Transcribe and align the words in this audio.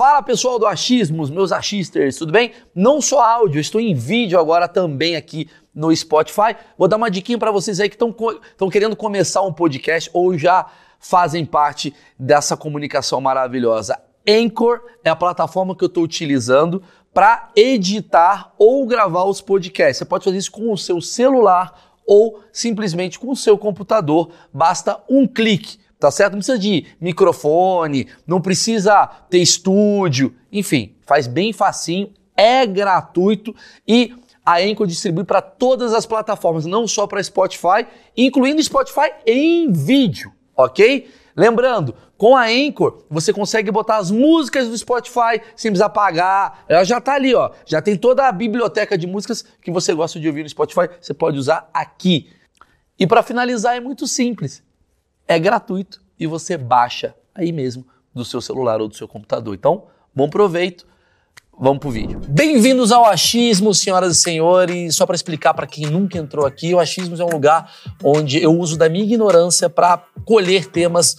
Fala 0.00 0.22
pessoal 0.22 0.58
do 0.58 0.66
Achismos, 0.66 1.28
meus 1.28 1.52
achisters, 1.52 2.16
tudo 2.16 2.32
bem? 2.32 2.52
Não 2.74 3.02
só 3.02 3.22
áudio, 3.22 3.60
estou 3.60 3.78
em 3.78 3.94
vídeo 3.94 4.40
agora 4.40 4.66
também 4.66 5.14
aqui 5.14 5.46
no 5.74 5.94
Spotify. 5.94 6.56
Vou 6.78 6.88
dar 6.88 6.96
uma 6.96 7.10
diquinha 7.10 7.36
para 7.36 7.50
vocês 7.50 7.78
aí 7.78 7.86
que 7.90 7.96
estão 7.96 8.70
querendo 8.70 8.96
começar 8.96 9.42
um 9.42 9.52
podcast 9.52 10.08
ou 10.14 10.38
já 10.38 10.64
fazem 10.98 11.44
parte 11.44 11.94
dessa 12.18 12.56
comunicação 12.56 13.20
maravilhosa. 13.20 14.00
Anchor 14.26 14.80
é 15.04 15.10
a 15.10 15.14
plataforma 15.14 15.76
que 15.76 15.84
eu 15.84 15.88
estou 15.88 16.02
utilizando 16.02 16.82
para 17.12 17.50
editar 17.54 18.54
ou 18.56 18.86
gravar 18.86 19.24
os 19.24 19.42
podcasts. 19.42 19.98
Você 19.98 20.06
pode 20.06 20.24
fazer 20.24 20.38
isso 20.38 20.50
com 20.50 20.72
o 20.72 20.78
seu 20.78 21.02
celular 21.02 21.78
ou 22.06 22.40
simplesmente 22.50 23.18
com 23.18 23.30
o 23.30 23.36
seu 23.36 23.58
computador. 23.58 24.30
Basta 24.50 24.98
um 25.10 25.26
clique 25.26 25.78
tá 26.00 26.10
certo? 26.10 26.32
Não 26.32 26.38
precisa 26.38 26.58
de 26.58 26.86
microfone, 27.00 28.08
não 28.26 28.40
precisa 28.40 29.06
ter 29.28 29.38
estúdio, 29.38 30.34
enfim, 30.50 30.96
faz 31.06 31.26
bem 31.26 31.52
facinho, 31.52 32.10
é 32.34 32.66
gratuito 32.66 33.54
e 33.86 34.14
a 34.44 34.58
Anchor 34.58 34.86
distribui 34.86 35.24
para 35.24 35.42
todas 35.42 35.92
as 35.92 36.06
plataformas, 36.06 36.64
não 36.64 36.88
só 36.88 37.06
para 37.06 37.22
Spotify, 37.22 37.86
incluindo 38.16 38.62
Spotify 38.62 39.12
em 39.26 39.70
vídeo, 39.70 40.32
ok? 40.56 41.08
Lembrando, 41.36 41.94
com 42.16 42.34
a 42.36 42.46
Anchor, 42.46 43.04
você 43.08 43.32
consegue 43.32 43.70
botar 43.70 43.98
as 43.98 44.10
músicas 44.10 44.68
do 44.68 44.76
Spotify 44.76 45.40
sem 45.54 45.70
precisar 45.70 45.90
pagar. 45.90 46.64
Ela 46.68 46.84
já 46.84 46.98
está 46.98 47.14
ali, 47.14 47.34
ó. 47.34 47.50
Já 47.64 47.80
tem 47.80 47.96
toda 47.96 48.26
a 48.26 48.32
biblioteca 48.32 48.98
de 48.98 49.06
músicas 49.06 49.44
que 49.62 49.70
você 49.70 49.94
gosta 49.94 50.18
de 50.18 50.26
ouvir 50.26 50.42
no 50.42 50.48
Spotify, 50.48 50.88
você 51.00 51.14
pode 51.14 51.38
usar 51.38 51.70
aqui. 51.72 52.30
E 52.98 53.06
para 53.06 53.22
finalizar 53.22 53.76
é 53.76 53.80
muito 53.80 54.06
simples 54.06 54.62
é 55.30 55.38
gratuito 55.38 56.02
e 56.18 56.26
você 56.26 56.56
baixa 56.56 57.14
aí 57.32 57.52
mesmo 57.52 57.86
do 58.12 58.24
seu 58.24 58.40
celular 58.40 58.80
ou 58.80 58.88
do 58.88 58.96
seu 58.96 59.06
computador. 59.06 59.54
Então, 59.54 59.84
bom 60.12 60.28
proveito. 60.28 60.84
Vamos 61.56 61.78
pro 61.78 61.88
vídeo. 61.88 62.20
Bem-vindos 62.26 62.90
ao 62.90 63.04
Achismo, 63.04 63.72
senhoras 63.72 64.16
e 64.16 64.20
senhores. 64.20 64.96
Só 64.96 65.06
para 65.06 65.14
explicar 65.14 65.54
para 65.54 65.68
quem 65.68 65.86
nunca 65.86 66.18
entrou 66.18 66.44
aqui, 66.44 66.74
o 66.74 66.80
Achismo 66.80 67.14
é 67.14 67.24
um 67.24 67.30
lugar 67.30 67.72
onde 68.02 68.42
eu 68.42 68.58
uso 68.58 68.76
da 68.76 68.88
minha 68.88 69.04
ignorância 69.04 69.70
para 69.70 70.04
colher 70.24 70.66
temas 70.66 71.16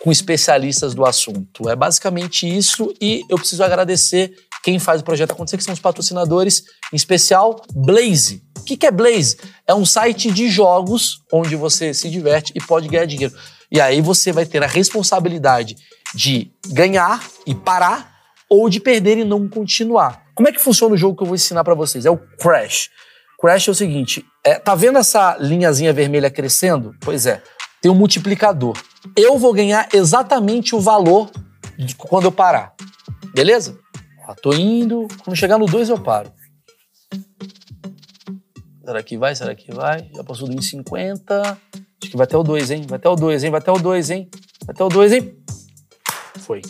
com 0.00 0.10
especialistas 0.10 0.94
do 0.94 1.04
assunto. 1.04 1.68
É 1.68 1.76
basicamente 1.76 2.48
isso 2.48 2.94
e 2.98 3.24
eu 3.28 3.36
preciso 3.36 3.62
agradecer 3.62 4.34
quem 4.62 4.78
faz 4.78 5.00
o 5.00 5.04
projeto 5.04 5.32
acontecer, 5.32 5.56
que 5.56 5.64
são 5.64 5.74
os 5.74 5.80
patrocinadores, 5.80 6.64
em 6.92 6.96
especial 6.96 7.62
Blaze. 7.74 8.42
O 8.58 8.62
que 8.62 8.86
é 8.86 8.90
Blaze? 8.90 9.38
É 9.66 9.74
um 9.74 9.84
site 9.84 10.30
de 10.30 10.48
jogos 10.48 11.22
onde 11.32 11.56
você 11.56 11.94
se 11.94 12.10
diverte 12.10 12.52
e 12.54 12.60
pode 12.60 12.88
ganhar 12.88 13.06
dinheiro. 13.06 13.34
E 13.70 13.80
aí 13.80 14.00
você 14.00 14.32
vai 14.32 14.44
ter 14.44 14.62
a 14.62 14.66
responsabilidade 14.66 15.76
de 16.14 16.50
ganhar 16.68 17.24
e 17.46 17.54
parar 17.54 18.12
ou 18.48 18.68
de 18.68 18.80
perder 18.80 19.18
e 19.18 19.24
não 19.24 19.48
continuar. 19.48 20.24
Como 20.34 20.48
é 20.48 20.52
que 20.52 20.60
funciona 20.60 20.94
o 20.94 20.98
jogo 20.98 21.16
que 21.16 21.22
eu 21.22 21.26
vou 21.26 21.36
ensinar 21.36 21.62
para 21.62 21.74
vocês? 21.74 22.04
É 22.04 22.10
o 22.10 22.18
Crash. 22.18 22.90
Crash 23.40 23.68
é 23.68 23.70
o 23.70 23.74
seguinte, 23.74 24.24
é, 24.44 24.54
tá 24.58 24.74
vendo 24.74 24.98
essa 24.98 25.36
linhazinha 25.38 25.92
vermelha 25.92 26.30
crescendo? 26.30 26.94
Pois 27.00 27.24
é, 27.26 27.42
tem 27.80 27.90
um 27.90 27.94
multiplicador. 27.94 28.76
Eu 29.16 29.38
vou 29.38 29.52
ganhar 29.54 29.88
exatamente 29.94 30.74
o 30.74 30.80
valor 30.80 31.30
quando 31.96 32.24
eu 32.24 32.32
parar. 32.32 32.74
Beleza? 33.34 33.78
Ó, 34.26 34.34
tô 34.34 34.52
indo, 34.52 35.06
quando 35.24 35.36
chegar 35.36 35.58
no 35.58 35.66
2 35.66 35.88
eu 35.88 36.00
paro. 36.00 36.32
Será 38.84 39.02
que 39.02 39.16
vai? 39.16 39.34
Será 39.34 39.54
que 39.54 39.72
vai? 39.72 40.10
Já 40.14 40.24
passou 40.24 40.48
do 40.48 40.56
1,50. 40.56 41.58
Acho 42.02 42.10
que 42.10 42.16
vai 42.16 42.24
até 42.24 42.36
o 42.36 42.42
2, 42.42 42.70
hein? 42.70 42.86
Vai 42.88 42.98
até 42.98 43.08
o 43.08 43.14
2, 43.14 43.44
hein? 43.44 43.50
Vai 43.50 43.60
até 43.60 43.70
o 43.70 43.78
2, 43.78 44.10
hein? 44.10 44.28
Vai 44.64 44.74
até 44.74 44.84
o 44.84 44.88
2, 44.88 45.12
hein? 45.12 45.36
Foi. 46.40 46.62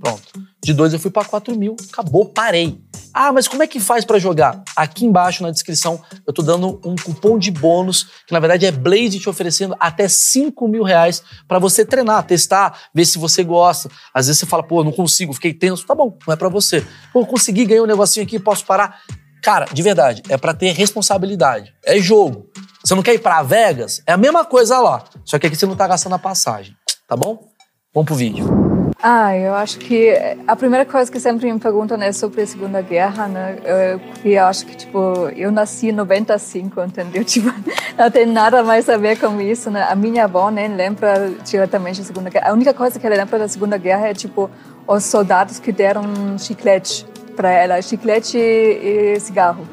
Pronto. 0.00 0.22
De 0.62 0.72
2 0.72 0.92
eu 0.92 0.98
fui 0.98 1.10
para 1.10 1.26
4 1.26 1.56
mil. 1.58 1.74
Acabou, 1.92 2.26
parei. 2.26 2.80
Ah, 3.16 3.32
mas 3.32 3.46
como 3.46 3.62
é 3.62 3.66
que 3.68 3.78
faz 3.78 4.04
para 4.04 4.18
jogar? 4.18 4.60
Aqui 4.74 5.06
embaixo 5.06 5.44
na 5.44 5.52
descrição 5.52 6.02
eu 6.26 6.32
tô 6.32 6.42
dando 6.42 6.80
um 6.84 6.96
cupom 6.96 7.38
de 7.38 7.52
bônus, 7.52 8.08
que 8.26 8.32
na 8.32 8.40
verdade 8.40 8.66
é 8.66 8.72
Blaze 8.72 9.20
te 9.20 9.28
oferecendo 9.28 9.76
até 9.78 10.08
5 10.08 10.66
mil 10.66 10.82
reais 10.82 11.22
para 11.46 11.60
você 11.60 11.84
treinar, 11.84 12.24
testar, 12.24 12.76
ver 12.92 13.04
se 13.04 13.16
você 13.16 13.44
gosta. 13.44 13.88
Às 14.12 14.26
vezes 14.26 14.40
você 14.40 14.46
fala, 14.46 14.64
pô, 14.64 14.82
não 14.82 14.90
consigo, 14.90 15.32
fiquei 15.32 15.54
tenso. 15.54 15.86
Tá 15.86 15.94
bom, 15.94 16.18
não 16.26 16.34
é 16.34 16.36
para 16.36 16.48
você. 16.48 16.84
Pô, 17.12 17.24
consegui, 17.24 17.64
ganhar 17.64 17.82
um 17.82 17.86
negocinho 17.86 18.26
aqui, 18.26 18.40
posso 18.40 18.66
parar. 18.66 18.98
Cara, 19.40 19.66
de 19.72 19.82
verdade, 19.82 20.22
é 20.28 20.36
para 20.36 20.52
ter 20.52 20.72
responsabilidade. 20.72 21.72
É 21.84 21.98
jogo. 22.00 22.50
Você 22.82 22.94
não 22.94 23.02
quer 23.02 23.14
ir 23.14 23.20
para 23.20 23.42
Vegas? 23.42 24.02
É 24.06 24.12
a 24.12 24.16
mesma 24.16 24.44
coisa 24.44 24.80
lá. 24.80 25.04
Só 25.24 25.38
que 25.38 25.46
aqui 25.46 25.54
você 25.54 25.66
não 25.66 25.76
tá 25.76 25.86
gastando 25.86 26.16
a 26.16 26.18
passagem. 26.18 26.74
Tá 27.06 27.16
bom? 27.16 27.48
Vamos 27.94 28.06
pro 28.06 28.16
vídeo. 28.16 28.73
Ah, 29.02 29.36
eu 29.36 29.54
acho 29.54 29.78
que 29.78 30.14
a 30.46 30.56
primeira 30.56 30.84
coisa 30.84 31.10
que 31.10 31.20
sempre 31.20 31.52
me 31.52 31.58
perguntam 31.58 32.00
é 32.00 32.12
sobre 32.12 32.42
a 32.42 32.46
Segunda 32.46 32.80
Guerra, 32.80 33.28
né? 33.28 33.58
Eu, 33.64 34.30
eu 34.30 34.44
acho 34.44 34.64
que, 34.64 34.76
tipo, 34.76 34.98
eu 35.36 35.52
nasci 35.52 35.88
em 35.88 35.92
95, 35.92 36.80
entendeu? 36.82 37.24
Tipo, 37.34 37.52
não 37.98 38.10
tem 38.10 38.26
nada 38.26 38.62
mais 38.62 38.88
a 38.88 38.96
ver 38.96 39.18
com 39.18 39.40
isso, 39.40 39.70
né? 39.70 39.86
A 39.88 39.94
minha 39.94 40.24
avó 40.24 40.50
nem 40.50 40.68
lembra 40.74 41.30
diretamente 41.44 42.00
da 42.00 42.06
Segunda 42.06 42.30
Guerra. 42.30 42.50
A 42.50 42.52
única 42.52 42.72
coisa 42.72 42.98
que 42.98 43.06
ela 43.06 43.16
lembra 43.16 43.38
da 43.38 43.48
Segunda 43.48 43.76
Guerra 43.76 44.08
é, 44.08 44.14
tipo, 44.14 44.50
os 44.86 45.04
soldados 45.04 45.58
que 45.58 45.72
deram 45.72 46.38
chiclete 46.38 47.06
para 47.36 47.50
ela, 47.50 47.82
chiclete 47.82 48.38
e 48.38 49.18
cigarro. 49.20 49.66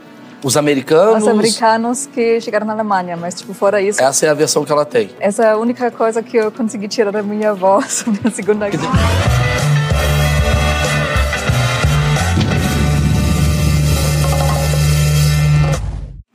Os 0.44 0.58
americanos. 0.58 1.22
Os 1.22 1.28
americanos 1.28 2.06
que 2.08 2.42
chegaram 2.42 2.66
na 2.66 2.74
Alemanha, 2.74 3.16
mas 3.16 3.36
tipo, 3.36 3.54
fora 3.54 3.82
isso. 3.82 4.02
Essa 4.02 4.26
é 4.26 4.30
a 4.30 4.34
versão 4.34 4.66
que 4.66 4.72
ela 4.72 4.86
tem. 4.86 5.12
Essa 5.20 5.44
é 5.44 5.52
a 5.52 5.58
única 5.58 5.92
coisa 5.92 6.24
que 6.24 6.36
eu 6.38 6.52
consegui 6.52 6.88
tirar 6.88 7.12
da 7.12 7.22
minha 7.22 7.52
avó 7.52 7.82
sobre 7.88 8.28
a 8.28 8.32
Segunda 8.32 8.70
Guerra. 8.70 8.92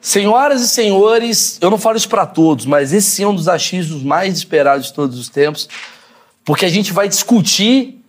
Senhoras 0.01 0.63
e 0.63 0.69
senhores, 0.69 1.59
eu 1.61 1.69
não 1.69 1.77
falo 1.77 1.97
isso 1.97 2.09
para 2.09 2.25
todos, 2.25 2.65
mas 2.65 2.93
esse 2.93 3.25
é 3.25 3.27
um 3.27 3.35
dos 3.35 3.49
achismos 3.49 4.05
mais 4.05 4.39
esperados 4.39 4.87
de 4.87 4.93
todos 4.93 5.19
os 5.19 5.29
tempos, 5.29 5.69
porque 6.45 6.65
a 6.65 6.69
gente 6.69 6.93
vai 6.93 7.09
discutir 7.09 8.03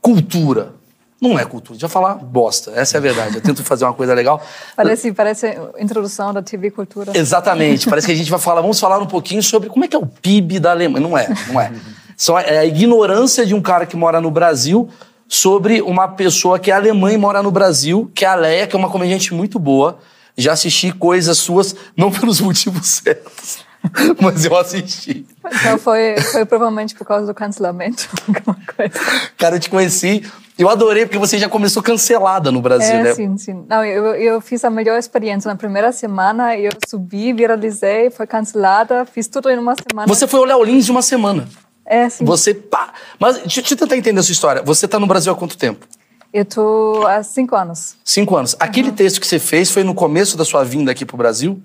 cultura. 0.00 0.74
Não 1.20 1.38
é 1.38 1.44
cultura, 1.44 1.78
já 1.78 1.88
falar 1.88 2.16
bosta, 2.16 2.72
essa 2.74 2.96
é 2.96 2.98
a 2.98 3.00
verdade. 3.00 3.36
Eu 3.36 3.40
tento 3.40 3.64
fazer 3.64 3.84
uma 3.84 3.94
coisa 3.94 4.12
legal. 4.12 4.42
Parece, 4.76 5.12
parece 5.12 5.58
introdução 5.78 6.34
da 6.34 6.42
TV 6.42 6.70
Cultura. 6.70 7.12
Exatamente, 7.16 7.88
parece 7.88 8.06
que 8.06 8.12
a 8.12 8.16
gente 8.16 8.30
vai 8.30 8.40
falar, 8.40 8.60
vamos 8.60 8.78
falar 8.78 8.98
um 8.98 9.06
pouquinho 9.06 9.42
sobre 9.42 9.68
como 9.68 9.84
é 9.84 9.88
que 9.88 9.96
é 9.96 9.98
o 9.98 10.06
PIB 10.06 10.58
da 10.58 10.72
Alemanha. 10.72 11.06
Não 11.06 11.16
é, 11.16 11.28
não 11.48 11.60
é. 11.60 11.72
Só 12.16 12.38
é 12.38 12.58
a 12.58 12.64
ignorância 12.64 13.46
de 13.46 13.54
um 13.54 13.62
cara 13.62 13.86
que 13.86 13.96
mora 13.96 14.20
no 14.20 14.30
Brasil 14.30 14.88
sobre 15.28 15.80
uma 15.82 16.08
pessoa 16.08 16.58
que 16.58 16.70
é 16.70 16.74
alemã 16.74 17.12
e 17.12 17.16
mora 17.16 17.42
no 17.42 17.50
Brasil, 17.50 18.10
que 18.14 18.24
é 18.24 18.28
a 18.28 18.34
Leia, 18.34 18.66
que 18.66 18.76
é 18.76 18.78
uma 18.78 18.90
comediante 18.90 19.32
muito 19.32 19.58
boa. 19.58 19.98
Já 20.36 20.52
assisti 20.52 20.92
coisas 20.92 21.38
suas, 21.38 21.74
não 21.96 22.10
pelos 22.10 22.40
motivos 22.40 22.86
certos. 23.02 23.58
Mas 24.20 24.44
eu 24.44 24.56
assisti. 24.56 25.26
Então 25.44 25.78
foi, 25.78 26.16
foi 26.32 26.44
provavelmente 26.44 26.94
por 26.94 27.06
causa 27.06 27.26
do 27.26 27.34
cancelamento, 27.34 28.08
alguma 28.26 28.58
coisa. 28.76 28.94
Cara, 29.36 29.56
eu 29.56 29.60
te 29.60 29.70
conheci 29.70 30.22
eu 30.56 30.68
adorei 30.68 31.04
porque 31.04 31.18
você 31.18 31.36
já 31.36 31.48
começou 31.48 31.82
cancelada 31.82 32.52
no 32.52 32.60
Brasil, 32.60 32.94
é, 32.94 33.02
né? 33.02 33.14
Sim, 33.14 33.36
sim. 33.36 33.64
Não, 33.68 33.84
eu, 33.84 34.14
eu 34.14 34.40
fiz 34.40 34.64
a 34.64 34.70
melhor 34.70 34.96
experiência. 34.96 35.48
Na 35.48 35.56
primeira 35.56 35.90
semana 35.90 36.56
eu 36.56 36.70
subi, 36.88 37.32
viralizei, 37.32 38.08
foi 38.10 38.24
cancelada, 38.24 39.04
fiz 39.04 39.26
tudo 39.26 39.50
em 39.50 39.58
uma 39.58 39.74
semana. 39.74 40.06
Você 40.06 40.28
foi 40.28 40.40
o 40.40 40.44
Léo 40.44 40.62
Lins 40.62 40.84
de 40.84 40.92
uma 40.92 41.02
semana. 41.02 41.48
É, 41.84 42.08
sim. 42.08 42.24
Você, 42.24 42.54
pá. 42.54 42.92
Mas 43.18 43.36
deixa, 43.38 43.60
deixa 43.60 43.74
eu 43.74 43.78
tentar 43.78 43.96
entender 43.96 44.20
a 44.20 44.22
sua 44.22 44.32
história. 44.32 44.62
Você 44.62 44.86
está 44.86 44.98
no 45.00 45.08
Brasil 45.08 45.32
há 45.32 45.36
quanto 45.36 45.58
tempo? 45.58 45.86
Eu 46.32 46.44
tô 46.44 47.04
há 47.06 47.22
cinco 47.24 47.56
anos. 47.56 47.96
Cinco 48.04 48.36
anos. 48.36 48.56
Aquele 48.58 48.90
uhum. 48.90 48.94
texto 48.94 49.20
que 49.20 49.26
você 49.26 49.40
fez 49.40 49.72
foi 49.72 49.82
no 49.82 49.94
começo 49.94 50.36
da 50.36 50.44
sua 50.44 50.62
vinda 50.64 50.92
aqui 50.92 51.04
para 51.04 51.14
o 51.14 51.18
Brasil? 51.18 51.60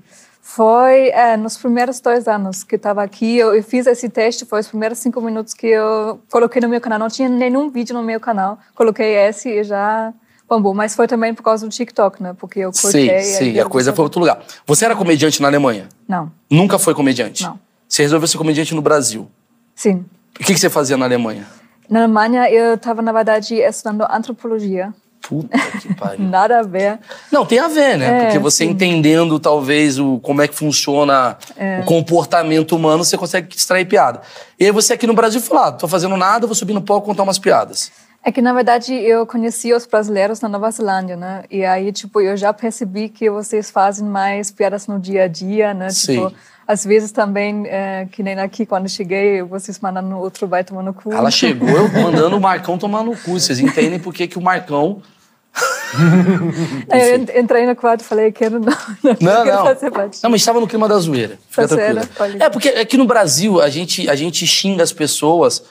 Foi 0.51 1.09
é, 1.09 1.37
nos 1.37 1.57
primeiros 1.57 1.99
dois 1.99 2.27
anos 2.27 2.63
que 2.63 2.75
estava 2.75 3.03
aqui. 3.03 3.37
Eu, 3.37 3.53
eu, 3.53 3.61
fiz 3.61 3.85
esse 3.85 4.09
teste, 4.09 4.45
foi 4.45 4.61
os 4.61 4.67
primeiros 4.67 4.97
cinco 4.97 5.21
minutos 5.21 5.53
que 5.53 5.67
eu 5.67 6.19
coloquei 6.27 6.59
no 6.59 6.67
meu 6.67 6.81
canal. 6.81 6.97
Não 6.97 7.07
tinha 7.07 7.29
nenhum 7.29 7.69
vídeo 7.69 7.93
no 7.93 8.01
meu 8.01 8.19
canal. 8.19 8.57
Coloquei 8.73 9.15
esse 9.15 9.47
e 9.47 9.63
já 9.63 10.11
bombou. 10.47 10.73
Mas 10.73 10.95
foi 10.95 11.05
também 11.05 11.35
por 11.35 11.43
causa 11.43 11.67
do 11.67 11.71
TikTok, 11.71 12.23
né? 12.23 12.35
Porque 12.35 12.61
eu 12.61 12.71
curtei. 12.71 13.21
Sim, 13.21 13.53
sim. 13.53 13.59
A 13.59 13.65
coisa 13.65 13.93
foi 13.93 14.01
outro 14.01 14.19
lugar. 14.19 14.41
Você 14.65 14.85
era 14.85 14.95
comediante 14.95 15.39
na 15.39 15.49
Alemanha? 15.49 15.87
Não. 16.07 16.31
Nunca 16.49 16.79
foi 16.79 16.95
comediante? 16.95 17.43
Não. 17.43 17.59
Você 17.87 18.01
resolveu 18.01 18.27
ser 18.27 18.39
comediante 18.39 18.73
no 18.73 18.81
Brasil? 18.81 19.29
Sim. 19.75 20.03
O 20.33 20.43
que, 20.43 20.53
que 20.55 20.59
você 20.59 20.67
fazia 20.67 20.97
na 20.97 21.05
Alemanha? 21.05 21.45
Na 21.87 21.99
Alemanha, 21.99 22.49
eu 22.49 22.73
estava, 22.73 23.03
na 23.03 23.11
verdade, 23.11 23.53
estudando 23.53 24.03
antropologia. 24.09 24.95
Puta 25.29 25.55
que 25.79 25.93
pariu. 25.93 26.25
Nada 26.25 26.59
a 26.59 26.63
ver. 26.63 26.97
Não, 27.31 27.45
tem 27.45 27.59
a 27.59 27.67
ver, 27.67 27.99
né? 27.99 28.07
É, 28.07 28.23
Porque 28.23 28.39
você 28.39 28.65
sim. 28.65 28.71
entendendo, 28.71 29.39
talvez, 29.39 29.99
o, 29.99 30.19
como 30.19 30.41
é 30.41 30.47
que 30.47 30.55
funciona 30.55 31.37
é. 31.55 31.81
o 31.81 31.83
comportamento 31.83 32.75
humano, 32.75 33.05
você 33.05 33.15
consegue 33.15 33.55
extrair 33.55 33.85
piada. 33.85 34.21
E 34.59 34.65
aí 34.65 34.71
você 34.71 34.93
aqui 34.93 35.05
no 35.05 35.13
Brasil 35.13 35.39
falou, 35.39 35.65
ah, 35.65 35.71
tô 35.71 35.87
fazendo 35.87 36.17
nada, 36.17 36.47
vou 36.47 36.55
subir 36.55 36.73
no 36.73 36.81
palco 36.81 37.05
contar 37.05 37.21
umas 37.21 37.37
piadas. 37.37 37.91
É 38.23 38.31
que, 38.31 38.41
na 38.41 38.53
verdade, 38.53 38.93
eu 38.93 39.25
conheci 39.25 39.71
os 39.71 39.85
brasileiros 39.85 40.41
na 40.41 40.49
Nova 40.49 40.69
Zelândia, 40.71 41.15
né? 41.15 41.43
E 41.49 41.63
aí, 41.63 41.91
tipo, 41.91 42.19
eu 42.19 42.35
já 42.35 42.51
percebi 42.51 43.07
que 43.07 43.29
vocês 43.29 43.69
fazem 43.69 44.05
mais 44.05 44.51
piadas 44.51 44.87
no 44.87 44.99
dia 44.99 45.23
a 45.25 45.27
dia, 45.27 45.73
né? 45.73 45.89
Sim. 45.89 46.15
Tipo, 46.15 46.33
às 46.67 46.83
vezes 46.83 47.11
também, 47.11 47.65
é, 47.65 48.07
que 48.11 48.21
nem 48.21 48.37
aqui, 48.37 48.65
quando 48.65 48.89
cheguei, 48.89 49.41
vocês 49.41 49.79
mandando 49.79 50.17
outro 50.17 50.47
vai 50.47 50.63
tomar 50.63 50.83
no 50.83 50.93
cu. 50.93 51.13
Ela 51.13 51.31
chegou 51.31 51.69
eu 51.69 51.89
mandando 52.03 52.35
o 52.35 52.41
Marcão 52.41 52.77
tomar 52.77 53.03
no 53.03 53.15
cu. 53.15 53.39
Vocês 53.39 53.59
entendem 53.59 53.99
por 53.99 54.13
que, 54.13 54.27
que 54.27 54.37
o 54.37 54.41
Marcão. 54.41 55.01
É, 56.89 57.15
eu 57.15 57.41
entrei 57.41 57.65
no 57.65 57.75
quarto 57.75 58.01
e 58.01 58.03
falei, 58.03 58.31
quero 58.31 58.59
não, 58.59 58.65
não, 59.03 59.15
Não, 59.19 59.43
quero 59.43 59.57
não. 59.57 59.65
fazer 59.65 59.91
parte. 59.91 60.19
Não, 60.23 60.29
mas 60.29 60.41
estava 60.41 60.59
no 60.59 60.67
clima 60.67 60.87
da 60.87 60.97
zoeira. 60.97 61.39
Olha. 62.19 62.43
É, 62.43 62.49
porque 62.49 62.69
aqui 62.69 62.97
no 62.97 63.05
Brasil 63.05 63.61
a 63.61 63.69
gente, 63.69 64.09
a 64.09 64.15
gente 64.15 64.45
xinga 64.45 64.83
as 64.83 64.91
pessoas. 64.93 65.63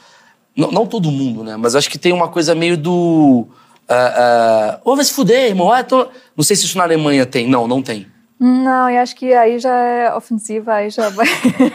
Não, 0.56 0.70
não 0.72 0.86
todo 0.86 1.10
mundo, 1.10 1.44
né? 1.44 1.56
Mas 1.56 1.74
acho 1.74 1.88
que 1.88 1.98
tem 1.98 2.12
uma 2.12 2.28
coisa 2.28 2.54
meio 2.54 2.76
do. 2.76 3.46
ah, 3.88 4.80
Ô, 4.84 4.96
vai 4.96 5.04
se 5.04 5.12
fuder, 5.12 5.48
irmão. 5.48 5.70
Ah, 5.70 5.84
tô... 5.84 6.08
Não 6.36 6.42
sei 6.44 6.56
se 6.56 6.64
isso 6.64 6.76
na 6.76 6.84
Alemanha 6.84 7.24
tem. 7.24 7.48
Não, 7.48 7.68
não 7.68 7.80
tem. 7.80 8.06
Não, 8.40 8.88
eu 8.88 9.00
acho 9.00 9.16
que 9.16 9.32
aí 9.32 9.58
já 9.58 9.74
é 9.74 10.14
ofensiva, 10.14 10.74
aí 10.74 10.90
já 10.90 11.08
vai, 11.08 11.26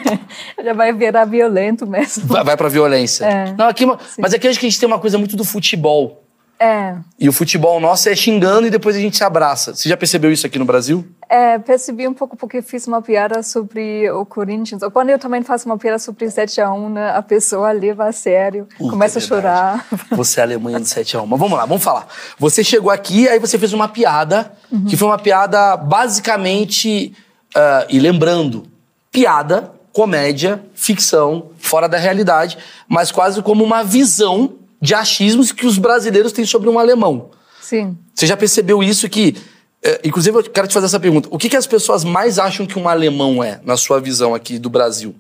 já 0.64 0.74
vai 0.74 0.94
virar 0.94 1.26
violento 1.26 1.86
mesmo. 1.86 2.26
Vai, 2.26 2.44
vai 2.44 2.56
pra 2.56 2.70
violência. 2.70 3.26
É. 3.26 3.54
Não, 3.58 3.68
aqui, 3.68 3.86
mas 4.18 4.34
aqui 4.34 4.48
acho 4.48 4.58
que 4.58 4.66
a 4.66 4.70
gente 4.70 4.80
tem 4.80 4.88
uma 4.88 5.00
coisa 5.00 5.18
muito 5.18 5.36
do 5.36 5.44
futebol. 5.44 6.23
É, 6.60 6.96
E 7.20 7.28
o 7.28 7.34
futebol 7.34 7.80
nosso 7.80 8.08
é 8.08 8.16
xingando 8.16 8.66
e 8.68 8.70
depois 8.70 8.96
a 8.96 9.00
gente 9.00 9.18
se 9.18 9.24
abraça. 9.24 9.76
Você 9.76 9.90
já 9.90 9.98
percebeu 9.98 10.32
isso 10.32 10.46
aqui 10.48 10.58
no 10.58 10.66
Brasil? 10.66 11.06
é, 11.30 11.58
percebi 11.58 12.08
um 12.08 12.14
pouco 12.14 12.38
porque 12.38 12.62
fiz 12.62 12.86
uma 12.86 13.02
piada 13.02 13.42
sobre 13.42 14.10
o 14.12 14.24
Corinthians. 14.24 14.82
Quando 14.94 15.10
eu 15.10 15.18
também 15.18 15.42
faço 15.42 15.66
uma 15.66 15.78
piada 15.80 15.98
sobre 15.98 16.30
7 16.30 16.62
a 16.62 16.72
1, 16.72 16.90
né, 16.90 17.10
a 17.10 17.24
pessoa 17.24 17.72
leva 17.72 18.06
a 18.06 18.12
sério, 18.12 18.68
Puta, 18.78 18.90
começa 18.92 19.18
é 19.18 19.22
a 19.22 19.26
chorar. 19.26 19.86
Você 20.12 20.40
é 20.40 20.44
a 20.44 20.46
Alemanha 20.46 20.80
do 20.80 20.86
7 20.86 21.18
a 21.18 21.22
1. 21.24 21.26
Mas 21.26 21.40
vamos 21.40 21.58
lá, 21.58 21.66
vamos 21.66 21.84
falar. 21.84 22.08
Você 22.38 22.64
chegou 22.64 22.92
aqui, 22.92 23.28
aí 23.28 23.40
você 23.40 23.58
fez 23.58 23.74
uma 23.74 23.88
piada, 23.88 24.52
Uhum. 24.72 24.86
que 24.86 24.96
foi 24.96 25.08
uma 25.08 25.18
piada 25.20 25.76
basicamente. 25.78 27.14
ah, 27.56 27.86
e 27.90 28.00
lembrando, 28.00 28.66
piada, 29.12 29.72
comédia, 29.92 30.64
ficção, 30.74 31.50
fora 31.58 31.88
da 31.88 31.98
realidade, 31.98 32.58
mas 32.88 33.12
quase 33.12 33.42
como 33.44 33.64
uma 33.64 33.84
visão 33.84 34.54
de 34.84 34.94
achismos 34.94 35.54
que 35.54 35.66
os 35.66 35.78
brasileiros 35.78 36.34
têm 36.34 36.44
sobre 36.46 36.68
um 36.70 36.78
alemão. 36.78 37.30
Sim. 37.62 37.98
Você 38.14 38.28
já 38.28 38.36
percebeu 38.36 38.84
isso 38.84 39.08
que. 39.08 39.34
eh, 39.82 40.02
inclusive, 40.04 40.38
eu 40.38 40.44
quero 40.44 40.68
te 40.68 40.74
fazer 40.74 40.88
essa 40.88 41.00
pergunta. 41.00 41.30
O 41.32 41.38
que, 41.38 41.48
que 41.48 41.56
as 41.56 41.66
pessoas 41.66 42.04
mais 42.04 42.38
acham 42.38 42.66
que 42.66 42.78
um 42.78 42.90
alemão 42.90 43.42
é, 43.42 43.62
na 43.64 43.78
sua 43.78 44.02
visão 44.02 44.36
aqui 44.36 44.60
do 44.60 44.70
Brasil? 44.70 45.16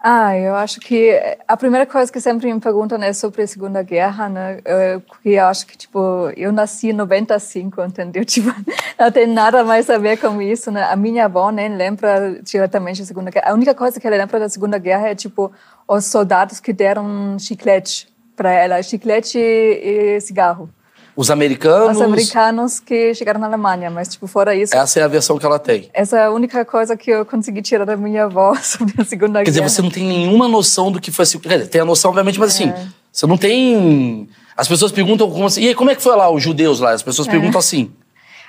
Ah, 0.00 0.38
eu 0.38 0.54
acho 0.54 0.78
que 0.78 1.18
a 1.48 1.56
primeira 1.56 1.84
coisa 1.84 2.12
que 2.12 2.20
sempre 2.20 2.52
me 2.54 2.60
perguntam 2.60 3.02
é 3.02 3.12
sobre 3.12 3.42
a 3.42 3.46
Segunda 3.48 3.82
Guerra, 3.82 4.28
né? 4.28 4.60
Eu- 4.64 5.00
Porque 5.00 5.30
eu 5.30 5.44
acho 5.46 5.66
que, 5.66 5.76
tipo, 5.76 5.98
eu 6.36 6.52
nasci 6.52 6.90
em 6.90 6.92
95, 6.92 7.82
entendeu? 7.82 8.22
Tipo, 8.24 8.54
não 8.96 9.10
tem 9.10 9.26
nada 9.26 9.64
mais 9.64 9.90
a 9.90 9.98
ver 9.98 10.16
com 10.18 10.40
isso, 10.40 10.70
né? 10.70 10.84
A 10.84 10.94
minha 10.94 11.24
avó 11.24 11.50
nem 11.50 11.76
lembra 11.76 12.38
diretamente 12.40 13.00
da 13.00 13.06
Segunda 13.06 13.32
Guerra. 13.32 13.50
A 13.50 13.54
única 13.54 13.74
coisa 13.74 13.98
que 13.98 14.06
ela 14.06 14.16
lembra 14.16 14.38
da 14.38 14.48
Segunda 14.48 14.78
Guerra 14.78 15.08
é, 15.08 15.14
tipo, 15.16 15.50
os 15.88 16.04
soldados 16.04 16.60
que 16.60 16.72
deram 16.72 17.36
chiclete 17.40 18.06
para 18.36 18.52
ela. 18.52 18.82
Chiclete 18.82 19.38
e 19.38 20.20
cigarro. 20.20 20.68
Os 21.16 21.30
americanos. 21.30 21.96
Os 21.96 22.02
americanos 22.02 22.78
que 22.78 23.14
chegaram 23.14 23.40
na 23.40 23.46
Alemanha, 23.46 23.90
mas, 23.90 24.06
tipo, 24.08 24.26
fora 24.26 24.54
isso... 24.54 24.76
Essa 24.76 25.00
é 25.00 25.02
a 25.02 25.08
versão 25.08 25.38
que 25.38 25.46
ela 25.46 25.58
tem. 25.58 25.88
Essa 25.94 26.18
é 26.18 26.24
a 26.26 26.30
única 26.30 26.62
coisa 26.62 26.94
que 26.94 27.10
eu 27.10 27.24
consegui 27.24 27.62
tirar 27.62 27.86
da 27.86 27.96
minha 27.96 28.24
avó 28.24 28.54
sobre 28.62 29.00
a 29.00 29.04
Segunda 29.04 29.38
Quer 29.42 29.50
dizer, 29.50 29.60
Guerra. 29.60 29.68
você 29.70 29.80
não 29.82 29.90
tem 29.90 30.04
nenhuma 30.04 30.46
noção 30.46 30.92
do 30.92 31.00
que 31.00 31.10
foi 31.10 31.22
assim. 31.22 31.38
Quer 31.38 31.56
dizer, 31.56 31.68
tem 31.70 31.80
a 31.80 31.86
noção, 31.86 32.10
obviamente, 32.10 32.38
mas 32.38 32.50
assim, 32.54 32.68
É. 32.68 32.86
você 33.10 33.26
não 33.26 33.38
tem. 33.38 34.28
As 34.54 34.68
pessoas 34.68 34.92
perguntam 34.92 35.30
como 35.30 35.46
assim. 35.46 35.62
E 35.62 35.68
aí, 35.68 35.74
como 35.74 35.90
é 35.90 35.94
que 35.94 36.02
foi 36.02 36.14
lá, 36.14 36.30
os 36.30 36.42
judeus 36.42 36.80
lá? 36.80 36.90
As 36.90 37.00
É. 37.00 37.04
pessoas 37.04 37.26
perguntam 37.26 37.58
assim. 37.58 37.90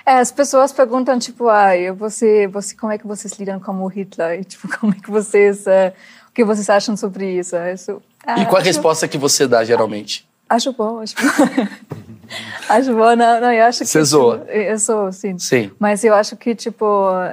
É, 0.04 0.18
as 0.18 0.30
pessoas 0.30 0.70
perguntam, 0.70 1.18
tipo, 1.18 1.48
ah, 1.48 1.70
você, 1.96 2.46
você, 2.48 2.74
como 2.76 2.92
é 2.92 2.98
que 2.98 3.06
vocês 3.06 3.32
lidam 3.38 3.58
com 3.60 3.72
o 3.82 3.86
Hitler? 3.86 4.40
E, 4.40 4.44
tipo, 4.44 4.68
como 4.78 4.92
é 4.92 4.96
que 5.02 5.10
vocês, 5.10 5.66
eh, 5.66 5.94
o 6.28 6.32
que 6.34 6.44
vocês 6.44 6.68
acham 6.68 6.96
sobre 6.98 7.38
isso? 7.38 7.56
isso 7.56 8.02
ah, 8.28 8.42
E 8.42 8.46
qual 8.46 8.60
a 8.60 8.64
resposta 8.64 9.08
que 9.08 9.16
você 9.16 9.48
dá, 9.48 9.64
geralmente? 9.64 10.28
Acho 10.46 10.70
bom, 10.74 11.00
acho 11.00 11.14
bom. 11.16 11.66
acho 12.68 12.92
bom, 12.94 13.16
não, 13.16 13.40
não, 13.40 13.50
eu 13.50 13.64
acho 13.64 13.78
que... 13.78 13.86
Você 13.86 14.04
zoa? 14.04 14.40
Tipo, 14.40 14.50
eu 14.50 14.78
sou, 14.78 15.10
sim. 15.10 15.38
Sim. 15.38 15.70
Mas 15.78 16.04
eu 16.04 16.14
acho 16.14 16.36
que, 16.36 16.54
tipo, 16.54 16.84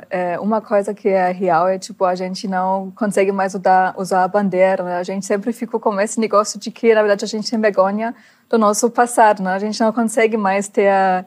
é, 0.09 0.39
uma 0.39 0.61
coisa 0.61 0.93
que 0.93 1.09
é 1.09 1.31
real 1.31 1.67
é, 1.67 1.77
tipo, 1.77 2.05
a 2.05 2.15
gente 2.15 2.47
não 2.47 2.93
consegue 2.95 3.33
mais 3.33 3.53
usar, 3.53 3.93
usar 3.97 4.23
a 4.23 4.27
bandeira, 4.29 4.83
né? 4.83 4.97
A 4.97 5.03
gente 5.03 5.25
sempre 5.25 5.51
ficou 5.51 5.81
com 5.81 5.99
esse 5.99 6.17
negócio 6.17 6.57
de 6.57 6.71
que, 6.71 6.93
na 6.93 7.01
verdade, 7.01 7.25
a 7.25 7.27
gente 7.27 7.51
tem 7.51 7.59
vergonha 7.59 8.15
do 8.49 8.57
nosso 8.57 8.89
passado, 8.89 9.43
né? 9.43 9.53
A 9.53 9.59
gente 9.59 9.77
não 9.81 9.91
consegue 9.91 10.37
mais 10.37 10.69
ter 10.69 10.87
a, 10.87 11.25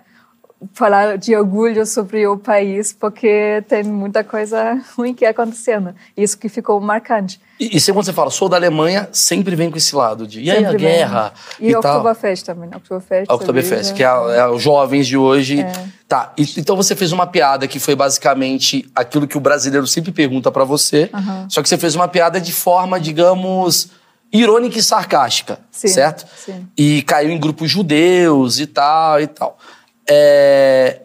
falar 0.75 1.17
de 1.19 1.37
orgulho 1.37 1.87
sobre 1.87 2.27
o 2.27 2.37
país 2.37 2.93
porque 2.93 3.63
tem 3.69 3.85
muita 3.85 4.25
coisa 4.25 4.81
ruim 4.97 5.15
que 5.15 5.25
acontecendo. 5.25 5.95
Isso 6.17 6.37
que 6.37 6.49
ficou 6.49 6.81
marcante. 6.81 7.41
E, 7.61 7.77
e 7.77 7.81
quando 7.93 8.05
você 8.05 8.13
fala, 8.13 8.31
sou 8.31 8.49
da 8.49 8.57
Alemanha, 8.57 9.09
sempre 9.13 9.55
vem 9.55 9.71
com 9.71 9.77
esse 9.77 9.95
lado 9.95 10.27
de. 10.27 10.41
E 10.41 10.51
aí, 10.51 10.59
a 10.65 10.71
Sempre 10.71 10.83
vem. 10.85 10.97
guerra? 10.97 11.33
E, 11.61 11.73
tal. 11.73 11.97
Oktoberfest 11.99 12.45
também. 12.45 12.69
Oktoberfest. 12.75 13.27
A 13.31 13.35
Oktoberfest, 13.35 13.85
cerveja. 13.87 13.95
que 13.95 14.03
é, 14.03 14.07
a- 14.07 14.47
é 14.47 14.49
os 14.49 14.63
jovens 14.63 15.07
de 15.07 15.17
hoje. 15.17 15.61
É. 15.61 15.73
Tá, 16.09 16.33
e- 16.37 16.55
então 16.59 16.75
você 16.77 16.97
fez 16.97 17.13
uma 17.13 17.27
piada 17.27 17.67
que 17.69 17.79
foi 17.79 17.95
basicamente 17.95 18.89
aquilo 18.95 19.27
que 19.29 19.37
o 19.37 19.41
brasileiro 19.41 19.87
sempre 19.87 20.11
pergunta 20.13 20.51
pra 20.51 20.65
você, 20.65 21.11
só 21.49 21.63
que 21.63 21.69
você 21.69 21.77
fez 21.79 21.95
uma 21.95 22.09
piada 22.09 22.41
de 22.41 22.53
forma, 22.53 22.99
digamos, 22.99 23.91
irônica 24.33 24.79
e 24.79 24.83
sarcástica, 24.83 25.59
Sim, 25.71 25.89
certo? 25.89 26.27
sim. 26.37 26.67
E 26.77 27.03
caiu 27.03 27.31
em 27.31 27.39
grupos 27.39 27.71
judeus 27.71 28.59
e 28.59 28.67
tal 28.67 29.21
e 29.21 29.27
tal. 29.27 29.59
É, 30.09 31.01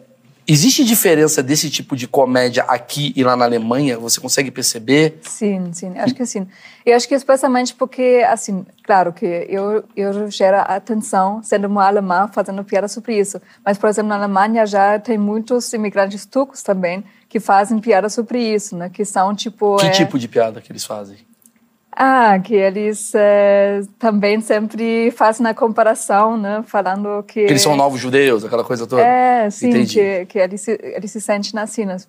Existe 0.46 0.84
diferença 0.84 1.42
desse 1.42 1.70
tipo 1.70 1.96
de 1.96 2.06
comédia 2.06 2.64
aqui 2.64 3.14
e 3.16 3.24
lá 3.24 3.34
na 3.34 3.46
Alemanha? 3.46 3.98
Você 3.98 4.20
consegue 4.20 4.50
perceber? 4.50 5.18
Sim, 5.22 5.72
sim, 5.72 5.98
acho 5.98 6.14
que 6.14 6.26
sim. 6.26 6.46
Eu 6.84 6.94
acho 6.94 7.08
que 7.08 7.14
especialmente 7.14 7.74
porque, 7.74 8.22
assim, 8.28 8.66
claro 8.82 9.10
que 9.10 9.24
eu, 9.24 9.82
eu 9.96 10.30
gero 10.30 10.58
atenção 10.58 11.42
sendo 11.42 11.66
uma 11.66 11.86
alemã 11.86 12.28
fazendo 12.30 12.62
piada 12.62 12.88
sobre 12.88 13.18
isso. 13.18 13.40
Mas, 13.64 13.78
por 13.78 13.88
exemplo, 13.88 14.10
na 14.10 14.16
Alemanha 14.16 14.66
já 14.66 14.98
tem 14.98 15.16
muitos 15.16 15.72
imigrantes 15.72 16.26
turcos 16.26 16.62
também 16.62 17.02
que 17.26 17.40
fazem 17.40 17.78
piada 17.78 18.10
sobre 18.10 18.38
isso, 18.38 18.76
né? 18.76 18.90
Que 18.90 19.02
são, 19.02 19.34
tipo... 19.34 19.76
Que 19.76 19.86
é, 19.86 19.90
tipo 19.90 20.18
de 20.18 20.28
piada 20.28 20.60
que 20.60 20.70
eles 20.70 20.84
fazem? 20.84 21.16
Ah, 21.96 22.40
que 22.42 22.54
eles 22.54 23.12
é, 23.14 23.82
também 23.98 24.40
sempre 24.40 25.12
fazem 25.12 25.46
a 25.46 25.54
comparação, 25.54 26.36
né? 26.36 26.64
Falando 26.66 27.22
que... 27.22 27.44
Que 27.44 27.52
eles 27.52 27.62
são 27.62 27.76
novos 27.76 28.00
judeus, 28.00 28.44
aquela 28.44 28.64
coisa 28.64 28.84
toda? 28.84 29.00
É, 29.00 29.48
sim, 29.48 29.68
Entendi. 29.68 29.94
que, 29.94 30.26
que 30.26 30.38
eles, 30.38 30.60
se, 30.60 30.78
eles 30.82 31.12
se 31.12 31.20
sentem 31.20 31.52
nascidos. 31.54 32.08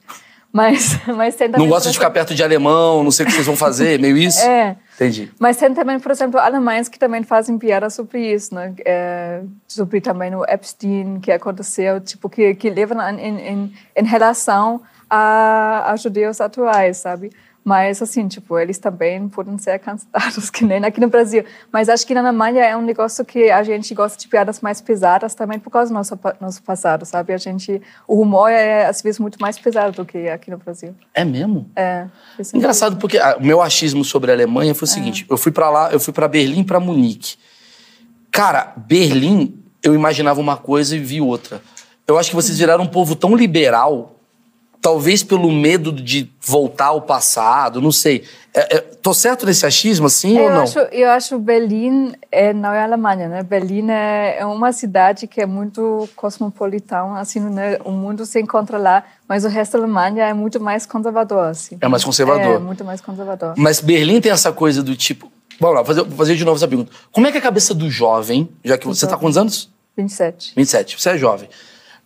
Mas, 0.52 0.98
mas 1.16 1.36
tem 1.36 1.50
Não 1.50 1.54
também, 1.54 1.68
gosta 1.70 1.90
por 1.90 1.92
de 1.92 1.98
ficar 1.98 2.10
perto 2.10 2.34
de 2.34 2.42
alemão, 2.42 3.04
não 3.04 3.12
sei 3.12 3.26
o 3.26 3.28
que 3.28 3.36
vocês 3.36 3.46
vão 3.46 3.56
fazer, 3.56 4.00
meio 4.00 4.18
isso? 4.18 4.40
É. 4.48 4.76
Entendi. 4.96 5.30
Mas 5.38 5.58
tem 5.58 5.74
também, 5.74 6.00
por 6.00 6.10
exemplo, 6.10 6.40
alemães 6.40 6.88
que 6.88 6.98
também 6.98 7.22
fazem 7.22 7.58
piada 7.58 7.90
sobre 7.90 8.34
isso, 8.34 8.56
né? 8.56 8.74
É, 8.86 9.42
sobre 9.68 10.00
também 10.00 10.34
o 10.34 10.46
Epstein 10.46 11.20
que 11.20 11.34
aconteceu, 11.34 12.00
tipo, 12.00 12.30
que, 12.30 12.56
que 12.56 12.70
levam 12.70 12.98
em, 13.10 13.38
em, 13.38 13.74
em 13.94 14.06
relação 14.06 14.82
a, 15.10 15.92
a 15.92 15.96
judeus 15.98 16.40
atuais, 16.40 16.98
sabe? 16.98 17.30
Mas, 17.66 18.00
assim, 18.00 18.28
tipo, 18.28 18.60
eles 18.60 18.78
também 18.78 19.28
podem 19.28 19.58
ser 19.58 19.80
cancelados, 19.80 20.52
que 20.54 20.64
nem 20.64 20.86
aqui 20.86 21.02
no 21.02 21.08
Brasil. 21.08 21.44
Mas 21.72 21.90
acho 21.90 22.06
que 22.06 22.14
na 22.14 22.20
Alemanha 22.20 22.64
é 22.64 22.78
um 22.78 22.82
negócio 22.84 23.26
que 23.26 23.50
a 23.50 23.64
gente 23.64 23.92
gosta 23.96 24.20
de 24.20 24.28
piadas 24.28 24.62
mais 24.62 24.80
pesadas 24.82 25.34
também 25.34 25.58
por 25.58 25.72
causa 25.72 25.90
do 25.90 25.96
nosso, 25.96 26.20
nosso 26.40 26.62
passado, 26.62 27.06
sabe? 27.06 27.34
A 27.34 27.38
gente, 27.38 27.82
o 28.08 28.22
humor 28.22 28.52
é, 28.52 28.86
às 28.86 29.02
vezes, 29.02 29.20
muito 29.20 29.42
mais 29.42 29.58
pesado 29.58 29.94
do 29.94 30.06
que 30.06 30.30
aqui 30.30 30.52
no 30.52 30.60
Brasil. 30.60 30.94
É 31.12 31.26
mesmo? 31.26 31.68
É. 31.76 32.06
é 32.38 32.44
Engraçado 32.54 32.98
porque 32.98 33.18
ah, 33.18 33.36
o 33.40 33.44
meu 33.44 33.60
achismo 33.60 34.06
sobre 34.06 34.30
a 34.30 34.36
Alemanha 34.36 34.76
foi 34.76 34.88
o 34.88 34.92
seguinte: 34.92 35.26
eu 35.28 35.36
fui 35.38 35.52
pra 35.52 35.72
lá, 35.72 35.92
eu 35.92 36.00
fui 36.00 36.14
para 36.14 36.28
Berlim, 36.28 36.64
pra 36.64 36.80
Munique. 36.80 37.36
Cara, 38.30 38.74
Berlim, 38.78 39.60
eu 39.82 39.96
imaginava 39.96 40.40
uma 40.40 40.56
coisa 40.56 40.96
e 40.96 41.00
vi 41.00 41.20
outra. 41.20 41.60
Eu 42.08 42.20
acho 42.20 42.30
que 42.30 42.36
vocês 42.36 42.60
viraram 42.60 42.84
um 42.84 42.88
povo 42.88 43.16
tão 43.16 43.36
liberal, 43.36 44.15
talvez 44.86 45.24
pelo 45.24 45.52
medo 45.52 45.92
de 45.92 46.30
voltar 46.40 46.90
ao 46.90 47.02
passado, 47.02 47.82
não 47.82 47.92
sei. 47.92 48.24
É, 48.54 48.76
é, 48.76 48.82
tô 48.82 49.16
certo 49.16 49.44
nesse 49.44 49.66
achismo, 49.66 50.06
assim, 50.06 50.40
ou 50.40 50.48
não? 50.48 50.62
Acho, 50.62 50.78
eu 50.92 51.10
acho 51.10 51.40
Berlim 51.40 52.14
é, 52.32 52.54
não 52.54 52.72
é 52.72 52.84
Alemanha, 52.84 53.28
né? 53.28 53.42
Berlim 53.42 53.90
é, 53.90 54.38
é 54.38 54.46
uma 54.46 54.72
cidade 54.72 55.26
que 55.26 55.42
é 55.42 55.46
muito 55.48 56.08
cosmopolitana, 56.16 57.20
assim, 57.20 57.40
né? 57.40 57.80
O 57.84 57.90
mundo 57.90 58.28
se 58.28 58.40
encontra 58.40 58.78
lá, 58.78 59.04
mas 59.28 59.44
o 59.44 59.48
resto 59.48 59.72
da 59.72 59.86
Alemanha 59.86 60.26
é 60.26 60.36
muito 60.36 60.60
mais 60.60 60.86
conservador, 60.86 61.46
assim. 61.46 61.80
É 61.82 61.88
mais 61.88 62.04
conservador. 62.04 62.58
É, 62.58 62.60
muito 62.60 62.86
mais 62.86 63.02
conservador. 63.02 63.56
Mas 63.58 63.82
Berlim 63.82 64.22
tem 64.22 64.32
essa 64.32 64.52
coisa 64.52 64.84
do 64.84 64.96
tipo. 64.96 65.32
Vamos 65.60 65.78
lá, 65.78 65.82
vou 65.82 65.88
fazer, 65.88 66.08
vou 66.08 66.18
fazer 66.18 66.36
de 66.36 66.46
novo 66.46 66.58
essa 66.58 66.68
pergunta. 66.68 66.92
Como 67.12 67.26
é 67.26 67.32
que 67.32 67.38
é 67.38 67.40
a 67.40 67.44
cabeça 67.44 67.74
do 67.74 67.90
jovem, 67.90 68.48
já 68.64 68.78
que 68.78 68.86
você 68.86 69.08
tá 69.08 69.16
com 69.16 69.22
quantos 69.22 69.38
anos? 69.40 69.68
27. 69.98 70.54
27, 70.56 71.02
você 71.02 71.10
é 71.10 71.18
jovem. 71.18 71.50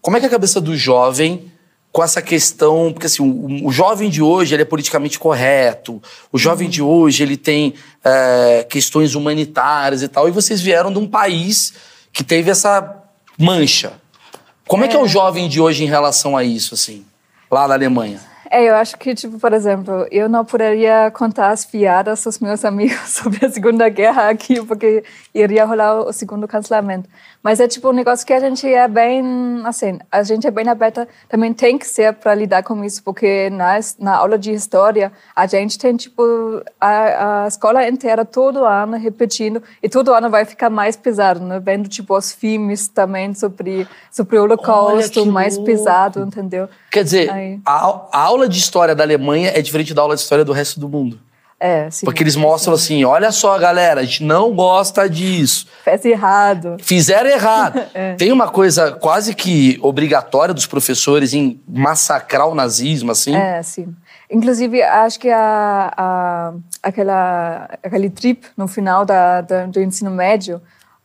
Como 0.02 0.16
é 0.16 0.22
que 0.22 0.26
é 0.26 0.30
a 0.30 0.32
cabeça 0.32 0.62
do 0.62 0.78
jovem 0.78 1.52
com 1.92 2.04
essa 2.04 2.22
questão, 2.22 2.92
porque 2.94 3.08
assim, 3.08 3.24
o, 3.24 3.68
o 3.68 3.72
jovem 3.72 4.10
de 4.10 4.22
hoje 4.22 4.54
ele 4.54 4.62
é 4.62 4.66
politicamente 4.66 5.18
correto, 5.18 6.02
o 6.32 6.38
jovem 6.38 6.70
de 6.70 6.82
hoje 6.82 7.24
ele 7.24 7.36
tem 7.36 7.74
é, 8.04 8.66
questões 8.70 9.16
humanitárias 9.16 10.04
e 10.04 10.08
tal, 10.08 10.28
e 10.28 10.32
vocês 10.32 10.62
vieram 10.62 10.92
de 10.92 11.00
um 11.00 11.08
país 11.08 11.74
que 12.14 12.24
teve 12.24 12.52
essa 12.52 13.04
mancha. 13.38 13.94
Como 14.68 14.86
é, 14.86 14.88
que 14.88 14.96
é 14.96 15.00
o 15.00 15.08
jovem 15.08 15.50
de 15.50 15.60
hoje 15.60 15.84
em 15.84 15.88
relação 15.88 16.38
a 16.38 16.44
isso, 16.44 16.76
assim, 16.76 17.04
lá 17.50 17.68
na 17.68 17.74
Alemanha? 17.74 18.29
É, 18.52 18.64
eu 18.68 18.76
acho 18.76 18.98
que, 18.98 19.14
tipo, 19.14 19.38
por 19.38 19.54
exemplo, 19.54 20.08
eu 20.10 20.28
não 20.28 20.44
poderia 20.44 21.12
contar 21.12 21.52
as 21.52 21.64
piadas 21.66 22.26
aos 22.26 22.40
meus 22.40 22.66
amigos 22.66 22.98
sobre 23.10 23.46
a 23.46 23.50
Segunda 23.50 23.88
Guerra 23.90 24.30
aqui, 24.30 24.60
porque 24.66 25.04
iria 25.34 25.66
rolar 25.66 26.00
o 26.00 26.12
segundo 26.12 26.48
cancelamento. 26.48 27.08
Mas 27.44 27.60
é, 27.60 27.68
tipo, 27.68 27.90
um 27.90 27.94
negócio 27.94 28.26
que 28.26 28.34
a 28.34 28.40
gente 28.40 28.68
é 28.68 28.88
bem, 28.88 29.24
assim, 29.66 30.00
a 30.12 30.24
gente 30.24 30.48
é 30.48 30.52
bem 30.52 30.68
aberta, 30.68 31.08
também 31.30 31.54
tem 31.54 31.78
que 31.78 31.86
ser 31.86 32.14
para 32.14 32.34
lidar 32.34 32.64
com 32.64 32.84
isso, 32.84 33.04
porque 33.04 33.50
na, 33.52 33.80
na 34.00 34.16
aula 34.16 34.38
de 34.38 34.52
história, 34.52 35.12
a 35.36 35.46
gente 35.46 35.78
tem, 35.78 35.96
tipo, 35.96 36.24
a, 36.82 37.44
a 37.44 37.48
escola 37.48 37.88
inteira 37.88 38.26
todo 38.26 38.66
ano 38.66 38.98
repetindo, 38.98 39.62
e 39.82 39.88
todo 39.88 40.14
ano 40.14 40.30
vai 40.30 40.44
ficar 40.44 40.70
mais 40.70 40.98
pesado, 40.98 41.40
né? 41.40 41.60
Vendo, 41.60 41.88
tipo, 41.88 42.18
os 42.18 42.32
filmes 42.32 42.88
também 42.88 43.34
sobre, 43.34 43.88
sobre 44.12 44.38
o 44.38 44.44
Holocausto, 44.44 45.26
mais 45.28 45.58
pesado, 45.58 46.22
entendeu? 46.22 46.68
Quer 46.92 47.04
dizer, 47.04 47.30
a, 47.64 48.02
a 48.12 48.20
aula 48.20 48.39
de 48.48 48.58
história 48.58 48.96
da 48.96 49.04
Alemanha 49.04 49.52
é 49.54 49.62
diferente 49.62 49.94
da 49.94 50.02
aula 50.02 50.16
de 50.16 50.22
história 50.22 50.46
do 50.46 50.54
resto 50.54 50.80
do 50.80 50.88
mundo. 50.88 51.20
É, 51.60 51.90
sim. 51.90 52.06
Porque 52.06 52.24
eles 52.24 52.38
mostram 52.38 52.78
sim. 52.78 52.96
assim, 52.96 53.06
olha 53.06 53.32
só, 53.32 53.58
galera, 53.60 54.00
a 54.00 54.04
gente 54.04 54.24
não 54.24 54.56
gosta 54.56 55.10
disso. 55.10 55.68
Fez 55.84 56.06
errado. 56.06 56.78
Fizeram 56.80 57.30
errado. 57.30 57.82
é. 57.94 58.16
Tem 58.16 58.32
uma 58.32 58.48
coisa 58.48 58.94
quase 58.94 59.36
que 59.36 59.78
obrigatória 59.82 60.54
dos 60.54 60.66
professores 60.66 61.34
em 61.34 61.60
massacrar 61.68 62.48
o 62.48 62.56
nazismo, 62.56 63.12
assim. 63.12 63.36
É, 63.36 63.62
sim. 63.62 63.94
Inclusive, 64.32 64.82
acho 64.82 65.20
que 65.20 65.30
a, 65.30 65.92
a, 65.98 66.54
aquela, 66.82 67.70
aquele 67.84 68.10
trip 68.10 68.46
no 68.56 68.68
final 68.68 69.04
da, 69.04 69.42
da, 69.42 69.66
do 69.66 69.82
ensino 69.82 70.12
médio, 70.12 70.62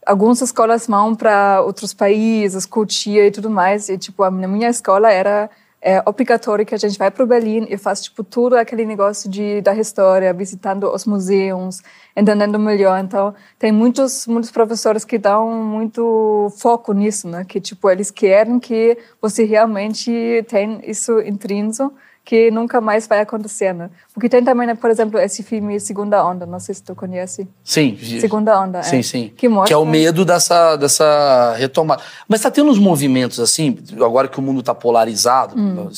algumas 0.07 0.41
escolas 0.41 0.87
vão 0.87 1.17
para 1.17 1.63
outros 1.63 1.93
países, 1.93 2.65
curtir 2.65 3.19
e 3.19 3.31
tudo 3.33 3.51
mais. 3.51 3.89
E, 3.89 3.99
tipo, 3.99 4.23
na 4.31 4.47
minha 4.47 4.69
escola 4.69 5.11
era 5.11 5.51
é 5.87 6.03
obrigatório 6.07 6.65
que 6.65 6.75
a 6.75 6.79
gente 6.79 6.97
vai 6.99 7.11
para 7.11 7.27
Berlim 7.27 7.67
e 7.69 7.77
faz 7.77 8.01
tipo 8.01 8.25
tudo 8.25 8.57
aquele 8.57 8.87
negócio 8.87 9.31
de 9.31 9.61
da 9.61 9.77
história, 9.77 10.33
visitando 10.33 10.91
os 10.91 11.05
museus, 11.05 11.83
entendendo 12.17 12.59
melhor. 12.59 12.99
Então 12.99 13.35
tem 13.59 13.71
muitos 13.71 14.27
muitos 14.27 14.51
professores 14.51 15.05
que 15.05 15.19
dão 15.19 15.51
muito 15.63 16.51
foco 16.59 16.95
nisso, 16.95 17.29
né? 17.29 17.45
Que 17.45 17.61
tipo 17.61 17.91
eles 17.91 18.11
querem 18.11 18.59
que 18.59 18.97
você 19.21 19.45
realmente 19.45 20.11
tenha 20.49 20.81
isso 20.85 21.21
intrínseco 21.21 21.93
que 22.25 22.51
nunca 22.51 22.81
mais 22.81 23.07
vai 23.07 23.21
acontecer, 23.21 23.75
né? 23.75 23.91
Porque 24.15 24.29
tem 24.31 24.43
também, 24.43 24.67
né, 24.67 24.75
por 24.75 24.91
exemplo, 24.91 25.21
esse 25.21 25.43
filme 25.43 25.79
Segunda 25.79 26.25
Onda, 26.25 26.47
não 26.47 26.59
sei 26.59 26.75
se 26.75 26.83
tu 26.83 26.95
conhece. 26.95 27.47
Sim. 27.63 27.99
Segunda 28.19 28.59
Onda, 28.59 28.83
sim, 28.83 28.99
é. 28.99 29.03
Sim, 29.03 29.33
Que, 29.37 29.47
mostra... 29.47 29.69
que 29.69 29.75
é 29.75 29.77
o 29.77 29.85
medo 29.85 30.25
dessa, 30.25 30.77
dessa 30.77 31.55
retomada. 31.59 32.03
Mas 32.27 32.41
tá 32.41 32.51
tendo 32.51 32.71
uns 32.71 32.79
movimentos 32.79 33.39
assim, 33.39 33.77
agora 34.01 34.27
que 34.27 34.39
o 34.39 34.43
mundo 34.43 34.63
tá 34.63 34.75
polarizado, 34.75 35.55
hum. 35.55 35.91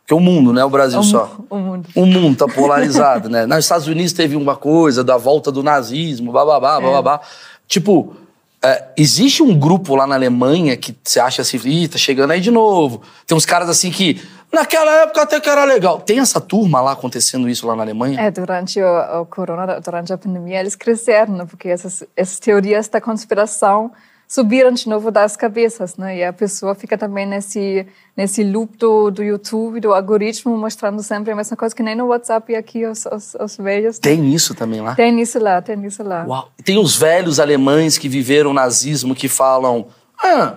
porque 0.00 0.14
o 0.14 0.20
mundo, 0.20 0.52
né, 0.52 0.64
o 0.64 0.70
Brasil 0.70 1.00
o 1.00 1.02
só. 1.02 1.36
O 1.50 1.56
mundo. 1.56 1.88
O 1.96 2.06
mundo 2.06 2.36
tá 2.36 2.46
polarizado, 2.46 3.28
né? 3.28 3.44
Nos 3.46 3.58
Estados 3.64 3.88
Unidos 3.88 4.12
teve 4.12 4.36
uma 4.36 4.54
coisa 4.54 5.02
da 5.02 5.16
volta 5.16 5.50
do 5.50 5.62
nazismo, 5.62 6.30
bababá, 6.30 6.80
bababá. 6.80 7.20
É. 7.20 7.26
Tipo, 7.66 8.14
é, 8.62 8.84
existe 8.96 9.42
um 9.42 9.58
grupo 9.58 9.96
lá 9.96 10.06
na 10.06 10.14
Alemanha 10.14 10.76
que 10.76 10.96
você 11.02 11.18
acha 11.18 11.42
assim, 11.42 11.58
Ih, 11.64 11.88
tá 11.88 11.98
chegando 11.98 12.30
aí 12.30 12.40
de 12.40 12.50
novo. 12.50 13.02
Tem 13.26 13.36
uns 13.36 13.44
caras 13.44 13.68
assim 13.68 13.90
que 13.90 14.22
Naquela 14.54 15.02
época 15.02 15.22
até 15.22 15.40
que 15.40 15.50
era 15.50 15.64
legal. 15.64 16.00
Tem 16.00 16.20
essa 16.20 16.40
turma 16.40 16.80
lá 16.80 16.92
acontecendo 16.92 17.48
isso 17.48 17.66
lá 17.66 17.74
na 17.74 17.82
Alemanha? 17.82 18.20
É, 18.20 18.30
durante 18.30 18.80
o, 18.80 19.20
o 19.20 19.26
corona, 19.26 19.80
durante 19.80 20.12
a 20.12 20.18
pandemia, 20.18 20.60
eles 20.60 20.76
cresceram, 20.76 21.34
né? 21.36 21.44
porque 21.44 21.68
essas, 21.68 22.04
essas 22.16 22.38
teorias 22.38 22.88
da 22.88 23.00
conspiração 23.00 23.90
subiram 24.26 24.72
de 24.72 24.88
novo 24.88 25.10
das 25.10 25.36
cabeças, 25.36 25.96
né? 25.96 26.18
E 26.18 26.24
a 26.24 26.32
pessoa 26.32 26.74
fica 26.74 26.96
também 26.96 27.26
nesse 27.26 27.86
nesse 28.16 28.42
loop 28.42 28.76
do, 28.78 29.10
do 29.10 29.22
YouTube, 29.22 29.80
do 29.80 29.92
algoritmo, 29.92 30.56
mostrando 30.56 31.02
sempre 31.02 31.32
a 31.32 31.36
mesma 31.36 31.56
coisa 31.56 31.74
que 31.74 31.82
nem 31.82 31.94
no 31.94 32.06
WhatsApp 32.06 32.52
e 32.52 32.56
aqui 32.56 32.86
os, 32.86 33.04
os, 33.06 33.34
os 33.34 33.56
velhos. 33.56 33.98
Tem 33.98 34.32
isso 34.32 34.54
também 34.54 34.80
lá? 34.80 34.94
Tem 34.94 35.20
isso 35.20 35.38
lá, 35.38 35.60
tem 35.60 35.84
isso 35.84 36.02
lá. 36.02 36.24
Uau. 36.26 36.48
Tem 36.64 36.78
os 36.78 36.96
velhos 36.96 37.38
alemães 37.38 37.98
que 37.98 38.08
viveram 38.08 38.50
o 38.50 38.54
nazismo 38.54 39.14
que 39.14 39.28
falam, 39.28 39.86
ah, 40.22 40.54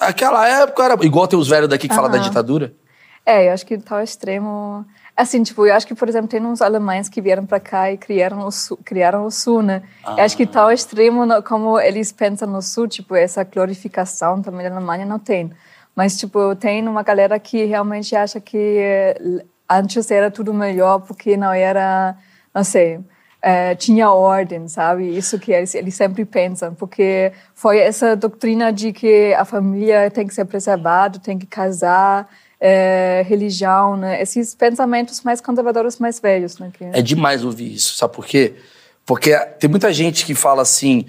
aquela 0.00 0.46
época 0.48 0.84
era 0.84 1.04
igual 1.04 1.28
tem 1.28 1.38
os 1.38 1.48
velhos 1.48 1.68
daqui 1.68 1.88
que 1.88 1.94
falam 1.94 2.10
da 2.10 2.18
ditadura. 2.18 2.74
É, 3.26 3.48
eu 3.48 3.52
acho 3.52 3.66
que 3.66 3.76
tal 3.76 4.00
extremo. 4.00 4.86
Assim, 5.16 5.42
tipo, 5.42 5.66
eu 5.66 5.74
acho 5.74 5.84
que, 5.86 5.94
por 5.96 6.08
exemplo, 6.08 6.28
tem 6.28 6.40
uns 6.40 6.62
alemães 6.62 7.08
que 7.08 7.20
vieram 7.20 7.44
para 7.44 7.58
cá 7.58 7.90
e 7.90 7.98
criaram 7.98 8.46
o 8.46 8.52
sul, 8.52 8.78
criaram 8.84 9.26
o 9.26 9.30
sul 9.30 9.62
né? 9.62 9.82
Ah. 10.04 10.14
Eu 10.18 10.24
acho 10.24 10.36
que 10.36 10.46
tal 10.46 10.70
extremo, 10.70 11.26
como 11.42 11.80
eles 11.80 12.12
pensam 12.12 12.48
no 12.48 12.62
sul, 12.62 12.86
tipo, 12.86 13.16
essa 13.16 13.42
glorificação 13.42 14.40
também 14.40 14.68
na 14.68 14.76
Alemanha 14.76 15.04
não 15.04 15.18
tem. 15.18 15.50
Mas, 15.94 16.16
tipo, 16.16 16.54
tem 16.54 16.86
uma 16.86 17.02
galera 17.02 17.38
que 17.40 17.64
realmente 17.64 18.14
acha 18.14 18.40
que 18.40 18.78
antes 19.68 20.10
era 20.10 20.30
tudo 20.30 20.54
melhor 20.54 21.00
porque 21.00 21.36
não 21.36 21.52
era, 21.52 22.16
não 22.54 22.62
sei, 22.62 23.00
é, 23.42 23.74
tinha 23.74 24.10
ordem, 24.10 24.68
sabe? 24.68 25.16
Isso 25.16 25.38
que 25.38 25.52
eles, 25.52 25.74
eles 25.74 25.94
sempre 25.94 26.24
pensam, 26.24 26.74
porque 26.74 27.32
foi 27.54 27.78
essa 27.78 28.14
doutrina 28.14 28.72
de 28.72 28.92
que 28.92 29.34
a 29.34 29.44
família 29.44 30.10
tem 30.10 30.26
que 30.26 30.34
ser 30.34 30.44
preservada, 30.44 31.18
tem 31.18 31.38
que 31.38 31.46
casar, 31.46 32.28
é, 32.68 33.24
religião, 33.28 33.96
né? 33.96 34.20
Esses 34.20 34.52
pensamentos 34.52 35.22
mais 35.22 35.40
conservadores, 35.40 36.00
mais 36.00 36.18
velhos, 36.18 36.58
né? 36.58 36.72
Que... 36.76 36.84
É 36.86 37.00
demais 37.00 37.44
ouvir 37.44 37.72
isso, 37.72 37.94
sabe 37.94 38.12
por 38.12 38.26
quê? 38.26 38.54
Porque 39.04 39.38
tem 39.60 39.70
muita 39.70 39.92
gente 39.92 40.26
que 40.26 40.34
fala 40.34 40.62
assim, 40.62 41.06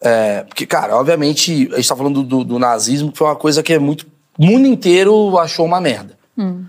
é, 0.00 0.44
porque, 0.44 0.64
cara, 0.64 0.96
obviamente, 0.96 1.68
a 1.72 1.76
gente 1.76 1.88
tá 1.88 1.96
falando 1.96 2.22
do, 2.22 2.44
do, 2.44 2.56
nazismo, 2.56 3.10
que 3.10 3.18
foi 3.18 3.26
uma 3.26 3.34
coisa 3.34 3.64
que 3.64 3.72
é 3.72 3.80
muito. 3.80 4.06
O 4.38 4.46
mundo 4.46 4.64
inteiro 4.68 5.36
achou 5.40 5.66
uma 5.66 5.80
merda. 5.80 6.16
Hum. 6.38 6.66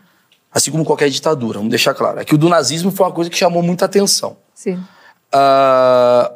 Assim 0.52 0.72
como 0.72 0.84
qualquer 0.84 1.12
ditadura, 1.12 1.60
vamos 1.60 1.70
deixar 1.70 1.94
claro. 1.94 2.20
É 2.20 2.26
que 2.26 2.34
o 2.34 2.38
do 2.38 2.50
nazismo 2.50 2.90
foi 2.92 3.06
uma 3.06 3.14
coisa 3.14 3.30
que 3.30 3.38
chamou 3.38 3.62
muita 3.62 3.86
atenção. 3.86 4.36
Sim. 4.56 4.84
Uh, 5.32 6.34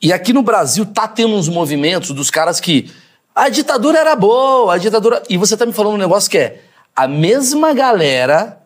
e 0.00 0.12
aqui 0.12 0.34
no 0.34 0.42
Brasil 0.42 0.84
tá 0.84 1.08
tendo 1.08 1.34
uns 1.34 1.48
movimentos 1.48 2.10
dos 2.10 2.30
caras 2.30 2.60
que. 2.60 2.92
A 3.34 3.48
ditadura 3.48 3.98
era 3.98 4.14
boa, 4.14 4.74
a 4.74 4.78
ditadura. 4.78 5.22
E 5.28 5.38
você 5.38 5.56
tá 5.56 5.64
me 5.64 5.72
falando 5.72 5.94
um 5.94 5.98
negócio 5.98 6.30
que 6.30 6.38
é 6.38 6.60
a 6.94 7.08
mesma 7.08 7.72
galera 7.72 8.58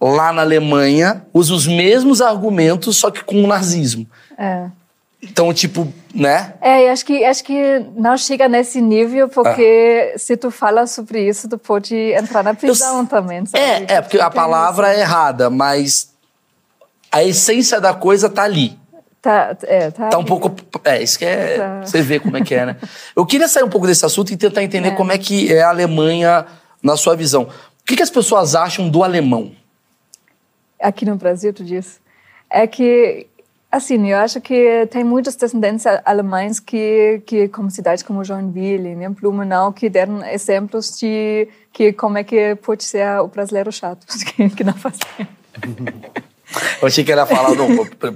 lá 0.00 0.32
na 0.32 0.42
Alemanha 0.42 1.24
usa 1.32 1.54
os 1.54 1.66
mesmos 1.66 2.20
argumentos, 2.20 2.96
só 2.96 3.10
que 3.10 3.24
com 3.24 3.42
o 3.42 3.46
nazismo. 3.46 4.06
É. 4.38 4.66
Então, 5.22 5.52
tipo, 5.54 5.90
né? 6.14 6.52
É, 6.60 6.90
acho 6.90 7.04
que, 7.06 7.24
acho 7.24 7.42
que 7.42 7.84
não 7.96 8.16
chega 8.16 8.46
nesse 8.46 8.80
nível, 8.80 9.26
porque 9.28 10.12
ah. 10.14 10.18
se 10.18 10.36
tu 10.36 10.50
fala 10.50 10.86
sobre 10.86 11.26
isso, 11.26 11.48
tu 11.48 11.56
pode 11.56 11.96
entrar 12.12 12.44
na 12.44 12.52
prisão 12.54 13.00
Eu, 13.00 13.06
também. 13.06 13.46
Sabe? 13.46 13.64
É, 13.64 13.94
é, 13.94 14.00
porque 14.02 14.20
a 14.20 14.30
palavra 14.30 14.90
isso. 14.90 14.98
é 14.98 15.00
errada, 15.00 15.48
mas 15.48 16.12
a 17.10 17.24
essência 17.24 17.80
da 17.80 17.94
coisa 17.94 18.28
tá 18.28 18.42
ali. 18.42 18.78
Tá, 19.22 19.56
é, 19.62 19.90
tá. 19.90 20.10
Tá 20.10 20.18
um 20.18 20.24
pouco. 20.24 20.54
É, 20.84 21.02
isso 21.02 21.18
que 21.18 21.24
é. 21.24 21.56
Tá. 21.56 21.80
Você 21.80 22.02
vê 22.02 22.20
como 22.20 22.36
é 22.36 22.42
que 22.42 22.54
é, 22.54 22.66
né? 22.66 22.76
Eu 23.16 23.24
queria 23.24 23.48
sair 23.48 23.62
um 23.62 23.70
pouco 23.70 23.86
desse 23.86 24.04
assunto 24.04 24.30
e 24.30 24.36
tentar 24.36 24.62
entender 24.62 24.88
é. 24.92 24.94
como 24.94 25.10
é 25.10 25.16
que 25.16 25.50
é 25.50 25.62
a 25.62 25.70
Alemanha 25.70 26.44
na 26.84 26.96
sua 26.96 27.16
visão. 27.16 27.44
O 27.44 27.84
que, 27.84 27.96
que 27.96 28.02
as 28.02 28.10
pessoas 28.10 28.54
acham 28.54 28.88
do 28.88 29.02
alemão? 29.02 29.52
Aqui 30.80 31.04
no 31.04 31.16
Brasil, 31.16 31.52
tu 31.52 31.64
diz? 31.64 32.00
É 32.50 32.66
que 32.66 33.26
Assim, 33.74 34.08
eu 34.08 34.18
acho 34.18 34.40
que 34.40 34.86
tem 34.88 35.02
muitas 35.02 35.34
descendentes 35.34 35.84
alemães 36.04 36.60
que, 36.60 37.20
que 37.26 37.48
como 37.48 37.68
cidades 37.68 38.04
como 38.04 38.22
Joinville, 38.22 38.94
né, 38.94 39.08
Blumenau, 39.08 39.72
que 39.72 39.90
deram 39.90 40.24
exemplos 40.24 40.96
de 40.96 41.48
que 41.72 41.92
como 41.92 42.16
é 42.16 42.22
que 42.22 42.54
pode 42.54 42.84
ser 42.84 43.04
o 43.18 43.26
brasileiro 43.26 43.72
chato, 43.72 44.06
que, 44.36 44.48
que 44.50 44.62
não 44.62 44.74
faz 44.74 44.96
Eu 46.80 46.88
achei 46.88 47.04
que 47.04 47.12
era 47.12 47.26
falar 47.26 47.54
do 47.54 47.66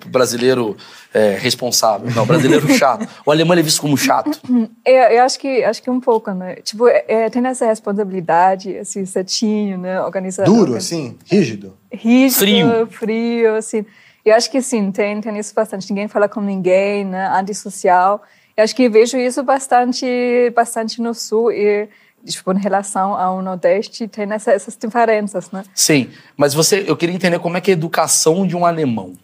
brasileiro 0.07 0.76
é, 1.12 1.37
responsável. 1.38 2.11
Não, 2.14 2.26
brasileiro 2.26 2.68
chato. 2.75 3.09
O 3.25 3.30
alemão 3.30 3.57
é 3.57 3.62
visto 3.62 3.80
como 3.80 3.97
chato. 3.97 4.40
Eu, 4.85 4.95
eu, 4.95 5.23
acho 5.23 5.38
que 5.38 5.64
acho 5.64 5.83
que 5.83 5.90
um 5.90 6.00
pouco, 6.00 6.30
né? 6.33 6.57
Tipo, 6.57 6.88
é, 6.88 7.04
é 7.07 7.30
tem 7.30 7.45
essa 7.47 7.66
responsabilidade, 7.66 8.71
esse 8.71 9.07
certinho, 9.07 9.78
né? 9.78 10.00
Organizar. 10.00 10.45
Duro, 10.45 10.75
assim, 10.75 11.16
rígido. 11.26 11.76
Rígido, 11.92 12.38
frio, 12.38 12.87
frio, 12.90 13.57
assim. 13.57 13.85
Eu 14.25 14.35
acho 14.35 14.50
que 14.50 14.61
sim, 14.61 14.90
tem, 14.92 15.21
tem 15.21 15.38
isso 15.38 15.54
bastante. 15.54 15.88
Ninguém 15.90 16.09
fala 16.09 16.28
com 16.28 16.40
ninguém, 16.40 17.04
né? 17.04 17.28
Antissocial. 17.28 18.23
Eu 18.57 18.64
acho 18.64 18.75
que 18.75 18.88
vejo 18.88 19.16
isso 19.16 19.42
bastante, 19.42 20.07
bastante 20.54 21.00
no 21.00 21.14
sul 21.14 21.52
e 21.52 21.88
tipo, 22.25 22.53
em 22.53 22.59
relação 22.59 23.15
ao 23.15 23.43
Nordeste, 23.43 24.09
tem 24.09 24.31
essa, 24.33 24.53
essas 24.53 24.77
diferenças, 24.77 25.51
né? 25.51 25.65
Sim, 25.75 26.11
mas 26.37 26.55
você, 26.55 26.85
eu 26.87 26.97
queria 26.97 27.15
entender 27.15 27.39
como 27.39 27.57
é 27.57 27.61
que 27.61 27.71
é 27.71 27.75
a 27.75 27.77
educação 27.77 28.47
de 28.47 28.57
um 28.57 28.65
alemão. 28.65 29.15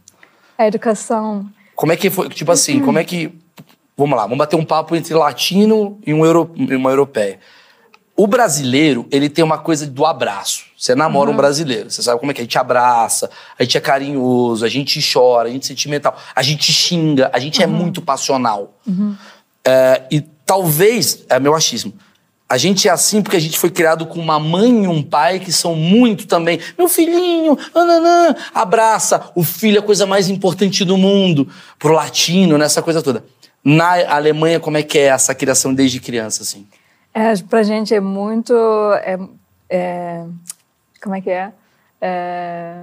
A 0.57 0.67
educação... 0.67 1.47
Como 1.75 1.93
é 1.93 1.97
que 1.97 2.09
foi, 2.11 2.29
tipo 2.29 2.53
assim, 2.53 2.81
como 2.81 2.99
é 2.99 3.05
que... 3.05 3.33
Vamos 3.97 4.17
lá, 4.17 4.25
vamos 4.25 4.39
bater 4.39 4.57
um 4.57 4.65
papo 4.65 4.97
entre 4.97 5.15
latino 5.15 5.99
e 6.07 6.13
um 6.13 6.25
euro, 6.25 6.51
uma 6.57 6.91
europeia. 6.91 7.39
O 8.17 8.27
brasileiro, 8.27 9.07
ele 9.11 9.29
tem 9.29 9.45
uma 9.45 9.59
coisa 9.59 9.87
do 9.87 10.07
abraço. 10.07 10.67
Você 10.77 10.95
namora 10.95 11.31
uhum. 11.31 11.35
um 11.35 11.37
brasileiro, 11.37 11.91
você 11.91 12.03
sabe 12.03 12.21
como 12.21 12.31
é 12.31 12.35
que 12.35 12.41
a 12.41 12.45
gente 12.45 12.59
abraça, 12.59 13.31
a 13.59 13.63
gente 13.63 13.77
é 13.77 13.81
carinhoso, 13.81 14.65
a 14.65 14.69
gente 14.69 15.01
chora, 15.13 15.49
a 15.49 15.53
gente 15.53 15.65
é 15.65 15.67
sentimental, 15.67 16.17
a 16.35 16.43
gente 16.43 16.73
xinga, 16.73 17.31
a 17.33 17.39
gente 17.39 17.63
é 17.63 17.67
uhum. 17.67 17.75
é 17.75 17.77
muito 17.77 18.03
passional. 18.03 18.75
Uhum. 18.87 19.17
É, 19.65 20.03
e 20.11 20.21
talvez, 20.21 21.25
é 21.29 21.41
meu 21.41 21.55
achismo, 21.55 21.93
a 22.49 22.59
gente 22.59 22.89
é 22.89 22.91
assim 22.91 23.23
porque 23.23 23.37
a 23.37 23.41
gente 23.41 23.59
foi 23.59 23.71
criado 23.71 24.07
com 24.07 24.21
uma 24.21 24.39
mãe 24.39 24.85
e 24.85 24.87
um 24.87 25.03
pai 25.03 25.41
que 25.41 25.51
são 25.51 25.75
muito 25.75 26.27
também. 26.27 26.61
Meu 26.77 26.89
filhinho, 26.89 27.59
ananã, 27.75 28.35
abraça. 28.55 29.31
O 29.35 29.43
filho 29.43 29.77
é 29.77 29.81
a 29.81 29.83
coisa 29.83 30.07
mais 30.07 30.29
importante 30.29 30.85
do 30.85 30.97
mundo. 30.97 31.49
Pro 31.79 31.93
latino, 31.93 32.59
nessa 32.59 32.83
coisa 32.83 33.03
toda. 33.03 33.25
Na 33.65 34.15
Alemanha, 34.15 34.61
como 34.61 34.77
é 34.77 34.83
que 34.83 34.99
é 34.99 35.05
essa 35.05 35.35
criação 35.35 35.73
desde 35.73 36.01
criança, 36.01 36.43
assim? 36.43 36.67
É, 37.15 37.35
pra 37.49 37.63
gente 37.63 37.95
é 37.95 38.01
muito. 38.01 38.53
É, 39.03 39.19
é, 39.71 40.25
como 41.03 41.15
é 41.15 41.21
que 41.21 41.31
é? 41.31 41.53
é 42.01 42.83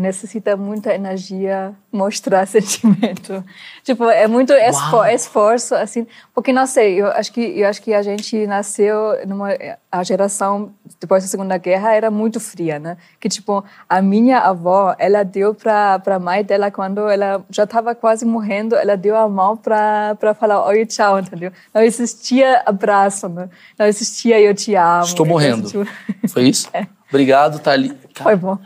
necessita 0.00 0.56
muita 0.56 0.94
energia 0.94 1.72
mostrar 1.92 2.46
sentimento. 2.48 3.44
tipo, 3.84 4.04
é 4.04 4.26
muito 4.26 4.52
esfor 4.52 5.08
esforço, 5.08 5.74
assim, 5.74 6.06
porque 6.34 6.52
não 6.52 6.66
sei, 6.66 7.00
eu 7.00 7.06
acho 7.08 7.32
que 7.32 7.40
eu 7.40 7.68
acho 7.68 7.82
que 7.82 7.92
a 7.92 8.02
gente 8.02 8.46
nasceu 8.46 8.94
numa 9.26 9.50
a 9.92 10.02
geração 10.02 10.72
depois 11.00 11.22
da 11.22 11.28
Segunda 11.28 11.56
Guerra 11.58 11.94
era 11.94 12.10
muito 12.10 12.40
fria, 12.40 12.78
né? 12.78 12.96
Que 13.18 13.28
tipo, 13.28 13.64
a 13.88 14.00
minha 14.00 14.38
avó, 14.38 14.94
ela 14.98 15.22
deu 15.22 15.54
para 15.54 15.98
para 15.98 16.18
mãe 16.18 16.42
dela 16.42 16.70
quando 16.70 17.08
ela 17.08 17.44
já 17.50 17.64
estava 17.64 17.94
quase 17.94 18.24
morrendo, 18.24 18.74
ela 18.76 18.96
deu 18.96 19.16
a 19.16 19.28
mão 19.28 19.56
para 19.56 20.16
para 20.16 20.34
falar 20.34 20.64
oi, 20.66 20.86
tchau, 20.86 21.18
entendeu? 21.18 21.52
Não 21.74 21.82
existia 21.82 22.62
abraço, 22.64 23.28
né? 23.28 23.48
Não 23.78 23.86
existia 23.86 24.40
eu 24.40 24.54
te 24.54 24.74
amo. 24.74 25.04
Estou 25.04 25.26
morrendo. 25.26 25.68
Foi 26.28 26.44
isso? 26.44 26.68
É. 26.72 26.86
Obrigado, 27.08 27.58
Thali. 27.58 27.92
Foi 28.14 28.36
bom. 28.36 28.56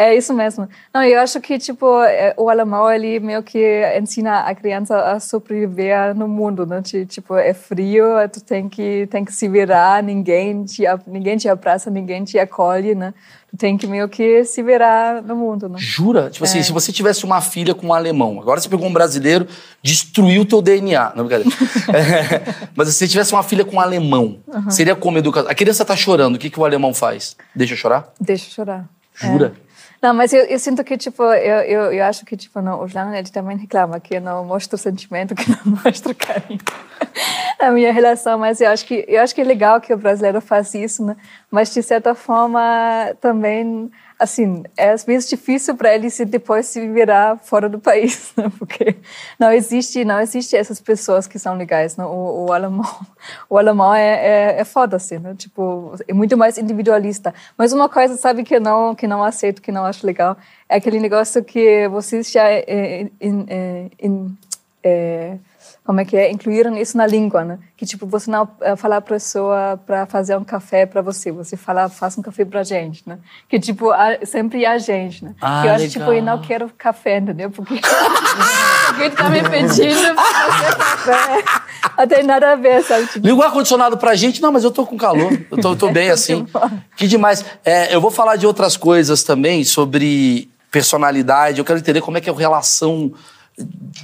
É 0.00 0.14
isso 0.14 0.32
mesmo. 0.32 0.68
Não, 0.94 1.02
eu 1.02 1.18
acho 1.18 1.40
que 1.40 1.58
tipo 1.58 2.00
é, 2.04 2.32
o 2.36 2.48
alemão 2.48 2.88
ele 2.88 3.18
meio 3.18 3.42
que 3.42 3.82
ensina 4.00 4.42
a 4.42 4.54
criança 4.54 4.96
a 4.96 5.18
sobreviver 5.18 6.14
no 6.14 6.28
mundo, 6.28 6.64
né? 6.64 6.80
Tipo 6.82 7.34
é 7.34 7.52
frio, 7.52 8.04
tu 8.32 8.40
tem 8.40 8.68
que 8.68 9.08
tem 9.10 9.24
que 9.24 9.32
se 9.32 9.48
virar, 9.48 10.00
ninguém 10.00 10.64
te 10.64 10.84
ninguém 11.04 11.36
te 11.36 11.48
abraça, 11.48 11.90
ninguém 11.90 12.22
te 12.22 12.38
acolhe, 12.38 12.94
né? 12.94 13.12
Tu 13.50 13.56
tem 13.56 13.76
que 13.76 13.88
meio 13.88 14.08
que 14.08 14.44
se 14.44 14.62
virar 14.62 15.20
no 15.20 15.34
mundo, 15.34 15.68
né? 15.68 15.78
Jura? 15.80 16.30
Tipo 16.30 16.44
assim, 16.44 16.58
é. 16.58 16.60
assim, 16.60 16.68
se 16.68 16.72
você 16.72 16.92
tivesse 16.92 17.24
uma 17.24 17.40
filha 17.40 17.74
com 17.74 17.88
um 17.88 17.92
alemão, 17.92 18.40
agora 18.40 18.60
você 18.60 18.68
pegou 18.68 18.86
um 18.86 18.92
brasileiro, 18.92 19.48
destruiu 19.82 20.42
o 20.42 20.44
teu 20.44 20.62
DNA. 20.62 21.12
Não, 21.16 21.26
brincadeira. 21.26 21.50
é, 21.92 22.68
mas 22.76 22.88
se 22.88 22.94
você 22.94 23.08
tivesse 23.08 23.32
uma 23.32 23.42
filha 23.42 23.64
com 23.64 23.76
um 23.76 23.80
alemão, 23.80 24.38
uhum. 24.46 24.70
seria 24.70 24.94
como 24.94 25.18
educação? 25.18 25.50
A 25.50 25.54
criança 25.56 25.84
tá 25.84 25.96
chorando, 25.96 26.36
o 26.36 26.38
que, 26.38 26.50
que 26.50 26.60
o 26.60 26.64
alemão 26.64 26.94
faz? 26.94 27.36
Deixa 27.52 27.74
chorar? 27.74 28.12
Deixa 28.20 28.48
chorar. 28.48 28.88
Jura? 29.12 29.54
É. 29.64 29.67
Não, 30.00 30.14
mas 30.14 30.32
eu, 30.32 30.44
eu, 30.44 30.58
sinto 30.58 30.84
que, 30.84 30.96
tipo, 30.96 31.22
eu, 31.24 31.62
eu, 31.62 31.92
eu 31.92 32.04
acho 32.04 32.24
que, 32.24 32.36
tipo, 32.36 32.60
no, 32.60 32.82
o 32.82 32.86
Jean, 32.86 33.16
ele 33.16 33.30
também 33.30 33.56
reclama 33.56 33.98
que 33.98 34.16
eu 34.16 34.20
não 34.20 34.44
mostro 34.44 34.78
sentimento, 34.78 35.34
que 35.34 35.50
não 35.50 35.58
mostro 35.84 36.14
carinho 36.14 36.60
na 37.60 37.72
minha 37.72 37.92
relação, 37.92 38.38
mas 38.38 38.60
eu 38.60 38.70
acho 38.70 38.86
que, 38.86 39.04
eu 39.08 39.20
acho 39.20 39.34
que 39.34 39.40
é 39.40 39.44
legal 39.44 39.80
que 39.80 39.92
o 39.92 39.98
brasileiro 39.98 40.40
faz 40.40 40.72
isso, 40.74 41.04
né? 41.04 41.16
Mas, 41.50 41.74
de 41.74 41.82
certa 41.82 42.14
forma, 42.14 42.60
também 43.20 43.90
assim, 44.18 44.64
é 44.76 44.90
às 44.90 45.04
vezes 45.04 45.28
difícil 45.28 45.76
para 45.76 45.94
ele 45.94 46.10
se 46.10 46.24
depois 46.24 46.66
se 46.66 46.86
virar 46.88 47.38
fora 47.38 47.68
do 47.68 47.78
país, 47.78 48.32
né? 48.36 48.50
porque 48.58 48.96
não 49.38 49.52
existe, 49.52 50.04
não 50.04 50.20
existe 50.20 50.56
essas 50.56 50.80
pessoas 50.80 51.26
que 51.26 51.38
são 51.38 51.56
legais, 51.56 51.96
né? 51.96 52.04
o, 52.04 52.46
o 52.46 52.52
alemão, 52.52 53.06
o 53.48 53.56
alemão 53.56 53.94
é, 53.94 54.56
é, 54.56 54.60
é 54.60 54.64
foda 54.64 54.96
assim, 54.96 55.18
né? 55.18 55.34
tipo, 55.36 55.94
é 56.06 56.12
muito 56.12 56.36
mais 56.36 56.58
individualista. 56.58 57.32
Mas 57.56 57.72
uma 57.72 57.88
coisa, 57.88 58.16
sabe 58.16 58.42
que 58.42 58.56
eu 58.56 58.60
não 58.60 58.94
que 58.94 59.06
não 59.06 59.22
aceito, 59.22 59.62
que 59.62 59.70
não 59.70 59.84
acho 59.84 60.06
legal, 60.06 60.36
é 60.68 60.76
aquele 60.76 60.98
negócio 60.98 61.44
que 61.44 61.86
vocês 61.88 62.30
já 62.30 62.50
é, 62.50 62.64
é, 62.68 63.06
é, 64.82 65.38
como 65.88 66.02
é 66.02 66.04
que 66.04 66.14
é, 66.18 66.30
incluíram 66.30 66.76
isso 66.76 66.98
na 66.98 67.06
língua, 67.06 67.42
né? 67.42 67.58
Que 67.74 67.86
tipo, 67.86 68.06
você 68.06 68.30
não 68.30 68.42
uh, 68.42 68.76
falar 68.76 69.00
para 69.00 69.16
a 69.16 69.18
pessoa 69.18 69.80
para 69.86 70.04
fazer 70.04 70.36
um 70.36 70.44
café 70.44 70.84
para 70.84 71.00
você, 71.00 71.32
você 71.32 71.56
fala, 71.56 71.88
faça 71.88 72.20
um 72.20 72.22
café 72.22 72.44
para 72.44 72.62
gente, 72.62 73.02
né? 73.06 73.18
Que 73.48 73.58
tipo, 73.58 73.90
a, 73.90 74.18
sempre 74.22 74.66
a 74.66 74.76
gente, 74.76 75.24
né? 75.24 75.34
Ah, 75.40 75.62
que 75.62 75.68
eu 75.68 75.72
acho, 75.72 75.84
legal. 75.84 75.88
tipo, 75.88 76.12
eu 76.12 76.22
não 76.22 76.42
quero 76.42 76.70
café, 76.76 77.16
entendeu? 77.16 77.50
Porque, 77.50 77.80
porque 78.88 79.10
tá 79.12 79.30
me 79.30 79.42
pedindo 79.48 80.14
pra 80.14 80.24
fazer 80.24 80.76
café. 80.76 81.44
Não 81.96 82.06
tem 82.06 82.22
nada 82.22 82.52
a 82.52 82.54
ver, 82.54 82.84
sabe? 82.84 83.06
Tipo... 83.06 83.26
Liga 83.26 83.38
o 83.38 83.42
ar-condicionado 83.42 83.96
pra 83.96 84.14
gente, 84.14 84.42
não, 84.42 84.52
mas 84.52 84.64
eu 84.64 84.70
tô 84.70 84.84
com 84.84 84.98
calor, 84.98 85.32
eu 85.50 85.58
tô, 85.58 85.70
eu 85.70 85.76
tô 85.76 85.90
bem 85.90 86.10
assim. 86.12 86.46
que 86.98 87.06
demais. 87.06 87.42
É, 87.64 87.94
eu 87.94 88.00
vou 88.02 88.10
falar 88.10 88.36
de 88.36 88.46
outras 88.46 88.76
coisas 88.76 89.22
também, 89.22 89.64
sobre 89.64 90.50
personalidade, 90.70 91.60
eu 91.60 91.64
quero 91.64 91.78
entender 91.78 92.02
como 92.02 92.18
é 92.18 92.20
que 92.20 92.28
é 92.28 92.32
a 92.32 92.36
relação 92.36 93.10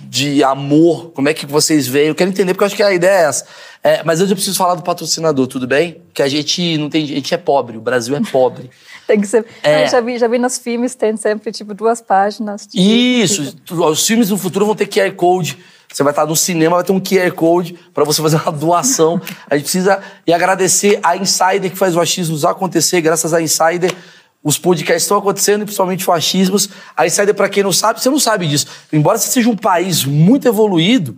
de 0.09 0.43
amor, 0.43 1.11
como 1.11 1.29
é 1.29 1.35
que 1.35 1.47
vocês 1.47 1.87
veem? 1.87 2.09
Eu 2.09 2.14
quero 2.14 2.31
entender, 2.31 2.53
porque 2.53 2.64
eu 2.64 2.67
acho 2.67 2.77
que 2.77 2.83
a 2.83 2.93
ideia 2.93 3.11
é 3.11 3.25
essa. 3.25 3.47
É, 3.83 4.03
mas 4.03 4.21
eu 4.21 4.27
já 4.27 4.35
preciso 4.35 4.57
falar 4.57 4.75
do 4.75 4.83
patrocinador, 4.83 5.47
tudo 5.47 5.67
bem? 5.67 6.01
Que 6.12 6.23
a 6.23 6.29
gente 6.29 6.79
não 6.79 6.88
tem. 6.88 7.05
A 7.05 7.07
gente 7.07 7.35
é 7.35 7.37
pobre, 7.37 7.77
o 7.77 7.81
Brasil 7.81 8.17
é 8.17 8.21
pobre. 8.21 8.71
tem 9.07 9.21
que 9.21 9.27
ser. 9.27 9.45
É. 9.62 9.85
Eu 9.85 9.88
já 9.88 10.01
vi, 10.01 10.19
já 10.19 10.27
vi 10.27 10.38
nos 10.38 10.59
filmes, 10.59 10.95
tem 10.95 11.17
sempre 11.17 11.53
tipo 11.53 11.75
duas 11.75 12.01
páginas. 12.01 12.67
Tipo, 12.67 12.83
Isso, 12.83 13.55
os 13.71 14.07
filmes 14.07 14.31
no 14.31 14.38
futuro 14.38 14.67
vão 14.67 14.75
ter 14.75 14.87
QR 14.87 15.12
Code. 15.12 15.59
Você 15.93 16.03
vai 16.03 16.12
estar 16.12 16.27
no 16.27 16.35
cinema, 16.35 16.77
vai 16.77 16.85
ter 16.85 16.93
um 16.93 17.01
QR 17.01 17.31
Code 17.33 17.79
para 17.93 18.05
você 18.05 18.21
fazer 18.21 18.37
uma 18.37 18.51
doação. 18.57 19.21
a 19.49 19.55
gente 19.55 19.64
precisa 19.64 20.01
e 20.27 20.33
agradecer 20.33 20.99
a 21.03 21.17
Insider 21.17 21.71
que 21.71 21.77
faz 21.77 21.95
o 21.95 22.01
achismos 22.01 22.45
acontecer. 22.45 23.01
Graças 23.01 23.33
a 23.33 23.40
Insider, 23.40 23.95
os 24.44 24.59
podcasts 24.59 25.04
estão 25.04 25.16
acontecendo, 25.16 25.64
principalmente 25.64 26.04
fascismos. 26.04 26.68
A 26.94 27.07
Insider, 27.07 27.35
para 27.35 27.48
quem 27.48 27.62
não 27.62 27.72
sabe, 27.72 28.00
você 28.00 28.11
não 28.11 28.20
sabe 28.20 28.46
disso. 28.46 28.66
Embora 28.92 29.16
você 29.16 29.28
seja 29.28 29.48
um 29.48 29.57
país 29.57 30.04
muito 30.04 30.46
evoluído, 30.46 31.16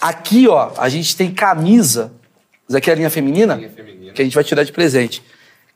aqui, 0.00 0.48
ó, 0.48 0.72
a 0.78 0.88
gente 0.88 1.14
tem 1.14 1.30
camisa. 1.30 2.10
Isso 2.66 2.78
aqui 2.78 2.88
é 2.88 2.94
a 2.94 2.96
linha 2.96 3.10
feminina? 3.10 3.56
Linha 3.56 3.68
feminina. 3.68 4.12
Que 4.14 4.22
a 4.22 4.24
gente 4.24 4.34
vai 4.34 4.42
tirar 4.42 4.64
de 4.64 4.72
presente. 4.72 5.22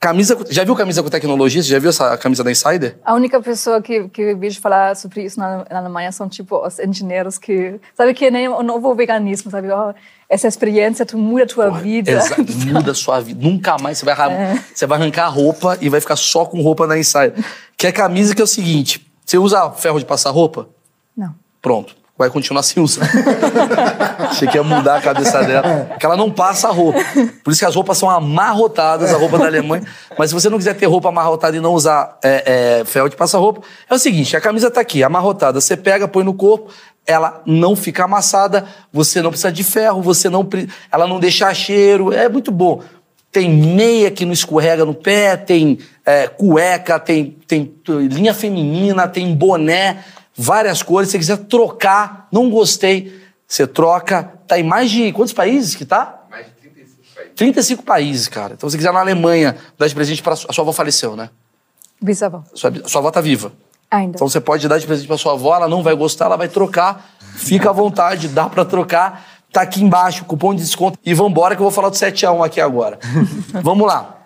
Camisa, 0.04 0.36
já 0.50 0.64
viu 0.64 0.76
camisa 0.76 1.02
com 1.02 1.08
tecnologia? 1.08 1.62
Você 1.62 1.70
já 1.70 1.78
viu 1.78 1.88
essa 1.88 2.14
camisa 2.18 2.44
da 2.44 2.50
Insider? 2.50 2.98
A 3.02 3.14
única 3.14 3.40
pessoa 3.40 3.80
que, 3.80 4.06
que 4.10 4.20
eu 4.20 4.36
vejo 4.36 4.60
falar 4.60 4.94
sobre 4.96 5.22
isso 5.24 5.40
na, 5.40 5.64
na 5.70 5.78
Alemanha 5.78 6.12
são, 6.12 6.28
tipo, 6.28 6.58
os 6.58 6.78
engenheiros 6.78 7.38
que... 7.38 7.80
Sabe 7.94 8.12
que 8.12 8.30
nem 8.30 8.46
o 8.46 8.62
novo 8.62 8.94
veganismo, 8.94 9.50
sabe? 9.50 9.68
Oh, 9.72 9.94
essa 10.28 10.46
experiência 10.46 11.06
tu 11.06 11.16
muda 11.16 11.44
a 11.44 11.46
tua 11.46 11.68
Porra, 11.68 11.80
vida. 11.80 12.10
Exato, 12.10 12.44
muda 12.70 12.90
a 12.90 12.94
sua 12.94 13.18
vida. 13.20 13.42
Nunca 13.42 13.78
mais 13.78 13.96
você 13.96 14.04
vai, 14.04 14.30
é. 14.30 14.62
você 14.74 14.86
vai 14.86 14.98
arrancar 14.98 15.24
a 15.24 15.28
roupa 15.28 15.78
e 15.80 15.88
vai 15.88 16.02
ficar 16.02 16.16
só 16.16 16.44
com 16.44 16.60
roupa 16.60 16.86
na 16.86 16.98
Insider. 16.98 17.42
Que 17.74 17.86
é 17.86 17.92
camisa 17.92 18.34
que 18.34 18.42
é 18.42 18.44
o 18.44 18.46
seguinte, 18.46 19.10
você 19.24 19.38
usa 19.38 19.70
ferro 19.70 19.98
de 19.98 20.04
passar 20.04 20.28
roupa? 20.32 20.68
Não. 21.16 21.34
Pronto 21.62 22.03
vai 22.16 22.30
continuar 22.30 22.62
sem 22.62 22.82
usar. 22.82 23.08
Achei 24.30 24.46
que 24.46 24.56
ia 24.56 24.62
mudar 24.62 24.96
a 24.98 25.00
cabeça 25.00 25.42
dela. 25.42 25.86
Porque 25.90 26.06
ela 26.06 26.16
não 26.16 26.30
passa 26.30 26.68
a 26.68 26.70
roupa. 26.70 27.00
Por 27.42 27.50
isso 27.50 27.58
que 27.58 27.66
as 27.66 27.74
roupas 27.74 27.98
são 27.98 28.08
amarrotadas, 28.08 29.12
a 29.12 29.16
roupa 29.16 29.36
da 29.36 29.46
Alemanha. 29.46 29.84
Mas 30.16 30.30
se 30.30 30.34
você 30.34 30.48
não 30.48 30.56
quiser 30.56 30.74
ter 30.74 30.86
roupa 30.86 31.08
amarrotada 31.08 31.56
e 31.56 31.60
não 31.60 31.74
usar 31.74 32.18
é, 32.22 32.80
é, 32.80 32.84
ferro 32.84 33.08
de 33.08 33.16
passar 33.16 33.38
roupa, 33.38 33.62
é 33.90 33.94
o 33.94 33.98
seguinte: 33.98 34.36
a 34.36 34.40
camisa 34.40 34.70
tá 34.70 34.80
aqui, 34.80 35.02
amarrotada. 35.02 35.60
Você 35.60 35.76
pega, 35.76 36.06
põe 36.06 36.22
no 36.22 36.34
corpo, 36.34 36.70
ela 37.04 37.42
não 37.44 37.74
fica 37.74 38.04
amassada, 38.04 38.64
você 38.92 39.20
não 39.20 39.30
precisa 39.30 39.50
de 39.50 39.64
ferro, 39.64 40.00
você 40.00 40.30
não, 40.30 40.48
ela 40.92 41.08
não 41.08 41.18
deixa 41.18 41.52
cheiro. 41.52 42.12
É 42.12 42.28
muito 42.28 42.52
bom. 42.52 42.80
Tem 43.32 43.50
meia 43.50 44.12
que 44.12 44.24
não 44.24 44.32
escorrega 44.32 44.84
no 44.84 44.94
pé, 44.94 45.36
tem 45.36 45.80
é, 46.06 46.28
cueca, 46.28 47.00
tem, 47.00 47.36
tem 47.48 47.74
linha 47.88 48.32
feminina, 48.32 49.08
tem 49.08 49.34
boné 49.34 50.04
várias 50.36 50.82
cores. 50.82 51.08
Se 51.08 51.12
você 51.12 51.18
quiser 51.18 51.36
trocar, 51.46 52.28
não 52.30 52.50
gostei, 52.50 53.20
você 53.46 53.66
troca. 53.66 54.32
Tá 54.46 54.58
em 54.58 54.62
mais 54.62 54.90
de 54.90 55.12
quantos 55.12 55.32
países 55.32 55.74
que 55.74 55.84
tá? 55.84 56.24
Mais 56.30 56.46
de 56.46 56.52
35 56.52 57.14
países. 57.14 57.32
35 57.36 57.82
países, 57.82 58.28
cara. 58.28 58.54
Então, 58.54 58.68
se 58.68 58.72
você 58.72 58.78
quiser 58.78 58.92
na 58.92 59.00
Alemanha 59.00 59.56
dar 59.78 59.86
de 59.86 59.94
presente 59.94 60.22
para 60.22 60.34
a 60.34 60.36
sua 60.36 60.62
avó 60.62 60.72
faleceu, 60.72 61.16
né? 61.16 61.30
Bisavó. 62.00 62.42
Sua, 62.54 62.72
sua 62.86 63.00
avó 63.00 63.10
tá 63.10 63.20
viva. 63.20 63.52
Ainda. 63.90 64.16
Então 64.16 64.28
você 64.28 64.40
pode 64.40 64.66
dar 64.68 64.78
de 64.78 64.86
presente 64.86 65.06
para 65.06 65.16
sua 65.16 65.32
avó, 65.32 65.54
ela 65.54 65.68
não 65.68 65.82
vai 65.82 65.94
gostar, 65.94 66.26
ela 66.26 66.36
vai 66.36 66.48
trocar. 66.48 67.16
Fica 67.36 67.70
à 67.70 67.72
vontade, 67.72 68.28
dá 68.28 68.48
para 68.48 68.64
trocar. 68.64 69.26
Tá 69.52 69.62
aqui 69.62 69.82
embaixo, 69.82 70.24
cupom 70.24 70.52
de 70.54 70.62
desconto. 70.62 70.98
E 71.04 71.14
vambora 71.14 71.54
que 71.54 71.60
eu 71.60 71.64
vou 71.64 71.70
falar 71.70 71.88
do 71.88 71.96
7 71.96 72.26
a 72.26 72.32
1 72.32 72.42
aqui 72.42 72.60
agora. 72.60 72.98
Vamos 73.62 73.86
lá. 73.86 74.18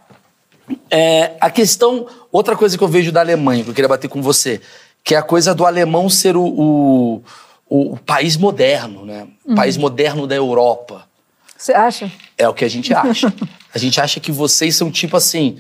É, 0.91 1.37
a 1.41 1.51
questão, 1.51 2.07
outra 2.33 2.57
coisa 2.57 2.77
que 2.77 2.83
eu 2.83 2.89
vejo 2.89 3.13
da 3.13 3.21
Alemanha, 3.21 3.63
que 3.63 3.71
eu 3.71 3.75
queria 3.75 3.89
bater 3.89 4.09
com 4.09 4.23
você, 4.23 4.61
que 5.09 5.15
é 5.15 5.19
a 5.19 5.23
coisa 5.23 5.55
do 5.55 5.65
alemão 5.65 6.11
ser 6.11 6.37
o, 6.37 6.45
o, 6.45 7.23
o 7.67 7.97
país 7.97 8.37
moderno, 8.37 9.07
né? 9.07 9.27
O 9.43 9.49
uhum. 9.49 9.55
país 9.55 9.79
moderno 9.79 10.27
da 10.27 10.35
Europa. 10.35 11.07
Você 11.57 11.73
acha? 11.73 12.13
É 12.37 12.47
o 12.47 12.53
que 12.53 12.63
a 12.63 12.69
gente 12.69 12.93
acha. 12.93 13.33
a 13.75 13.79
gente 13.79 13.99
acha 13.99 14.21
que 14.21 14.31
vocês 14.31 14.77
são 14.77 14.91
tipo 14.91 15.17
assim. 15.17 15.57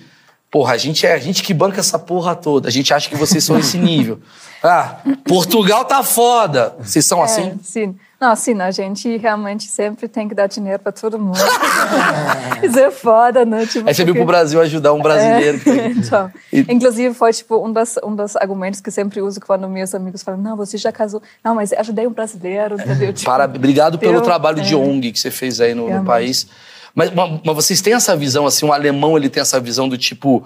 Porra, 0.51 0.75
a 0.75 0.77
gente 0.77 1.07
é 1.07 1.15
a 1.15 1.19
gente 1.19 1.43
que 1.43 1.55
banca 1.55 1.81
essa 1.81 1.99
porra 1.99 2.37
toda. 2.37 2.69
A 2.69 2.71
gente 2.71 2.93
acha 2.93 3.09
que 3.09 3.17
vocês 3.17 3.43
são 3.43 3.59
esse 3.59 3.79
nível. 3.79 4.21
Ah, 4.61 4.97
Portugal 5.25 5.85
tá 5.85 6.03
foda. 6.03 6.75
Vocês 6.81 7.07
são 7.07 7.21
É, 7.21 7.25
assim? 7.25 7.61
sim. 7.63 7.97
Não, 8.21 8.35
sim, 8.35 8.61
a 8.61 8.71
gente 8.73 9.17
realmente 9.17 9.69
sempre 9.69 10.09
tem 10.09 10.29
que 10.29 10.35
dar 10.35 10.49
dinheiro 10.49 10.81
para 10.83 10.91
todo 10.91 11.19
mundo. 11.21 11.39
Isso 12.63 12.79
é 12.79 12.91
foda, 12.91 13.45
né? 13.45 13.65
Tipo, 13.67 13.89
Aí 13.89 13.95
você 13.95 14.03
veio 14.05 14.15
porque- 14.15 14.19
pro 14.19 14.27
Brasil 14.27 14.61
ajudar 14.61 14.93
um 14.93 15.01
brasileiro. 15.01 15.61
que- 15.61 15.71
então, 15.97 16.31
E- 16.53 16.67
inclusive 16.69 17.15
foi 17.15 17.33
tipo 17.33 17.65
um 17.65 17.73
dos, 17.73 17.97
um 18.03 18.15
dos 18.17 18.35
argumentos 18.37 18.81
que 18.81 18.91
sempre 18.91 19.23
uso 19.23 19.41
quando 19.41 19.69
meus 19.69 19.95
amigos 19.95 20.23
falam, 20.23 20.41
não, 20.41 20.57
você 20.57 20.77
já 20.77 20.91
casou, 20.91 21.23
não, 21.45 21.55
mas 21.55 21.73
ajudei 21.73 22.07
um 22.07 22.13
brasileiro, 22.13 22.75
entendeu? 22.75 23.13
Tipo, 23.19 23.31
Para, 23.31 23.45
obrigado 23.45 23.99
pelo 23.99 24.21
trabalho 24.21 24.61
de 24.63 24.75
é. 24.75 24.77
ONG 24.77 25.13
que 25.13 25.19
você 25.21 25.31
fez 25.31 25.61
aí 25.61 25.73
no, 25.75 25.89
no 25.89 26.05
país. 26.05 26.47
Mas, 26.95 27.13
mas 27.15 27.41
mas 27.45 27.55
vocês 27.55 27.81
têm 27.81 27.93
essa 27.95 28.17
visão, 28.17 28.45
assim, 28.47 28.67
um 28.67 28.73
alemão 28.73 29.17
ele 29.17 29.29
tem 29.29 29.41
essa 29.41 29.61
visão 29.61 29.89
do 29.89 29.97
tipo, 29.97 30.43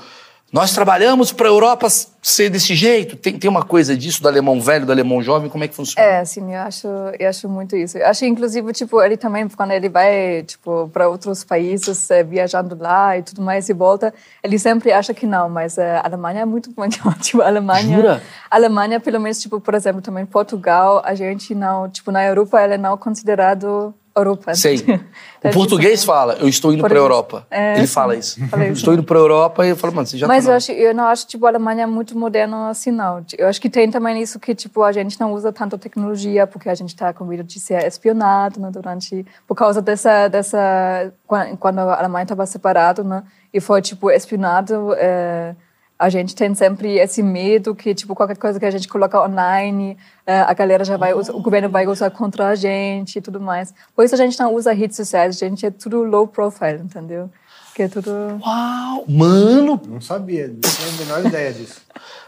nós 0.52 0.74
trabalhamos 0.74 1.32
para 1.32 1.48
a 1.48 1.50
Europa 1.50 1.88
ser 2.20 2.50
desse 2.50 2.74
jeito? 2.74 3.16
Tem, 3.16 3.38
tem 3.38 3.48
uma 3.48 3.64
coisa 3.64 3.96
disso 3.96 4.20
do 4.20 4.28
alemão 4.28 4.60
velho, 4.60 4.84
do 4.84 4.92
alemão 4.92 5.22
jovem? 5.22 5.48
Como 5.48 5.64
é 5.64 5.68
que 5.68 5.74
funciona? 5.74 6.06
É, 6.06 6.22
sim, 6.26 6.54
eu 6.54 6.60
acho, 6.60 6.86
eu 7.18 7.26
acho 7.26 7.48
muito 7.48 7.74
isso. 7.74 7.96
Eu 7.96 8.06
acho, 8.06 8.26
inclusive, 8.26 8.70
tipo, 8.74 9.00
ele 9.00 9.16
também, 9.16 9.48
quando 9.48 9.70
ele 9.70 9.88
vai, 9.88 10.42
tipo, 10.42 10.90
para 10.92 11.08
outros 11.08 11.42
países, 11.42 12.10
eh, 12.10 12.22
viajando 12.22 12.76
lá 12.78 13.16
e 13.16 13.22
tudo 13.22 13.40
mais, 13.40 13.70
e 13.70 13.72
volta, 13.72 14.12
ele 14.42 14.58
sempre 14.58 14.92
acha 14.92 15.14
que 15.14 15.24
não, 15.24 15.48
mas 15.48 15.78
eh, 15.78 15.96
a 15.96 16.04
Alemanha 16.04 16.42
é 16.42 16.44
muito 16.44 16.70
melhor. 16.78 17.18
Tipo, 17.18 17.40
a 17.40 17.46
Alemanha... 17.46 17.96
Jura? 17.96 18.22
A 18.50 18.56
Alemanha, 18.56 19.00
pelo 19.00 19.18
menos, 19.18 19.40
tipo, 19.40 19.58
por 19.58 19.72
exemplo, 19.72 20.02
também 20.02 20.26
Portugal, 20.26 21.00
a 21.02 21.14
gente 21.14 21.54
não, 21.54 21.88
tipo, 21.88 22.12
na 22.12 22.22
Europa, 22.22 22.60
ela 22.60 22.74
é 22.74 22.78
não 22.78 22.98
considerado 22.98 23.94
Europa. 24.16 24.54
Sei. 24.54 24.78
Tá, 25.42 25.48
O 25.48 25.50
tipo, 25.50 25.58
português 25.64 26.04
fala, 26.04 26.34
eu 26.34 26.46
estou 26.48 26.72
indo 26.72 26.82
para 26.84 26.94
a. 26.94 26.98
Europa. 26.98 27.44
É, 27.50 27.76
ele 27.76 27.86
sim. 27.88 27.92
fala 27.92 28.14
isso. 28.14 28.38
Isso. 28.44 28.72
Estou 28.74 28.94
indo 28.94 29.02
para 29.02 29.18
a 29.18 29.20
Europa 29.22 29.66
e 29.66 29.70
eu 29.70 29.76
falo, 29.76 29.92
mano, 29.92 30.06
você 30.06 30.16
já 30.16 30.28
Mas 30.28 30.44
tá 30.44 30.52
eu, 30.52 30.56
acho, 30.56 30.70
eu 30.70 30.94
não 30.94 31.04
acho, 31.08 31.26
tipo, 31.26 31.44
a 31.44 31.48
Alemanha 31.48 31.82
é 31.82 31.86
muito 31.86 32.16
moderna 32.16 32.68
assim, 32.70 32.92
não. 32.92 33.24
Eu 33.36 33.48
acho 33.48 33.60
que 33.60 33.68
tem 33.68 33.90
também 33.90 34.22
isso 34.22 34.38
que, 34.38 34.54
tipo, 34.54 34.84
a 34.84 34.92
gente 34.92 35.18
não 35.20 35.32
usa 35.32 35.52
tanto 35.52 35.76
tecnologia 35.76 36.46
porque 36.46 36.68
a 36.68 36.74
gente 36.76 36.90
está 36.90 37.12
com 37.12 37.24
medo 37.24 37.42
de 37.42 37.58
ser 37.58 37.84
espionado, 37.84 38.60
né, 38.60 38.70
durante... 38.70 39.26
Por 39.48 39.56
causa 39.56 39.82
dessa... 39.82 40.28
dessa 40.28 41.12
quan- 41.26 41.56
quando 41.56 41.80
a 41.80 41.98
Alemanha 41.98 42.22
estava 42.22 42.46
separada, 42.46 43.02
né, 43.02 43.24
e 43.52 43.58
foi, 43.60 43.82
tipo, 43.82 44.12
espionado... 44.12 44.94
eh, 44.96 45.56
a 46.02 46.08
gente 46.08 46.34
tem 46.34 46.52
sempre 46.52 46.98
esse 46.98 47.22
medo 47.22 47.76
que, 47.76 47.94
tipo, 47.94 48.12
qualquer 48.12 48.36
coisa 48.36 48.58
que 48.58 48.66
a 48.66 48.70
gente 48.72 48.88
coloca 48.88 49.22
online, 49.22 49.96
eh, 50.26 50.40
a 50.40 50.52
galera 50.52 50.84
já 50.84 50.96
vai 50.96 51.14
o 51.14 51.40
governo 51.40 51.68
vai 51.68 51.86
usar 51.86 52.10
contra 52.10 52.48
a 52.48 52.56
gente 52.56 53.18
e 53.18 53.20
tudo 53.20 53.40
mais. 53.40 53.72
Por 53.94 54.04
isso 54.04 54.12
a 54.12 54.18
gente 54.18 54.36
não 54.40 54.52
usa 54.52 54.72
redes 54.72 54.96
sociais, 54.96 55.40
a 55.40 55.46
gente 55.46 55.64
é 55.64 55.70
tudo 55.70 56.02
low 56.02 56.26
profile, 56.26 56.80
entendeu? 56.82 57.30
Que 57.72 57.84
é 57.84 57.88
tudo... 57.88 58.10
Uau, 58.44 59.04
mano, 59.08 59.80
Não 59.88 60.00
sabia, 60.00 60.48
não 60.48 60.58
tinha 60.58 60.88
a 60.88 61.04
menor 61.04 61.24
ideia 61.24 61.52
disso. 61.52 61.80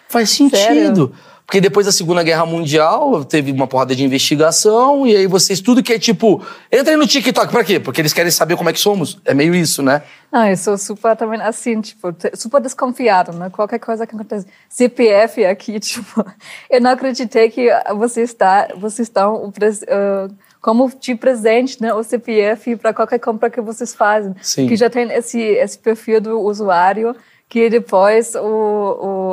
faz 0.08 0.30
sentido. 0.30 1.12
Porque 1.46 1.60
depois 1.60 1.84
da 1.84 1.92
Segunda 1.92 2.22
Guerra 2.22 2.46
Mundial, 2.46 3.24
teve 3.24 3.52
uma 3.52 3.66
porrada 3.66 3.94
de 3.94 4.02
investigação, 4.02 5.06
e 5.06 5.14
aí 5.14 5.26
vocês, 5.26 5.60
tudo 5.60 5.82
que 5.82 5.92
é 5.92 5.98
tipo, 5.98 6.44
entrem 6.72 6.96
no 6.96 7.06
TikTok, 7.06 7.52
pra 7.52 7.62
quê? 7.62 7.78
Porque 7.78 8.00
eles 8.00 8.14
querem 8.14 8.30
saber 8.30 8.56
como 8.56 8.70
é 8.70 8.72
que 8.72 8.80
somos. 8.80 9.20
É 9.24 9.34
meio 9.34 9.54
isso, 9.54 9.82
né? 9.82 10.02
Não, 10.32 10.48
eu 10.48 10.56
sou 10.56 10.78
super 10.78 11.14
também 11.14 11.40
assim, 11.42 11.80
tipo, 11.80 12.14
super 12.34 12.60
desconfiado, 12.60 13.32
né? 13.32 13.50
Qualquer 13.50 13.78
coisa 13.78 14.06
que 14.06 14.14
acontece. 14.14 14.46
CPF 14.68 15.44
aqui, 15.44 15.78
tipo, 15.80 16.24
eu 16.70 16.80
não 16.80 16.90
acreditei 16.90 17.50
que 17.50 17.68
você 17.94 18.22
está, 18.22 18.68
vocês 18.76 19.06
estão 19.06 19.52
eh, 19.62 20.28
como 20.62 20.90
de 20.98 21.14
presente, 21.14 21.80
né? 21.80 21.92
O 21.92 22.02
CPF 22.02 22.74
para 22.76 22.94
qualquer 22.94 23.18
compra 23.18 23.50
que 23.50 23.60
vocês 23.60 23.94
fazem. 23.94 24.34
Sim. 24.40 24.66
Que 24.66 24.76
já 24.76 24.88
tem 24.88 25.12
esse, 25.12 25.38
esse 25.38 25.78
perfil 25.78 26.22
do 26.22 26.40
usuário 26.40 27.14
que 27.48 27.70
depois 27.70 28.34
o, 28.34 28.40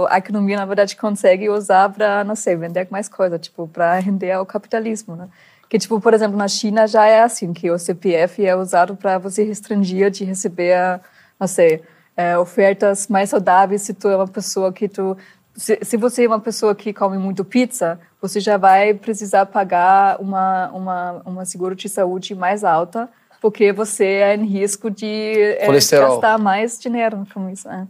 o, 0.04 0.08
a 0.10 0.17
economia, 0.17 0.58
na 0.58 0.65
verdade, 0.65 0.95
consegue 0.95 1.50
usar 1.50 1.89
para, 1.89 2.24
não 2.24 2.36
sei, 2.36 2.56
vender 2.56 2.88
mais 2.91 3.08
coisa, 3.08 3.39
tipo, 3.39 3.67
para 3.67 4.00
render 4.00 4.32
ao 4.32 4.45
capitalismo, 4.45 5.15
né? 5.15 5.28
Que, 5.69 5.80
tipo, 5.80 6.00
por 6.02 6.13
exemplo, 6.13 6.38
na 6.38 6.47
China 6.47 6.86
já 6.86 7.06
é 7.06 7.21
assim, 7.21 7.54
que 7.54 7.71
o 7.71 7.80
CPF 7.80 8.45
é 8.45 8.56
usado 8.56 8.95
para 8.95 9.17
você 9.17 9.43
restringir 9.43 10.12
de 10.12 10.26
receber, 10.26 11.00
não 11.39 11.47
sei, 11.47 11.82
eh, 12.17 12.38
ofertas 12.38 13.08
mais 13.08 13.30
saudáveis 13.30 13.82
se 13.82 13.93
tu 13.93 14.10
é 14.10 14.15
uma 14.15 14.28
pessoa 14.28 14.71
que 14.74 14.89
tu... 14.89 15.17
Se, 15.56 15.80
se 15.82 15.97
você 15.97 16.26
é 16.26 16.28
uma 16.28 16.39
pessoa 16.39 16.76
que 16.76 16.93
come 16.93 17.17
muito 17.17 17.45
pizza, 17.45 18.00
você 18.21 18.39
já 18.39 18.58
vai 18.58 18.93
precisar 18.93 19.45
pagar 19.45 20.19
uma, 20.21 20.69
uma, 20.71 21.21
uma 21.26 21.45
seguro 21.45 21.74
de 21.74 21.88
saúde 21.88 22.36
mais 22.36 22.63
alta, 22.63 23.10
porque 23.41 23.71
você 23.71 24.06
é 24.06 24.36
em 24.36 24.45
risco 24.45 24.91
de 24.91 25.58
Colesterol. 25.65 26.12
gastar 26.12 26.38
mais 26.38 26.80
dinheiro 26.80 27.26
com 27.34 27.50
isso. 27.50 27.69
É. 27.69 27.88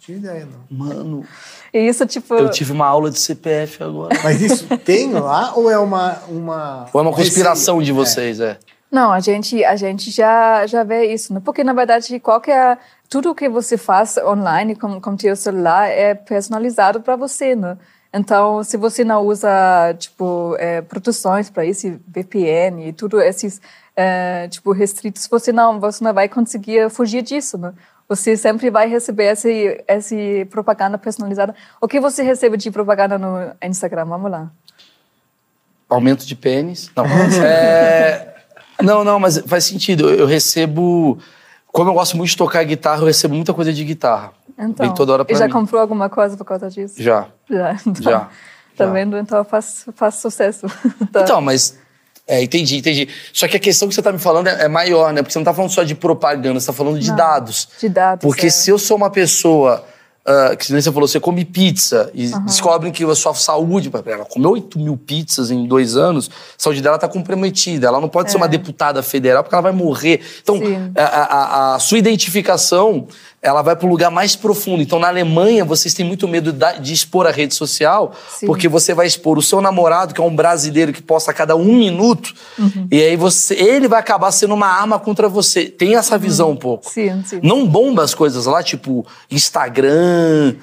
Tinha 0.00 0.18
ideia, 0.18 0.46
não. 0.46 0.86
Mano, 0.86 1.24
isso, 1.72 2.04
tipo... 2.04 2.34
eu 2.34 2.50
tive 2.50 2.72
uma 2.72 2.86
aula 2.86 3.10
de 3.10 3.18
CPF 3.18 3.82
agora. 3.82 4.14
Mas 4.22 4.42
isso 4.42 4.66
tem 4.78 5.10
lá 5.12 5.54
ou 5.56 5.70
é 5.70 5.78
uma. 5.78 6.18
uma 6.28 6.86
Ou 6.92 7.00
é 7.00 7.02
uma 7.04 7.12
conspiração 7.12 7.82
de 7.82 7.90
vocês, 7.90 8.38
é. 8.38 8.58
Não, 8.90 9.10
a 9.10 9.18
gente, 9.18 9.64
a 9.64 9.74
gente 9.74 10.10
já, 10.10 10.66
já 10.66 10.84
vê 10.84 11.12
isso, 11.12 11.32
né? 11.34 11.40
Porque, 11.44 11.64
na 11.64 11.72
verdade, 11.72 12.20
qualquer... 12.20 12.78
Tudo 13.08 13.34
que 13.34 13.48
você 13.48 13.76
faz 13.76 14.16
online 14.18 14.76
com, 14.76 15.00
com 15.00 15.16
teu 15.16 15.34
celular 15.34 15.88
é 15.88 16.14
personalizado 16.14 17.00
para 17.00 17.16
você, 17.16 17.56
né? 17.56 17.76
Então, 18.12 18.62
se 18.62 18.76
você 18.76 19.02
não 19.02 19.26
usa, 19.26 19.48
tipo, 19.98 20.54
é, 20.60 20.80
proteções 20.80 21.50
para 21.50 21.66
esse 21.66 22.00
VPN 22.06 22.88
e 22.88 22.92
tudo 22.92 23.20
esses, 23.20 23.60
é, 23.96 24.46
tipo, 24.46 24.70
restritos, 24.70 25.26
você 25.26 25.52
não, 25.52 25.80
você 25.80 26.04
não 26.04 26.14
vai 26.14 26.28
conseguir 26.28 26.88
fugir 26.90 27.22
disso, 27.22 27.58
né? 27.58 27.72
Você 28.08 28.36
sempre 28.36 28.68
vai 28.70 28.86
receber 28.88 29.32
esse, 29.32 29.82
esse 29.88 30.44
propaganda 30.50 30.98
personalizada. 30.98 31.54
O 31.80 31.88
que 31.88 31.98
você 32.00 32.22
recebe 32.22 32.56
de 32.56 32.70
propaganda 32.70 33.16
no 33.18 33.52
Instagram? 33.62 34.04
Vamos 34.04 34.30
lá. 34.30 34.50
Aumento 35.88 36.26
de 36.26 36.34
pênis. 36.34 36.90
Não. 36.96 37.04
É, 37.42 38.34
não, 38.82 39.04
não, 39.04 39.18
mas 39.20 39.38
faz 39.46 39.64
sentido. 39.64 40.10
Eu, 40.10 40.20
eu 40.20 40.26
recebo. 40.26 41.18
Como 41.68 41.90
eu 41.90 41.94
gosto 41.94 42.16
muito 42.16 42.30
de 42.30 42.36
tocar 42.36 42.62
guitarra, 42.64 43.00
eu 43.00 43.06
recebo 43.06 43.34
muita 43.34 43.54
coisa 43.54 43.72
de 43.72 43.84
guitarra. 43.84 44.32
Então, 44.58 44.86
Vem 44.86 44.94
toda 44.94 45.12
hora 45.12 45.24
pra 45.24 45.34
e 45.34 45.38
já 45.38 45.46
mim. 45.46 45.52
comprou 45.52 45.80
alguma 45.80 46.08
coisa 46.08 46.36
por 46.36 46.44
causa 46.44 46.68
disso? 46.70 46.94
Já. 47.02 47.26
Já. 47.50 47.76
Então, 47.86 48.02
Já, 48.12 48.20
Tá 48.76 48.86
já. 48.86 48.90
vendo? 48.92 49.16
Então 49.16 49.44
faz, 49.44 49.86
faz 49.94 50.16
sucesso. 50.16 50.66
Tá. 51.12 51.22
Então, 51.22 51.40
mas. 51.40 51.78
É, 52.26 52.42
entendi, 52.42 52.78
entendi. 52.78 53.08
Só 53.32 53.46
que 53.46 53.56
a 53.56 53.60
questão 53.60 53.86
que 53.86 53.94
você 53.94 54.00
tá 54.02 54.10
me 54.10 54.18
falando 54.18 54.46
é, 54.48 54.64
é 54.64 54.68
maior, 54.68 55.12
né? 55.12 55.20
Porque 55.22 55.32
você 55.32 55.38
não 55.38 55.44
tá 55.44 55.52
falando 55.52 55.70
só 55.70 55.82
de 55.82 55.94
propaganda, 55.94 56.58
você 56.58 56.66
tá 56.66 56.72
falando 56.72 56.98
de 56.98 57.08
Não, 57.08 57.16
dados. 57.16 57.68
de 57.78 57.88
dados, 57.88 58.22
Porque 58.22 58.46
é. 58.46 58.50
se 58.50 58.70
eu 58.70 58.78
sou 58.78 58.96
uma 58.96 59.10
pessoa. 59.10 59.84
ah, 60.26 60.56
que 60.56 60.64
você 60.72 60.90
falou, 60.90 61.06
você 61.06 61.20
come 61.20 61.44
pizza 61.44 62.10
e 62.14 62.28
descobrem 62.46 62.90
que 62.90 63.04
a 63.04 63.14
sua 63.14 63.34
saúde. 63.34 63.90
Ela 64.06 64.24
comeu 64.24 64.52
8 64.52 64.78
mil 64.78 64.96
pizzas 64.96 65.50
em 65.50 65.66
dois 65.66 65.98
anos, 65.98 66.30
a 66.30 66.62
saúde 66.62 66.80
dela 66.80 66.96
tá 66.98 67.06
comprometida. 67.06 67.88
Ela 67.88 68.00
não 68.00 68.08
pode 68.08 68.30
ser 68.30 68.38
uma 68.38 68.48
deputada 68.48 69.02
federal 69.02 69.42
porque 69.42 69.54
ela 69.54 69.60
vai 69.60 69.72
morrer. 69.72 70.22
Então, 70.42 70.56
É. 70.96 71.02
A, 71.02 71.04
a- 71.04 71.74
a 71.74 71.78
sua 71.78 71.98
identificação 71.98 73.06
ela 73.44 73.60
vai 73.60 73.76
para 73.76 73.86
o 73.86 73.90
lugar 73.90 74.10
mais 74.10 74.34
profundo. 74.34 74.82
Então, 74.82 74.98
na 74.98 75.08
Alemanha, 75.08 75.64
vocês 75.64 75.92
têm 75.92 76.04
muito 76.04 76.26
medo 76.26 76.50
de 76.80 76.92
expor 76.92 77.26
a 77.26 77.30
rede 77.30 77.54
social, 77.54 78.12
Sim. 78.28 78.46
porque 78.46 78.66
você 78.68 78.94
vai 78.94 79.06
expor 79.06 79.36
o 79.36 79.42
seu 79.42 79.60
namorado, 79.60 80.14
que 80.14 80.20
é 80.20 80.24
um 80.24 80.34
brasileiro 80.34 80.92
que 80.92 81.02
posta 81.02 81.30
a 81.30 81.34
cada 81.34 81.54
um 81.54 81.64
minuto, 81.76 82.34
Uhum. 82.58 82.88
e 82.90 83.02
aí 83.02 83.16
você, 83.16 83.54
ele 83.54 83.86
vai 83.86 84.00
acabar 84.00 84.32
sendo 84.32 84.54
uma 84.54 84.66
arma 84.66 84.98
contra 84.98 85.28
você. 85.28 85.66
Tem 85.66 85.94
essa 85.94 86.16
visão 86.16 86.50
um 86.52 86.56
pouco. 86.56 86.86
Uhum. 86.86 86.92
Sim, 86.92 87.22
sim. 87.24 87.40
Não 87.42 87.66
bomba 87.66 88.02
as 88.02 88.14
coisas 88.14 88.46
lá, 88.46 88.62
tipo 88.62 89.06
Instagram. 89.30 90.56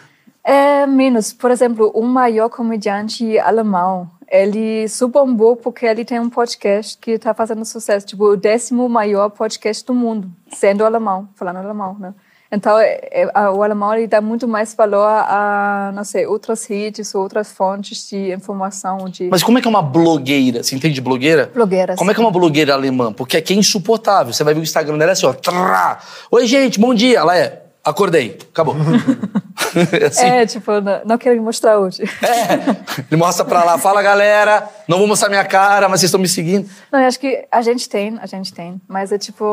É 0.44 0.88
menos. 0.88 1.32
Por 1.34 1.52
exemplo, 1.52 1.92
um 1.96 2.08
maior 2.08 2.50
comediante 2.50 3.38
alemão, 3.38 4.10
ele 4.28 4.88
subombou 4.88 5.56
porque 5.56 5.86
ele 5.86 6.04
tem 6.04 6.20
um 6.20 6.30
podcast 6.30 6.98
que 6.98 7.12
está 7.12 7.34
fazendo 7.34 7.64
sucesso. 7.66 8.08
Tipo, 8.08 8.26
o 8.32 8.38
décimo 8.38 8.90
maior 8.90 9.30
podcast 9.30 9.86
do 9.86 9.94
mundo, 9.94 10.32
sendo 10.52 10.84
alemão, 10.84 11.30
falando 11.36 11.58
alemão, 11.58 11.96
né? 12.00 12.14
Então, 12.52 12.78
é- 12.78 13.00
é- 13.12 13.50
o 13.50 13.64
alemão 13.64 13.94
ele 13.94 14.08
dá 14.08 14.20
muito 14.20 14.46
mais 14.48 14.74
valor 14.74 15.08
a, 15.08 15.92
não 15.96 16.04
sei, 16.04 16.26
outras 16.26 16.66
redes, 16.66 17.16
outras 17.16 17.52
fontes 17.52 18.10
de 18.10 18.34
informação, 18.34 19.06
de 19.10 19.30
Mas 19.30 19.42
como 19.42 19.58
é 19.58 19.62
que 19.62 19.68
é 19.68 19.70
uma 19.70 19.82
blogueira? 19.82 20.62
Você 20.62 20.76
entende 20.76 20.96
de 20.96 21.02
blogueira? 21.02 21.50
blogueiras. 21.54 21.96
Como 21.98 22.12
é 22.12 22.14
que 22.14 22.20
é 22.20 22.24
uma 22.24 22.32
blogueira 22.32 22.74
alemã? 22.74 23.14
Porque 23.14 23.38
aqui 23.38 23.54
é 23.54 23.56
insuportável. 23.56 24.34
Você 24.34 24.44
vai 24.44 24.54
ver 24.54 24.60
o 24.60 24.64
Instagram 24.64 24.98
dela 24.98 25.12
é 25.12 25.14
assim, 25.14 25.26
ó. 25.26 25.34
trá. 25.34 26.00
Oi, 26.30 26.46
gente, 26.46 26.78
bom 26.80 26.94
dia. 26.94 27.20
Ela 27.20 27.38
é. 27.38 27.62
Acordei. 27.84 28.38
Acabou. 28.52 28.76
assim. 30.06 30.26
É, 30.26 30.46
tipo, 30.46 30.82
não, 30.82 31.02
não 31.06 31.18
quero 31.18 31.36
me 31.36 31.42
mostrar 31.42 31.80
hoje. 31.80 32.04
É. 32.04 33.04
Ele 33.10 33.20
mostra 33.20 33.46
pra 33.46 33.64
lá, 33.64 33.78
fala 33.78 34.02
galera, 34.02 34.68
não 34.88 34.98
vou 34.98 35.08
mostrar 35.08 35.30
minha 35.30 35.46
cara, 35.46 35.88
mas 35.88 36.00
vocês 36.00 36.10
estão 36.10 36.20
me 36.20 36.28
seguindo. 36.28 36.70
Não, 36.92 37.00
eu 37.00 37.08
acho 37.08 37.20
que 37.20 37.46
a 37.52 37.62
gente 37.62 37.88
tem, 37.88 38.18
a 38.22 38.26
gente 38.26 38.54
tem, 38.54 38.80
mas 38.88 39.12
é 39.12 39.18
tipo 39.18 39.46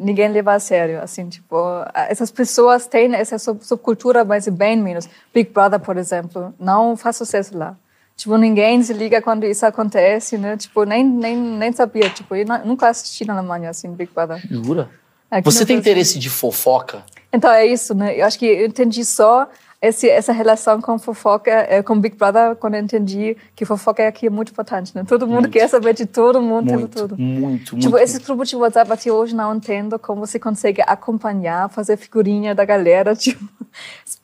ninguém 0.00 0.28
leva 0.28 0.54
a 0.54 0.58
sério, 0.60 1.00
assim, 1.02 1.28
tipo, 1.28 1.56
essas 1.94 2.30
pessoas 2.30 2.86
têm 2.86 3.14
essa 3.14 3.38
sub- 3.38 3.62
subcultura, 3.64 4.24
mas 4.24 4.46
é 4.46 4.50
bem 4.50 4.76
menos. 4.76 5.08
Big 5.32 5.50
Brother, 5.50 5.80
por 5.80 5.96
exemplo, 5.96 6.54
não 6.58 6.96
faz 6.96 7.16
sucesso 7.16 7.56
lá. 7.56 7.76
Tipo, 8.16 8.36
ninguém 8.36 8.80
se 8.82 8.92
liga 8.92 9.20
quando 9.20 9.44
isso 9.44 9.66
acontece, 9.66 10.38
né? 10.38 10.56
Tipo, 10.56 10.84
nem 10.84 11.04
nem 11.04 11.36
nem 11.36 11.72
sabia, 11.72 12.08
tipo, 12.10 12.34
eu 12.36 12.46
nu- 12.46 12.64
nunca 12.64 12.88
assisti 12.88 13.24
na 13.26 13.36
Alemanha 13.36 13.70
assim 13.70 13.90
Big 13.92 14.12
Brother. 14.14 14.40
Jura? 14.48 14.88
Aqui 15.30 15.44
Você 15.44 15.60
no 15.60 15.66
tem 15.66 15.76
Brasil- 15.76 15.92
interesse 15.92 16.18
de 16.18 16.30
fofoca? 16.30 17.02
Então 17.32 17.50
é 17.50 17.66
isso, 17.66 17.92
né? 17.94 18.16
Eu 18.16 18.24
acho 18.24 18.38
que 18.38 18.46
eu 18.46 18.66
entendi 18.66 19.04
só 19.04 19.48
esse, 19.88 20.08
essa 20.08 20.32
relação 20.32 20.80
com 20.80 20.98
fofoca, 20.98 21.50
é, 21.50 21.82
com 21.82 21.98
Big 21.98 22.16
Brother, 22.16 22.56
quando 22.56 22.74
eu 22.74 22.80
entendi 22.80 23.36
que 23.54 23.64
fofoca 23.64 24.06
aqui 24.06 24.26
é 24.26 24.30
muito 24.30 24.50
importante, 24.52 24.94
né? 24.94 25.04
Todo 25.06 25.26
mundo 25.26 25.42
Muito. 25.42 25.50
quer 25.52 25.68
saber 25.68 25.94
de 25.94 26.06
todo 26.06 26.40
mundo, 26.40 26.72
Muito, 26.72 26.96
tudo, 27.02 27.16
muito, 27.18 27.76
Tipo, 27.76 27.90
muito. 27.90 27.98
esses 27.98 28.18
grupos 28.18 28.48
de 28.48 28.56
WhatsApp 28.56 28.90
até 28.92 29.12
hoje 29.12 29.34
não 29.34 29.54
entendo 29.54 29.98
como 29.98 30.26
você 30.26 30.38
consegue 30.38 30.82
acompanhar, 30.86 31.68
fazer 31.68 31.96
figurinha 31.96 32.54
da 32.54 32.64
galera. 32.64 33.14
Tipo, 33.24 33.44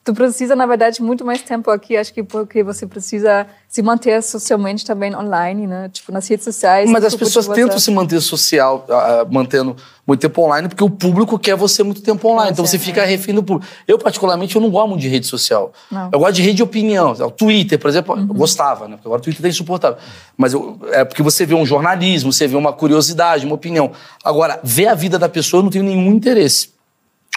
tu 0.03 0.13
precisa, 0.13 0.55
na 0.55 0.65
verdade, 0.65 1.01
muito 1.01 1.23
mais 1.23 1.41
tempo 1.41 1.69
aqui, 1.69 1.95
acho 1.95 2.13
que 2.13 2.23
porque 2.23 2.63
você 2.63 2.87
precisa 2.87 3.45
se 3.67 3.81
manter 3.81 4.21
socialmente 4.23 4.85
também 4.85 5.15
online, 5.15 5.67
né? 5.67 5.89
Tipo, 5.89 6.11
nas 6.11 6.27
redes 6.27 6.43
sociais. 6.43 6.89
Mas 6.89 7.05
as 7.05 7.15
pessoas 7.15 7.47
tentam 7.47 7.77
se 7.77 7.91
manter 7.91 8.19
social, 8.19 8.85
ah, 8.89 9.25
mantendo 9.29 9.75
muito 10.05 10.19
tempo 10.19 10.41
online, 10.41 10.67
porque 10.67 10.83
o 10.83 10.89
público 10.89 11.37
quer 11.37 11.55
você 11.55 11.83
muito 11.83 12.01
tempo 12.01 12.27
online. 12.27 12.51
Então 12.51 12.65
é, 12.65 12.67
você 12.67 12.77
é. 12.77 12.79
fica 12.79 13.05
refém 13.05 13.35
do 13.35 13.43
público. 13.43 13.71
Eu, 13.87 13.99
particularmente, 13.99 14.55
eu 14.55 14.61
não 14.61 14.71
gosto 14.71 14.89
muito 14.89 15.01
de 15.01 15.07
rede 15.07 15.27
social. 15.27 15.71
Não. 15.91 16.09
Eu 16.11 16.19
gosto 16.19 16.33
de 16.33 16.41
rede 16.41 16.55
de 16.55 16.63
opinião. 16.63 17.11
O 17.11 17.31
Twitter, 17.31 17.77
por 17.77 17.89
exemplo, 17.89 18.17
eu 18.17 18.25
gostava, 18.27 18.87
né? 18.87 18.95
Porque 18.95 19.07
agora 19.07 19.21
o 19.21 19.23
Twitter 19.23 19.41
tá 19.41 19.47
insuportável. 19.47 19.97
Mas 20.35 20.53
eu- 20.53 20.79
é 20.91 21.05
porque 21.05 21.21
você 21.21 21.45
vê 21.45 21.53
um 21.53 21.65
jornalismo, 21.65 22.33
você 22.33 22.47
vê 22.47 22.55
uma 22.55 22.73
curiosidade, 22.73 23.45
uma 23.45 23.55
opinião. 23.55 23.91
Agora, 24.23 24.59
ver 24.63 24.87
a 24.87 24.95
vida 24.95 25.19
da 25.19 25.29
pessoa, 25.29 25.59
eu 25.59 25.63
não 25.63 25.69
tenho 25.71 25.83
nenhum 25.85 26.11
interesse. 26.11 26.80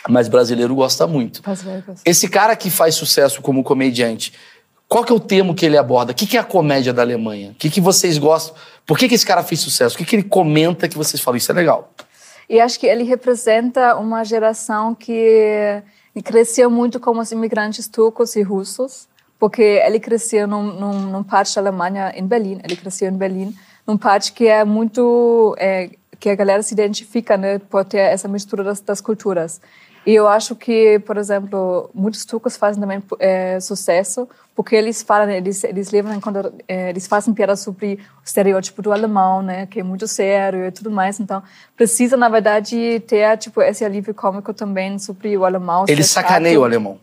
Mas 0.09 0.29
brasileiro 0.29 0.75
gosta 0.75 1.07
muito. 1.07 1.43
Esse 2.05 2.29
cara 2.29 2.55
que 2.55 2.71
faz 2.71 2.95
sucesso 2.95 3.41
como 3.41 3.65
comediante, 3.65 4.33
qual 4.89 5.03
que 5.03 5.13
é 5.13 5.15
o 5.15 5.21
tema 5.21 5.55
que 5.55 5.65
ele 5.65 5.77
aborda? 5.77 6.13
O 6.13 6.15
que, 6.15 6.27
que 6.27 6.37
é 6.37 6.41
a 6.41 6.45
comédia 6.45 6.93
da 6.93 7.03
Alemanha? 7.03 7.53
O 7.53 7.55
que, 7.55 7.71
que 7.71 7.81
vocês 7.81 8.19
gostam? 8.19 8.55
Por 8.87 8.99
que, 8.99 9.09
que 9.09 9.15
esse 9.15 9.27
cara 9.27 9.43
fez 9.43 9.61
sucesso? 9.61 9.95
O 9.95 9.99
que, 9.99 10.05
que 10.05 10.17
ele 10.17 10.25
comenta 10.25 10.89
que 10.89 10.97
vocês 10.97 11.23
falam? 11.23 11.39
Isso 11.39 11.51
é 11.51 11.55
legal. 11.55 11.91
E 12.49 12.61
acho 12.61 12.79
que 12.79 12.87
ele 12.87 13.05
representa 13.05 13.97
uma 13.97 14.23
geração 14.25 14.95
que 14.95 15.83
cresceu 16.23 16.71
muito 16.71 17.01
como 17.01 17.21
os 17.21 17.33
imigrantes 17.33 17.89
turcos 17.89 18.37
e 18.37 18.43
russos, 18.43 19.09
porque 19.39 19.63
ele 19.63 19.99
cresceu 19.99 20.47
num, 20.47 20.63
num, 20.63 21.01
num 21.11 21.23
parte 21.23 21.55
da 21.55 21.63
Alemanha, 21.63 22.13
em 22.15 22.27
Berlim, 22.27 22.61
ele 22.63 22.77
cresceu 22.77 23.09
em 23.09 23.17
Berlim, 23.17 23.55
num 23.87 23.97
parte 23.97 24.33
que 24.33 24.47
é 24.47 24.65
muito, 24.65 25.57
é, 25.59 25.91
que 26.21 26.29
a 26.29 26.35
galera 26.35 26.63
se 26.63 26.73
identifica, 26.73 27.37
né, 27.37 27.59
por 27.59 27.85
ter 27.85 27.99
essa 27.99 28.29
mistura 28.29 28.63
das, 28.63 28.81
das 28.81 29.01
culturas. 29.01 29.61
E 30.07 30.15
eu 30.15 30.29
acho 30.29 30.55
que, 30.55 30.99
por 31.01 31.17
exemplo, 31.17 31.91
muitos 31.95 32.25
turcos 32.25 32.57
fazem 32.57 32.81
também 32.81 33.03
é, 33.19 33.59
sucesso 33.59 34.29
porque 34.55 34.77
eles 34.77 35.03
falam, 35.03 35.31
eles 35.31 35.65
eles 35.65 35.91
levam 35.91 36.21
conta, 36.21 36.53
é, 36.69 36.91
eles 36.91 37.07
fazem 37.07 37.35
piada 37.35 37.57
sobre 37.57 37.95
o 37.95 38.25
estereótipo 38.25 38.81
do 38.81 38.93
alemão, 38.93 39.43
né, 39.43 39.67
que 39.67 39.81
é 39.81 39.83
muito 39.83 40.07
sério 40.07 40.67
e 40.67 40.71
tudo 40.71 40.91
mais. 40.91 41.19
Então, 41.19 41.43
precisa 41.77 42.17
na 42.17 42.29
verdade 42.29 43.01
ter 43.01 43.37
tipo 43.39 43.61
esse 43.61 43.85
alívio 43.85 44.15
cômico 44.15 44.55
também 44.55 44.99
sobre 44.99 45.37
o 45.37 45.45
alemão. 45.45 45.85
Ele 45.89 46.03
ser 46.03 46.11
sacaneia 46.11 46.55
chato. 46.55 46.63
o 46.63 46.65
alemão. 46.65 47.01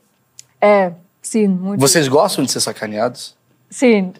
É, 0.61 0.93
sim, 1.21 1.47
muito. 1.47 1.79
Vocês 1.81 2.07
gostam 2.07 2.45
de 2.45 2.51
ser 2.51 2.61
sacaneados? 2.61 3.35
Sim, 3.71 4.11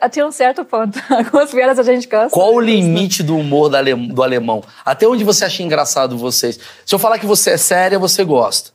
até 0.00 0.24
um 0.24 0.30
certo 0.30 0.64
ponto. 0.64 0.96
Algumas 1.10 1.50
piadas 1.50 1.76
a 1.76 1.82
gente 1.82 2.06
gosta. 2.06 2.30
Qual 2.30 2.54
o 2.54 2.60
limite 2.60 3.24
do 3.24 3.36
humor 3.36 3.68
do 3.68 4.22
alemão? 4.22 4.62
Até 4.84 5.08
onde 5.08 5.24
você 5.24 5.44
acha 5.44 5.60
engraçado 5.60 6.16
vocês? 6.16 6.56
Se 6.86 6.94
eu 6.94 7.00
falar 7.00 7.18
que 7.18 7.26
você 7.26 7.50
é 7.50 7.56
séria, 7.56 7.98
você 7.98 8.22
gosta? 8.22 8.70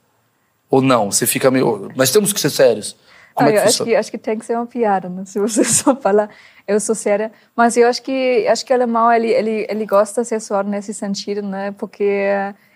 Ou 0.70 0.82
não? 0.82 1.10
Você 1.10 1.26
fica 1.26 1.50
meio. 1.50 1.90
Nós 1.96 2.12
temos 2.12 2.34
que 2.34 2.42
ser 2.42 2.50
sérios. 2.50 2.98
Como 3.34 3.48
Ah, 3.48 3.52
é 3.52 3.54
que 3.54 3.60
eu 3.60 3.64
acho 3.64 3.84
que, 3.86 3.96
acho 3.96 4.12
que 4.12 4.18
tem 4.18 4.38
que 4.38 4.46
ser 4.46 4.56
uma 4.56 4.66
piada, 4.66 5.08
né? 5.08 5.24
Se 5.26 5.40
você 5.40 5.64
só 5.64 5.96
falar, 5.96 6.30
eu 6.68 6.78
sou 6.82 6.94
séria. 6.94 7.32
Mas 7.56 7.78
eu 7.78 7.88
acho 7.88 8.02
que 8.04 8.46
acho 8.50 8.66
que 8.66 8.74
o 8.74 8.76
alemão 8.76 9.10
ele 9.10 9.30
ele 9.30 9.66
ele 9.70 9.86
gosta 9.86 10.24
de 10.24 10.28
ser 10.28 10.42
suave 10.42 10.70
nesse 10.70 10.94
sentido, 10.94 11.42
né? 11.42 11.74
Porque 11.78 12.04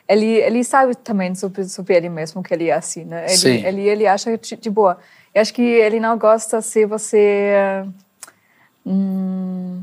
ele 0.07 0.35
ele 0.37 0.63
sabe 0.63 0.95
também 0.95 1.35
sobre 1.35 1.65
sobre 1.65 1.97
ele 1.97 2.07
mesmo 2.07 2.41
que 2.41 2.53
ele 2.53 2.69
é 2.69 2.73
assim, 2.73 3.03
né? 3.03 3.25
Ele 3.25 3.37
Sim. 3.37 3.65
ele 3.65 3.81
ele 3.81 4.07
acha 4.07 4.37
de, 4.37 4.55
de 4.55 4.69
boa. 4.69 4.97
Eu 5.34 5.41
acho 5.41 5.54
que 5.54 5.62
ele 5.62 6.00
não 6.00 6.17
gosta 6.17 6.62
se 6.62 6.86
você 6.86 7.86
hum, 8.86 9.82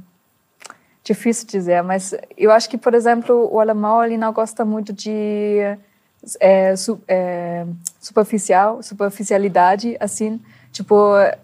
difícil 1.02 1.46
dizer, 1.46 1.82
mas 1.82 2.14
eu 2.36 2.50
acho 2.50 2.68
que 2.68 2.76
por 2.76 2.94
exemplo 2.94 3.48
o 3.50 3.58
alemão 3.60 4.04
ele 4.04 4.18
não 4.18 4.32
gosta 4.32 4.64
muito 4.64 4.92
de 4.92 5.58
é, 6.40 6.76
su, 6.76 7.00
é, 7.08 7.64
superficial, 8.00 8.82
superficialidade, 8.82 9.96
assim, 10.00 10.40
tipo, 10.72 10.94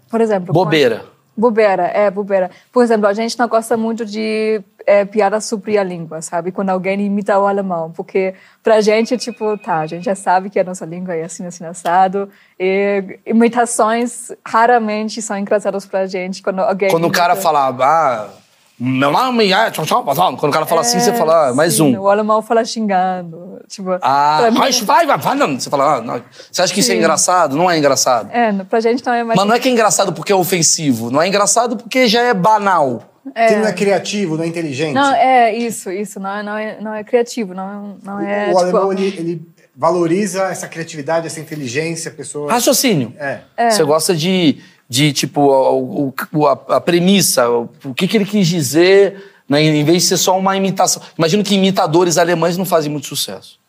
por 0.09 0.21
exemplo... 0.21 0.53
Bobeira. 0.53 0.97
quando- 0.99 1.15
Bobeira, 1.37 1.83
é, 1.87 2.09
bobeira. 2.09 2.49
Por 2.71 2.81
exemplo, 2.81 3.07
a 3.07 3.13
gente 3.13 3.37
não 3.37 3.49
gosta 3.49 3.75
muito 3.75 4.05
de 4.05 4.61
é, 4.85 5.03
piadas 5.05 5.45
sobre 5.45 5.77
a 5.77 5.83
língua, 5.83 6.21
sabe? 6.21 6.51
Quando 6.51 6.69
alguém 6.69 6.99
imita 7.01 7.37
o 7.39 7.47
alemão, 7.47 7.91
porque 7.91 8.33
pra 8.63 8.81
gente, 8.81 9.17
tipo, 9.17 9.57
tá, 9.57 9.79
a 9.79 9.87
gente 9.87 10.05
já 10.05 10.15
sabe 10.15 10.49
que 10.49 10.59
a 10.59 10.63
nossa 10.63 10.85
língua 10.85 11.15
é 11.15 11.23
assim, 11.23 11.45
assim, 11.45 11.65
assado, 11.65 12.29
e 12.59 13.19
imitações 13.25 14.31
raramente 14.45 15.21
são 15.21 15.37
engraçadas 15.37 15.85
pra 15.85 16.05
gente 16.05 16.41
quando 16.43 16.59
alguém 16.59 16.89
Quando 16.89 17.07
o 17.07 17.11
cara 17.11 17.33
imita- 17.33 17.41
fala, 17.43 17.67
ah, 17.67 18.29
meu 18.77 19.11
nome 19.11 19.51
é. 19.51 19.71
tchau, 19.71 19.85
tchau, 19.85 20.03
tchau. 20.13 20.37
Quando 20.37 20.51
o 20.51 20.53
cara 20.53 20.65
fala 20.65 20.81
assim, 20.81 20.99
você 20.99 21.13
fala, 21.13 21.49
ah, 21.49 21.53
mais 21.53 21.75
sim, 21.75 21.95
um. 21.95 22.01
O 22.01 22.09
alemão 22.09 22.41
fala 22.41 22.65
xingando, 22.65 23.61
tipo... 23.67 23.97
Ah, 24.01 24.49
mim- 24.51 24.57
mas 24.57 24.79
vai, 24.81 25.05
vai, 25.05 25.17
vai. 25.17 25.35
não. 25.35 25.59
Você 25.59 25.69
fala, 25.69 25.95
ah, 25.95 26.01
não. 26.01 26.21
Você 26.51 26.61
acha 26.61 26.73
que 26.73 26.81
isso 26.81 26.91
é 26.91 26.95
Sim. 26.95 26.99
engraçado? 26.99 27.55
Não 27.55 27.71
é 27.71 27.77
engraçado. 27.77 28.29
É, 28.31 28.51
pra 28.69 28.79
gente 28.79 29.05
não 29.05 29.13
é 29.13 29.23
mais... 29.23 29.37
Mas 29.37 29.47
não 29.47 29.55
é 29.55 29.59
que 29.59 29.69
é 29.69 29.71
engraçado 29.71 30.11
porque 30.11 30.31
é 30.31 30.35
ofensivo. 30.35 31.09
Não 31.09 31.21
é 31.21 31.27
engraçado 31.27 31.77
porque 31.77 32.07
já 32.07 32.21
é 32.21 32.33
banal. 32.33 33.03
Que 33.33 33.55
não 33.55 33.67
é 33.67 33.73
criativo, 33.73 34.37
não 34.37 34.43
é 34.43 34.47
inteligente. 34.47 34.93
Não, 34.93 35.13
é 35.13 35.55
isso, 35.55 35.89
isso. 35.89 36.19
Não 36.19 36.29
é, 36.29 36.43
não 36.43 36.57
é, 36.57 36.77
não 36.81 36.93
é 36.93 37.03
criativo, 37.03 37.53
não 37.53 37.63
é... 37.63 38.05
Não 38.05 38.19
é 38.19 38.43
o 38.43 38.47
tipo, 38.47 38.59
alemão, 38.59 38.93
ele, 38.93 39.07
ele 39.17 39.41
valoriza 39.75 40.43
essa 40.43 40.67
criatividade, 40.67 41.25
essa 41.25 41.39
inteligência, 41.39 42.11
a 42.11 42.13
pessoa... 42.13 42.51
Raciocínio. 42.51 43.13
É. 43.17 43.69
Você 43.69 43.83
gosta 43.83 44.15
de, 44.15 44.61
de 44.87 45.11
tipo, 45.13 45.41
o, 45.41 46.13
o- 46.33 46.47
a, 46.47 46.51
a 46.77 46.81
premissa, 46.81 47.49
o, 47.49 47.69
o 47.85 47.93
que, 47.93 48.07
que 48.07 48.17
ele 48.17 48.25
quis 48.25 48.47
dizer, 48.47 49.31
né, 49.49 49.61
em 49.61 49.83
vez 49.83 50.03
de 50.03 50.09
ser 50.09 50.17
só 50.17 50.37
uma 50.37 50.55
imitação. 50.55 51.01
Imagino 51.17 51.43
que 51.43 51.55
imitadores 51.55 52.17
alemães 52.17 52.57
não 52.57 52.65
fazem 52.65 52.91
muito 52.91 53.07
sucesso. 53.07 53.59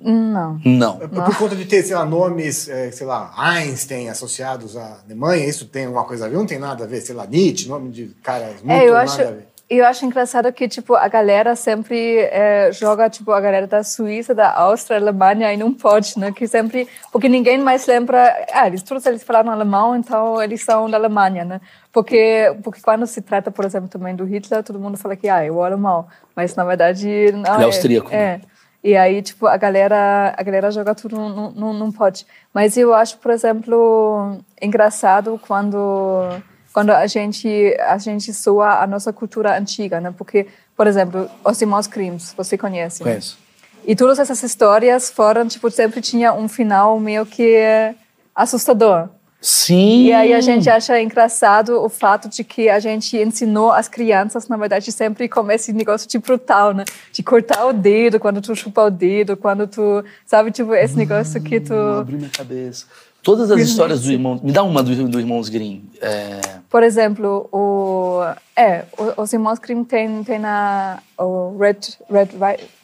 Não. 0.00 0.60
Não. 0.64 0.98
É 1.00 1.06
Por 1.08 1.36
conta 1.38 1.56
de 1.56 1.64
ter, 1.64 1.82
sei 1.82 1.94
lá, 1.94 2.04
nomes, 2.04 2.68
é, 2.68 2.90
sei 2.90 3.06
lá, 3.06 3.32
Einstein 3.38 4.08
associados 4.10 4.76
à 4.76 5.00
Alemanha, 5.04 5.46
isso 5.46 5.64
tem 5.66 5.86
alguma 5.86 6.04
coisa 6.04 6.26
a 6.26 6.28
ver? 6.28 6.36
Não 6.36 6.44
tem 6.44 6.58
nada 6.58 6.84
a 6.84 6.86
ver, 6.86 7.00
sei 7.00 7.14
lá, 7.14 7.26
Nietzsche, 7.26 7.68
nome 7.68 7.90
de 7.90 8.08
caras 8.22 8.56
muito 8.62 8.70
É, 8.72 8.86
eu 8.88 8.92
nada 8.92 9.04
acho, 9.04 9.20
a 9.22 9.24
ver. 9.30 9.46
Eu 9.68 9.86
acho 9.86 10.04
engraçado 10.04 10.52
que, 10.52 10.68
tipo, 10.68 10.94
a 10.94 11.08
galera 11.08 11.56
sempre 11.56 12.18
é, 12.18 12.70
joga, 12.72 13.08
tipo, 13.08 13.32
a 13.32 13.40
galera 13.40 13.66
da 13.66 13.82
Suíça, 13.82 14.34
da 14.34 14.52
Áustria, 14.52 14.98
Alemanha, 14.98 15.52
e 15.52 15.56
não 15.56 15.72
pode, 15.72 16.18
né? 16.18 16.32
Que 16.32 16.46
sempre... 16.46 16.86
Porque 17.10 17.28
ninguém 17.28 17.58
mais 17.58 17.86
lembra... 17.86 18.46
Ah, 18.52 18.66
eles, 18.66 18.82
todos 18.82 19.06
eles 19.06 19.22
falaram 19.22 19.50
alemão, 19.50 19.96
então 19.96 20.42
eles 20.42 20.62
são 20.62 20.88
da 20.90 20.98
Alemanha, 20.98 21.44
né? 21.44 21.60
Porque, 21.92 22.54
porque 22.62 22.80
quando 22.82 23.06
se 23.06 23.22
trata, 23.22 23.50
por 23.50 23.64
exemplo, 23.64 23.88
também 23.88 24.14
do 24.14 24.24
Hitler, 24.24 24.62
todo 24.62 24.78
mundo 24.78 24.98
fala 24.98 25.16
que, 25.16 25.28
ah, 25.28 25.42
é 25.42 25.50
o 25.50 25.62
alemão. 25.62 26.06
Mas, 26.36 26.54
na 26.54 26.64
verdade, 26.64 27.32
não 27.32 27.58
é 27.58 27.62
é. 27.62 27.64
austríaco, 27.64 28.10
né? 28.10 28.16
É. 28.16 28.40
E 28.84 28.94
aí, 28.94 29.22
tipo, 29.22 29.46
a 29.46 29.56
galera, 29.56 30.34
a 30.36 30.42
galera 30.42 30.70
joga 30.70 30.94
tudo, 30.94 31.16
não 31.16 31.90
pode. 31.90 32.26
Mas 32.52 32.76
eu 32.76 32.92
acho, 32.92 33.16
por 33.16 33.30
exemplo, 33.30 34.38
engraçado 34.60 35.40
quando, 35.46 36.28
quando 36.74 36.90
a 36.90 37.06
gente, 37.06 37.48
a 37.78 37.96
gente 37.98 38.34
soa 38.34 38.82
a 38.82 38.86
nossa 38.86 39.12
cultura 39.12 39.56
antiga, 39.56 40.00
né? 40.00 40.12
Porque, 40.18 40.48
por 40.76 40.88
exemplo, 40.88 41.30
os 41.44 41.62
irmãos 41.62 41.86
Crimes, 41.86 42.34
você 42.36 42.58
conhece, 42.58 43.04
né? 43.04 43.12
Conheço. 43.12 43.38
E 43.86 43.94
todas 43.94 44.18
essas 44.18 44.42
histórias 44.42 45.08
foram, 45.08 45.46
tipo, 45.46 45.70
sempre 45.70 46.00
tinha 46.00 46.32
um 46.32 46.48
final 46.48 46.98
meio 46.98 47.24
que 47.24 47.94
assustador. 48.34 49.08
Sim. 49.40 50.06
E 50.06 50.12
aí 50.12 50.32
a 50.32 50.40
gente 50.40 50.68
acha 50.68 51.00
engraçado 51.00 51.80
o 51.80 51.88
fato 51.88 52.28
de 52.28 52.42
que 52.42 52.68
a 52.68 52.80
gente 52.80 53.16
ensinou 53.18 53.70
as 53.70 53.86
crianças, 53.86 54.48
na 54.48 54.56
verdade, 54.56 54.90
sempre 54.90 55.28
com 55.28 55.48
esse 55.52 55.72
negócio 55.72 56.08
de 56.08 56.18
brutal, 56.18 56.72
né? 56.72 56.84
De 57.12 57.22
cortar 57.22 57.66
o 57.66 57.72
dedo 57.72 58.18
quando 58.18 58.40
tu 58.40 58.56
chupa 58.56 58.82
o 58.82 58.90
dedo, 58.90 59.36
quando 59.36 59.68
tu... 59.68 60.02
Sabe, 60.26 60.50
tipo, 60.50 60.74
esse 60.74 60.96
negócio 60.96 61.40
que 61.40 61.60
tu... 61.60 61.74
Abriu 61.74 62.18
minha 62.18 62.30
cabeça. 62.30 62.86
Todas 63.24 63.50
as 63.50 63.58
histórias 63.60 64.02
do 64.02 64.12
irmão. 64.12 64.38
Me 64.42 64.52
dá 64.52 64.62
uma 64.62 64.82
do, 64.82 65.08
do 65.08 65.18
Irmãos 65.18 65.48
Grimm. 65.48 65.80
É, 66.00 66.40
Por 66.68 66.82
exemplo, 66.82 67.48
o... 67.50 68.20
É, 68.54 68.84
os 69.16 69.32
irmãos 69.32 69.58
Grimm 69.58 69.82
tem, 69.82 70.22
tem 70.22 70.38
na... 70.38 70.98
O 71.18 71.56
Red... 71.58 71.78
Red 72.10 72.28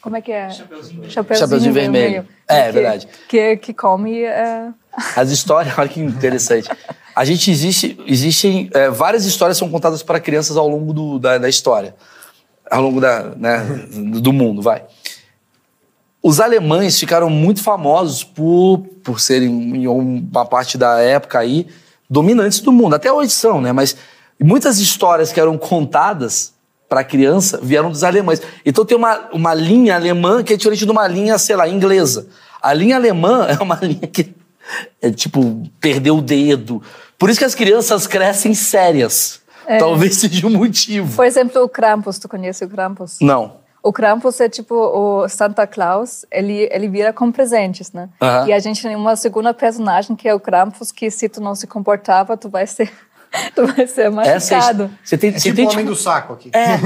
como 0.00 0.16
é 0.16 0.22
que 0.22 0.32
é? 0.32 0.48
Chapeuzinho, 0.48 1.10
Chapeuzinho 1.10 1.72
Vermelho. 1.74 2.26
É, 2.48 2.66
que, 2.66 2.72
verdade. 2.72 3.08
Que, 3.28 3.56
que 3.58 3.74
come... 3.74 4.22
É... 4.22 4.68
As 5.14 5.30
histórias, 5.30 5.74
olha 5.78 5.88
que 5.88 6.00
interessante. 6.00 6.68
A 7.14 7.24
gente 7.24 7.50
existe, 7.50 8.00
existem 8.06 8.70
é, 8.72 8.88
várias 8.88 9.26
histórias 9.26 9.58
são 9.58 9.68
contadas 9.68 10.02
para 10.02 10.18
crianças 10.18 10.56
ao 10.56 10.66
longo 10.66 10.92
do- 10.94 11.18
da, 11.18 11.36
da 11.36 11.48
história, 11.50 11.94
ao 12.70 12.80
longo 12.80 13.00
da, 13.00 13.34
né, 13.36 13.58
do 14.20 14.32
mundo, 14.32 14.62
vai. 14.62 14.84
Os 16.22 16.40
alemães 16.40 16.98
ficaram 16.98 17.30
muito 17.30 17.62
famosos 17.62 18.22
por, 18.22 18.78
por 19.02 19.20
serem, 19.20 19.48
em 19.50 19.86
uma 19.86 20.44
parte 20.44 20.76
da 20.76 21.00
época 21.00 21.38
aí, 21.38 21.66
dominantes 22.08 22.60
do 22.60 22.70
mundo. 22.70 22.94
Até 22.94 23.10
hoje 23.10 23.30
são, 23.30 23.60
né? 23.60 23.72
Mas 23.72 23.96
muitas 24.38 24.78
histórias 24.78 25.32
que 25.32 25.40
eram 25.40 25.56
contadas 25.56 26.52
para 26.88 27.04
criança 27.04 27.58
vieram 27.62 27.90
dos 27.90 28.02
alemães. 28.02 28.42
Então 28.66 28.84
tem 28.84 28.96
uma, 28.96 29.28
uma 29.32 29.54
linha 29.54 29.94
alemã 29.94 30.42
que 30.42 30.52
é 30.52 30.56
diferente 30.56 30.84
de 30.84 30.90
uma 30.90 31.06
linha, 31.06 31.38
sei 31.38 31.56
lá, 31.56 31.68
inglesa. 31.68 32.26
A 32.60 32.74
linha 32.74 32.96
alemã 32.96 33.46
é 33.48 33.62
uma 33.62 33.76
linha 33.76 34.06
que 34.06 34.34
é 35.00 35.10
tipo, 35.10 35.62
perdeu 35.80 36.18
o 36.18 36.22
dedo. 36.22 36.82
Por 37.18 37.30
isso 37.30 37.38
que 37.38 37.44
as 37.44 37.54
crianças 37.54 38.06
crescem 38.06 38.54
sérias. 38.54 39.40
É. 39.66 39.78
Talvez 39.78 40.16
seja 40.16 40.46
o 40.46 40.50
um 40.50 40.58
motivo. 40.58 41.16
Por 41.16 41.24
exemplo, 41.24 41.62
o 41.62 41.68
Krampus, 41.68 42.18
tu 42.18 42.28
conhece 42.28 42.64
o 42.64 42.68
Krampus? 42.68 43.18
Não. 43.20 43.59
O 43.82 43.92
Krampus 43.92 44.40
é 44.40 44.48
tipo 44.48 44.74
o 44.74 45.28
Santa 45.28 45.66
Claus, 45.66 46.26
ele, 46.30 46.68
ele 46.70 46.88
vira 46.88 47.12
com 47.12 47.32
presentes, 47.32 47.92
né? 47.92 48.08
Uhum. 48.20 48.46
E 48.46 48.52
a 48.52 48.58
gente 48.58 48.82
tem 48.82 48.94
uma 48.94 49.16
segunda 49.16 49.54
personagem 49.54 50.14
que 50.14 50.28
é 50.28 50.34
o 50.34 50.40
Krampus, 50.40 50.92
que 50.92 51.10
se 51.10 51.28
tu 51.28 51.40
não 51.40 51.54
se 51.54 51.66
comportava, 51.66 52.36
tu 52.36 52.48
vai 52.48 52.66
ser 52.66 52.92
tu 53.54 53.66
vai 53.66 53.86
ser 53.86 54.10
machucado. 54.10 54.90
você 55.02 55.16
tem, 55.16 55.30
é 55.30 55.32
você 55.34 55.48
tipo 55.48 55.56
tem, 55.56 55.64
o 55.64 55.68
homem 55.68 55.84
tipo, 55.84 55.96
do 55.96 56.00
saco 56.00 56.32
aqui. 56.34 56.50
É, 56.52 56.78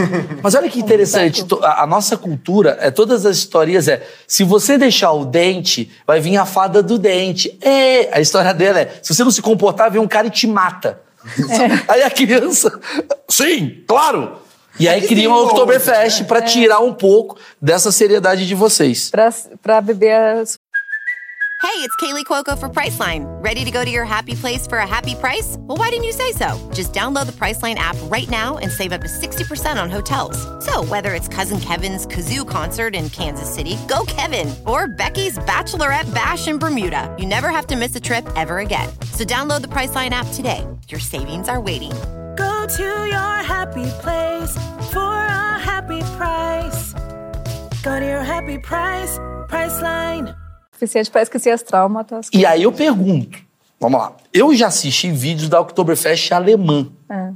mas 0.42 0.54
olha 0.54 0.68
que 0.68 0.78
interessante, 0.80 1.44
a, 1.62 1.82
a, 1.82 1.86
nossa 1.86 2.16
cultura, 2.16 2.76
é 2.80 2.90
todas 2.90 3.24
as 3.24 3.36
historias 3.36 3.88
é, 3.88 4.06
se 4.26 4.44
você 4.44 4.76
deixar 4.76 5.12
o 5.12 5.24
dente, 5.24 5.90
vai 6.06 6.20
vir 6.20 6.36
a 6.36 6.44
fada 6.44 6.82
do 6.82 6.98
dente. 6.98 7.58
É, 7.62 8.16
a 8.16 8.20
história 8.20 8.52
dela 8.52 8.80
é, 8.80 8.98
se 9.02 9.14
você 9.14 9.24
não 9.24 9.30
se 9.30 9.42
comportar, 9.42 9.90
vem 9.90 10.00
um 10.00 10.08
cara 10.08 10.26
e 10.26 10.30
te 10.30 10.46
mata. 10.46 11.00
É. 11.24 11.84
Aí 11.92 12.02
a 12.02 12.10
criança, 12.10 12.78
sim, 13.28 13.82
claro. 13.88 14.44
E 14.78 14.88
aí 14.88 15.06
cria 15.06 15.28
uma 15.28 15.42
Oktoberfest 15.42 16.20
né? 16.20 16.26
para 16.26 16.42
tirar 16.42 16.80
um 16.80 16.92
pouco 16.92 17.38
dessa 17.60 17.92
seriedade 17.92 18.46
de 18.46 18.54
vocês. 18.54 19.10
Para 19.62 19.80
beber 19.80 20.12
as 20.12 20.58
Hey, 21.64 21.80
it's 21.80 21.96
Kaylee 21.96 22.26
Cuoco 22.26 22.56
for 22.58 22.68
Priceline. 22.68 23.24
Ready 23.42 23.64
to 23.64 23.70
go 23.70 23.86
to 23.86 23.90
your 23.90 24.04
happy 24.04 24.34
place 24.34 24.66
for 24.66 24.78
a 24.78 24.86
happy 24.86 25.14
price? 25.14 25.56
Well, 25.60 25.78
why 25.78 25.88
didn't 25.88 26.04
you 26.04 26.12
say 26.12 26.32
so? 26.32 26.58
Just 26.74 26.92
download 26.92 27.24
the 27.24 27.32
Priceline 27.32 27.76
app 27.76 27.96
right 28.04 28.28
now 28.28 28.58
and 28.58 28.70
save 28.70 28.92
up 28.92 29.00
to 29.00 29.08
60% 29.08 29.82
on 29.82 29.88
hotels. 29.88 30.36
So, 30.62 30.84
whether 30.84 31.14
it's 31.14 31.26
Cousin 31.26 31.58
Kevin's 31.58 32.06
Kazoo 32.06 32.46
concert 32.46 32.94
in 32.94 33.08
Kansas 33.08 33.52
City, 33.52 33.78
go 33.88 34.04
Kevin, 34.06 34.54
or 34.66 34.88
Becky's 34.88 35.38
Bachelorette 35.38 36.12
Bash 36.14 36.48
in 36.48 36.58
Bermuda, 36.58 37.12
you 37.18 37.24
never 37.24 37.48
have 37.48 37.66
to 37.68 37.76
miss 37.76 37.96
a 37.96 38.00
trip 38.00 38.28
ever 38.36 38.58
again. 38.58 38.88
So, 39.12 39.24
download 39.24 39.62
the 39.62 39.68
Priceline 39.68 40.10
app 40.10 40.26
today. 40.34 40.66
Your 40.88 41.00
savings 41.00 41.48
are 41.48 41.62
waiting. 41.62 41.92
Go 42.36 42.66
to 42.66 43.06
your 43.06 43.42
happy 43.42 43.86
place 44.02 44.54
for 44.92 45.00
a 45.00 45.58
happy 45.58 46.00
price. 46.16 46.94
Go 47.82 47.98
to 47.98 48.04
your 48.04 48.22
happy 48.22 48.58
price, 48.58 49.18
Priceline. 49.48 50.34
suficiente 50.72 51.10
para 51.10 51.22
esquecer 51.22 51.50
as 51.50 51.62
traumas. 51.62 52.06
E 52.32 52.44
aí 52.44 52.62
eu 52.62 52.72
pergunto, 52.72 53.38
vamos 53.80 54.00
lá, 54.00 54.16
eu 54.32 54.54
já 54.54 54.66
assisti 54.66 55.10
vídeos 55.10 55.48
da 55.48 55.60
Oktoberfest 55.60 56.32
alemã. 56.32 56.90
É. 57.08 57.32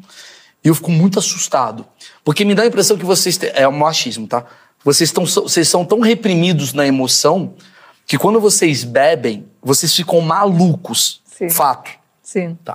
E 0.64 0.68
eu 0.68 0.74
fico 0.74 0.90
muito 0.90 1.18
assustado. 1.18 1.87
Porque 2.24 2.44
me 2.44 2.54
dá 2.54 2.62
a 2.64 2.66
impressão 2.66 2.98
que 2.98 3.04
vocês... 3.04 3.38
É 3.54 3.68
um 3.68 3.72
machismo, 3.72 4.26
tá? 4.26 4.44
Vocês, 4.84 5.08
estão, 5.08 5.24
vocês 5.24 5.68
são 5.68 5.84
tão 5.84 6.00
reprimidos 6.00 6.72
na 6.72 6.87
emoção 6.87 7.54
que 8.06 8.18
quando 8.18 8.40
vocês 8.40 8.84
bebem, 8.84 9.46
vocês 9.62 9.94
ficam 9.94 10.20
malucos. 10.20 11.22
Sim. 11.24 11.48
Fato. 11.48 11.90
Sim. 12.22 12.58
Tá. 12.64 12.74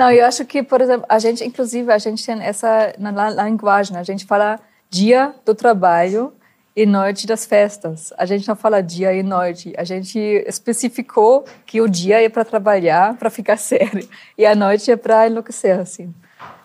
Não, 0.00 0.10
eu 0.10 0.24
acho 0.24 0.46
que, 0.46 0.62
por 0.62 0.80
exemplo, 0.80 1.04
a 1.10 1.18
gente, 1.18 1.44
inclusive, 1.44 1.92
a 1.92 1.98
gente 1.98 2.24
tem 2.24 2.40
essa 2.42 2.94
na, 2.98 3.44
linguagem, 3.44 3.98
a 3.98 4.02
gente 4.02 4.24
fala 4.24 4.58
dia 4.88 5.34
do 5.44 5.54
trabalho 5.54 6.32
e 6.74 6.86
noite 6.86 7.26
das 7.26 7.44
festas. 7.44 8.10
A 8.16 8.24
gente 8.24 8.48
não 8.48 8.56
fala 8.56 8.80
dia 8.80 9.12
e 9.12 9.22
noite. 9.22 9.74
A 9.76 9.84
gente 9.84 10.18
especificou 10.46 11.44
que 11.66 11.82
o 11.82 11.86
dia 11.86 12.24
é 12.24 12.30
para 12.30 12.46
trabalhar, 12.46 13.12
para 13.18 13.28
ficar 13.28 13.58
sério, 13.60 14.08
e 14.38 14.46
a 14.46 14.54
noite 14.54 14.90
é 14.90 14.96
para 14.96 15.26
enlouquecer, 15.26 15.78
assim. 15.78 16.14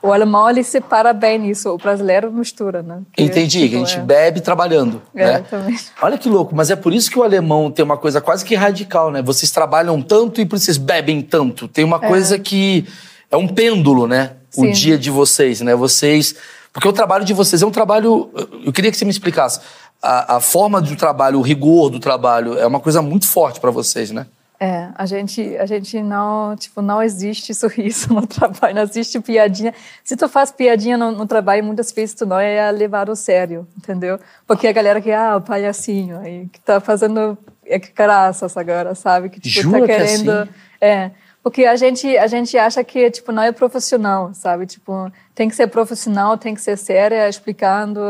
O 0.01 0.13
alemão 0.13 0.49
ele 0.49 0.63
separa 0.63 1.11
bem 1.11 1.49
isso, 1.49 1.69
o 1.69 1.77
brasileiro 1.77 2.31
mistura, 2.31 2.81
né? 2.81 3.01
Que, 3.11 3.21
Entendi, 3.21 3.59
tipo, 3.59 3.69
que 3.71 3.75
a 3.75 3.79
gente 3.79 3.99
é... 3.99 4.01
bebe 4.01 4.39
trabalhando, 4.39 5.01
é, 5.13 5.25
né? 5.25 5.39
Também. 5.49 5.77
Olha 6.01 6.17
que 6.17 6.29
louco, 6.29 6.55
mas 6.55 6.71
é 6.71 6.75
por 6.77 6.93
isso 6.93 7.11
que 7.11 7.19
o 7.19 7.23
alemão 7.23 7.69
tem 7.69 7.83
uma 7.83 7.97
coisa 7.97 8.21
quase 8.21 8.45
que 8.45 8.55
radical, 8.55 9.11
né? 9.11 9.21
Vocês 9.21 9.51
trabalham 9.51 10.01
tanto 10.01 10.39
e 10.39 10.45
por 10.45 10.55
isso 10.55 10.65
vocês 10.65 10.77
bebem 10.77 11.21
tanto. 11.21 11.67
Tem 11.67 11.83
uma 11.83 11.97
é. 11.97 12.07
coisa 12.07 12.39
que 12.39 12.87
é 13.35 13.37
um 13.37 13.47
pêndulo, 13.47 14.07
né? 14.07 14.31
Sim. 14.49 14.69
O 14.69 14.71
dia 14.71 14.97
de 14.97 15.09
vocês, 15.09 15.61
né? 15.61 15.75
Vocês 15.75 16.35
porque 16.75 16.89
o 16.89 16.93
trabalho 16.93 17.23
de 17.23 17.33
vocês 17.33 17.61
é 17.61 17.65
um 17.65 17.71
trabalho. 17.71 18.29
Eu 18.65 18.73
queria 18.73 18.91
que 18.91 18.97
você 18.97 19.05
me 19.05 19.11
explicasse 19.11 19.61
a, 20.01 20.35
a 20.35 20.39
forma 20.41 20.81
do 20.81 20.93
trabalho, 20.95 21.39
o 21.39 21.41
rigor 21.41 21.89
do 21.89 22.01
trabalho 22.01 22.59
é 22.59 22.67
uma 22.67 22.81
coisa 22.81 23.01
muito 23.01 23.25
forte 23.25 23.61
para 23.61 23.71
vocês, 23.71 24.11
né? 24.11 24.27
É, 24.59 24.89
a 24.95 25.05
gente, 25.05 25.55
a 25.57 25.65
gente 25.65 26.01
não, 26.01 26.55
tipo, 26.55 26.81
não 26.81 27.01
existe 27.01 27.53
sorriso 27.53 28.11
no 28.13 28.27
trabalho, 28.27 28.75
não 28.75 28.83
existe 28.83 29.19
piadinha. 29.21 29.73
Se 30.03 30.17
tu 30.17 30.27
faz 30.27 30.51
piadinha 30.51 30.97
no, 30.97 31.11
no 31.11 31.25
trabalho, 31.25 31.63
muitas 31.63 31.91
vezes 31.93 32.13
tu 32.13 32.25
não 32.25 32.39
é 32.39 32.69
levado 32.71 33.11
a 33.11 33.15
sério, 33.15 33.67
entendeu? 33.77 34.19
Porque 34.45 34.67
a 34.67 34.71
galera 34.71 34.99
que, 34.99 35.11
ah, 35.11 35.37
o 35.37 35.41
palhacinho, 35.41 36.19
aí, 36.19 36.47
que 36.51 36.59
tá 36.59 36.81
fazendo 36.81 37.37
é 37.65 37.79
que 37.79 37.91
graças 37.93 38.55
agora, 38.55 38.95
sabe? 38.95 39.29
Que, 39.29 39.39
tipo, 39.39 39.61
Jura 39.61 39.79
tá 39.79 39.87
querendo... 39.87 40.23
Que 40.23 40.29
é, 40.81 41.03
assim? 41.03 41.11
é, 41.11 41.24
porque 41.45 41.63
a 41.63 41.75
gente, 41.75 42.17
a 42.17 42.25
gente 42.25 42.57
acha 42.57 42.83
que, 42.83 43.11
tipo, 43.11 43.31
não 43.31 43.43
é 43.43 43.51
profissional, 43.51 44.33
sabe? 44.33 44.65
Tipo, 44.65 45.11
tem 45.35 45.47
que 45.47 45.55
ser 45.55 45.67
profissional, 45.67 46.39
tem 46.39 46.55
que 46.55 46.59
ser 46.59 46.75
séria, 46.75 47.29
explicando 47.29 48.01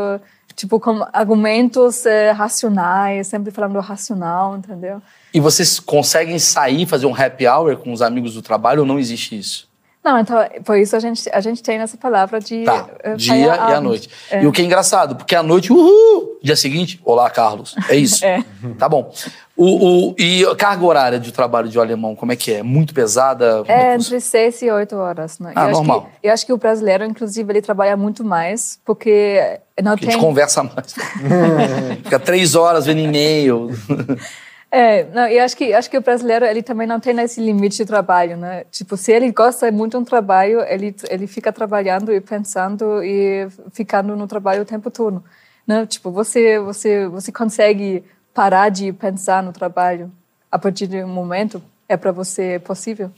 tipo, 0.54 0.80
com 0.80 1.06
argumentos 1.12 2.06
é, 2.06 2.30
racionais, 2.30 3.26
sempre 3.26 3.50
falando 3.50 3.78
racional, 3.78 4.56
entendeu? 4.56 5.02
E 5.34 5.38
vocês 5.38 5.78
conseguem 5.78 6.38
sair, 6.38 6.86
fazer 6.86 7.04
um 7.04 7.14
happy 7.14 7.46
hour 7.46 7.76
com 7.76 7.92
os 7.92 8.00
amigos 8.00 8.32
do 8.32 8.40
trabalho 8.40 8.80
ou 8.80 8.86
não 8.86 8.98
existe 8.98 9.38
isso? 9.38 9.65
Não, 10.06 10.20
então, 10.20 10.38
por 10.64 10.78
isso 10.78 10.94
a 10.94 11.00
gente, 11.00 11.28
a 11.32 11.40
gente 11.40 11.60
tem 11.60 11.78
essa 11.78 11.96
palavra 11.96 12.38
de 12.38 12.62
tá, 12.62 12.88
uh, 13.04 13.16
dia 13.16 13.34
e 13.34 13.50
a 13.50 13.80
noite. 13.80 14.08
É. 14.30 14.40
E 14.40 14.46
o 14.46 14.52
que 14.52 14.62
é 14.62 14.64
engraçado, 14.64 15.16
porque 15.16 15.34
a 15.34 15.42
noite, 15.42 15.72
uhul, 15.72 16.38
dia 16.40 16.54
seguinte, 16.54 17.00
olá, 17.04 17.28
Carlos. 17.28 17.74
É 17.88 17.96
isso. 17.96 18.22
é. 18.24 18.44
Tá 18.78 18.88
bom. 18.88 19.12
O, 19.56 20.10
o, 20.10 20.14
e 20.16 20.44
a 20.44 20.54
carga 20.54 20.84
horária 20.84 21.18
de 21.18 21.32
trabalho 21.32 21.68
de 21.68 21.76
um 21.76 21.82
alemão, 21.82 22.14
como 22.14 22.30
é 22.30 22.36
que 22.36 22.52
é? 22.52 22.62
Muito 22.62 22.94
pesada? 22.94 23.64
É, 23.66 23.72
é 23.72 23.94
entre 23.96 24.20
seis 24.20 24.62
e 24.62 24.70
oito 24.70 24.94
horas. 24.94 25.40
Né? 25.40 25.52
Ah, 25.56 25.66
eu 25.66 25.72
normal. 25.72 25.98
Acho 25.98 26.20
que, 26.20 26.26
eu 26.28 26.32
acho 26.32 26.46
que 26.46 26.52
o 26.52 26.56
brasileiro, 26.56 27.04
inclusive, 27.04 27.50
ele 27.50 27.60
trabalha 27.60 27.96
muito 27.96 28.22
mais, 28.22 28.78
porque 28.84 29.58
não 29.82 29.92
porque 29.92 30.06
tem... 30.06 30.14
A 30.14 30.18
gente 30.18 30.24
conversa 30.24 30.62
mais. 30.62 30.94
Fica 32.04 32.20
três 32.20 32.54
horas 32.54 32.86
vendo 32.86 33.00
e-mail. 33.00 33.70
É, 34.70 35.04
não, 35.04 35.28
e 35.28 35.38
acho 35.38 35.56
que 35.56 35.72
acho 35.72 35.88
que 35.88 35.96
o 35.96 36.00
brasileiro 36.00 36.44
ele 36.44 36.62
também 36.62 36.86
não 36.86 36.98
tem 36.98 37.18
esse 37.20 37.40
limite 37.40 37.76
de 37.76 37.84
trabalho, 37.84 38.36
né? 38.36 38.64
Tipo, 38.70 38.96
se 38.96 39.12
ele 39.12 39.30
gosta 39.30 39.70
muito 39.70 39.92
de 39.92 39.98
um 39.98 40.04
trabalho, 40.04 40.60
ele 40.62 40.94
ele 41.08 41.26
fica 41.26 41.52
trabalhando 41.52 42.12
e 42.12 42.20
pensando 42.20 43.02
e 43.02 43.48
ficando 43.72 44.16
no 44.16 44.26
trabalho 44.26 44.62
o 44.62 44.66
tempo 44.66 44.90
todo, 44.90 45.22
né? 45.66 45.86
Tipo, 45.86 46.10
você 46.10 46.58
você 46.58 47.06
você 47.06 47.30
consegue 47.30 48.04
parar 48.34 48.68
de 48.68 48.92
pensar 48.92 49.42
no 49.42 49.52
trabalho 49.52 50.10
a 50.50 50.58
partir 50.58 50.86
de 50.88 51.02
um 51.02 51.08
momento 51.08 51.62
é 51.88 51.96
para 51.96 52.10
você 52.10 52.58
possível? 52.58 53.10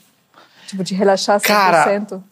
Tipo, 0.66 0.84
de 0.84 0.94
relaxar 0.94 1.40
100%? 1.40 1.46
Cara, 1.46 2.22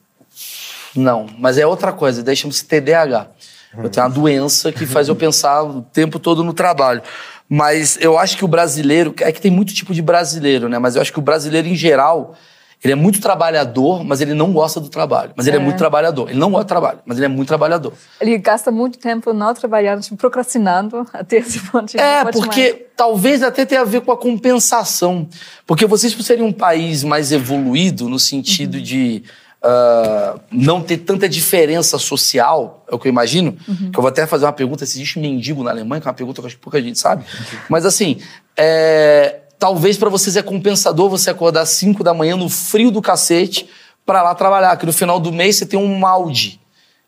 não, 0.94 1.26
mas 1.38 1.56
é 1.56 1.66
outra 1.66 1.92
coisa, 1.92 2.22
deixa-me 2.22 2.52
se 2.52 2.64
TDAH. 2.66 3.28
Eu 3.76 3.90
tenho 3.90 4.06
uma 4.06 4.12
doença 4.12 4.72
que 4.72 4.86
faz 4.86 5.08
eu 5.08 5.16
pensar 5.16 5.62
o 5.62 5.82
tempo 5.82 6.18
todo 6.18 6.42
no 6.42 6.54
trabalho. 6.54 7.02
Mas 7.48 7.96
eu 8.00 8.18
acho 8.18 8.36
que 8.36 8.44
o 8.44 8.48
brasileiro. 8.48 9.14
É 9.20 9.30
que 9.30 9.40
tem 9.40 9.50
muito 9.50 9.72
tipo 9.72 9.94
de 9.94 10.02
brasileiro, 10.02 10.68
né? 10.68 10.78
Mas 10.78 10.96
eu 10.96 11.02
acho 11.02 11.12
que 11.12 11.18
o 11.18 11.22
brasileiro, 11.22 11.68
em 11.68 11.76
geral, 11.76 12.34
ele 12.82 12.92
é 12.92 12.96
muito 12.96 13.20
trabalhador, 13.20 14.04
mas 14.04 14.20
ele 14.20 14.34
não 14.34 14.52
gosta 14.52 14.80
do 14.80 14.88
trabalho. 14.88 15.32
Mas 15.34 15.46
ele 15.46 15.56
é, 15.56 15.60
é 15.60 15.62
muito 15.62 15.78
trabalhador. 15.78 16.28
Ele 16.28 16.38
não 16.38 16.50
gosta 16.50 16.64
do 16.64 16.68
trabalho, 16.68 16.98
mas 17.06 17.16
ele 17.16 17.26
é 17.26 17.28
muito 17.28 17.48
trabalhador. 17.48 17.92
Ele 18.20 18.36
gasta 18.38 18.70
muito 18.70 18.98
tempo 18.98 19.32
não 19.32 19.54
trabalhando, 19.54 20.02
tipo, 20.02 20.16
procrastinando 20.16 21.06
até 21.12 21.38
esse 21.38 21.60
ponto. 21.60 21.92
De 21.92 21.98
é, 21.98 22.24
porque 22.24 22.72
mais. 22.72 22.82
talvez 22.96 23.42
até 23.42 23.64
tenha 23.64 23.80
a 23.80 23.84
ver 23.84 24.02
com 24.02 24.12
a 24.12 24.16
compensação. 24.16 25.28
Porque 25.66 25.86
vocês, 25.86 26.14
por 26.14 26.22
serem 26.22 26.44
um 26.44 26.52
país 26.52 27.02
mais 27.02 27.32
evoluído, 27.32 28.08
no 28.08 28.18
sentido 28.18 28.76
uhum. 28.76 28.82
de 28.82 29.22
uh, 29.66 30.40
não 30.50 30.80
ter 30.80 30.98
tanta 30.98 31.28
diferença 31.28 31.98
social, 31.98 32.84
é 32.88 32.94
o 32.94 32.98
que 32.98 33.08
eu 33.08 33.10
imagino. 33.10 33.56
Uhum. 33.66 33.90
Que 33.90 33.98
eu 33.98 34.02
vou 34.02 34.08
até 34.08 34.26
fazer 34.26 34.44
uma 34.44 34.52
pergunta 34.52 34.86
se 34.86 34.98
existe 34.98 35.18
mendigo 35.18 35.62
na 35.62 35.70
Alemanha, 35.70 36.00
que 36.00 36.06
é 36.06 36.10
uma 36.10 36.16
pergunta 36.16 36.40
que 36.40 36.46
acho 36.46 36.56
que 36.56 36.62
pouca 36.62 36.80
gente 36.80 36.98
sabe. 36.98 37.24
Mas 37.68 37.84
assim, 37.84 38.18
é, 38.56 39.40
talvez 39.58 39.96
para 39.96 40.08
vocês 40.08 40.36
é 40.36 40.42
compensador 40.42 41.10
você 41.10 41.30
acordar 41.30 41.62
às 41.62 41.70
5 41.70 42.04
da 42.04 42.14
manhã 42.14 42.36
no 42.36 42.48
frio 42.48 42.90
do 42.90 43.02
cacete 43.02 43.68
para 44.04 44.22
lá 44.22 44.34
trabalhar, 44.34 44.76
que 44.76 44.86
no 44.86 44.92
final 44.92 45.18
do 45.18 45.32
mês 45.32 45.56
você 45.56 45.66
tem 45.66 45.78
um 45.78 45.98
malde. 45.98 46.60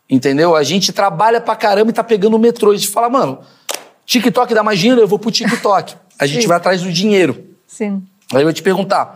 Entendeu? 0.09 0.55
A 0.55 0.63
gente 0.63 0.91
trabalha 0.91 1.39
pra 1.39 1.55
caramba 1.55 1.91
e 1.91 1.93
tá 1.93 2.03
pegando 2.03 2.35
o 2.35 2.39
metrô. 2.39 2.71
A 2.71 2.75
gente 2.75 2.87
fala, 2.87 3.09
mano, 3.09 3.39
TikTok 4.05 4.53
dá 4.53 4.63
mais 4.63 4.79
dinheiro, 4.79 4.99
eu 4.99 5.07
vou 5.07 5.19
pro 5.19 5.31
TikTok. 5.31 5.95
A 6.17 6.25
gente 6.25 6.41
Sim. 6.41 6.47
vai 6.47 6.57
atrás 6.57 6.81
do 6.81 6.91
dinheiro. 6.91 7.45
Sim. 7.67 8.03
Aí 8.33 8.41
eu 8.41 8.45
vou 8.45 8.53
te 8.53 8.63
perguntar, 8.63 9.15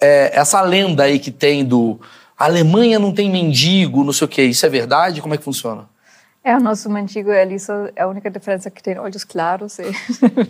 é, 0.00 0.30
essa 0.32 0.60
lenda 0.62 1.02
aí 1.02 1.18
que 1.18 1.30
tem 1.30 1.64
do 1.64 2.00
a 2.38 2.44
Alemanha 2.44 2.98
não 2.98 3.12
tem 3.12 3.30
mendigo, 3.30 4.04
não 4.04 4.12
sei 4.12 4.24
o 4.24 4.28
quê. 4.28 4.42
Isso 4.44 4.64
é 4.64 4.68
verdade? 4.68 5.20
Como 5.20 5.34
é 5.34 5.36
que 5.36 5.42
funciona? 5.42 5.88
É, 6.44 6.56
o 6.56 6.60
nosso 6.60 6.88
mendigo 6.88 7.30
ali 7.30 7.58
só 7.58 7.88
é 7.96 8.02
a 8.02 8.06
única 8.06 8.30
diferença 8.30 8.70
que 8.70 8.82
tem 8.82 8.98
olhos 8.98 9.24
claros. 9.24 9.78
E... 9.80 9.82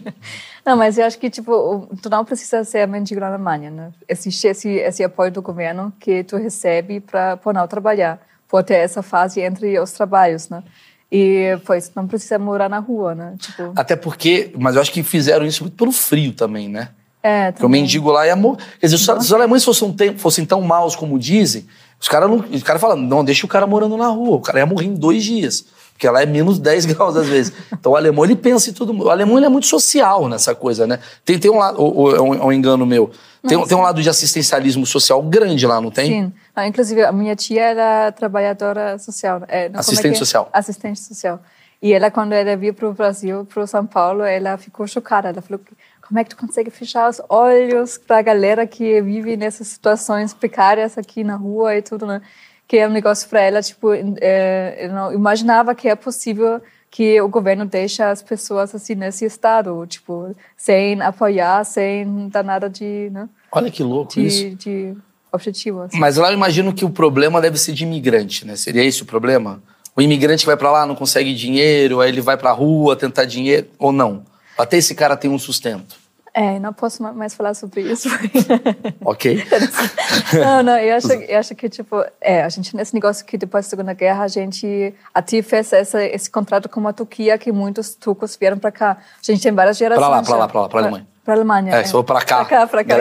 não, 0.65 0.77
mas 0.77 0.99
eu 0.99 1.07
acho 1.07 1.19
que 1.19 1.31
tipo, 1.31 1.89
tu 2.03 2.11
não 2.11 2.25
precisa 2.25 2.63
ser 2.63 2.87
mendigo 2.87 3.21
na 3.21 3.29
Alemanha, 3.29 3.71
né? 3.71 3.91
Existe 4.07 4.47
esse, 4.47 4.69
esse 4.69 5.03
apoio 5.03 5.33
do 5.33 5.41
governo 5.41 5.93
que 5.99 6.23
tu 6.23 6.37
recebe 6.37 7.01
para 7.01 7.41
não 7.55 7.67
trabalhar, 7.67 8.21
por 8.47 8.63
ter 8.63 8.75
essa 8.75 9.03
fase 9.03 9.41
entre 9.41 9.79
os 9.81 9.91
trabalhos, 9.93 10.49
né? 10.51 10.63
E, 11.11 11.59
pois, 11.65 11.91
não 11.97 12.07
precisa 12.07 12.39
morar 12.39 12.69
na 12.69 12.79
rua, 12.79 13.15
né? 13.15 13.35
Tipo, 13.39 13.73
Até 13.75 13.97
porque, 13.97 14.53
mas 14.59 14.77
eu 14.77 14.83
acho 14.83 14.93
que 14.93 15.03
fizeram 15.03 15.47
isso 15.47 15.63
muito 15.65 15.77
pelo 15.77 15.91
frio 15.91 16.35
também, 16.35 16.69
né? 16.69 16.91
É, 17.23 17.53
Porque 17.53 17.67
o 17.67 17.69
mendigo 17.69 18.11
lá 18.11 18.27
ia 18.27 18.37
morrer. 18.37 18.63
Quer 18.81 18.87
dizer, 18.87 18.99
se 18.99 19.11
os- 19.11 19.33
alemães 19.33 19.65
fossem, 19.65 19.95
fossem 20.17 20.45
tão 20.45 20.61
maus 20.63 20.95
como 20.95 21.19
dizem, 21.19 21.67
os 22.01 22.09
caras 22.09 22.31
não. 22.31 22.37
Os 22.39 22.63
caras 22.63 22.81
falam, 22.81 22.97
não, 22.97 23.25
deixa 23.25 23.45
o 23.45 23.49
cara 23.49 23.67
morando 23.67 23.97
na 23.97 24.07
rua. 24.09 24.37
O 24.37 24.41
cara 24.41 24.61
ia 24.61 24.67
morrer 24.67 24.87
em 24.87 24.95
dois 24.95 25.25
dias. 25.25 25.65
Porque 25.93 26.09
lá 26.09 26.23
é 26.23 26.27
menos 26.27 26.59
10 26.61 26.85
graus 26.87 27.17
às 27.17 27.27
vezes. 27.27 27.53
Então 27.73 27.93
o 27.93 27.97
alemão, 27.97 28.25
ele 28.25 28.37
pensa 28.37 28.71
em 28.71 28.73
tudo. 28.73 28.97
O 29.05 29.11
alemão, 29.11 29.37
ele 29.37 29.47
é 29.47 29.49
muito 29.49 29.67
social 29.67 30.29
nessa 30.29 30.55
coisa, 30.55 30.87
né? 30.87 31.01
Tem, 31.25 31.37
tem 31.39 31.51
um 31.51 31.59
lado. 31.59 31.83
Ou, 31.83 32.15
é 32.15 32.21
um, 32.21 32.35
é 32.35 32.45
um 32.45 32.53
engano 32.53 32.87
meu. 32.87 33.11
Tem, 33.47 33.61
tem 33.67 33.77
um 33.77 33.83
lado 33.83 34.01
de 34.03 34.09
assistencialismo 34.09 34.85
social 34.87 35.21
grande 35.23 35.67
lá, 35.67 35.81
não 35.81 35.91
tem? 35.91 36.07
Sim. 36.25 36.33
Não, 36.57 36.65
inclusive, 36.65 37.03
a 37.05 37.13
minha 37.13 37.35
tia 37.35 37.63
era 37.63 38.13
trabalhadora 38.13 38.99
social. 38.99 39.43
É, 39.49 39.65
não, 39.65 39.71
como 39.71 39.77
é 39.77 39.81
Assistente 39.81 40.11
que 40.13 40.17
é? 40.17 40.19
social. 40.19 40.49
Assistente 40.53 41.01
social. 41.01 41.41
E 41.81 41.93
ela, 41.93 42.11
quando 42.11 42.33
ela 42.33 42.57
veio 42.57 42.75
para 42.75 42.89
o 42.89 42.93
Brasil, 42.93 43.45
para 43.45 43.65
São 43.67 43.87
Paulo, 43.87 44.23
ela 44.25 44.57
ficou 44.59 44.87
chocada. 44.89 45.29
Ela 45.29 45.41
falou, 45.41 45.61
como 46.09 46.19
é 46.19 46.25
que 46.25 46.31
tu 46.31 46.37
consegue 46.39 46.71
fechar 46.71 47.11
os 47.11 47.21
olhos 47.29 47.99
para 47.99 48.19
a 48.19 48.23
galera 48.23 48.67
que 48.67 49.01
vive 49.03 49.37
nessas 49.37 49.67
situações 49.69 50.33
precárias 50.33 50.97
aqui 50.97 51.23
na 51.23 51.37
rua 51.37 51.77
e 51.77 51.83
tudo, 51.83 52.07
né? 52.07 52.23
Que 52.67 52.79
é 52.79 52.89
um 52.89 52.91
negócio 52.91 53.29
para 53.29 53.43
ela, 53.43 53.61
tipo, 53.61 53.91
é, 53.93 54.87
eu 54.87 54.93
não 54.93 55.13
imaginava 55.13 55.75
que 55.75 55.87
é 55.87 55.95
possível 55.95 56.63
que 56.91 57.21
o 57.21 57.29
governo 57.29 57.67
deixa 57.67 58.11
as 58.11 58.23
pessoas 58.23 58.75
assim 58.75 58.95
nesse 58.95 59.27
estado, 59.27 59.87
tipo, 59.87 60.35
sem 60.57 60.99
apoiar, 61.03 61.63
sem 61.65 62.31
dar 62.31 62.43
nada 62.43 62.71
de, 62.71 63.11
né? 63.13 63.29
Olha 63.53 63.71
que 63.71 63.83
louco 63.83 64.19
isso. 64.19 64.45
de, 64.45 64.55
de 64.55 64.97
objetivo. 65.31 65.83
assim. 65.83 65.99
Mas 65.99 66.17
lá 66.17 66.31
eu 66.31 66.35
imagino 66.35 66.73
que 66.73 66.87
o 66.87 66.91
problema 66.91 67.39
deve 67.39 67.59
ser 67.59 67.75
de 67.75 67.85
imigrante, 67.85 68.47
né? 68.47 68.57
Seria 68.57 68.83
esse 68.83 69.03
o 69.03 69.07
problema? 69.07 69.63
O 69.95 70.01
imigrante 70.01 70.41
que 70.41 70.47
vai 70.47 70.57
pra 70.57 70.71
lá 70.71 70.87
não 70.87 70.95
consegue 70.95 71.35
dinheiro, 71.35 72.01
aí 72.01 72.09
ele 72.09 72.23
vai 72.23 72.39
pra 72.39 72.51
rua 72.51 72.97
tentar 72.97 73.27
dinheiro, 73.27 73.67
ou 73.79 73.93
não? 73.93 74.25
Até 74.59 74.77
esse 74.77 74.95
cara 74.95 75.17
tem 75.17 75.31
um 75.31 75.39
sustento. 75.39 75.97
É, 76.35 76.59
não 76.59 76.73
posso 76.73 77.03
ma- 77.03 77.13
mais 77.13 77.35
falar 77.35 77.55
sobre 77.55 77.81
isso. 77.83 78.09
Ok? 79.05 79.43
não, 80.35 80.63
não, 80.63 80.79
eu 80.79 80.97
acho, 80.97 81.13
eu 81.13 81.39
acho 81.39 81.55
que, 81.55 81.69
tipo, 81.69 82.05
é, 82.21 82.43
a 82.43 82.49
gente, 82.49 82.77
nesse 82.77 82.93
negócio 82.95 83.25
que 83.25 83.39
depois 83.39 83.65
da 83.65 83.71
Segunda 83.71 83.93
Guerra, 83.95 84.25
a 84.25 84.29
gente 84.29 84.95
até 85.15 85.41
fez 85.43 85.73
essa, 85.73 86.03
esse 86.05 86.31
contrato 86.31 86.69
com 86.69 86.87
a 86.87 86.93
Turquia, 86.93 87.39
que 87.39 87.51
muitos 87.51 87.95
turcos 87.95 88.37
vieram 88.37 88.59
para 88.59 88.71
cá. 88.71 88.99
A 89.27 89.33
gente 89.33 89.43
tem 89.43 89.53
várias 89.53 89.79
gerações. 89.79 90.07
Pra 90.07 90.17
lá, 90.17 90.23
já. 90.23 90.37
lá, 90.37 90.49
pra 90.49 90.61
lá, 90.63 90.69
pra 90.69 90.81
Alemanha. 90.81 91.07
Pra 91.25 91.35
Alemanha. 91.35 91.75
É, 91.75 91.85
se 91.85 91.93
for 91.93 92.05
pra 92.05 92.21
cá. 92.21 92.45
Pra 92.45 92.59
cá, 92.59 92.67
pra 92.67 92.85
cá. 92.85 92.97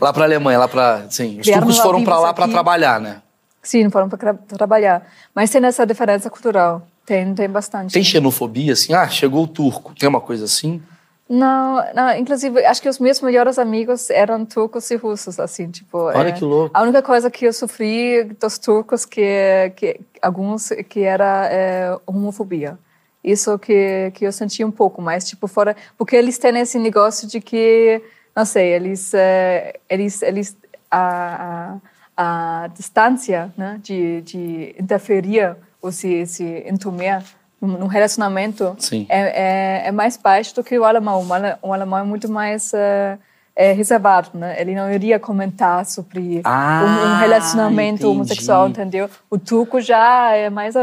Lá 0.00 0.12
pra 0.12 0.24
Alemanha, 0.24 0.58
lá 0.58 0.68
pra. 0.68 1.06
Sim, 1.10 1.40
os 1.40 1.46
Vieram 1.46 1.62
turcos 1.62 1.78
foram 1.78 1.98
vivos 2.00 2.14
lá 2.20 2.30
aqui. 2.30 2.48
trabalhar, 2.50 3.00
né? 3.00 3.22
Sim, 3.62 3.88
foram 3.90 4.08
para 4.08 4.34
trabalhar. 4.34 5.06
Mas 5.34 5.50
tem 5.50 5.64
essa 5.64 5.86
diferença 5.86 6.28
cultural. 6.28 6.82
Tem, 7.04 7.34
tem 7.34 7.48
bastante. 7.48 7.92
Tem 7.92 8.02
né? 8.02 8.08
xenofobia, 8.08 8.72
assim? 8.72 8.92
Ah, 8.92 9.08
chegou 9.08 9.44
o 9.44 9.48
turco. 9.48 9.94
Tem 9.94 10.08
uma 10.08 10.20
coisa 10.20 10.44
assim? 10.44 10.80
Não, 11.28 11.82
não, 11.94 12.14
inclusive, 12.16 12.64
acho 12.64 12.82
que 12.82 12.88
os 12.88 12.98
meus 12.98 13.20
melhores 13.22 13.58
amigos 13.58 14.10
eram 14.10 14.44
turcos 14.44 14.90
e 14.90 14.96
russos, 14.96 15.40
assim, 15.40 15.70
tipo... 15.70 15.98
Olha 15.98 16.28
é, 16.28 16.32
que 16.32 16.44
louco. 16.44 16.76
A 16.76 16.82
única 16.82 17.00
coisa 17.00 17.30
que 17.30 17.46
eu 17.46 17.52
sofri 17.54 18.24
dos 18.38 18.58
turcos, 18.58 19.06
que, 19.06 19.72
que 19.74 20.00
alguns, 20.20 20.68
que 20.90 21.00
era 21.00 21.48
é, 21.50 21.96
homofobia. 22.06 22.78
Isso 23.24 23.58
que, 23.58 24.10
que 24.14 24.26
eu 24.26 24.32
senti 24.32 24.62
um 24.62 24.70
pouco, 24.70 25.00
mas, 25.00 25.26
tipo, 25.26 25.46
fora... 25.48 25.74
Porque 25.96 26.16
eles 26.16 26.36
têm 26.36 26.58
esse 26.58 26.78
negócio 26.78 27.26
de 27.26 27.40
que, 27.40 28.02
não 28.36 28.44
sei, 28.44 28.74
eles... 28.74 29.14
é, 29.14 29.80
eles, 29.88 30.20
eles 30.22 30.56
a, 30.90 31.78
a, 32.14 32.64
a 32.64 32.66
distância, 32.68 33.50
né, 33.56 33.80
de, 33.82 34.20
de 34.20 34.74
interferir 34.78 35.56
ou 35.82 35.90
se, 35.92 36.24
se 36.26 36.64
entumir 36.66 37.20
num 37.60 37.68
num 37.78 37.86
relacionamento 37.88 38.76
é, 39.08 39.82
é, 39.84 39.88
é 39.88 39.92
mais 39.92 40.16
baixo 40.16 40.54
do 40.54 40.64
que 40.64 40.78
o 40.78 40.84
alemão. 40.84 41.26
O 41.26 41.32
ale- 41.34 41.56
o 41.60 41.72
alemão 41.72 41.98
é 41.98 42.02
muito 42.04 42.30
mais 42.30 42.72
é, 42.72 43.18
é, 43.54 43.72
reservado, 43.72 44.30
né? 44.34 44.56
Ele 44.60 44.74
não 44.74 44.90
iria 44.90 45.18
comentar 45.18 45.84
sobre 45.84 46.40
Ah, 46.44 46.82
um, 46.84 47.10
um 47.12 47.18
relacionamento 47.18 47.94
entendi. 48.02 48.06
homossexual, 48.06 48.68
entendeu? 48.68 49.10
O 49.28 49.38
turco 49.38 49.80
já 49.80 50.30
é 50.34 50.48
mais 50.48 50.74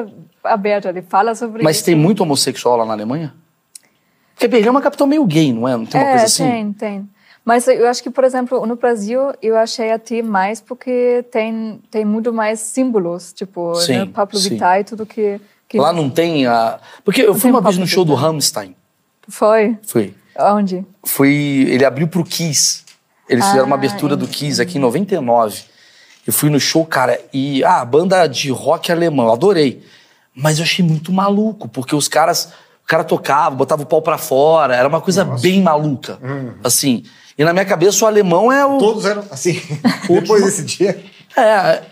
aberto, 0.43 0.87
ele 0.87 1.01
fala 1.01 1.33
sobre 1.35 1.63
Mas 1.63 1.77
isso. 1.77 1.85
tem 1.85 1.95
muito 1.95 2.21
homossexual 2.21 2.77
lá 2.77 2.85
na 2.85 2.93
Alemanha? 2.93 3.33
Porque 4.35 4.47
Berlim 4.47 4.67
é 4.67 4.71
uma 4.71 4.81
capital 4.81 5.05
meio 5.07 5.25
gay, 5.25 5.51
não 5.51 5.67
é? 5.67 5.75
Não 5.75 5.85
tem 5.85 5.99
uma 5.99 6.07
é, 6.07 6.11
coisa 6.11 6.25
assim? 6.25 6.43
tem, 6.45 6.73
tem. 6.73 7.09
Mas 7.49 7.67
eu 7.67 7.87
acho 7.87 8.03
que, 8.03 8.11
por 8.11 8.23
exemplo, 8.23 8.63
no 8.67 8.75
Brasil, 8.75 9.33
eu 9.41 9.57
achei 9.57 9.91
até 9.91 10.21
mais 10.21 10.61
porque 10.61 11.25
tem, 11.31 11.81
tem 11.89 12.05
muito 12.05 12.31
mais 12.31 12.59
símbolos, 12.59 13.33
tipo, 13.33 13.73
Sim, 13.73 13.93
né? 13.93 14.05
Pablo 14.05 14.37
sim. 14.37 14.49
Vittar 14.49 14.79
e 14.79 14.83
tudo 14.83 15.03
que... 15.03 15.41
que 15.67 15.79
Lá 15.79 15.91
não 15.91 16.11
tem 16.11 16.45
a. 16.45 16.79
Porque 17.03 17.23
eu 17.23 17.33
fui 17.33 17.41
tem 17.41 17.49
uma 17.49 17.59
vez 17.59 17.75
no 17.79 17.87
show 17.87 18.05
do. 18.05 18.13
Rammstein. 18.13 18.75
Foi? 19.27 19.75
Fui. 19.81 20.13
Onde? 20.37 20.85
Fui. 21.03 21.65
Ele 21.67 21.83
abriu 21.83 22.07
pro 22.07 22.23
Kiss. 22.23 22.83
Eles 23.27 23.43
fizeram 23.43 23.65
uma 23.65 23.75
Ah, 23.75 23.79
abertura 23.79 24.15
do. 24.15 24.27
Kiss 24.27 24.61
aqui 24.61 24.77
em 24.77 24.81
99. 24.81 25.63
Eu 26.27 26.31
fui 26.31 26.51
no 26.51 26.59
show, 26.59 26.85
cara, 26.85 27.19
e. 27.33 27.63
Ah, 27.63 27.83
banda 27.83 28.27
de 28.27 28.51
rock 28.51 28.91
alemão, 28.91 29.33
adorei. 29.33 29.83
Mas 30.35 30.59
eu 30.59 30.65
achei 30.65 30.85
muito 30.85 31.11
maluco, 31.11 31.67
porque 31.67 31.95
os 31.95 32.07
caras. 32.07 32.53
O 32.89 32.95
cara 32.97 33.03
tocava, 33.03 33.55
botava 33.55 33.83
o 33.83 33.85
pau 33.85 34.01
pra 34.01 34.17
fora, 34.17 34.75
era 34.75 34.87
uma 34.87 34.99
coisa 34.99 35.23
bem 35.23 35.61
maluca. 35.61 36.17
Assim. 36.63 37.03
E 37.37 37.43
na 37.43 37.53
minha 37.53 37.63
cabeça 37.63 38.03
o 38.03 38.07
alemão 38.07 38.51
é 38.51 38.65
o. 38.65 38.79
Todos 38.79 39.05
eram 39.05 39.23
assim. 39.29 39.61
Depois 40.09 40.43
desse 40.43 40.63
dia. 40.63 40.99
É. 41.37 41.83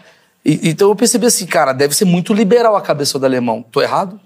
e- 0.43 0.69
então 0.71 0.89
eu 0.89 0.95
percebi 0.95 1.27
assim, 1.27 1.45
cara, 1.45 1.71
deve 1.71 1.95
ser 1.95 2.05
muito 2.05 2.33
liberal 2.33 2.75
a 2.75 2.81
cabeça 2.81 3.19
do 3.19 3.27
alemão. 3.27 3.63
Tô 3.71 3.79
errado? 3.79 4.19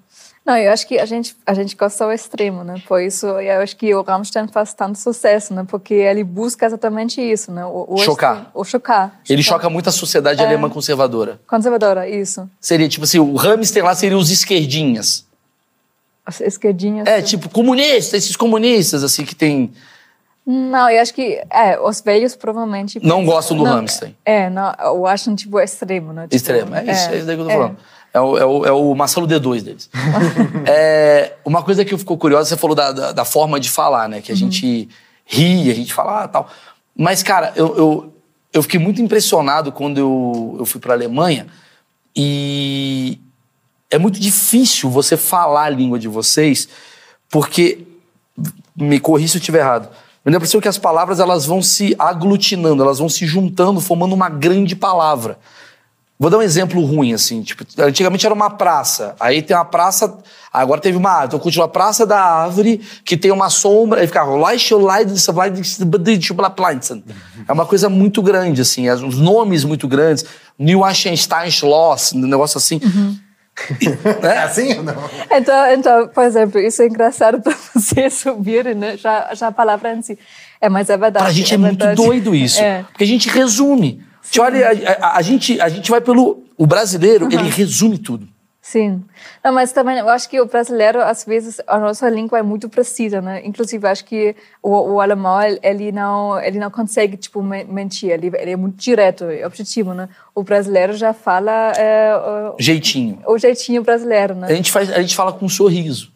Não, 0.45 0.55
eu 0.55 0.71
acho 0.71 0.87
que 0.87 0.97
a 0.97 1.05
gente 1.05 1.35
a 1.45 1.53
gente 1.53 1.75
gosta 1.75 2.05
ao 2.05 2.11
extremo, 2.13 2.63
né? 2.63 2.81
Por 2.87 3.01
isso 3.01 3.25
eu 3.27 3.59
acho 3.61 3.75
que 3.75 3.93
o 3.93 4.01
Rammstein 4.01 4.47
faz 4.47 4.73
tanto 4.73 4.97
sucesso, 4.97 5.53
né? 5.53 5.65
Porque 5.67 5.93
ele 5.93 6.23
busca 6.23 6.65
exatamente 6.65 7.19
isso, 7.21 7.51
né? 7.51 7.65
O, 7.65 7.85
o 7.89 7.97
Chocar. 7.97 8.31
extremo- 8.35 8.51
O 8.53 8.63
chocar. 8.63 9.19
Ele 9.29 9.43
choca 9.43 9.69
muito 9.69 9.89
a 9.89 9.91
sociedade 9.91 10.41
É. 10.41 10.45
alemã 10.45 10.69
conservadora. 10.69 11.37
Conservadora, 11.45 12.07
isso. 12.07 12.49
Seria 12.61 12.87
tipo 12.87 13.03
assim, 13.03 13.19
o 13.19 13.35
Hamster 13.35 13.83
lá 13.83 13.93
seria 13.93 14.17
os 14.17 14.31
esquerdinhas. 14.31 15.29
As 16.25 16.39
esquerdinhas. 16.41 17.07
É, 17.07 17.21
tipo, 17.21 17.49
comunistas, 17.49 18.13
esses 18.13 18.35
comunistas, 18.35 19.03
assim, 19.03 19.25
que 19.25 19.35
tem. 19.35 19.71
Não, 20.45 20.89
eu 20.89 21.01
acho 21.01 21.13
que 21.13 21.41
é, 21.49 21.79
os 21.79 22.01
velhos 22.01 22.35
provavelmente 22.35 22.99
Não 23.03 23.23
gostam 23.23 23.55
do 23.55 23.63
não, 23.63 23.75
Rammstein. 23.75 24.15
É, 24.25 24.49
não, 24.49 24.73
eu 24.79 25.05
acho 25.05 25.33
tipo 25.35 25.59
extremo, 25.59 26.13
né? 26.13 26.23
Tipo, 26.23 26.35
Extremo. 26.35 26.75
É 26.75 26.91
isso, 26.91 27.09
é, 27.09 27.17
isso 27.17 27.25
daí 27.25 27.35
que 27.35 27.41
eu 27.41 27.45
tô 27.45 27.51
é. 27.51 27.55
falando. 27.55 27.77
É 28.13 28.19
o, 28.19 28.37
é, 28.37 28.45
o, 28.45 28.65
é 28.65 28.71
o 28.71 28.93
Marcelo 28.93 29.27
D2 29.27 29.61
deles. 29.61 29.89
É, 30.67 31.33
uma 31.45 31.63
coisa 31.63 31.85
que 31.85 31.93
eu 31.93 31.97
ficou 31.97 32.17
curiosa, 32.17 32.49
você 32.49 32.57
falou 32.57 32.75
da, 32.75 32.91
da, 32.91 33.11
da 33.11 33.25
forma 33.25 33.59
de 33.59 33.69
falar, 33.69 34.09
né? 34.09 34.17
Uhum. 34.17 34.21
Que 34.21 34.31
a 34.31 34.35
gente 34.35 34.89
ri, 35.25 35.71
a 35.71 35.73
gente 35.73 35.93
fala 35.93 36.23
ah, 36.23 36.27
tal. 36.27 36.49
Mas, 36.95 37.23
cara, 37.23 37.53
eu, 37.55 37.77
eu, 37.77 38.13
eu 38.53 38.63
fiquei 38.63 38.79
muito 38.79 39.01
impressionado 39.01 39.71
quando 39.71 39.97
eu, 39.97 40.55
eu 40.59 40.65
fui 40.65 40.79
pra 40.79 40.93
Alemanha 40.93 41.47
e 42.15 43.19
é 43.91 43.97
muito 43.97 44.19
difícil 44.19 44.89
você 44.89 45.15
falar 45.17 45.65
a 45.65 45.69
língua 45.69 45.99
de 45.99 46.07
vocês, 46.07 46.67
porque 47.29 47.85
me 48.75 48.99
corri 48.99 49.27
se 49.27 49.37
eu 49.37 49.39
estiver 49.39 49.59
errado. 49.59 49.89
Me 50.23 50.31
dá 50.31 50.37
a 50.37 50.39
impressão 50.39 50.61
que 50.61 50.67
as 50.67 50.77
palavras 50.77 51.19
elas 51.19 51.45
vão 51.45 51.61
se 51.61 51.95
aglutinando, 51.99 52.81
elas 52.83 52.99
vão 52.99 53.09
se 53.09 53.25
juntando, 53.25 53.81
formando 53.81 54.13
uma 54.13 54.29
grande 54.29 54.75
palavra. 54.75 55.37
Vou 56.19 56.29
dar 56.29 56.37
um 56.37 56.41
exemplo 56.43 56.79
ruim, 56.85 57.13
assim. 57.13 57.41
Tipo, 57.41 57.65
antigamente 57.79 58.23
era 58.23 58.35
uma 58.35 58.51
praça. 58.51 59.15
Aí 59.19 59.41
tem 59.41 59.57
uma 59.57 59.65
praça. 59.65 60.19
Agora 60.53 60.79
teve 60.79 60.95
uma 60.95 61.09
árvore. 61.09 61.27
Então 61.29 61.39
continua 61.39 61.65
a 61.65 61.67
Praça 61.69 62.05
da 62.05 62.21
Árvore, 62.21 62.79
que 63.03 63.17
tem 63.17 63.31
uma 63.31 63.49
sombra. 63.49 64.01
Aí 64.01 64.05
ficava. 64.05 64.29
É 67.47 67.51
uma 67.51 67.65
coisa 67.65 67.89
muito 67.89 68.21
grande, 68.21 68.61
assim. 68.61 68.87
as- 68.87 69.01
Os 69.01 69.17
nomes 69.17 69.63
muito 69.63 69.87
grandes. 69.87 70.23
Neuschwanstein 70.59 71.49
Schloss, 71.49 72.13
um 72.13 72.19
negócio 72.27 72.59
assim. 72.59 72.79
É 74.23 74.37
assim 74.39 74.77
ou 74.77 74.83
não? 74.83 74.95
Então, 75.31 75.71
então, 75.73 76.07
por 76.09 76.23
exemplo, 76.23 76.59
isso 76.59 76.81
é 76.81 76.87
engraçado 76.87 77.39
para 77.41 77.55
vocês 77.73 78.13
subirem, 78.13 78.75
né? 78.75 78.97
Já, 78.97 79.33
já 79.33 79.47
a 79.47 79.51
palavra 79.51 79.93
em 79.93 80.01
si. 80.01 80.17
É, 80.59 80.69
mas 80.69 80.89
é 80.89 80.97
verdade. 80.97 81.25
Pra 81.25 81.33
gente 81.33 81.53
é, 81.53 81.57
muito 81.57 81.77
verdade. 81.77 81.95
doido 82.01 82.35
isso. 82.35 82.61
É. 82.61 82.83
Porque 82.83 83.03
a 83.03 83.07
gente 83.07 83.29
resume. 83.29 84.03
Você 84.21 84.39
olha, 84.39 84.67
a, 84.69 85.07
a- 85.07 85.17
a 85.17 85.21
gente, 85.21 85.59
a 85.59 85.67
gente 85.69 85.89
vai 85.89 85.99
pelo. 86.01 86.43
O 86.57 86.67
brasileiro, 86.67 87.27
ele 87.31 87.49
resume 87.49 87.97
tudo. 87.97 88.27
Sim. 88.71 89.03
Não, 89.43 89.51
mas 89.51 89.73
também 89.73 89.97
eu 89.97 90.07
acho 90.07 90.29
que 90.29 90.39
o 90.39 90.45
brasileiro, 90.45 91.01
às 91.01 91.25
vezes, 91.25 91.59
a 91.67 91.77
nossa 91.77 92.09
língua 92.09 92.39
é 92.39 92.41
muito 92.41 92.69
precisa, 92.69 93.19
né? 93.21 93.41
Inclusive, 93.43 93.85
acho 93.85 94.05
que 94.05 94.33
o, 94.63 94.93
o 94.93 95.01
alemão, 95.01 95.37
ele 95.61 95.91
não, 95.91 96.39
ele 96.39 96.57
não 96.57 96.71
consegue, 96.71 97.17
tipo, 97.17 97.43
men- 97.43 97.65
mentir. 97.65 98.09
Ele, 98.11 98.27
ele 98.33 98.51
é 98.51 98.55
muito 98.55 98.77
direto, 98.77 99.25
é 99.25 99.45
objetivo, 99.45 99.93
né? 99.93 100.07
O 100.33 100.41
brasileiro 100.41 100.93
já 100.93 101.11
fala 101.13 101.51
é, 101.77 102.15
o, 102.15 102.55
Jeitinho. 102.57 103.19
o 103.27 103.37
jeitinho 103.37 103.83
brasileiro, 103.83 104.35
né? 104.35 104.47
A 104.49 104.53
gente, 104.55 104.71
faz, 104.71 104.89
a 104.89 105.01
gente 105.01 105.15
fala 105.17 105.33
com 105.33 105.45
um 105.45 105.49
sorriso. 105.49 106.09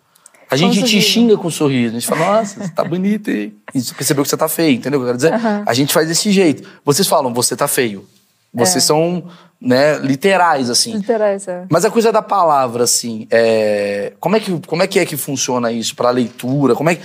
A 0.49 0.55
gente 0.55 0.81
te 0.83 1.01
xinga 1.01 1.35
com 1.35 1.47
um 1.47 1.51
sorriso. 1.51 1.97
A 1.97 1.99
gente 1.99 2.07
fala, 2.07 2.37
nossa, 2.37 2.63
você 2.63 2.71
tá 2.71 2.85
bonito, 2.85 3.29
hein? 3.29 3.53
E 3.73 3.81
você 3.81 3.93
percebeu 3.93 4.23
que 4.23 4.29
você 4.29 4.37
tá 4.37 4.47
feio, 4.47 4.75
entendeu 4.75 4.99
o 5.01 5.03
que 5.03 5.09
eu 5.09 5.15
quero 5.17 5.33
dizer? 5.35 5.63
A 5.65 5.73
gente 5.73 5.91
faz 5.91 6.07
desse 6.07 6.31
jeito. 6.31 6.65
Vocês 6.85 7.05
falam, 7.05 7.33
você 7.33 7.53
tá 7.55 7.67
feio. 7.67 8.07
Vocês 8.53 8.83
É. 8.85 8.87
são 8.87 9.27
né, 9.66 9.97
literais, 9.97 10.70
assim. 10.70 10.93
Literais, 10.97 11.47
é. 11.47 11.63
Mas 11.70 11.84
a 11.84 11.89
coisa 11.89 12.11
da 12.11 12.22
palavra, 12.22 12.84
assim, 12.84 13.28
é... 13.32 14.13
Como, 14.20 14.36
é 14.36 14.39
que, 14.39 14.61
como 14.68 14.84
é 14.84 14.88
que 14.88 14.99
é 14.99 15.05
que 15.05 15.18
funciona 15.18 15.72
isso 15.72 15.95
para 15.95 16.09
leitura? 16.11 16.76
Como 16.76 16.89
é 16.89 16.95
que... 16.95 17.01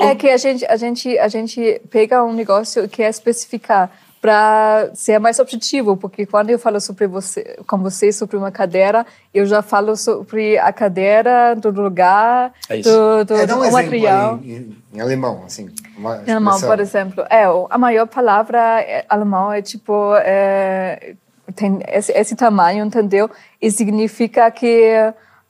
É 0.00 0.14
que 0.14 0.28
a 0.28 0.36
gente, 0.36 0.64
a 0.66 0.76
gente, 0.76 1.18
a 1.18 1.26
gente 1.28 1.80
pega 1.90 2.22
um 2.22 2.32
negócio 2.32 2.86
que 2.88 3.02
é 3.02 3.08
especificar 3.08 3.90
para 4.20 4.90
ser 4.92 5.18
mais 5.18 5.38
objetivo, 5.38 5.96
porque 5.96 6.26
quando 6.26 6.50
eu 6.50 6.58
falo 6.58 6.78
sobre 6.78 7.06
você, 7.06 7.56
com 7.66 7.78
você 7.78 8.12
sobre 8.12 8.36
uma 8.36 8.50
cadeira, 8.50 9.06
eu 9.32 9.46
já 9.46 9.62
falo 9.62 9.96
sobre 9.96 10.58
a 10.58 10.70
cadeira, 10.74 11.54
do 11.56 11.70
lugar, 11.70 12.52
É 12.68 12.76
isso. 12.76 12.90
do, 12.90 13.24
do, 13.24 13.34
É, 13.34 13.46
dá 13.46 13.56
um 13.56 13.60
do 13.60 13.64
exemplo 13.64 13.82
material. 13.84 14.38
em, 14.44 14.76
em 14.92 15.00
alemão, 15.00 15.42
assim. 15.46 15.70
Uma 15.96 16.22
Em 16.26 16.32
alemão, 16.32 16.60
por 16.60 16.78
exemplo, 16.78 17.24
é, 17.30 17.48
o- 17.48 17.66
a 17.70 17.78
maior 17.78 18.06
palavra 18.06 18.58
é, 18.82 19.06
alemão 19.08 19.50
é 19.50 19.62
tipo, 19.62 20.12
é, 20.16 21.14
tem 21.52 21.80
esse, 21.88 22.12
esse 22.12 22.34
tamanho, 22.36 22.84
entendeu? 22.84 23.30
E 23.60 23.70
significa 23.70 24.50
que, 24.50 24.92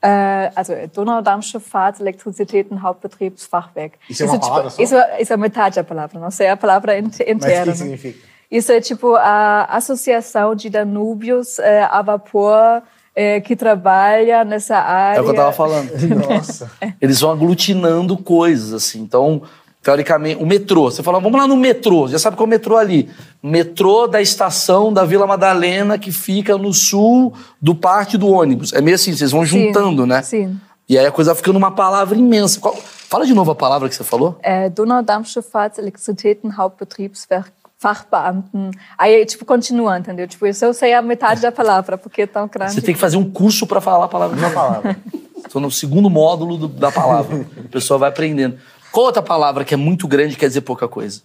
é, 0.02 0.52
also 0.56 0.72
Donaudampfschifffahrt, 0.94 2.00
Elektrizitäten, 2.00 2.78
Hauptbetriebsfachwerk. 2.82 3.96
Isso 4.08 4.22
é 4.22 4.26
uma 4.26 4.38
palavra 4.40 4.70
só? 4.70 4.82
Isso, 4.82 4.94
isso 5.18 5.32
é 5.32 5.36
metade 5.36 5.76
da 5.76 5.84
palavra, 5.84 6.18
não 6.18 6.30
sei 6.30 6.48
a 6.48 6.56
palavra 6.56 6.98
in- 6.98 7.04
Mas 7.04 7.18
o 7.20 7.22
inteira. 7.30 7.72
que 7.72 7.78
significa? 7.78 8.18
Isso 8.50 8.72
é 8.72 8.80
tipo 8.80 9.14
a 9.14 9.64
Associação 9.66 10.54
de 10.56 10.68
Danúbios 10.70 11.58
é, 11.60 11.84
a 11.84 12.02
Vapor 12.02 12.82
é, 13.14 13.40
que 13.40 13.54
trabalha 13.54 14.44
nessa 14.44 14.76
área. 14.76 15.18
É 15.18 15.20
o 15.20 15.24
que 15.24 15.30
eu 15.30 15.34
tava 15.36 15.52
falando. 15.52 15.90
Nossa. 16.28 16.70
Eles 17.00 17.20
vão 17.20 17.30
aglutinando 17.30 18.16
coisas, 18.16 18.72
assim. 18.72 19.00
Então, 19.02 19.42
teoricamente, 19.82 20.42
o 20.42 20.46
metrô. 20.46 20.90
Você 20.90 21.02
fala, 21.02 21.20
vamos 21.20 21.38
lá 21.40 21.46
no 21.46 21.56
metrô. 21.56 22.06
Já 22.08 22.18
sabe 22.18 22.36
qual 22.36 22.44
é 22.44 22.48
o 22.48 22.50
metrô 22.50 22.76
ali. 22.76 23.08
Metrô 23.42 24.06
da 24.06 24.20
estação 24.20 24.92
da 24.92 25.04
Vila 25.04 25.26
Madalena, 25.26 25.98
que 25.98 26.12
fica 26.12 26.56
no 26.58 26.72
sul 26.72 27.32
do 27.60 27.74
parque 27.74 28.16
do 28.18 28.28
ônibus. 28.28 28.72
É 28.72 28.80
meio 28.80 28.94
assim, 28.94 29.14
vocês 29.14 29.30
vão 29.32 29.42
Sim, 29.46 29.66
juntando, 29.66 30.06
né? 30.06 30.22
Sim. 30.22 30.58
E 30.88 30.98
aí 30.98 31.06
a 31.06 31.10
coisa 31.12 31.30
vai 31.32 31.36
ficando 31.36 31.56
uma 31.56 31.70
palavra 31.70 32.16
imensa. 32.18 32.60
Qual- 32.60 32.76
Fala 32.76 33.26
de 33.26 33.34
novo 33.34 33.50
a 33.50 33.54
palavra 33.56 33.88
que 33.88 33.94
você 33.94 34.04
falou. 34.04 34.38
äh, 34.42 34.68
Donaudampfschifffahrt, 34.70 35.78
Elektrizitäten, 35.78 36.48
Hauptbetriebswerk, 36.56 37.50
Fachbeamten. 37.76 38.70
Aí, 38.96 39.24
tipo, 39.26 39.44
continua, 39.44 39.98
entendeu? 39.98 40.28
Tipo, 40.28 40.46
isso 40.46 40.64
eu 40.64 40.72
sei 40.74 40.92
a 40.94 41.02
metade 41.02 41.40
da 41.40 41.50
palavra, 41.50 41.96
porque 41.98 42.22
é 42.22 42.26
tão 42.26 42.46
grande. 42.46 42.74
Você 42.74 42.80
tem 42.82 42.94
que 42.94 43.00
fazer 43.00 43.16
um 43.16 43.28
curso 43.28 43.66
para 43.66 43.80
falar 43.80 44.04
a 44.04 44.08
palavra. 44.08 44.36
Uma 44.38 44.50
palavra. 44.50 44.96
Estou 45.44 45.60
no 45.60 45.70
segundo 45.70 46.08
módulo 46.08 46.56
do- 46.56 46.68
da 46.68 46.92
palavra. 46.92 47.44
A 47.64 47.68
pessoa 47.68 47.98
vai 47.98 48.10
aprendendo. 48.10 48.56
Qual 48.92 49.06
outra 49.06 49.22
palavra 49.22 49.64
que 49.64 49.74
é 49.74 49.76
muito 49.76 50.06
grande 50.08 50.34
e 50.34 50.36
quer 50.36 50.48
dizer 50.48 50.60
pouca 50.62 50.88
coisa? 50.88 51.22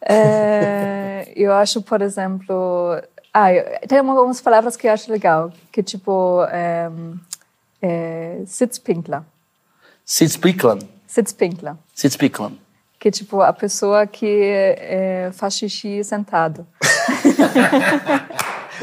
É, 0.00 1.30
eu 1.34 1.52
acho, 1.52 1.82
por 1.82 2.00
exemplo... 2.02 3.00
Ah, 3.32 3.48
tem 3.86 3.98
algumas 3.98 4.40
palavras 4.40 4.76
que 4.76 4.86
eu 4.86 4.92
acho 4.92 5.10
legal, 5.10 5.52
que 5.70 5.82
tipo... 5.82 6.42
É, 6.50 6.88
é, 7.82 8.38
Sitzpinkler. 8.46 9.22
Sitzpicklan. 10.04 10.78
Sitzpinkler. 11.06 11.74
Sitzpicklan. 11.94 12.52
Que 12.98 13.10
tipo, 13.10 13.42
a 13.42 13.52
pessoa 13.52 14.06
que 14.06 14.26
é, 14.26 15.30
faz 15.34 15.54
xixi 15.54 16.02
sentado. 16.02 16.66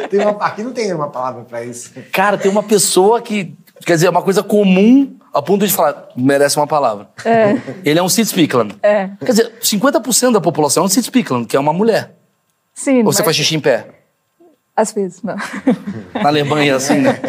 Tem 0.09 0.19
uma- 0.21 0.45
aqui 0.45 0.63
não 0.63 0.71
tem 0.71 0.93
uma 0.93 1.09
palavra 1.09 1.43
pra 1.43 1.63
isso. 1.63 1.91
Cara, 2.11 2.37
tem 2.37 2.49
uma 2.49 2.63
pessoa 2.63 3.21
que, 3.21 3.53
quer 3.85 3.93
dizer, 3.93 4.07
é 4.07 4.09
uma 4.09 4.23
coisa 4.23 4.41
comum 4.41 5.15
a 5.33 5.41
ponto 5.41 5.65
de 5.65 5.73
falar, 5.73 6.09
merece 6.15 6.57
uma 6.57 6.67
palavra. 6.67 7.07
Ele 7.83 7.99
é 7.99 8.03
um 8.03 8.09
Sitzpicklan. 8.09 8.69
É. 8.81 9.09
Quer 9.19 9.31
dizer, 9.31 9.51
50% 9.61 10.31
da 10.33 10.41
população 10.41 10.83
é 10.83 10.85
um 10.85 10.89
Sitzpicklan, 10.89 11.43
que 11.45 11.55
é 11.57 11.59
uma 11.59 11.73
mulher. 11.73 12.11
Sim, 12.73 12.99
Ou 12.99 13.05
você 13.11 13.19
mas- 13.21 13.25
faz 13.25 13.35
xixi 13.37 13.55
em 13.55 13.59
pé? 13.59 13.87
Às 14.75 14.91
vezes, 14.93 15.21
não. 15.21 15.35
Na 16.21 16.29
Alemanha, 16.29 16.75
assim, 16.75 16.97
né? 16.97 17.19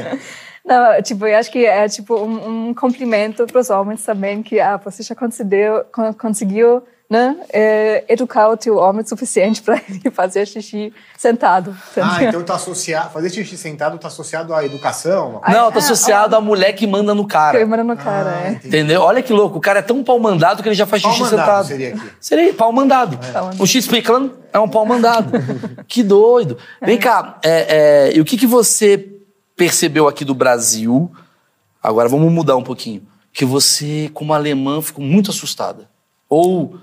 Não, 0.64 1.02
tipo, 1.02 1.26
eu 1.26 1.36
acho 1.36 1.50
que 1.52 1.66
é 1.66 1.86
tipo 1.88 2.16
um, 2.16 2.68
um 2.70 2.74
cumprimento 2.74 3.46
para 3.46 3.60
os 3.60 3.68
homens 3.68 4.02
também 4.02 4.42
que 4.42 4.58
ah, 4.58 4.78
você 4.78 5.02
já 5.02 5.14
conseguiu, 5.14 5.84
con- 5.92 6.14
conseguiu 6.14 6.82
né, 7.08 7.36
é, 7.52 8.04
educar 8.08 8.48
o 8.48 8.56
teu 8.56 8.76
homem 8.78 9.02
o 9.04 9.08
suficiente 9.08 9.60
para 9.62 9.80
ele 9.88 10.08
fazer 10.10 10.46
xixi 10.46 10.92
sentado. 11.18 11.76
Ah, 12.00 12.24
então 12.24 12.42
tá 12.42 12.54
associado. 12.54 13.10
Fazer 13.12 13.30
xixi 13.30 13.56
sentado 13.56 13.98
tá 13.98 14.08
associado 14.08 14.54
à 14.54 14.64
educação. 14.64 15.40
Não, 15.46 15.70
tá 15.70 15.72
ah, 15.74 15.78
associado 15.78 16.34
à 16.34 16.40
mulher 16.40 16.72
que 16.72 16.86
manda 16.86 17.14
no 17.14 17.24
Que 17.26 17.32
cara. 17.32 17.66
manda 17.66 17.84
no 17.84 17.96
cara, 17.96 18.30
Ah, 18.30 18.46
é. 18.46 18.50
entendi. 18.52 18.68
Entendeu? 18.68 19.02
Olha 19.02 19.22
que 19.22 19.32
louco. 19.32 19.58
O 19.58 19.60
cara 19.60 19.80
é 19.80 19.82
tão 19.82 20.02
pau 20.02 20.18
mandado 20.18 20.62
que 20.62 20.68
ele 20.68 20.74
já 20.74 20.86
faz 20.86 21.02
Pau 21.02 21.12
xixi 21.12 21.24
mandado 21.24 21.40
sentado. 21.46 21.66
seria 21.66 21.88
aqui. 21.94 22.10
Seria 22.20 22.54
pau 22.54 22.72
mandado. 22.72 23.18
mandado. 23.22 23.62
O 23.62 23.66
X-Picklan 23.66 24.30
é 24.52 24.58
um 24.58 24.68
pau 24.68 24.86
mandado. 24.86 25.30
que 25.86 26.02
doido. 26.02 26.56
Vem 26.82 26.98
cá, 26.98 27.38
é, 27.44 28.08
é, 28.10 28.16
e 28.16 28.20
o 28.20 28.24
que, 28.24 28.36
que 28.38 28.46
você 28.46 29.10
percebeu 29.54 30.08
aqui 30.08 30.24
do 30.24 30.34
Brasil? 30.34 31.12
Agora 31.82 32.08
vamos 32.08 32.32
mudar 32.32 32.56
um 32.56 32.62
pouquinho. 32.62 33.02
Que 33.30 33.44
você, 33.44 34.10
como 34.14 34.32
alemã, 34.32 34.80
ficou 34.80 35.04
muito 35.04 35.30
assustada. 35.30 35.88
Ou 36.28 36.76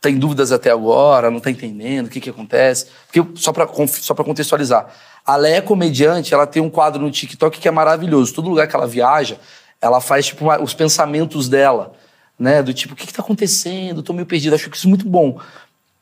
tem 0.00 0.16
dúvidas 0.18 0.52
até 0.52 0.70
agora, 0.70 1.30
não 1.30 1.40
tá 1.40 1.50
entendendo 1.50 2.06
o 2.06 2.10
que, 2.10 2.20
que 2.20 2.30
acontece. 2.30 2.86
Porque, 3.10 3.38
só 3.40 3.52
para 3.52 3.68
só 3.88 4.14
pra 4.14 4.24
contextualizar, 4.24 4.86
a 5.26 5.36
Lé 5.36 5.56
é 5.56 5.60
comediante, 5.60 6.32
ela 6.32 6.46
tem 6.46 6.62
um 6.62 6.70
quadro 6.70 7.02
no 7.02 7.10
TikTok 7.10 7.58
que 7.58 7.68
é 7.68 7.70
maravilhoso. 7.70 8.32
Todo 8.34 8.48
lugar 8.48 8.68
que 8.68 8.76
ela 8.76 8.86
viaja, 8.86 9.38
ela 9.80 10.00
faz 10.00 10.26
tipo 10.26 10.44
uma- 10.44 10.60
os 10.62 10.72
pensamentos 10.72 11.48
dela, 11.48 11.92
né? 12.38 12.62
Do 12.62 12.72
tipo, 12.72 12.94
o 12.94 12.96
que, 12.96 13.06
que 13.06 13.12
tá 13.12 13.22
acontecendo? 13.22 14.02
Tô 14.02 14.12
meio 14.12 14.26
perdido. 14.26 14.54
Acho 14.54 14.70
que 14.70 14.76
isso 14.76 14.86
é 14.86 14.90
muito 14.90 15.06
bom. 15.08 15.40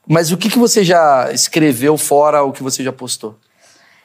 Mas 0.06 0.30
o 0.30 0.36
que, 0.36 0.48
que 0.48 0.58
você 0.58 0.84
já 0.84 1.30
escreveu 1.32 1.96
fora 1.98 2.42
o 2.42 2.52
que 2.52 2.62
você 2.62 2.84
já 2.84 2.92
postou? 2.92 3.36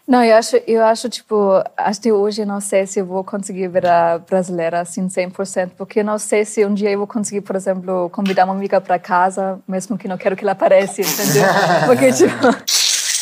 Não, 0.07 0.23
eu 0.23 0.35
acho, 0.35 0.57
eu 0.67 0.83
acho, 0.83 1.09
tipo, 1.09 1.63
até 1.77 2.11
hoje 2.11 2.43
não 2.43 2.59
sei 2.59 2.85
se 2.87 2.99
eu 2.99 3.05
vou 3.05 3.23
conseguir 3.23 3.67
virar 3.67 4.19
brasileira 4.19 4.81
assim 4.81 5.07
100%, 5.07 5.71
porque 5.77 5.99
eu 5.99 6.03
não 6.03 6.17
sei 6.17 6.43
se 6.43 6.65
um 6.65 6.73
dia 6.73 6.91
eu 6.91 6.97
vou 6.97 7.07
conseguir, 7.07 7.41
por 7.41 7.55
exemplo, 7.55 8.09
convidar 8.09 8.45
uma 8.45 8.53
amiga 8.53 8.81
para 8.81 8.97
casa, 8.97 9.59
mesmo 9.67 9.97
que 9.97 10.07
não 10.07 10.17
quero 10.17 10.35
que 10.35 10.43
ela 10.43 10.53
apareça, 10.53 11.01
entendeu? 11.01 11.43
Porque, 11.85 12.11
tipo, 12.11 12.33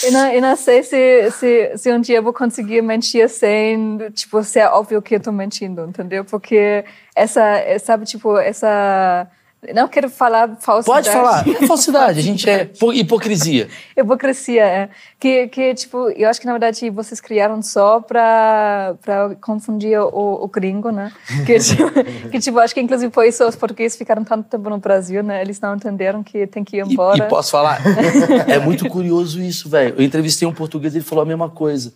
eu 0.03 0.11
não, 0.13 0.27
eu 0.31 0.41
não 0.41 0.55
sei 0.55 0.81
se, 0.81 1.31
se, 1.31 1.77
se 1.77 1.91
um 1.91 1.99
dia 1.99 2.17
eu 2.17 2.23
vou 2.23 2.33
conseguir 2.33 2.81
mentir 2.81 3.27
sem, 3.29 3.97
tipo, 4.13 4.41
ser 4.43 4.65
óbvio 4.67 5.01
que 5.01 5.15
eu 5.15 5.19
tô 5.19 5.31
mentindo, 5.31 5.85
entendeu? 5.85 6.23
Porque 6.23 6.85
essa, 7.15 7.41
é, 7.41 7.77
sabe, 7.77 8.05
tipo, 8.05 8.37
essa... 8.37 9.27
Não 9.73 9.89
quero 9.89 10.09
falar 10.09 10.55
falsidade. 10.61 11.09
Pode 11.09 11.09
falar. 11.09 11.45
É 11.61 11.67
falsidade. 11.67 12.19
A 12.19 12.23
gente 12.23 12.49
é 12.49 12.63
po- 12.65 12.93
hipocrisia. 12.93 13.67
Hipocrisia, 13.97 14.63
é. 14.63 14.89
Que, 15.19 15.47
que, 15.49 15.73
tipo, 15.75 16.09
eu 16.11 16.29
acho 16.29 16.39
que, 16.39 16.45
na 16.45 16.53
verdade, 16.53 16.89
vocês 16.89 17.19
criaram 17.19 17.61
só 17.61 17.99
pra 17.99 18.95
confundir 19.41 19.99
o, 19.99 20.43
o 20.43 20.47
gringo, 20.47 20.91
né? 20.91 21.11
Que, 21.45 21.59
tipo, 21.59 21.91
que, 22.31 22.39
tipo, 22.39 22.57
acho 22.59 22.73
que, 22.73 22.79
inclusive, 22.79 23.11
por 23.11 23.25
isso 23.25 23.45
os 23.45 23.55
portugueses 23.57 23.97
ficaram 23.97 24.23
tanto 24.23 24.47
tempo 24.47 24.69
no 24.69 24.77
Brasil, 24.77 25.21
né? 25.21 25.41
Eles 25.41 25.59
não 25.59 25.75
entenderam 25.75 26.23
que 26.23 26.47
tem 26.47 26.63
que 26.63 26.77
ir 26.77 26.85
E, 26.87 26.93
embora. 26.93 27.17
e 27.17 27.27
posso 27.27 27.51
falar? 27.51 27.81
é 28.47 28.59
muito 28.59 28.87
curioso 28.87 29.41
isso, 29.41 29.67
velho. 29.69 29.95
Eu 29.97 30.03
entrevistei 30.05 30.47
um 30.47 30.53
português 30.53 30.95
ele 30.95 31.03
falou 31.03 31.23
a 31.23 31.27
mesma 31.27 31.49
coisa. 31.49 31.93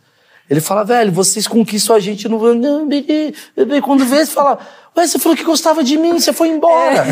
Ele 0.50 0.60
fala, 0.62 0.84
velho, 0.84 1.12
vocês 1.12 1.48
conquistam 1.48 1.96
a 1.96 2.00
gente 2.00 2.28
no. 2.28 2.40
Quando 3.82 4.06
vê, 4.06 4.26
você 4.26 4.32
fala, 4.32 4.60
ué, 4.96 5.08
você 5.08 5.18
falou 5.18 5.38
que 5.38 5.44
gostava 5.44 5.84
de 5.84 5.98
mim, 5.98 6.20
você 6.20 6.34
foi 6.34 6.50
embora. 6.50 7.06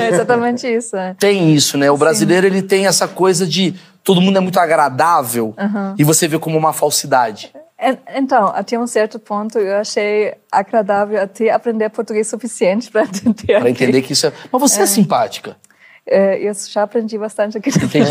É 0.00 0.08
exatamente 0.14 0.66
isso. 0.66 0.96
É. 0.96 1.14
Tem 1.18 1.52
isso, 1.54 1.76
né? 1.76 1.90
O 1.90 1.96
brasileiro, 1.96 2.46
ele 2.46 2.62
tem 2.62 2.86
essa 2.86 3.06
coisa 3.06 3.46
de 3.46 3.74
todo 4.02 4.20
mundo 4.20 4.36
é 4.38 4.40
muito 4.40 4.58
agradável 4.58 5.54
e 5.98 6.02
você 6.04 6.26
vê 6.26 6.38
como 6.38 6.58
uma 6.58 6.72
falsidade. 6.72 7.52
En- 7.80 7.98
Então, 8.16 8.46
até 8.54 8.78
um 8.78 8.86
certo 8.86 9.18
ponto, 9.18 9.58
eu 9.58 9.76
achei 9.76 10.34
agradável 10.50 11.20
até 11.22 11.50
aprender 11.50 11.88
português 11.90 12.26
suficiente 12.28 12.90
para 12.90 13.02
entender. 13.06 13.60
Pra 13.60 13.70
entender 13.70 14.02
que 14.02 14.12
isso 14.12 14.26
é. 14.26 14.32
Mas 14.50 14.60
você 14.60 14.82
é, 14.82 14.86
simpática. 14.86 15.56
É, 16.06 16.38
eu 16.38 16.52
já 16.68 16.82
aprendi 16.82 17.16
bastante 17.16 17.58
aqui 17.58 17.68
Entendi. 17.68 18.10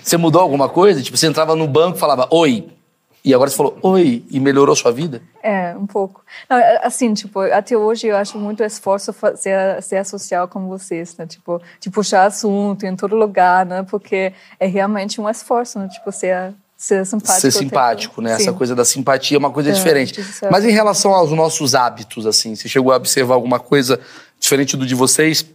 Você 0.00 0.16
mudou 0.16 0.40
alguma 0.40 0.68
coisa? 0.68 1.02
Tipo, 1.02 1.16
você 1.16 1.26
entrava 1.26 1.56
no 1.56 1.66
banco 1.66 1.96
e 1.96 2.00
falava 2.00 2.28
oi. 2.30 2.68
E 3.24 3.32
agora 3.32 3.48
você 3.48 3.56
falou 3.56 3.78
oi 3.82 4.22
e 4.30 4.38
melhorou 4.38 4.76
sua 4.76 4.92
vida? 4.92 5.22
É, 5.42 5.74
um 5.78 5.86
pouco. 5.86 6.22
Não, 6.48 6.58
é, 6.58 6.80
assim, 6.84 7.14
tipo, 7.14 7.40
até 7.40 7.74
hoje 7.74 8.06
eu 8.06 8.16
acho 8.18 8.36
muito 8.38 8.62
esforço 8.62 9.14
fa- 9.14 9.34
ser, 9.34 10.04
social 10.04 10.46
como 10.46 10.68
vocês, 10.68 11.16
né? 11.16 11.26
Tipo, 11.26 11.60
de 11.80 11.88
puxar 11.88 12.26
assunto 12.26 12.84
em 12.84 12.94
todo 12.94 13.16
lugar, 13.16 13.64
né? 13.64 13.82
Porque 13.88 14.34
é 14.60 14.66
realmente 14.66 15.22
um 15.22 15.28
esforço, 15.28 15.78
né? 15.78 15.88
Tipo, 15.88 16.12
ser, 16.12 16.52
ser 16.76 17.06
simpático. 17.06 17.40
Ser 17.40 17.50
simpático, 17.50 18.20
né? 18.20 18.32
Essa 18.32 18.50
Sim. 18.50 18.52
coisa 18.52 18.74
da 18.74 18.84
simpatia 18.84 19.36
é 19.36 19.40
uma 19.40 19.50
coisa 19.50 19.70
É, 19.70 19.72
diferente. 19.72 20.20
é- 20.42 20.50
Mas 20.50 20.62
em 20.66 20.70
relação 20.70 21.14
aos 21.14 21.30
nossos 21.32 21.74
hábitos, 21.74 22.26
assim, 22.26 22.54
você 22.54 22.68
chegou 22.68 22.92
a 22.92 22.96
observar 22.96 23.36
alguma 23.36 23.58
coisa 23.58 23.98
diferente 24.38 24.76
do 24.76 24.84
de 24.84 24.94
vocês? 24.94 25.46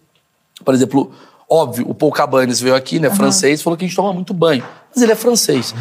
Por 0.65 0.73
exemplo, 0.73 1.11
óbvio, 1.47 1.87
o 1.87 1.93
Paul 1.93 2.11
Cabanes 2.11 2.59
veio 2.59 2.73
aqui, 2.73 2.99
né? 2.99 3.11
Francês, 3.11 3.61
falou 3.61 3.77
que 3.77 3.85
a 3.85 3.87
gente 3.87 3.95
toma 3.95 4.11
muito 4.11 4.33
banho. 4.33 4.65
Mas 4.93 5.03
ele 5.03 5.11
é 5.11 5.15
francês. 5.15 5.73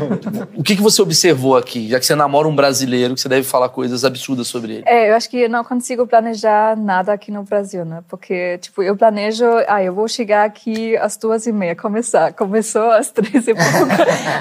o 0.54 0.62
que, 0.62 0.76
que 0.76 0.82
você 0.82 1.00
observou 1.00 1.56
aqui? 1.56 1.88
Já 1.88 1.98
que 1.98 2.06
você 2.06 2.14
namora 2.14 2.46
um 2.46 2.54
brasileiro, 2.54 3.14
que 3.14 3.20
você 3.20 3.28
deve 3.28 3.42
falar 3.42 3.68
coisas 3.70 4.04
absurdas 4.04 4.48
sobre 4.48 4.74
ele. 4.74 4.84
É, 4.86 5.10
eu 5.10 5.16
acho 5.16 5.28
que 5.30 5.38
eu 5.38 5.48
não 5.48 5.64
consigo 5.64 6.06
planejar 6.06 6.76
nada 6.76 7.12
aqui 7.12 7.30
no 7.30 7.42
Brasil, 7.42 7.84
né? 7.84 8.02
Porque, 8.08 8.58
tipo, 8.58 8.82
eu 8.82 8.96
planejo, 8.96 9.44
ah, 9.66 9.82
eu 9.82 9.94
vou 9.94 10.06
chegar 10.06 10.44
aqui 10.44 10.96
às 10.98 11.16
duas 11.16 11.46
e 11.46 11.52
meia, 11.52 11.74
começar. 11.74 12.32
Começou 12.32 12.90
às 12.90 13.08
três 13.12 13.48
e 13.48 13.54
pouco. 13.54 13.70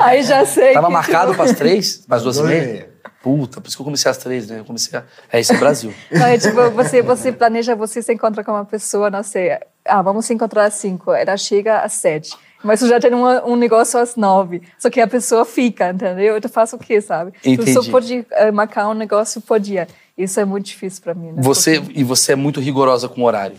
Aí 0.01 0.21
já 0.23 0.45
sei 0.45 0.73
Tava 0.73 0.87
que, 0.87 0.93
marcado 0.93 1.31
tipo... 1.31 1.41
para 1.41 1.51
as 1.51 1.57
três? 1.57 2.05
Às 2.09 2.23
duas 2.23 2.37
e 2.37 2.39
Duas 2.41 2.51
e 2.51 2.55
meia? 2.55 2.73
meia. 2.73 2.89
Puta, 3.21 3.59
por 3.59 3.67
isso 3.67 3.75
que 3.75 3.81
eu 3.81 3.85
comecei 3.85 4.09
às 4.09 4.17
três, 4.17 4.47
né? 4.47 4.59
Eu 4.59 4.65
comecei 4.65 4.97
a... 4.97 5.03
É, 5.31 5.39
isso 5.39 5.53
é 5.53 5.57
Brasil. 5.57 5.93
Não, 6.11 6.25
é, 6.25 6.37
tipo, 6.37 6.69
você, 6.71 7.01
você 7.01 7.31
planeja, 7.31 7.75
você 7.75 8.01
se 8.01 8.13
encontra 8.13 8.43
com 8.43 8.51
uma 8.51 8.63
pessoa, 8.63 9.09
não 9.09 9.23
sei, 9.23 9.57
ah, 9.85 10.01
vamos 10.01 10.25
se 10.25 10.33
encontrar 10.33 10.65
às 10.65 10.75
cinco, 10.75 11.11
ela 11.11 11.35
chega 11.35 11.79
às 11.79 11.93
sete. 11.93 12.37
Mas 12.63 12.79
tu 12.79 12.87
já 12.87 12.99
tem 12.99 13.13
uma, 13.13 13.45
um 13.45 13.55
negócio 13.55 13.99
às 13.99 14.15
nove. 14.15 14.61
Só 14.77 14.89
que 14.89 14.99
a 14.99 15.07
pessoa 15.07 15.45
fica, 15.45 15.91
entendeu? 15.91 16.37
Eu 16.37 16.49
faço 16.49 16.75
o 16.75 16.79
quê, 16.79 16.99
sabe? 16.99 17.31
Tu 17.41 17.49
Entendi. 17.49 17.73
só 17.73 17.83
pode 17.89 18.25
marcar 18.53 18.89
um 18.89 18.93
negócio 18.93 19.39
por 19.41 19.59
dia. 19.59 19.87
Isso 20.17 20.39
é 20.39 20.45
muito 20.45 20.65
difícil 20.65 21.01
para 21.01 21.13
mim, 21.13 21.31
né? 21.31 21.41
Você, 21.41 21.81
e 21.95 22.03
você 22.03 22.33
é 22.33 22.35
muito 22.35 22.59
rigorosa 22.59 23.07
com 23.07 23.21
o 23.21 23.25
horário. 23.25 23.55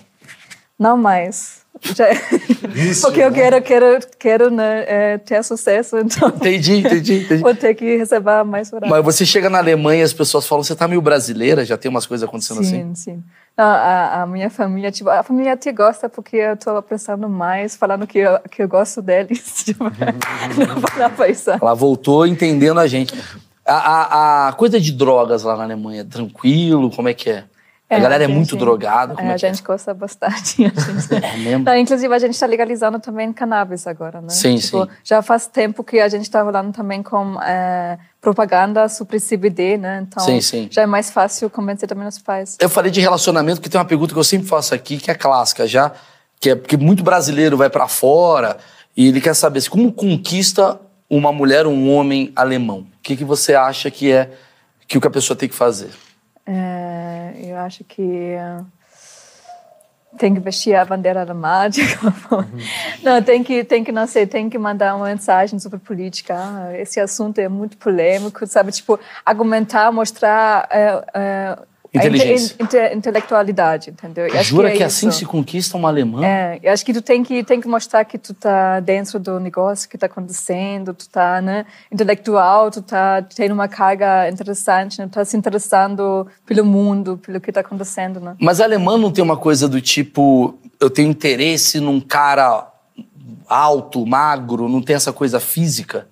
Não 0.78 0.96
mais. 0.96 1.60
Já... 1.82 2.06
Vício, 2.68 3.02
Porque 3.02 3.20
eu 3.20 3.30
né? 3.30 3.36
quero, 3.36 3.62
quero, 3.62 4.00
quero 4.18 4.50
né, 4.50 4.84
eh, 4.86 5.18
ter 5.18 5.42
sucesso, 5.42 5.98
então 5.98 6.28
Entendi, 6.28 6.78
entendi, 6.78 7.24
entendi. 7.24 7.42
vou 7.42 7.54
ter 7.54 7.74
que 7.74 7.96
reservar 7.96 8.44
mais 8.44 8.72
horário. 8.72 8.90
Mas 8.94 9.04
você 9.04 9.24
chega 9.24 9.48
na 9.48 9.58
Alemanha 9.58 10.00
e 10.00 10.04
as 10.04 10.12
pessoas 10.12 10.46
falam, 10.46 10.62
você 10.62 10.74
tá 10.74 10.86
meio 10.86 11.00
brasileira? 11.00 11.64
Já 11.64 11.78
tem 11.78 11.88
umas 11.88 12.06
coisas 12.06 12.28
acontecendo 12.28 12.60
assim? 12.60 12.82
Sim, 12.82 12.94
sim. 12.94 13.24
A, 13.62 14.22
a 14.22 14.26
minha 14.26 14.48
família, 14.48 14.90
tipo, 14.90 15.10
a 15.10 15.22
família 15.22 15.56
te 15.56 15.70
gosta 15.72 16.08
porque 16.08 16.36
eu 16.36 16.56
tô 16.56 16.80
pensando 16.82 17.28
mais, 17.28 17.76
falando 17.76 18.06
que 18.06 18.18
eu, 18.18 18.38
que 18.50 18.62
eu 18.62 18.68
gosto 18.68 19.02
deles. 19.02 19.62
Tipo, 19.64 19.84
não 19.84 20.80
falar 20.80 21.10
pra 21.10 21.28
isso. 21.28 21.50
Ela 21.50 21.74
voltou 21.74 22.26
entendendo 22.26 22.80
a 22.80 22.86
gente. 22.86 23.14
A, 23.66 23.74
a- 23.74 24.48
a 24.48 24.52
coisa 24.54 24.80
de 24.80 24.90
drogas 24.92 25.42
lá 25.42 25.56
na 25.56 25.64
Alemanha, 25.64 26.04
tranquilo? 26.04 26.90
Como 26.90 27.08
é 27.08 27.14
que 27.14 27.30
é? 27.30 27.44
A 27.96 27.98
galera 28.00 28.24
é 28.24 28.26
gente- 28.26 28.36
muito 28.36 28.56
drogada? 28.56 29.14
Como 29.14 29.28
é, 29.28 29.32
é, 29.32 29.34
a 29.34 29.38
que 29.38 29.46
é? 29.46 29.48
gente 29.52 29.62
gosta 29.62 29.92
bastante. 29.92 30.64
A 30.64 30.68
gente... 30.68 31.24
É 31.24 31.36
mesmo? 31.36 31.64
Não, 31.64 31.76
inclusive, 31.76 32.14
a 32.14 32.18
gente 32.18 32.34
está 32.34 32.46
legalizando 32.46 32.98
também 33.00 33.32
cannabis 33.32 33.86
agora, 33.86 34.20
né? 34.20 34.28
Sim, 34.30 34.56
Tipo, 34.56 34.84
sim. 34.84 34.90
Já 35.02 35.22
faz 35.22 35.46
tempo 35.46 35.82
que 35.82 35.98
a 35.98 36.08
gente 36.08 36.22
está 36.22 36.42
rolando 36.42 36.72
também 36.72 37.02
com 37.02 37.40
eh, 37.42 37.98
propaganda 38.20 38.88
sobre 38.88 39.18
CBD, 39.18 39.76
né? 39.76 40.04
Então, 40.06 40.24
Sim, 40.24 40.40
sim. 40.40 40.68
já 40.70 40.82
é 40.82 40.86
mais 40.86 41.10
fácil 41.10 41.48
convencer 41.50 41.88
também 41.88 42.06
os 42.06 42.18
pais. 42.18 42.56
Eu 42.60 42.68
falei 42.68 42.90
de 42.90 43.00
relacionamento, 43.00 43.60
que 43.60 43.68
tem 43.68 43.78
uma 43.80 43.84
pergunta 43.84 44.12
que 44.12 44.18
eu 44.18 44.24
sempre 44.24 44.46
faço 44.46 44.74
aqui, 44.74 44.98
que 44.98 45.10
é 45.10 45.14
clássica 45.14 45.66
já, 45.66 45.92
que 46.38 46.50
é 46.50 46.54
porque 46.54 46.76
muito 46.76 47.02
brasileiro 47.02 47.56
vai 47.56 47.68
pra 47.70 47.88
fora 47.88 48.56
e 48.96 49.08
ele 49.08 49.20
quer 49.20 49.34
saber 49.34 49.58
assim, 49.58 49.70
como 49.70 49.92
conquista 49.92 50.78
uma 51.08 51.32
mulher 51.32 51.66
um 51.66 51.92
homem 51.92 52.32
alemão. 52.36 52.80
O 52.80 52.86
que, 53.02 53.16
que 53.16 53.24
você 53.24 53.54
acha 53.54 53.90
que 53.90 54.12
é 54.12 54.30
que 54.86 54.96
o 54.98 55.00
que 55.00 55.06
a 55.06 55.10
pessoa 55.10 55.36
tem 55.36 55.48
que 55.48 55.54
fazer? 55.54 55.90
É, 56.52 57.32
eu 57.44 57.56
acho 57.58 57.84
que 57.84 58.02
eh, 58.02 58.60
tem 60.18 60.34
que 60.34 60.40
vestir 60.40 60.74
a 60.74 60.84
bandeira 60.84 61.24
de 61.70 61.80
alguma 61.80 62.10
forma. 62.10 62.50
Não, 63.04 63.22
tem 63.22 63.44
que, 63.44 63.62
tem 63.62 63.84
que, 63.84 63.92
não 63.92 64.04
sei, 64.04 64.26
tem 64.26 64.50
que 64.50 64.58
mandar 64.58 64.96
uma 64.96 65.06
mensagem 65.06 65.60
sobre 65.60 65.78
política. 65.78 66.34
Ah, 66.36 66.76
esse 66.76 66.98
assunto 66.98 67.38
é 67.38 67.48
muito 67.48 67.76
polêmico, 67.76 68.44
sabe? 68.48 68.72
Tipo, 68.72 68.98
argumentar, 69.24 69.92
mostrar 69.92 70.66
é, 70.72 71.04
é, 71.14 71.58
a 71.92 71.98
inte- 72.06 72.16
Inteligência. 72.16 72.56
inte- 72.60 72.94
intelectualidade, 72.94 73.90
entendeu? 73.90 74.26
Eu 74.26 74.42
Jura 74.44 74.70
que, 74.70 74.76
que, 74.78 74.82
é 74.82 74.86
assim 74.86 75.08
isso. 75.08 75.18
se 75.18 75.26
conquista 75.26 75.76
uma 75.76 75.88
alemã? 75.88 76.24
É, 76.24 76.60
eu 76.62 76.72
acho 76.72 76.84
que 76.84 76.92
tu 76.92 77.02
tem 77.02 77.22
que 77.22 77.42
tem 77.42 77.60
que 77.60 77.66
mostrar 77.66 78.04
que 78.04 78.16
tu 78.16 78.32
tá 78.32 78.78
dentro 78.80 79.18
do 79.18 79.40
negócio 79.40 79.88
que 79.88 79.98
tá 79.98 80.06
acontecendo, 80.06 80.94
tu 80.94 81.08
tá, 81.08 81.40
né, 81.42 81.66
intelectual, 81.90 82.70
tu 82.70 82.80
tá 82.82 83.22
tendo 83.22 83.52
uma 83.52 83.66
carga 83.68 84.28
interessante, 84.28 85.00
né, 85.00 85.06
tu 85.06 85.12
tá 85.14 85.24
se 85.24 85.36
interessando 85.36 86.26
pelo 86.46 86.64
mundo, 86.64 87.18
pelo 87.18 87.40
que 87.40 87.50
tá 87.50 87.60
acontecendo, 87.60 88.20
né? 88.20 88.36
Mas 88.40 88.60
a 88.60 88.64
alemã 88.64 88.96
não 88.96 89.10
tem 89.10 89.24
uma 89.24 89.36
coisa 89.36 89.68
do 89.68 89.80
tipo, 89.80 90.58
eu 90.78 90.88
tenho 90.90 91.08
interesse 91.10 91.80
num 91.80 92.00
cara 92.00 92.68
alto, 93.48 94.06
magro, 94.06 94.68
não 94.68 94.80
tem 94.80 94.94
essa 94.94 95.12
coisa 95.12 95.40
física? 95.40 96.06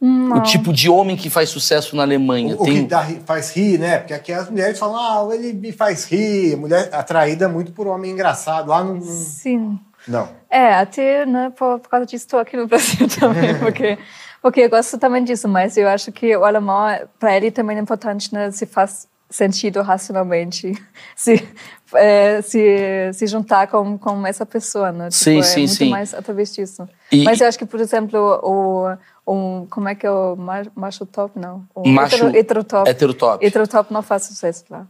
O 0.00 0.40
tipo 0.42 0.72
de 0.72 0.90
homem 0.90 1.16
que 1.16 1.30
faz 1.30 1.48
sucesso 1.48 1.96
na 1.96 2.02
Alemanha. 2.02 2.54
O, 2.56 2.62
o 2.62 2.64
tem... 2.64 2.82
que 2.82 2.88
dá 2.88 3.02
faz 3.24 3.50
rir, 3.56 3.78
né? 3.78 3.98
Porque 3.98 4.12
aqui 4.12 4.32
as 4.32 4.50
mulheres 4.50 4.78
falam, 4.78 4.96
ah, 4.96 5.34
ele 5.34 5.54
me 5.54 5.72
faz 5.72 6.04
rir. 6.04 6.54
A 6.54 6.56
mulher 6.58 6.88
atraída 6.92 7.48
muito 7.48 7.72
por 7.72 7.86
homem 7.86 8.10
engraçado. 8.12 8.68
Lá 8.68 8.84
não. 8.84 8.94
não- 8.94 9.00
Sim. 9.02 9.78
Não. 10.06 10.28
É, 10.50 10.74
até, 10.74 11.26
né, 11.26 11.50
por, 11.56 11.80
por 11.80 11.88
causa 11.88 12.06
disso 12.06 12.26
estou 12.26 12.38
aqui 12.38 12.56
no 12.56 12.66
Brasil 12.68 13.08
também, 13.08 13.54
porque 13.58 13.98
porque 14.40 14.60
eu 14.60 14.70
gosto 14.70 14.96
também 14.96 15.24
disso, 15.24 15.48
mas 15.48 15.76
eu 15.76 15.88
acho 15.88 16.12
que 16.12 16.36
o 16.36 16.44
alemão, 16.44 16.86
para 17.18 17.36
ele 17.36 17.50
também 17.50 17.76
é 17.76 17.80
importante, 17.80 18.32
né, 18.32 18.52
se 18.52 18.64
faz 18.64 19.08
sentido 19.28 19.82
racionalmente, 19.82 20.72
se 21.16 21.42
é, 21.94 22.40
se, 22.42 23.10
se 23.12 23.26
juntar 23.26 23.66
com, 23.66 23.98
com 23.98 24.24
essa 24.24 24.46
pessoa, 24.46 24.92
né? 24.92 25.08
Sim, 25.10 25.38
é 25.38 25.42
sim, 25.42 25.60
muito 25.62 25.74
sim. 25.74 25.88
mais 25.90 26.14
através 26.14 26.54
disso. 26.54 26.88
E- 27.10 27.24
Mas 27.24 27.40
eu 27.40 27.48
acho 27.48 27.58
que, 27.58 27.66
por 27.66 27.80
exemplo, 27.80 28.18
o, 28.44 28.96
o 29.26 29.66
como 29.68 29.88
é 29.88 29.94
que 29.94 30.06
é 30.06 30.10
o 30.10 30.36
ma- 30.36 30.66
macho 30.74 31.04
top, 31.04 31.38
não? 31.38 31.64
O 31.74 31.86
Macho- 31.88 32.14
hetero, 32.16 32.36
heterotop. 32.36 32.88
heterotop. 32.88 33.44
Heterotop 33.44 33.92
não 33.92 34.02
faz 34.02 34.22
sucesso 34.22 34.64
lá. 34.70 34.86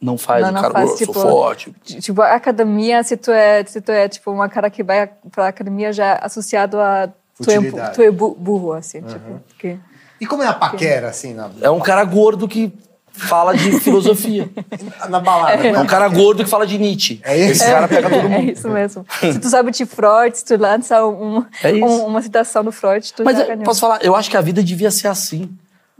Não 0.00 0.16
faz, 0.18 0.42
Não, 0.42 0.50
o 0.50 0.52
não 0.52 0.62
cara, 0.62 0.72
faz, 0.74 0.90
"Oh, 0.90 0.92
eu 0.94 0.96
tipo, 0.98 1.12
sou 1.14 1.22
forte. 1.30 1.72
Tipo, 1.84 2.22
a 2.22 2.34
academia, 2.34 3.02
se 3.04 3.16
tu 3.16 3.30
é, 3.30 3.64
se 3.64 3.80
tu 3.80 3.90
é 3.92 4.08
tipo 4.08 4.30
uma 4.32 4.48
cara 4.48 4.68
que 4.70 4.82
vai 4.82 5.08
pra 5.30 5.48
academia 5.48 5.92
já 5.92 6.06
é 6.06 6.18
associado 6.24 6.80
a 6.80 7.08
tu 7.40 7.50
é, 7.50 7.90
tu 7.92 8.02
é 8.02 8.10
bu- 8.10 8.34
burro, 8.38 8.72
assim, 8.72 9.00
tipo. 9.02 9.40
Que... 9.58 9.78
E 10.20 10.26
como 10.26 10.42
é 10.42 10.46
a 10.48 10.52
paquera, 10.54 11.08
assim, 11.08 11.34
na, 11.34 11.50
É 11.60 11.70
um 11.70 11.78
cara 11.80 12.04
gordo 12.04 12.48
que 12.48 12.72
fala 13.14 13.56
de 13.56 13.78
filosofia. 13.80 14.48
na 15.08 15.20
balada? 15.20 15.66
É 15.66 15.78
um 15.78 15.86
cara 15.86 16.08
gordo 16.08 16.42
que 16.44 16.50
fala 16.50 16.66
de 16.66 16.78
Nietzsche. 16.78 17.20
É 17.24 17.36
isso? 17.38 17.62
Esse 17.62 17.66
cara 17.66 17.86
pega 17.88 18.08
todo 18.10 18.18
É 18.26 18.28
mundo. 18.28 18.50
isso 18.50 18.68
mesmo. 18.68 19.06
se 19.20 19.38
tu 19.38 19.48
sabe 19.48 19.70
de 19.70 19.84
Freud, 19.86 20.36
se 20.36 20.44
tu 20.44 20.56
lança 20.56 21.04
um, 21.06 21.44
É 21.62 21.72
um- 21.72 22.06
uma 22.06 22.22
citação 22.22 22.64
do 22.64 22.72
Freud, 22.72 23.12
tu 23.12 23.24
Mas 23.24 23.36
já 23.36 23.42
eu 23.44 23.48
ganhou. 23.48 23.64
posso 23.64 23.80
falar, 23.80 24.02
eu 24.04 24.14
acho 24.16 24.30
que 24.30 24.36
a 24.36 24.40
vida 24.40 24.62
devia 24.62 24.90
ser 24.90 25.08
assim. 25.08 25.48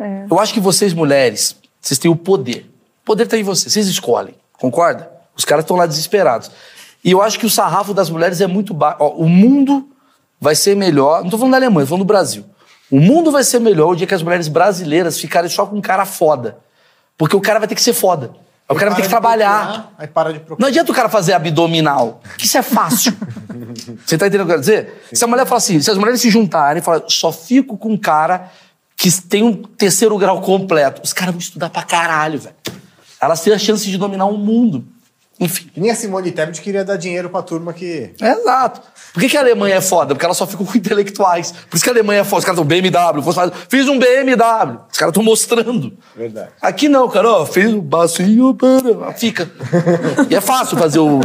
É. 0.01 0.25
Eu 0.31 0.39
acho 0.41 0.53
que 0.55 0.61
vocês, 0.61 0.93
mulheres, 0.93 1.55
vocês 1.81 1.99
têm 1.99 2.11
o 2.11 2.17
poder. 2.17 2.67
O 3.03 3.05
poder 3.05 3.27
tá 3.27 3.37
em 3.37 3.43
vocês, 3.43 3.73
vocês 3.73 3.87
escolhem. 3.89 4.35
Concorda? 4.59 5.11
Os 5.37 5.45
caras 5.45 5.65
estão 5.65 5.77
lá 5.77 5.87
desesperados. 5.87 6.51
E 7.05 7.11
eu 7.11 7.21
acho 7.21 7.39
que 7.39 7.47
o 7.47 7.51
sarrafo 7.51 7.93
das 7.93 8.09
mulheres 8.11 8.41
é 8.41 8.47
muito 8.47 8.73
baixo. 8.73 9.03
O 9.17 9.29
mundo 9.29 9.89
vai 10.41 10.55
ser 10.55 10.77
melhor. 10.77 11.23
Não 11.23 11.31
tô 11.31 11.37
falando 11.37 11.53
da 11.53 11.57
Alemanha, 11.59 11.85
tô 11.85 11.91
falando 11.91 12.05
do 12.05 12.07
Brasil. 12.07 12.45
O 12.91 13.01
mundo 13.01 13.31
vai 13.33 13.43
ser 13.43 13.59
melhor 13.59 13.91
o 13.93 13.97
dia 13.97 14.07
que 14.07 14.15
as 14.15 14.23
mulheres 14.23 14.49
brasileiras 14.49 15.19
ficarem 15.19 15.49
só 15.51 15.67
com 15.67 15.77
um 15.77 15.81
cara 15.81 16.05
foda. 16.05 16.59
Porque 17.17 17.37
o 17.37 17.41
cara 17.41 17.59
vai 17.59 17.69
ter 17.69 17.75
que 17.75 17.83
ser 17.83 17.93
foda. 17.93 18.33
O 18.69 18.75
cara 18.75 18.91
vai 18.91 18.97
ter 18.97 19.03
que 19.03 19.09
trabalhar. 19.09 19.65
procurar, 19.67 19.95
Aí 19.99 20.07
para 20.07 20.33
de 20.33 20.39
Não 20.39 20.45
procurar. 20.47 20.69
adianta 20.69 20.93
o 20.93 20.95
cara 20.95 21.09
fazer 21.09 21.35
abdominal, 21.35 22.23
que 22.39 22.47
isso 22.47 22.57
é 22.57 22.63
fácil. 22.63 23.13
Você 24.07 24.17
tá 24.17 24.27
entendendo 24.27 24.43
o 24.43 24.47
que 24.47 24.53
eu 24.53 24.57
quero 24.57 24.61
dizer? 24.61 25.05
Se 25.13 25.23
a 25.23 25.27
mulher 25.27 25.45
fala 25.45 25.59
assim, 25.59 25.81
se 25.81 25.91
as 25.91 25.99
mulheres 25.99 26.21
se 26.21 26.31
juntarem 26.31 26.81
e 26.81 26.85
falarem, 26.85 27.07
só 27.09 27.31
fico 27.31 27.77
com 27.77 27.91
um 27.91 27.99
cara 27.99 28.51
que 28.97 29.11
tem 29.23 29.43
um 29.43 29.53
terceiro 29.55 30.17
grau 30.17 30.41
completo, 30.41 31.03
os 31.05 31.13
caras 31.13 31.35
vão 31.35 31.41
estudar 31.41 31.69
pra 31.71 31.83
caralho, 31.83 32.39
velho. 32.39 32.55
Elas 33.21 33.41
têm 33.43 33.53
a 33.53 33.59
chance 33.59 33.85
de 33.89 33.99
dominar 33.99 34.25
o 34.27 34.39
mundo. 34.39 34.85
Enfim. 35.45 35.71
E 35.77 35.81
nem 35.81 35.91
a 35.91 35.95
Simone 35.95 36.31
Tebet 36.33 36.61
queria 36.61 36.85
dar 36.85 36.97
dinheiro 36.97 37.29
pra 37.31 37.43
turma 37.43 37.73
que. 37.73 38.15
Exato. 38.21 38.81
Por 39.13 39.21
que, 39.21 39.29
que 39.29 39.37
a 39.37 39.41
Alemanha 39.41 39.75
é 39.77 39.81
foda? 39.81 40.15
Porque 40.15 40.25
ela 40.25 40.35
só 40.35 40.47
fica 40.47 40.65
com 40.65 40.73
intelectuais. 40.79 41.53
Por 41.69 41.77
isso 41.77 41.85
que 41.85 41.91
a 41.91 41.93
Alemanha 41.93 42.21
é 42.21 42.25
foda. 42.25 42.39
Os 42.39 42.45
caras 42.45 42.59
estão 42.61 42.65
BMW. 42.67 43.23
fazer- 43.33 43.53
Fiz 43.69 43.89
um 43.89 43.99
BMW. 43.99 44.79
Os 44.91 44.99
caras 44.99 45.11
estão 45.13 45.23
mostrando. 45.23 45.93
Verdade. 46.17 46.49
Aqui 46.61 46.89
não, 46.89 47.09
cara. 47.09 47.29
Ó, 47.31 47.47
fez 47.47 47.73
o 47.75 47.83
bacinho. 47.83 48.55
para. 48.55 49.13
Fica. 49.15 49.51
E 50.31 50.35
é 50.35 50.41
fácil 50.41 50.77
fazer 50.79 50.99
o 51.01 51.21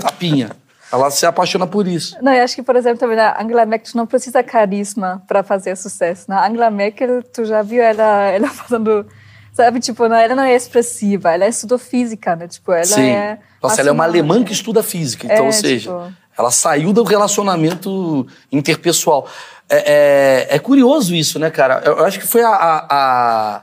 tapinha. 0.00 0.50
Ela 0.92 1.10
se 1.10 1.24
apaixona 1.24 1.66
por 1.66 1.86
isso. 1.88 2.16
Não, 2.20 2.32
eu 2.34 2.44
acho 2.44 2.54
que, 2.54 2.62
por 2.62 2.76
exemplo, 2.76 2.98
também 2.98 3.18
a 3.18 3.42
Angela 3.42 3.64
Merkel 3.64 3.92
tu 3.92 3.96
não 3.96 4.06
precisa 4.06 4.42
carisma 4.42 5.22
para 5.26 5.42
fazer 5.42 5.74
sucesso. 5.76 6.26
Na 6.28 6.46
Angela 6.46 6.70
Merkel, 6.70 7.22
tu 7.22 7.46
já 7.46 7.62
viu 7.62 7.82
ela, 7.82 8.28
ela 8.28 8.48
fazendo, 8.52 9.06
sabe, 9.52 9.80
tipo, 9.80 10.08
não, 10.08 10.16
ela 10.16 10.34
não 10.34 10.42
é 10.42 10.54
expressiva, 10.54 11.30
ela 11.32 11.46
estudou 11.46 11.78
física, 11.78 12.34
né? 12.36 12.48
Tipo, 12.48 12.72
ela 12.72 12.84
Sim. 12.84 13.10
é 13.10 13.38
Nossa, 13.62 13.80
ela 13.80 13.90
é 13.90 13.92
uma 13.92 14.04
alemã 14.04 14.38
né? 14.40 14.44
que 14.44 14.52
estuda 14.52 14.82
física. 14.82 15.26
Então, 15.26 15.36
É, 15.36 15.42
ou 15.42 15.52
seja, 15.52 15.90
tipo- 15.90 16.12
ela 16.38 16.50
saiu 16.50 16.92
do 16.92 17.02
relacionamento 17.02 18.26
interpessoal. 18.50 19.28
É, 19.68 20.46
é- 20.50 20.56
é 20.56 20.58
curioso 20.58 21.14
isso, 21.14 21.38
né, 21.38 21.50
cara? 21.50 21.82
Eu, 21.84 21.98
eu 21.98 22.04
acho 22.04 22.18
que 22.18 22.26
foi 22.26 22.42
a, 22.42 22.48
a- 22.50 22.86
a- 22.90 23.62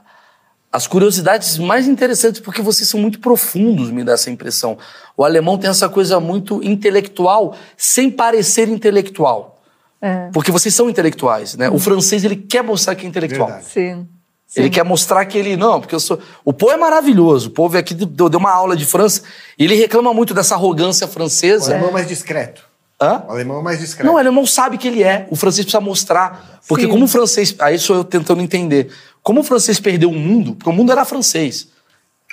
as 0.72 0.86
curiosidades 0.86 1.58
mais 1.58 1.88
interessantes, 1.88 2.40
porque 2.40 2.62
vocês 2.62 2.88
são 2.88 3.00
muito 3.00 3.18
profundos, 3.18 3.90
me 3.90 4.04
dá 4.04 4.12
essa 4.12 4.30
impressão. 4.30 4.78
O 5.16 5.24
alemão 5.24 5.58
tem 5.58 5.68
essa 5.68 5.88
coisa 5.88 6.20
muito 6.20 6.62
intelectual, 6.62 7.56
sem 7.76 8.08
parecer 8.10 8.68
intelectual. 8.68 9.60
É. 10.00 10.30
Porque 10.32 10.50
vocês 10.52 10.74
são 10.74 10.88
intelectuais, 10.88 11.56
né? 11.56 11.68
O 11.68 11.78
francês, 11.78 12.24
ele 12.24 12.36
quer 12.36 12.62
mostrar 12.62 12.94
que 12.94 13.04
é 13.04 13.08
intelectual. 13.08 13.48
Verdade. 13.48 13.66
Sim. 13.68 14.08
Sim. 14.50 14.60
Ele 14.60 14.70
quer 14.70 14.84
mostrar 14.84 15.24
que 15.24 15.38
ele. 15.38 15.56
Não, 15.56 15.80
porque 15.80 15.94
eu 15.94 16.00
sou. 16.00 16.18
O 16.44 16.52
povo 16.52 16.72
é 16.72 16.76
maravilhoso. 16.76 17.48
O 17.48 17.52
povo 17.52 17.78
aqui 17.78 17.94
deu, 17.94 18.28
deu 18.28 18.40
uma 18.40 18.50
aula 18.50 18.76
de 18.76 18.84
França 18.84 19.22
e 19.56 19.64
ele 19.64 19.74
reclama 19.74 20.12
muito 20.12 20.34
dessa 20.34 20.54
arrogância 20.56 21.06
O 21.06 21.10
francesa. 21.10 21.72
alemão 21.72 21.92
mais 21.92 22.08
discreto. 22.08 22.68
Hã? 23.00 23.22
O 23.28 23.32
alemão 23.32 23.60
é 23.60 23.62
mais 23.62 23.78
discreto. 23.78 24.06
Não, 24.06 24.14
o 24.16 24.18
alemão 24.18 24.44
sabe 24.44 24.76
que 24.76 24.86
ele 24.86 25.02
é. 25.02 25.26
O 25.30 25.36
francês 25.36 25.64
precisa 25.64 25.80
mostrar. 25.80 26.60
Porque 26.68 26.84
Sim. 26.84 26.90
como 26.90 27.04
o 27.04 27.08
francês. 27.08 27.54
Aí 27.60 27.78
sou 27.78 27.96
eu 27.96 28.04
tentando 28.04 28.42
entender. 28.42 28.90
Como 29.22 29.40
o 29.40 29.44
francês 29.44 29.80
perdeu 29.80 30.10
o 30.10 30.14
mundo, 30.14 30.54
porque 30.54 30.68
o 30.68 30.72
mundo 30.72 30.92
era 30.92 31.04
francês. 31.04 31.68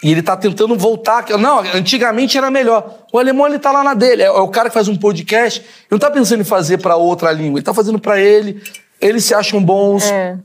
E 0.03 0.11
ele 0.11 0.21
tá 0.21 0.35
tentando 0.37 0.77
voltar. 0.77 1.25
Não, 1.39 1.59
antigamente 1.73 2.37
era 2.37 2.51
melhor. 2.51 2.99
O 3.11 3.17
alemão, 3.17 3.47
ele 3.47 3.57
tá 3.57 3.71
lá 3.71 3.83
na 3.83 3.93
dele. 3.93 4.21
É 4.23 4.25
é 4.25 4.31
o 4.31 4.47
cara 4.49 4.69
que 4.69 4.73
faz 4.73 4.87
um 4.87 4.95
podcast. 4.95 5.59
Ele 5.61 5.67
não 5.91 5.99
tá 5.99 6.11
pensando 6.11 6.41
em 6.41 6.45
fazer 6.45 6.77
pra 6.77 6.95
outra 6.95 7.31
língua. 7.31 7.59
Ele 7.59 7.65
tá 7.65 7.73
fazendo 7.73 7.97
pra 7.97 8.19
ele. 8.19 8.61
Eles 9.01 9.23
se 9.25 9.33
acham 9.33 9.63
bons. 9.63 10.03
É. 10.05 10.37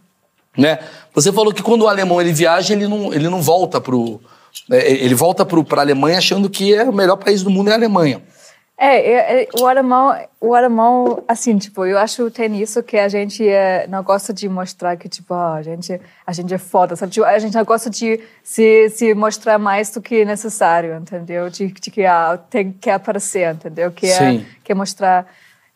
Né? 0.56 0.78
Você 1.14 1.32
falou 1.32 1.52
que 1.52 1.62
quando 1.62 1.82
o 1.82 1.88
alemão 1.88 2.20
ele 2.20 2.32
viaja, 2.32 2.72
ele 2.72 2.88
não, 2.88 3.12
ele 3.12 3.28
não 3.28 3.42
volta 3.42 3.80
pro. 3.80 4.20
é, 4.70 4.90
Ele 4.92 5.14
volta 5.14 5.44
pro, 5.44 5.64
pra 5.64 5.82
Alemanha 5.82 6.18
achando 6.18 6.48
que 6.48 6.74
é 6.74 6.84
o 6.84 6.92
melhor 6.92 7.16
país 7.16 7.42
do 7.42 7.50
mundo 7.50 7.68
é 7.68 7.72
a 7.72 7.76
Alemanha. 7.76 8.22
É, 8.84 8.96
é, 8.96 9.42
é, 9.42 9.48
o 9.60 9.66
alemão, 9.66 10.12
o 10.40 10.54
alemão, 10.56 11.22
assim, 11.28 11.56
tipo, 11.56 11.86
eu 11.86 11.96
acho 11.98 12.24
que 12.24 12.30
tem 12.32 12.60
isso 12.60 12.82
que 12.82 12.98
a 12.98 13.08
gente 13.08 13.46
é, 13.46 13.86
não 13.86 14.02
gosta 14.02 14.32
de 14.32 14.48
mostrar 14.48 14.96
que, 14.96 15.08
tipo, 15.08 15.32
ah, 15.34 15.54
a 15.54 15.62
gente, 15.62 16.00
a 16.26 16.32
gente 16.32 16.52
é 16.52 16.58
foda, 16.58 16.96
sabe? 16.96 17.12
Tipo, 17.12 17.24
a 17.24 17.38
gente 17.38 17.54
não 17.54 17.64
gosta 17.64 17.88
de 17.88 18.18
se, 18.42 18.88
se 18.90 19.14
mostrar 19.14 19.56
mais 19.56 19.90
do 19.90 20.02
que 20.02 20.24
necessário, 20.24 20.96
entendeu? 20.96 21.48
De, 21.48 21.68
de 21.68 21.90
que 21.92 22.04
ah, 22.04 22.36
tem 22.50 22.72
que 22.72 22.90
aparecer, 22.90 23.54
entendeu? 23.54 23.92
Que 23.92 24.06
é, 24.06 24.18
Sim. 24.18 24.46
que 24.64 24.74
mostrar. 24.74 25.26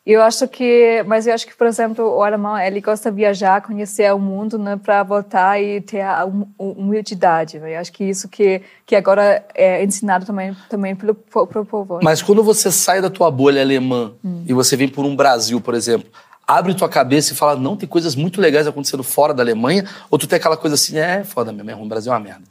Eu 0.06 0.22
acho 0.22 0.46
que, 0.46 1.02
mas 1.04 1.26
eu 1.26 1.34
acho 1.34 1.44
que, 1.44 1.56
por 1.56 1.66
exemplo, 1.66 2.04
o 2.16 2.22
alemão, 2.22 2.56
ele 2.56 2.80
gosta 2.80 3.10
de 3.10 3.16
viajar, 3.16 3.60
conhecer 3.60 4.14
o 4.14 4.18
mundo, 4.20 4.56
né, 4.56 4.78
para 4.80 5.02
voltar 5.02 5.60
e 5.60 5.80
ter 5.80 6.00
a 6.02 6.24
hum- 6.24 6.46
humildade. 6.56 7.58
Né? 7.58 7.74
Eu 7.74 7.80
acho 7.80 7.92
que 7.92 8.04
isso 8.04 8.28
que 8.28 8.62
que 8.86 8.94
agora 8.94 9.44
é 9.52 9.82
ensinado 9.82 10.24
também 10.24 10.56
também 10.70 10.94
pelo, 10.94 11.12
pelo 11.14 11.64
povo. 11.66 11.98
Mas 12.04 12.22
quando 12.22 12.40
você 12.44 12.70
sai 12.70 13.00
da 13.02 13.10
tua 13.10 13.32
bolha 13.32 13.60
alemã 13.60 14.12
e 14.46 14.52
você 14.52 14.76
vem 14.76 14.86
por 14.86 15.04
um 15.04 15.16
Brasil, 15.16 15.60
por 15.60 15.74
exemplo, 15.74 16.08
abre 16.46 16.72
tua 16.72 16.88
cabeça 16.88 17.32
e 17.32 17.36
fala, 17.36 17.56
não, 17.56 17.76
tem 17.76 17.88
coisas 17.88 18.14
muito 18.14 18.40
legais 18.40 18.68
acontecendo 18.68 19.02
fora 19.02 19.34
da 19.34 19.42
Alemanha, 19.42 19.84
ou 20.08 20.16
tu 20.16 20.28
tem 20.28 20.36
aquela 20.36 20.56
coisa 20.56 20.74
assim, 20.76 20.96
é 20.98 21.24
foda 21.24 21.52
mesmo, 21.52 21.68
é 21.68 21.74
ruim, 21.74 21.86
o 21.86 21.88
Brasil 21.88 22.12
é 22.12 22.14
uma 22.16 22.22
merda. 22.22 22.42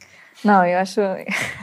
Não, 0.44 0.62
eu 0.66 0.78
acho. 0.78 1.00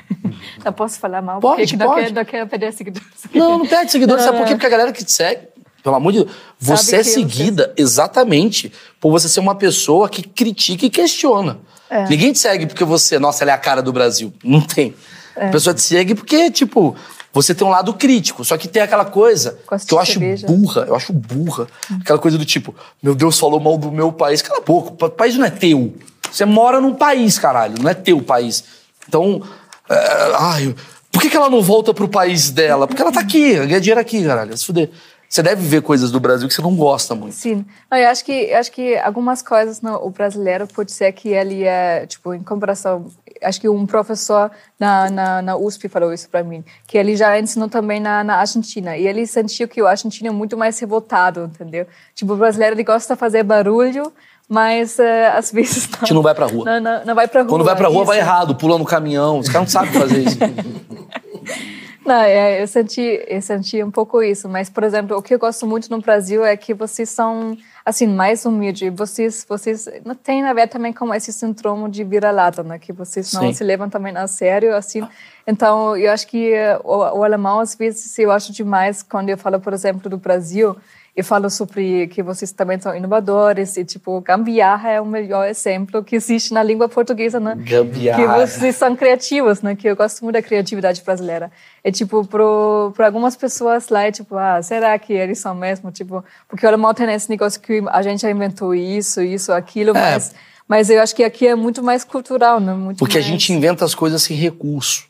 não 0.66 0.74
posso 0.74 1.00
falar 1.00 1.22
mal, 1.22 1.40
Pode, 1.40 1.62
porque 1.62 1.78
não 1.78 1.86
pode. 1.86 2.02
quero, 2.02 2.16
não 2.16 2.26
quero 2.26 2.50
perder 2.50 2.74
seguidores. 2.74 3.08
Não, 3.34 3.60
não 3.60 3.68
perde 3.68 3.92
seguidores, 3.92 4.26
Não, 4.26 4.32
sabe 4.32 4.40
por 4.40 4.46
quê? 4.48 4.52
não. 4.54 4.58
Porque 4.58 4.66
a 4.66 4.70
galera 4.70 4.92
que 4.92 5.04
te 5.06 5.12
segue, 5.12 5.48
pelo 5.84 5.96
amor 5.96 6.14
de 6.14 6.24
Deus, 6.24 6.32
você 6.58 6.98
é 6.98 7.04
seguida 7.04 7.74
exatamente 7.76 8.72
por 9.00 9.12
você 9.12 9.28
ser 9.28 9.42
uma 9.42 9.54
pessoa 9.54 10.08
que 10.08 10.24
critica 10.24 10.86
e 10.86 10.90
questiona. 10.90 11.60
É. 11.90 12.08
Ninguém 12.08 12.32
te 12.32 12.40
segue 12.40 12.66
porque 12.66 12.86
você, 12.86 13.20
nossa, 13.20 13.44
ela 13.44 13.52
é 13.52 13.54
a 13.54 13.58
cara 13.58 13.82
do 13.82 13.92
Brasil. 13.92 14.34
Não 14.44 14.62
tem. 14.62 14.96
É. 15.36 15.48
A 15.48 15.52
pessoa 15.52 15.74
te 15.74 15.82
segue 15.82 16.16
porque, 16.16 16.50
tipo, 16.50 16.96
você 17.34 17.54
tem 17.54 17.68
um 17.68 17.70
lado 17.70 17.94
crítico. 17.94 18.46
Só 18.46 18.58
que 18.58 18.68
tem 18.68 18.82
aquela 18.82 19.06
coisa 19.06 19.60
que 19.86 19.94
eu 19.94 20.00
acho 20.00 20.14
cerveja. 20.14 20.48
burra, 20.48 20.86
eu 20.88 20.96
acho 20.96 21.12
burra. 21.12 21.68
Aquela 22.00 22.18
coisa 22.18 22.38
do 22.38 22.46
tipo, 22.46 22.74
meu 23.02 23.14
Deus, 23.14 23.38
falou 23.38 23.60
mal 23.60 23.78
do 23.78 23.92
meu 23.92 24.12
país. 24.12 24.42
Cala 24.42 24.60
a 24.60 24.64
boca, 24.64 25.06
o 25.06 25.10
país 25.10 25.36
não 25.36 25.46
é 25.46 25.50
teu. 25.50 25.94
Você 26.32 26.46
mora 26.46 26.80
num 26.80 26.94
país, 26.94 27.38
caralho, 27.38 27.76
não 27.82 27.90
é 27.90 27.94
teu 27.94 28.22
país. 28.22 28.64
Então, 29.08 29.42
é, 29.90 29.96
ai, 30.40 30.76
por 31.12 31.22
que, 31.22 31.30
que 31.30 31.38
ela 31.38 31.50
não 31.50 31.62
volta 31.62 31.94
pro 31.94 32.08
país 32.08 32.50
dela? 32.50 32.88
Porque 32.88 33.02
ela 33.02 33.12
tá 33.12 33.20
aqui, 33.20 33.54
ganha 33.54 33.80
dinheiro 33.80 34.02
aqui, 34.02 34.24
caralho. 34.26 34.58
Se 34.58 34.66
fuder. 34.66 34.90
Você 35.34 35.42
deve 35.42 35.68
ver 35.68 35.82
coisas 35.82 36.12
do 36.12 36.20
Brasil 36.20 36.48
que 36.48 36.54
você 36.54 36.62
não 36.62 36.76
gosta 36.76 37.16
muito. 37.16 37.34
Sim. 37.34 37.66
Não, 37.90 37.98
eu 37.98 38.08
acho 38.08 38.24
que 38.24 38.32
eu 38.32 38.56
acho 38.56 38.72
que 38.72 38.96
algumas 38.98 39.42
coisas 39.42 39.82
no 39.82 39.96
o 39.96 40.12
brasileiro 40.12 40.68
pode 40.68 40.92
ser 40.92 41.12
que 41.12 41.30
ele 41.30 41.64
é 41.64 42.06
tipo 42.06 42.36
em 42.36 42.44
comparação. 42.44 43.08
Acho 43.42 43.60
que 43.60 43.68
um 43.68 43.84
professor 43.88 44.52
na, 44.80 45.10
na, 45.10 45.42
na 45.42 45.58
USP 45.58 45.90
falou 45.90 46.14
isso 46.14 46.30
para 46.30 46.44
mim, 46.44 46.64
que 46.86 47.00
ele 47.00 47.16
já 47.16 47.40
ensinou 47.40 47.68
também 47.68 48.00
na, 48.00 48.24
na 48.24 48.36
Argentina 48.36 48.96
e 48.96 49.08
ele 49.08 49.26
sentiu 49.26 49.68
que 49.68 49.82
o 49.82 49.88
argentino 49.88 50.30
é 50.30 50.32
muito 50.32 50.56
mais 50.56 50.78
revoltado, 50.78 51.46
entendeu? 51.52 51.88
Tipo 52.14 52.34
o 52.34 52.38
brasileiro 52.38 52.76
ele 52.76 52.84
gosta 52.84 53.16
de 53.16 53.20
fazer 53.20 53.42
barulho, 53.42 54.14
mas 54.48 55.00
eh, 55.00 55.30
às 55.36 55.50
vezes 55.52 55.90
não. 55.90 55.98
A 55.98 56.02
gente 56.02 56.14
não 56.14 56.22
vai 56.22 56.36
pra 56.36 56.46
rua. 56.46 56.64
Não, 56.64 56.80
não, 56.80 57.06
não 57.08 57.16
vai 57.16 57.28
pra 57.28 57.42
rua. 57.42 57.50
Quando 57.50 57.66
vai 57.66 57.76
pra 57.76 57.88
rua, 57.88 58.04
isso. 58.04 58.06
vai 58.06 58.20
errado, 58.20 58.54
pula 58.54 58.78
no 58.78 58.86
caminhão. 58.86 59.40
Os 59.40 59.50
caras 59.50 59.74
não 59.74 59.82
sabem 59.82 60.00
fazer 60.00 60.26
isso. 60.26 60.38
Não, 62.06 62.16
é, 62.16 62.62
eu 62.62 62.68
senti, 62.68 63.24
eu 63.28 63.42
senti 63.42 63.82
um 63.82 63.90
pouco 63.90 64.22
isso, 64.22 64.50
mas 64.50 64.70
por 64.70 64.84
exemplo, 64.84 65.18
o 65.18 65.22
que 65.22 65.34
eu 65.34 65.40
gosto 65.40 65.66
muito 65.66 65.90
no 65.90 66.02
Brasil 66.02 66.44
é 66.44 66.58
que 66.58 66.74
vocês 66.74 67.10
são 67.10 67.58
assim 67.86 68.08
mais 68.08 68.46
humildes. 68.46 68.94
Vocês, 68.94 69.46
vocês 69.48 69.88
não 70.06 70.14
tem 70.14 70.44
a 70.44 70.54
ver 70.54 70.68
também 70.68 70.92
com 70.92 71.14
esse 71.14 71.32
síndrome 71.32 71.90
de 71.90 72.04
vira-lata, 72.04 72.62
né? 72.62 72.78
Que 72.78 72.92
vocês 72.92 73.32
não 73.34 73.44
Sim. 73.44 73.54
se 73.54 73.64
levam 73.64 73.90
também 73.90 74.16
a 74.16 74.28
sério, 74.28 74.76
assim. 74.76 75.08
Então, 75.48 75.96
eu 75.96 76.12
acho 76.12 76.28
que 76.28 76.54
o, 76.84 77.20
o 77.20 77.24
alemão 77.24 77.60
às 77.60 77.76
vezes 77.76 78.18
eu 78.20 78.32
acho 78.32 78.52
demais 78.52 79.02
quando 79.02 79.30
eu 79.30 79.38
falo, 79.38 79.60
por 79.60 79.74
exemplo, 79.74 80.10
do 80.10 80.18
Brasil. 80.18 80.76
Eu 81.16 81.24
falo 81.24 81.48
sobre 81.48 82.08
que 82.08 82.24
vocês 82.24 82.52
também 82.52 82.80
são 82.80 82.96
inovadores 82.96 83.78
e, 83.78 83.86
tipo, 83.86 84.20
gambiarra 84.22 84.90
é 84.90 85.00
o 85.00 85.06
melhor 85.06 85.48
exemplo 85.48 86.04
que 86.04 86.16
existe 86.16 86.52
na 86.56 86.64
língua 86.64 86.90
portuguesa, 86.90 87.40
né? 87.40 87.56
Gambiarra. 87.56 88.20
Que 88.20 88.28
vocês 88.48 88.76
são 88.76 88.96
criativos, 88.96 89.62
né? 89.62 89.76
Que 89.76 89.88
eu 89.88 89.96
gosto 89.96 90.24
muito 90.24 90.34
da 90.34 90.42
criatividade 90.42 91.04
brasileira. 91.04 91.52
É 91.84 91.92
tipo, 91.92 92.26
para 92.26 93.06
algumas 93.06 93.36
pessoas 93.36 93.90
lá, 93.90 94.04
é 94.06 94.12
tipo, 94.12 94.36
ah, 94.36 94.60
será 94.64 94.98
que 94.98 95.14
eles 95.14 95.38
são 95.38 95.54
mesmo? 95.54 95.92
Tipo, 95.92 96.26
porque 96.50 96.66
o 96.66 96.70
alemão 96.70 96.92
tem 96.96 97.08
esse 97.14 97.30
negócio 97.30 97.62
que 97.62 97.84
a 97.92 98.02
gente 98.02 98.24
já 98.24 98.32
inventou 98.32 98.74
isso, 98.74 99.22
isso, 99.22 99.52
aquilo, 99.54 99.92
É. 99.92 100.14
mas, 100.14 100.34
mas 100.68 100.90
eu 100.90 101.00
acho 101.00 101.16
que 101.16 101.24
aqui 101.24 101.46
é 101.46 101.54
muito 101.54 101.84
mais 101.84 102.04
cultural, 102.04 102.60
né? 102.60 102.74
Muito 102.74 102.98
Porque 102.98 103.20
a 103.20 103.22
mais- 103.22 103.32
gente 103.32 103.54
inventa 103.54 103.86
as 103.86 103.94
coisas 103.94 104.24
sem 104.24 104.36
recurso. 104.36 105.06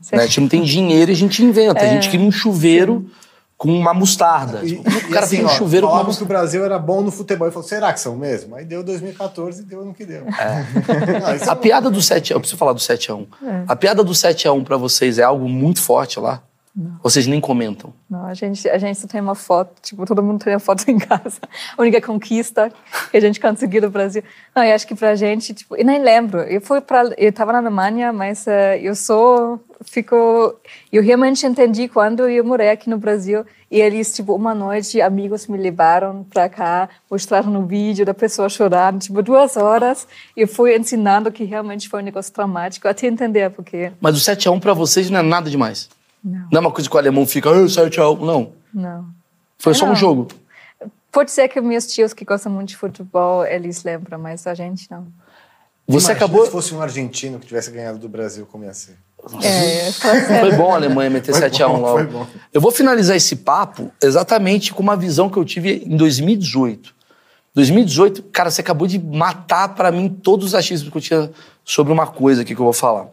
Sim. 0.00 0.16
Né? 0.16 0.22
A 0.22 0.26
gente 0.26 0.40
não 0.40 0.48
tem 0.48 0.62
dinheiro 0.62 1.10
e 1.10 1.12
a 1.12 1.16
gente 1.16 1.44
inventa. 1.44 1.78
A 1.80 1.84
É. 1.84 1.90
gente 1.90 2.08
cria 2.08 2.24
um 2.24 2.32
chuveiro 2.32 3.04
com 3.62 3.68
uma 3.72 3.94
mostarda. 3.94 4.64
E, 4.64 4.76
Tipo, 4.76 4.90
é 4.90 4.96
o 4.96 5.10
cara 5.10 5.24
assim, 5.24 5.36
tem 5.36 5.44
um 5.44 5.48
ó, 5.48 5.50
chuveiro 5.50 5.86
com 5.86 5.92
uma 5.92 5.98
falavam 6.00 6.12
que 6.16 6.18
o 6.18 6.24
mostarda? 6.24 6.40
Brasil 6.42 6.64
era 6.64 6.78
bom 6.80 7.00
no 7.00 7.12
futebol. 7.12 7.46
Ele 7.46 7.54
falou, 7.54 7.68
será 7.68 7.92
que 7.92 8.00
são 8.00 8.16
mesmo? 8.16 8.56
Aí 8.56 8.64
deu 8.64 8.82
2014 8.82 9.62
e 9.62 9.64
deu 9.64 9.84
no 9.84 9.94
que 9.94 10.04
deu. 10.04 10.24
Não, 11.22 11.36
isso 11.36 11.48
A 11.48 11.54
piada 11.54 11.88
do 11.88 12.02
7 12.02 12.32
Eu 12.32 12.40
preciso 12.40 12.58
falar 12.58 12.72
do 12.72 12.80
7x1. 12.80 13.24
É. 13.40 13.64
A 13.68 13.76
piada 13.76 14.02
do 14.02 14.10
7x1 14.10 14.64
pra 14.64 14.76
vocês 14.76 15.16
é 15.16 15.22
algo 15.22 15.48
muito 15.48 15.80
forte 15.80 16.18
lá? 16.18 16.42
Vocês 17.04 17.26
nem 17.26 17.40
comentam. 17.40 17.92
Não, 18.10 18.24
a 18.24 18.34
gente, 18.34 18.68
a 18.68 18.78
gente 18.78 18.98
só 18.98 19.06
tem 19.06 19.20
uma 19.20 19.34
foto, 19.34 19.72
tipo, 19.80 20.06
todo 20.06 20.22
mundo 20.22 20.42
tem 20.42 20.54
uma 20.54 20.58
foto 20.58 20.82
em 20.90 20.98
casa. 20.98 21.38
A 21.76 21.82
única 21.82 22.00
conquista 22.00 22.72
que 23.12 23.16
a 23.16 23.20
gente 23.20 23.38
conseguiu 23.38 23.82
no 23.82 23.90
Brasil. 23.90 24.24
Não, 24.56 24.64
eu 24.64 24.74
acho 24.74 24.88
que 24.88 24.94
pra 24.96 25.14
gente, 25.14 25.54
tipo, 25.54 25.76
eu 25.76 25.84
nem 25.84 26.02
lembro. 26.02 26.40
Eu 26.40 26.60
fui 26.60 26.80
para, 26.80 27.12
eu 27.16 27.28
estava 27.28 27.52
na 27.52 27.58
Alemanha, 27.58 28.12
mas 28.12 28.46
eh, 28.48 28.80
eu 28.82 28.94
só 28.96 29.56
fico, 29.84 30.54
eu 30.92 31.02
realmente 31.02 31.46
entendi 31.46 31.88
quando 31.88 32.28
eu 32.28 32.44
morei 32.44 32.70
aqui 32.70 32.88
no 32.90 32.98
Brasil 32.98 33.44
e 33.70 33.80
eles, 33.80 34.14
tipo, 34.14 34.34
uma 34.34 34.54
noite, 34.54 35.00
amigos 35.00 35.46
me 35.46 35.56
levaram 35.56 36.24
pra 36.30 36.48
cá, 36.48 36.88
mostraram 37.10 37.50
no 37.50 37.66
vídeo 37.66 38.04
da 38.04 38.12
pessoa 38.14 38.48
chorando, 38.48 39.00
tipo, 39.00 39.22
duas 39.22 39.56
horas. 39.56 40.06
E 40.36 40.42
eu 40.42 40.48
fui 40.48 40.76
ensinando 40.76 41.32
que 41.32 41.44
realmente 41.44 41.88
foi 41.88 42.00
um 42.02 42.04
negócio 42.04 42.32
traumático, 42.32 42.86
até 42.86 43.06
entender 43.06 43.50
porque 43.50 43.92
Mas 44.00 44.16
o 44.16 44.20
7x1 44.20 44.60
pra 44.60 44.74
vocês 44.74 45.08
não 45.10 45.20
é 45.20 45.22
nada 45.22 45.48
demais. 45.50 45.88
Não. 46.22 46.48
Não 46.52 46.58
é 46.58 46.60
uma 46.60 46.70
coisa 46.70 46.88
que 46.88 46.94
o 46.94 46.98
alemão 46.98 47.26
fica, 47.26 47.50
ah, 47.50 47.64
7x1. 47.64 48.20
Não. 48.20 48.52
não. 48.72 49.06
Foi 49.58 49.74
só 49.74 49.84
um 49.84 49.88
Não. 49.88 49.96
jogo. 49.96 50.28
Pode 51.10 51.30
ser 51.30 51.46
que 51.48 51.60
meus 51.60 51.86
tios 51.86 52.12
que 52.14 52.24
gostam 52.24 52.50
muito 52.50 52.70
de 52.70 52.76
futebol, 52.76 53.44
eles 53.44 53.84
lembram, 53.84 54.18
mas 54.18 54.46
a 54.46 54.54
gente 54.54 54.90
não. 54.90 55.06
Você 55.86 56.06
Imagina 56.12 56.12
acabou. 56.14 56.44
se 56.46 56.50
fosse 56.52 56.74
um 56.74 56.80
argentino 56.80 57.38
que 57.38 57.46
tivesse 57.46 57.70
ganhado 57.70 57.98
do 57.98 58.08
Brasil, 58.08 58.46
como 58.46 58.64
ia 58.64 58.72
ser. 58.72 58.96
É. 59.42 59.92
Foi 60.40 60.52
bom 60.56 60.72
a 60.72 60.76
Alemanha 60.76 61.08
meter 61.08 61.32
Foi 61.32 61.48
7x1 61.48 61.68
bom, 61.68 61.80
logo. 61.80 62.26
Eu 62.52 62.60
vou 62.60 62.72
finalizar 62.72 63.16
esse 63.16 63.36
papo 63.36 63.90
exatamente 64.02 64.74
com 64.74 64.82
uma 64.82 64.96
visão 64.96 65.30
que 65.30 65.36
eu 65.36 65.44
tive 65.44 65.84
em 65.86 65.96
2018. 65.96 66.92
2018, 67.54 68.22
cara, 68.24 68.50
você 68.50 68.60
acabou 68.62 68.88
de 68.88 68.98
matar 68.98 69.74
pra 69.74 69.92
mim 69.92 70.08
todos 70.08 70.48
os 70.48 70.54
achismos 70.54 70.90
que 70.90 70.96
eu 70.96 71.02
tinha 71.02 71.30
sobre 71.64 71.92
uma 71.92 72.06
coisa 72.06 72.42
aqui 72.42 72.54
que 72.54 72.60
eu 72.60 72.64
vou 72.64 72.72
falar. 72.72 73.08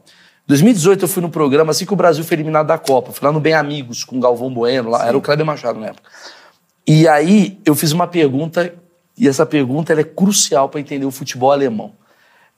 2018 0.47 1.03
eu 1.03 1.07
fui 1.07 1.21
no 1.21 1.29
programa 1.29 1.71
assim 1.71 1.85
que 1.85 1.93
o 1.93 1.95
Brasil 1.95 2.23
foi 2.23 2.35
eliminado 2.35 2.67
da 2.67 2.77
Copa. 2.77 3.11
Fui 3.11 3.25
lá 3.25 3.31
no 3.31 3.39
Bem 3.39 3.53
Amigos 3.53 4.03
com 4.03 4.17
o 4.17 4.19
Galvão 4.19 4.51
Bueno, 4.51 4.89
lá, 4.89 5.07
era 5.07 5.15
o 5.15 5.21
Kleber 5.21 5.45
Machado 5.45 5.79
na 5.79 5.87
época. 5.87 6.09
E 6.87 7.07
aí 7.07 7.59
eu 7.63 7.75
fiz 7.75 7.91
uma 7.91 8.07
pergunta, 8.07 8.73
e 9.15 9.27
essa 9.27 9.45
pergunta 9.45 9.93
é 9.93 10.03
crucial 10.03 10.69
para 10.69 10.79
entender 10.79 11.05
o 11.05 11.11
futebol 11.11 11.51
alemão. 11.51 11.93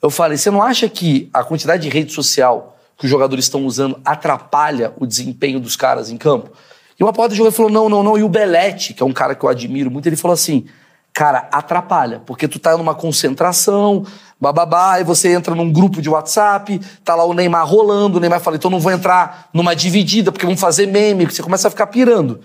Eu 0.01 0.09
falei, 0.09 0.37
você 0.37 0.49
não 0.49 0.61
acha 0.61 0.87
que 0.87 1.29
a 1.33 1.43
quantidade 1.43 1.83
de 1.83 1.89
rede 1.89 2.13
social 2.13 2.77
que 3.01 3.05
os 3.05 3.09
jogadores 3.09 3.45
estão 3.45 3.65
usando 3.65 3.99
atrapalha 4.05 4.93
o 4.99 5.07
desempenho 5.07 5.59
dos 5.59 5.75
caras 5.75 6.11
em 6.11 6.17
campo? 6.17 6.51
E 6.99 7.03
uma 7.03 7.11
porta 7.11 7.31
de 7.31 7.37
jogador 7.37 7.55
falou, 7.55 7.71
não, 7.71 7.89
não, 7.89 8.03
não. 8.03 8.15
E 8.15 8.21
o 8.21 8.29
Belete, 8.29 8.93
que 8.93 9.01
é 9.01 9.05
um 9.05 9.11
cara 9.11 9.33
que 9.33 9.43
eu 9.43 9.49
admiro 9.49 9.89
muito, 9.89 10.05
ele 10.05 10.15
falou 10.15 10.35
assim, 10.35 10.65
cara, 11.11 11.49
atrapalha, 11.51 12.21
porque 12.27 12.47
tu 12.47 12.59
tá 12.59 12.77
numa 12.77 12.93
concentração, 12.93 14.05
bababá, 14.39 14.99
e 14.99 15.03
você 15.03 15.33
entra 15.33 15.55
num 15.55 15.71
grupo 15.71 15.99
de 15.99 16.11
WhatsApp, 16.11 16.79
tá 17.03 17.15
lá 17.15 17.25
o 17.25 17.33
Neymar 17.33 17.65
rolando, 17.65 18.19
o 18.19 18.21
Neymar 18.21 18.39
fala, 18.39 18.57
então 18.57 18.69
não 18.69 18.79
vou 18.79 18.91
entrar 18.91 19.49
numa 19.51 19.75
dividida, 19.75 20.31
porque 20.31 20.45
vão 20.45 20.55
fazer 20.55 20.85
meme, 20.85 21.25
você 21.25 21.41
começa 21.41 21.69
a 21.69 21.71
ficar 21.71 21.87
pirando. 21.87 22.41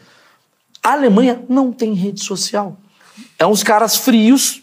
A 0.83 0.93
Alemanha 0.93 1.45
não 1.51 1.71
tem 1.71 1.93
rede 1.93 2.25
social. 2.25 2.79
É 3.39 3.45
uns 3.45 3.63
caras 3.63 3.95
frios 3.95 4.63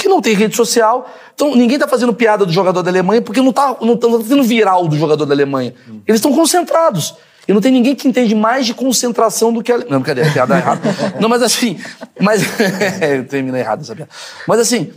que 0.00 0.08
não 0.08 0.20
tem 0.20 0.34
rede 0.34 0.56
social. 0.56 1.10
Então 1.34 1.54
ninguém 1.54 1.78
tá 1.78 1.86
fazendo 1.86 2.12
piada 2.12 2.44
do 2.44 2.52
jogador 2.52 2.82
da 2.82 2.90
Alemanha 2.90 3.22
porque 3.22 3.40
não 3.40 3.52
tá, 3.52 3.76
não 3.80 3.96
tá 3.96 4.08
fazendo 4.10 4.42
viral 4.42 4.88
do 4.88 4.96
jogador 4.96 5.24
da 5.24 5.34
Alemanha. 5.34 5.74
Eles 6.06 6.18
estão 6.18 6.32
concentrados. 6.32 7.14
E 7.48 7.52
não 7.52 7.60
tem 7.60 7.72
ninguém 7.72 7.94
que 7.94 8.06
entende 8.06 8.34
mais 8.34 8.66
de 8.66 8.74
concentração 8.74 9.52
do 9.52 9.62
que 9.62 9.72
a. 9.72 9.78
Não, 9.78 10.02
cadê? 10.02 10.22
A 10.22 10.30
piada 10.30 10.56
errada. 10.56 10.80
Não, 11.18 11.28
mas 11.28 11.42
assim. 11.42 11.80
Mas. 12.20 12.42
Eu 13.00 13.26
terminei 13.26 13.60
errado 13.62 13.80
essa 13.80 13.94
piada. 13.94 14.10
Mas 14.46 14.60
assim. 14.60 14.92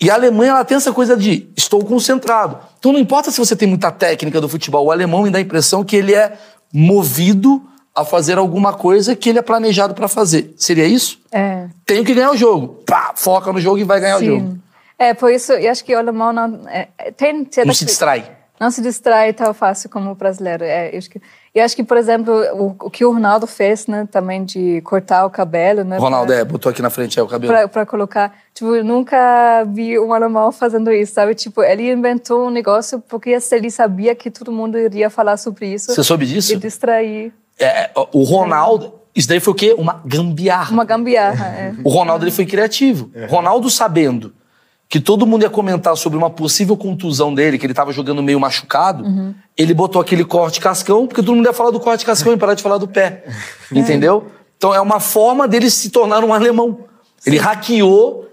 E 0.00 0.08
a 0.10 0.14
Alemanha, 0.14 0.52
ela 0.52 0.64
tem 0.64 0.76
essa 0.76 0.92
coisa 0.92 1.16
de 1.16 1.48
estou 1.56 1.84
concentrado. 1.84 2.58
Então 2.78 2.92
não 2.92 3.00
importa 3.00 3.32
se 3.32 3.38
você 3.38 3.56
tem 3.56 3.68
muita 3.68 3.90
técnica 3.90 4.40
do 4.40 4.48
futebol, 4.48 4.86
o 4.86 4.92
alemão 4.92 5.22
me 5.22 5.30
dá 5.30 5.38
a 5.38 5.40
impressão 5.40 5.82
que 5.82 5.96
ele 5.96 6.14
é 6.14 6.38
movido 6.72 7.60
a 8.00 8.04
fazer 8.04 8.38
alguma 8.38 8.72
coisa 8.72 9.14
que 9.16 9.28
ele 9.28 9.38
é 9.38 9.42
planejado 9.42 9.94
para 9.94 10.08
fazer. 10.08 10.54
Seria 10.56 10.86
isso? 10.86 11.20
É. 11.32 11.66
Tenho 11.84 12.04
que 12.04 12.14
ganhar 12.14 12.30
o 12.30 12.36
jogo. 12.36 12.82
Pá, 12.86 13.12
foca 13.16 13.52
no 13.52 13.60
jogo 13.60 13.78
e 13.78 13.84
vai 13.84 14.00
ganhar 14.00 14.18
o 14.18 14.24
jogo. 14.24 14.40
Sim. 14.40 14.60
É, 14.98 15.14
por 15.14 15.30
isso, 15.30 15.52
eu 15.52 15.70
acho 15.70 15.84
que 15.84 15.94
o 15.94 15.98
alemão 15.98 16.32
não... 16.32 16.60
É, 16.68 16.88
tem, 17.16 17.44
tem 17.44 17.64
Não 17.64 17.74
se 17.74 17.84
distrai. 17.84 18.38
Não 18.58 18.72
se 18.72 18.82
distrai 18.82 19.32
tão 19.32 19.54
fácil 19.54 19.88
como 19.88 20.10
o 20.10 20.14
brasileiro. 20.16 20.64
É, 20.64 20.92
eu, 20.92 20.98
acho 20.98 21.08
que, 21.08 21.22
eu 21.54 21.64
acho 21.64 21.76
que, 21.76 21.84
por 21.84 21.96
exemplo, 21.96 22.34
o, 22.54 22.86
o 22.86 22.90
que 22.90 23.04
o 23.04 23.12
Ronaldo 23.12 23.46
fez, 23.46 23.86
né, 23.86 24.08
também 24.10 24.44
de 24.44 24.80
cortar 24.80 25.24
o 25.24 25.30
cabelo, 25.30 25.84
né? 25.84 25.96
Ronaldo, 25.96 26.32
pra, 26.32 26.40
é, 26.40 26.44
botou 26.44 26.68
aqui 26.68 26.82
na 26.82 26.90
frente 26.90 27.20
é, 27.20 27.22
o 27.22 27.28
cabelo. 27.28 27.52
pra, 27.52 27.68
pra 27.68 27.86
colocar. 27.86 28.36
Tipo, 28.52 28.74
eu 28.74 28.84
nunca 28.84 29.64
vi 29.64 29.96
um 29.96 30.12
alemão 30.12 30.50
fazendo 30.50 30.90
isso, 30.90 31.14
sabe? 31.14 31.36
Tipo, 31.36 31.62
ele 31.62 31.88
inventou 31.88 32.48
um 32.48 32.50
negócio 32.50 33.00
porque 33.08 33.30
ele 33.52 33.70
sabia 33.70 34.12
que 34.16 34.28
todo 34.28 34.50
mundo 34.50 34.76
iria 34.76 35.08
falar 35.08 35.36
sobre 35.36 35.72
isso. 35.72 35.94
Você 35.94 36.02
soube 36.02 36.26
disso? 36.26 36.52
E 36.52 36.56
distrair. 36.56 37.32
É, 37.58 37.90
o 38.12 38.22
Ronaldo, 38.22 38.94
isso 39.14 39.28
daí 39.28 39.40
foi 39.40 39.52
o 39.52 39.56
quê? 39.56 39.74
Uma 39.76 40.00
gambiarra. 40.04 40.72
Uma 40.72 40.84
gambiarra, 40.84 41.46
é. 41.46 41.74
O 41.82 41.90
Ronaldo 41.90 42.24
ele 42.24 42.30
foi 42.30 42.46
criativo. 42.46 43.10
Ronaldo 43.28 43.68
sabendo 43.70 44.32
que 44.88 44.98
todo 44.98 45.26
mundo 45.26 45.42
ia 45.42 45.50
comentar 45.50 45.94
sobre 45.96 46.16
uma 46.16 46.30
possível 46.30 46.76
contusão 46.76 47.34
dele, 47.34 47.58
que 47.58 47.66
ele 47.66 47.74
tava 47.74 47.92
jogando 47.92 48.22
meio 48.22 48.40
machucado, 48.40 49.04
ele 49.56 49.74
botou 49.74 50.00
aquele 50.00 50.24
corte 50.24 50.60
cascão, 50.60 51.06
porque 51.06 51.20
todo 51.20 51.36
mundo 51.36 51.44
ia 51.44 51.52
falar 51.52 51.70
do 51.70 51.78
corte 51.78 52.06
cascão 52.06 52.32
e 52.32 52.36
parar 52.38 52.54
de 52.54 52.62
falar 52.62 52.78
do 52.78 52.88
pé. 52.88 53.24
Entendeu? 53.70 54.26
Então 54.56 54.74
é 54.74 54.80
uma 54.80 54.98
forma 54.98 55.46
dele 55.46 55.68
se 55.68 55.90
tornar 55.90 56.24
um 56.24 56.32
alemão. 56.32 56.78
Ele 57.26 57.36
hackeou 57.36 58.26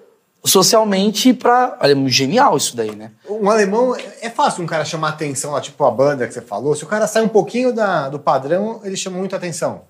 socialmente 0.45 1.33
pra. 1.33 1.77
Olha, 1.81 1.95
genial 2.07 2.55
isso 2.55 2.77
daí, 2.77 2.95
né? 2.95 3.11
Um 3.29 3.49
alemão, 3.49 3.95
é 4.21 4.29
fácil 4.29 4.63
um 4.63 4.67
cara 4.67 4.85
chamar 4.85 5.09
atenção, 5.09 5.51
lá, 5.51 5.61
tipo 5.61 5.83
a 5.83 5.91
banda 5.91 6.27
que 6.27 6.33
você 6.33 6.41
falou. 6.41 6.75
Se 6.75 6.83
o 6.83 6.87
cara 6.87 7.07
sai 7.07 7.23
um 7.23 7.27
pouquinho 7.27 7.73
da, 7.73 8.09
do 8.09 8.19
padrão, 8.19 8.79
ele 8.83 8.95
chama 8.95 9.17
muito 9.17 9.35
atenção. 9.35 9.81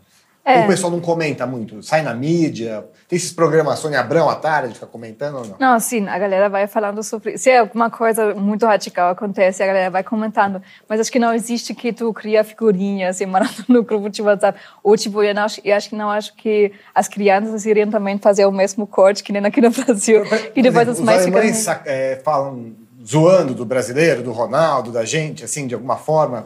É. 0.48 0.64
O 0.64 0.68
pessoal 0.68 0.92
não 0.92 1.00
comenta 1.02 1.48
muito, 1.48 1.82
sai 1.82 2.04
na 2.04 2.14
mídia. 2.14 2.86
Tem 3.08 3.18
esses 3.18 3.34
programas 3.34 3.80
Sônia 3.80 4.00
Abrão 4.00 4.30
à 4.30 4.36
tarde, 4.36 4.76
fica 4.76 4.86
comentando 4.86 5.38
ou 5.40 5.46
não? 5.48 5.56
Não, 5.60 5.80
sim, 5.80 6.08
a 6.08 6.20
galera 6.20 6.48
vai 6.50 6.68
falando 6.68 7.02
sobre. 7.02 7.36
Se 7.40 7.50
alguma 7.52 7.90
coisa 7.90 8.36
muito 8.36 8.64
radical 8.64 9.10
acontece, 9.10 9.64
a 9.64 9.66
galera 9.66 9.90
vai 9.90 10.04
comentando. 10.04 10.62
Mas 10.88 11.00
acho 11.00 11.12
que 11.12 11.18
não 11.18 11.34
existe 11.34 11.74
que 11.74 11.92
tu 11.92 12.14
cria 12.14 12.44
figurinhas 12.44 13.20
e 13.22 13.26
manda 13.26 13.50
no 13.68 13.82
grupo 13.84 14.08
de 14.08 14.22
WhatsApp. 14.22 14.60
Ou 14.84 14.96
tipo, 14.96 15.24
eu, 15.24 15.34
não, 15.34 15.46
acho- 15.46 15.62
eu 15.64 15.76
acho 15.76 15.90
que 15.90 15.96
não 15.96 16.12
acho 16.12 16.36
que 16.36 16.72
as 16.94 17.08
crianças 17.08 17.66
iriam 17.66 17.90
também 17.90 18.20
fazer 18.20 18.46
o 18.46 18.52
mesmo 18.52 18.86
corte 18.86 19.24
que 19.24 19.34
nem 19.34 19.44
aqui 19.44 19.60
no 19.62 19.72
Brasil. 19.72 20.22
E 20.56 20.62
depois 20.62 20.88
exemplo, 20.88 21.06
mais 21.06 21.26
ficam. 21.26 21.82
é, 21.86 22.22
falam 22.24 22.72
zoando 23.04 23.56
do 23.56 23.66
brasileiro, 23.66 24.22
do 24.22 24.32
Ronaldo, 24.32 24.92
da 24.92 25.04
gente, 25.06 25.44
assim, 25.44 25.66
de 25.66 25.74
alguma 25.74 25.96
forma. 25.98 26.46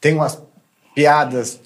Tem 0.00 0.14
umas 0.14 0.42
piadas 0.94 1.60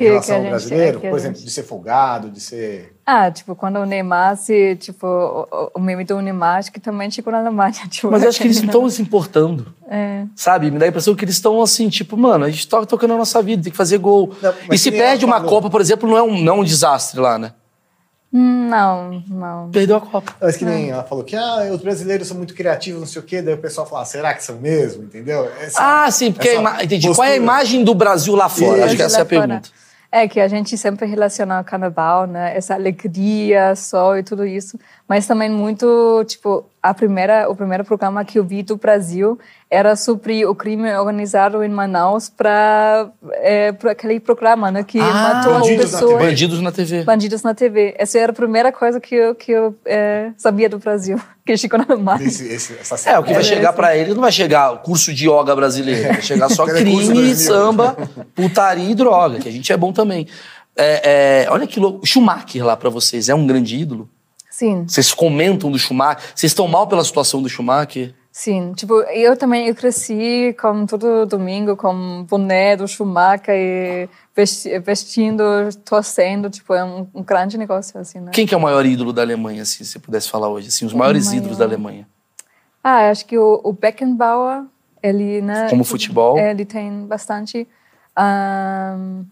Que- 0.00 0.06
em 0.06 0.08
relação 0.08 0.26
que 0.26 0.32
a 0.32 0.36
ao 0.36 0.42
gente- 0.42 0.50
brasileiro, 0.68 1.00
é, 1.02 1.10
por 1.10 1.18
exemplo, 1.18 1.36
gente- 1.36 1.44
de 1.46 1.50
ser 1.52 1.62
folgado, 1.62 2.30
de 2.30 2.40
ser... 2.40 2.96
Ah, 3.04 3.30
tipo, 3.30 3.54
quando 3.54 3.76
o 3.78 3.84
Neymar 3.84 4.36
se, 4.36 4.76
tipo, 4.76 5.06
o, 5.06 5.70
o- 5.74 5.80
meme 5.80 6.04
do 6.04 6.20
Neymar, 6.20 6.58
acho 6.58 6.72
que 6.72 6.80
também 6.80 7.10
chegou 7.10 7.32
na 7.32 7.40
Alemanha. 7.40 7.72
Tipo, 7.90 8.10
Mas 8.10 8.22
eu 8.22 8.28
acho 8.30 8.38
que 8.40 8.46
eles 8.46 8.58
não 8.62 8.66
estão 8.66 8.88
se 8.88 9.02
importando. 9.02 9.74
É. 9.90 10.24
Sabe? 10.34 10.70
Me 10.70 10.78
dá 10.78 10.86
a 10.86 10.88
impressão 10.88 11.14
que 11.14 11.24
eles 11.24 11.34
estão 11.34 11.60
assim, 11.60 11.88
tipo, 11.88 12.16
mano, 12.16 12.44
a 12.44 12.50
gente 12.50 12.66
tá 12.68 12.84
tocando 12.86 13.12
a 13.14 13.16
nossa 13.18 13.42
vida, 13.42 13.62
tem 13.62 13.70
que 13.72 13.76
fazer 13.76 13.98
gol. 13.98 14.32
Não, 14.40 14.54
e 14.72 14.78
se 14.78 14.90
nem 14.90 15.00
perde 15.00 15.24
uma 15.24 15.36
falou. 15.36 15.50
Copa, 15.50 15.68
por 15.70 15.80
exemplo, 15.80 16.08
não 16.08 16.16
é 16.16 16.22
um, 16.22 16.42
não 16.42 16.56
é 16.56 16.60
um 16.60 16.64
desastre 16.64 17.20
lá, 17.20 17.38
né? 17.38 17.52
Não, 18.32 19.24
não. 19.28 19.70
Perdeu 19.70 19.96
a 19.96 20.00
Copa. 20.00 20.32
Mas 20.40 20.56
que 20.56 20.64
É. 20.64 20.68
nem 20.68 20.90
ela 20.90 21.02
falou 21.02 21.24
que 21.24 21.34
ah, 21.34 21.68
os 21.72 21.80
brasileiros 21.82 22.28
são 22.28 22.36
muito 22.36 22.54
criativos, 22.54 23.00
não 23.00 23.06
sei 23.08 23.20
o 23.20 23.24
quê, 23.24 23.42
daí 23.42 23.54
o 23.54 23.58
pessoal 23.58 23.84
fala, 23.88 24.04
será 24.04 24.32
que 24.34 24.44
são 24.44 24.56
mesmo? 24.60 25.02
Entendeu? 25.02 25.50
Essa- 25.60 26.04
Ah, 26.04 26.10
sim, 26.12 26.30
porque 26.30 26.54
entendi. 26.80 27.08
Qual 27.08 27.24
é 27.24 27.30
a 27.30 27.30
postura. 27.30 27.36
imagem 27.36 27.82
do 27.82 27.92
Brasil 27.92 28.36
lá 28.36 28.48
fora? 28.48 28.76
Isso. 28.76 28.84
Acho 28.86 28.96
que 28.96 29.02
essa 29.02 29.18
é 29.18 29.22
a 29.22 29.24
fora. 29.26 29.40
pergunta. 29.48 29.68
É 30.12 30.26
que 30.26 30.40
a 30.40 30.48
gente 30.48 30.76
sempre 30.76 31.06
relaciona 31.06 31.60
o 31.60 31.64
carnaval, 31.64 32.26
né? 32.26 32.56
Essa 32.56 32.74
alegria, 32.74 33.76
sol 33.76 34.18
e 34.18 34.24
tudo 34.24 34.44
isso. 34.44 34.76
Mas 35.08 35.26
também 35.26 35.48
muito, 35.48 36.24
tipo, 36.24 36.68
a 36.82 36.94
primeira, 36.94 37.50
o 37.50 37.54
primeiro 37.54 37.84
programa 37.84 38.24
que 38.24 38.38
eu 38.38 38.44
vi 38.44 38.62
do 38.62 38.76
Brasil 38.76 39.38
era 39.70 39.94
sobre 39.94 40.46
o 40.46 40.54
crime 40.54 40.90
organizado 40.96 41.62
em 41.62 41.68
Manaus 41.68 42.30
para 42.30 43.10
é, 43.34 43.70
pra 43.72 43.92
aquele 43.92 44.18
programa, 44.18 44.70
né? 44.70 44.82
Que 44.82 44.98
matou 44.98 45.56
as 45.56 45.60
Bandidos 45.60 45.92
na. 45.92 46.00
Bandidos 46.18 46.60
na 46.62 46.72
TV. 46.72 47.04
Bandidos 47.04 47.42
na 47.42 47.54
TV. 47.54 47.94
Essa 47.98 48.18
era 48.18 48.32
a 48.32 48.34
primeira 48.34 48.72
coisa 48.72 48.98
que 48.98 49.14
eu, 49.14 49.34
que 49.34 49.52
eu 49.52 49.74
é, 49.84 50.30
sabia 50.38 50.68
do 50.70 50.78
Brasil, 50.78 51.20
que 51.44 51.56
chegou 51.56 51.78
na 51.78 51.84
Alemanha. 51.88 52.22
Esse, 52.26 52.46
esse, 52.48 52.72
essa 52.80 53.10
É, 53.10 53.18
o 53.18 53.22
que 53.22 53.32
vai 53.32 53.42
É, 53.42 53.44
chegar 53.44 53.68
esse. 53.70 53.76
pra 53.76 53.96
ele 53.96 54.14
não 54.14 54.22
vai 54.22 54.32
chegar 54.32 54.74
curso 54.78 55.12
de 55.12 55.28
yoga 55.28 55.54
brasileiro, 55.54 56.08
vai 56.14 56.22
chegar 56.22 56.48
só 56.48 56.64
crime, 56.66 56.92
2000. 56.92 57.34
samba, 57.36 57.96
putaria 58.34 58.90
e 58.90 58.94
droga, 58.94 59.38
que 59.38 59.48
a 59.48 59.52
gente 59.52 59.70
é 59.72 59.76
bom 59.76 59.92
também. 59.92 60.26
É, 60.76 61.44
é, 61.44 61.50
olha 61.50 61.66
que 61.66 61.78
louco. 61.78 62.06
Schumacher 62.06 62.64
lá 62.64 62.74
pra 62.76 62.88
vocês 62.88 63.28
é 63.28 63.34
um 63.34 63.46
grande 63.46 63.76
ídolo? 63.76 64.08
Sim. 64.60 64.84
Vocês 64.86 65.14
comentam 65.14 65.70
do 65.70 65.78
Schumacher? 65.78 66.22
Vocês 66.34 66.50
estão 66.50 66.68
mal 66.68 66.86
pela 66.86 67.02
situação 67.02 67.40
do 67.40 67.48
Schumacher? 67.48 68.14
Sim, 68.30 68.74
tipo, 68.76 68.92
eu 69.04 69.34
também 69.34 69.68
eu 69.68 69.74
cresci 69.74 70.54
com 70.60 70.84
todo 70.84 71.24
domingo 71.24 71.74
com 71.74 72.24
boné 72.24 72.76
do 72.76 72.86
Schumacher 72.86 73.54
e 73.54 74.06
vesti- 74.36 74.78
vestindo, 74.80 75.42
torcendo, 75.82 76.50
tipo, 76.50 76.74
é 76.74 76.84
um, 76.84 77.08
um 77.14 77.22
grande 77.22 77.56
negócio, 77.56 77.98
assim, 77.98 78.20
né? 78.20 78.32
Quem 78.34 78.46
que 78.46 78.52
é 78.54 78.56
o 78.58 78.60
maior 78.60 78.84
ídolo 78.84 79.14
da 79.14 79.22
Alemanha, 79.22 79.64
se 79.64 79.82
você 79.82 79.98
pudesse 79.98 80.28
falar 80.28 80.50
hoje? 80.50 80.68
Assim, 80.68 80.84
os 80.84 80.92
maiores 80.92 81.28
maior. 81.28 81.38
ídolos 81.38 81.56
da 81.56 81.64
Alemanha. 81.64 82.06
Ah, 82.84 83.08
acho 83.08 83.24
que 83.24 83.38
o, 83.38 83.62
o 83.64 83.72
Beckenbauer, 83.72 84.64
ele, 85.02 85.40
né? 85.40 85.70
Como 85.70 85.84
futebol. 85.84 86.36
Ele 86.38 86.66
tem 86.66 87.06
bastante... 87.06 87.66
ahn, 88.14 89.24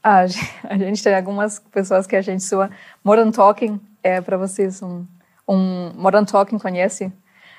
ah, 0.00 0.24
a 0.70 0.78
gente 0.78 1.02
tem 1.02 1.12
algumas 1.16 1.58
pessoas 1.72 2.06
que 2.06 2.14
a 2.14 2.22
gente 2.22 2.44
sua. 2.44 2.70
Modern 3.02 3.32
Talking 3.32 3.80
é 4.02 4.20
para 4.20 4.36
vocês 4.36 4.82
um, 4.82 5.04
um 5.48 5.92
Modern 5.94 6.24
Talking 6.24 6.58
conhece? 6.58 7.12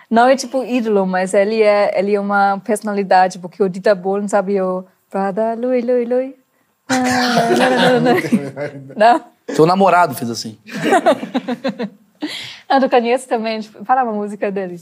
Não 0.10 0.28
é 0.28 0.36
tipo 0.36 0.64
ídolo, 0.64 1.06
mas 1.06 1.34
ele 1.34 1.62
é 1.62 1.98
ele 1.98 2.14
é 2.14 2.20
uma 2.20 2.60
personalidade 2.60 3.40
porque 3.40 3.64
o 3.64 3.70
Dieter 3.70 3.96
Bohlen 3.96 4.28
sabe 4.28 4.62
o 4.62 4.86
Prada 5.10 5.56
Lui 5.56 5.82
Lui 5.82 6.06
Lui. 6.06 6.36
Não? 8.96 9.24
Teu 9.56 9.66
namorado 9.66 10.14
fez 10.16 10.30
assim. 10.30 10.58
Ah, 12.70 12.80
tu 12.80 12.90
conhece 12.90 13.28
também? 13.28 13.62
Fala 13.62 14.04
uma 14.04 14.14
música 14.14 14.52
dele. 14.52 14.80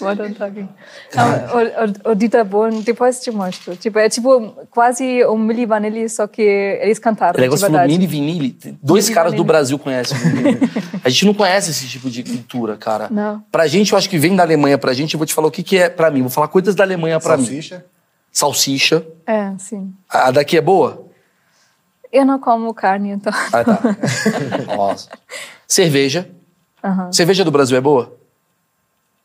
Modern 0.00 0.32
Talking. 0.34 0.68
Não, 1.14 1.28
o, 1.30 2.08
o, 2.08 2.12
o 2.12 2.14
Dieter 2.14 2.44
Bohlen, 2.44 2.80
depois 2.80 3.20
te 3.20 3.30
mostro. 3.30 3.76
Tipo, 3.76 3.98
é 3.98 4.08
tipo 4.08 4.52
quase 4.70 5.24
um 5.26 5.36
Milli 5.36 5.66
Vanilli, 5.66 6.08
só 6.08 6.26
que 6.26 6.40
eles 6.42 6.98
cantaram, 6.98 7.36
O 7.36 7.40
negócio 7.40 7.66
de 7.66 7.72
falou 7.72 7.80
verdade. 7.86 7.92
Mini 7.92 8.06
Vinili. 8.06 8.50
Tem 8.52 8.78
Dois 8.82 9.04
Mini 9.06 9.14
caras 9.14 9.32
do 9.32 9.36
Vanilli. 9.36 9.46
Brasil 9.46 9.78
conhecem. 9.78 10.16
o 10.16 10.20
Vanilli. 10.20 10.58
a 11.04 11.08
gente 11.08 11.26
não 11.26 11.34
conhece 11.34 11.70
esse 11.70 11.86
tipo 11.86 12.08
de 12.08 12.22
cultura, 12.22 12.76
cara. 12.76 13.08
Não. 13.10 13.42
Pra 13.50 13.66
gente, 13.66 13.92
eu 13.92 13.98
acho 13.98 14.08
que 14.08 14.16
vem 14.18 14.34
da 14.34 14.42
Alemanha 14.42 14.78
pra 14.78 14.92
gente. 14.94 15.14
Eu 15.14 15.18
vou 15.18 15.26
te 15.26 15.34
falar 15.34 15.48
o 15.48 15.50
que, 15.50 15.62
que 15.62 15.76
é 15.76 15.88
pra 15.90 16.10
mim. 16.10 16.20
Vou 16.22 16.30
falar 16.30 16.48
coisas 16.48 16.74
da 16.74 16.84
Alemanha 16.84 17.18
pra 17.20 17.36
mim. 17.36 17.44
Salsicha. 17.44 17.84
Salsicha. 18.32 19.06
É, 19.26 19.52
sim. 19.58 19.92
A 20.08 20.30
daqui 20.30 20.56
é 20.56 20.60
boa? 20.60 21.06
Eu 22.10 22.24
não 22.24 22.38
como 22.38 22.72
carne, 22.72 23.10
então. 23.10 23.32
Ah, 23.52 23.64
tá. 23.64 23.80
Nossa. 24.74 25.08
Cerveja. 25.66 26.30
Cerveja 27.12 27.44
do 27.44 27.50
Brasil 27.50 27.76
é 27.76 27.80
boa? 27.80 28.16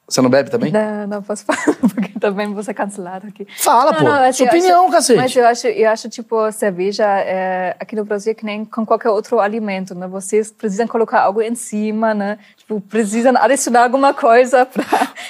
Você 0.08 0.22
não 0.22 0.30
bebe 0.30 0.50
também? 0.50 0.70
Não, 0.72 1.08
não 1.08 1.22
posso 1.24 1.46
falar, 1.48 1.64
porque 1.80 2.20
também 2.20 2.54
vou 2.54 2.62
ser 2.62 2.74
cancelado 2.74 3.28
aqui. 3.28 3.48
Fala, 3.58 3.92
Não, 3.94 4.00
pô. 4.00 4.04
não, 4.04 4.24
assim, 4.24 4.44
Sua 4.44 4.48
opinião, 4.48 4.84
acho- 4.84 4.92
cacete. 4.92 5.18
Mas 5.18 5.36
eu 5.36 5.48
acho, 5.48 5.68
eu 5.68 5.90
acho, 5.90 6.10
tipo, 6.10 6.52
cerveja 6.52 7.06
é, 7.06 7.76
aqui 7.80 7.96
no 7.96 8.04
Brasil 8.04 8.32
é 8.32 8.36
que 8.36 8.46
nem 8.46 8.66
com 8.66 8.86
qualquer 8.86 9.10
outro 9.10 9.40
alimento, 9.40 9.96
né? 9.96 10.06
Vocês 10.08 10.52
precisam 10.52 10.88
colocar 10.88 11.22
algo 11.22 11.42
em 11.42 11.56
cima, 11.56 12.14
né? 12.14 12.38
Tipo, 12.58 12.82
precisam 12.82 13.34
adicionar 13.38 13.84
alguma 13.84 14.14
coisa 14.14 14.66
pra... 14.66 14.84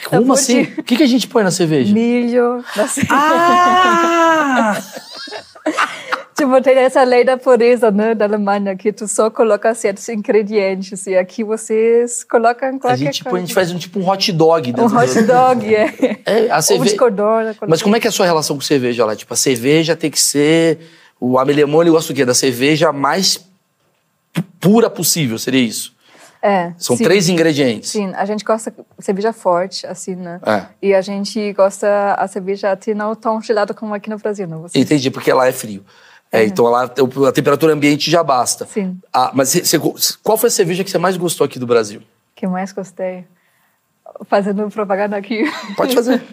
Como 0.09 0.25
pra 0.25 0.33
assim? 0.33 0.63
O 0.77 0.83
que, 0.83 0.97
que 0.97 1.03
a 1.03 1.07
gente 1.07 1.27
põe 1.27 1.43
na 1.43 1.51
cerveja? 1.51 1.93
Milho, 1.93 2.63
não 2.75 2.87
sei. 2.87 3.03
Ah! 3.11 4.75
Tipo, 6.35 6.61
tem 6.61 6.75
essa 6.77 7.03
lei 7.03 7.23
da 7.23 7.37
pureza, 7.37 7.91
né, 7.91 8.15
da 8.15 8.25
Alemanha, 8.25 8.75
que 8.75 8.91
tu 8.91 9.07
só 9.07 9.29
coloca 9.29 9.73
certos 9.75 10.07
ingredientes 10.09 11.05
e 11.05 11.15
aqui 11.15 11.43
vocês 11.43 12.23
colocam 12.23 12.79
qualquer 12.79 12.93
A 12.93 12.95
gente, 12.95 13.21
a 13.21 13.29
coisa. 13.29 13.45
gente 13.45 13.53
faz 13.53 13.71
um 13.71 13.77
tipo 13.77 13.99
um 13.99 14.09
hot 14.09 14.31
dog 14.31 14.73
Um 14.79 14.85
hot 14.85 15.13
do- 15.21 15.27
dog, 15.27 15.63
é. 15.75 15.93
É, 16.25 16.51
a 16.51 16.59
de 16.59 16.95
codorna. 16.97 17.55
Mas 17.67 17.81
como 17.81 17.95
é 17.95 17.99
que 17.99 18.07
é 18.07 18.09
a 18.09 18.11
sua 18.11 18.25
relação 18.25 18.55
com 18.55 18.61
cerveja 18.61 19.05
lá? 19.05 19.15
Tipo, 19.15 19.33
a 19.33 19.37
cerveja 19.37 19.95
tem 19.95 20.09
que 20.09 20.19
ser. 20.19 20.79
O 21.19 21.37
Amelemon, 21.39 21.81
ele 21.81 21.91
gosta 21.91 22.11
do 22.11 22.15
quê? 22.15 22.25
Da 22.25 22.33
cerveja 22.33 22.91
mais 22.91 23.37
pu- 24.33 24.43
pura 24.59 24.89
possível, 24.89 25.37
seria 25.37 25.61
isso? 25.61 25.93
É, 26.41 26.73
São 26.77 26.97
sim. 26.97 27.03
três 27.05 27.29
ingredientes. 27.29 27.91
Sim, 27.91 28.11
a 28.15 28.25
gente 28.25 28.43
gosta 28.43 28.69
de 28.69 29.05
cerveja 29.05 29.31
forte, 29.31 29.87
assim, 29.87 30.13
né? 30.15 30.41
É. 30.45 30.63
E 30.81 30.93
a 30.93 30.99
gente 30.99 31.53
gosta 31.53 32.15
a 32.15 32.27
cerveja 32.27 32.71
até 32.73 32.93
não 32.93 33.15
tão 33.15 33.41
gelada 33.41 33.73
como 33.73 33.93
aqui 33.93 34.09
no 34.09 34.17
Brasil, 34.17 34.45
não? 34.45 34.63
Você... 34.63 34.77
Entendi, 34.77 35.09
porque 35.09 35.31
lá 35.31 35.47
é 35.47 35.53
frio. 35.53 35.85
É, 36.33 36.43
então 36.43 36.65
lá 36.65 36.83
a 36.83 37.31
temperatura 37.31 37.73
ambiente 37.73 38.09
já 38.09 38.23
basta. 38.23 38.65
Sim. 38.65 38.99
Ah, 39.13 39.31
mas 39.33 39.61
qual 40.23 40.37
foi 40.37 40.47
a 40.47 40.51
cerveja 40.51 40.83
que 40.83 40.89
você 40.89 40.97
mais 40.97 41.15
gostou 41.15 41.45
aqui 41.45 41.59
do 41.59 41.67
Brasil? 41.67 42.01
que 42.43 42.47
mais 42.47 42.73
gostei? 42.73 43.25
Fazendo 44.25 44.69
propaganda 44.69 45.15
aqui. 45.15 45.43
Pode 45.77 45.95
fazer. 45.95 46.21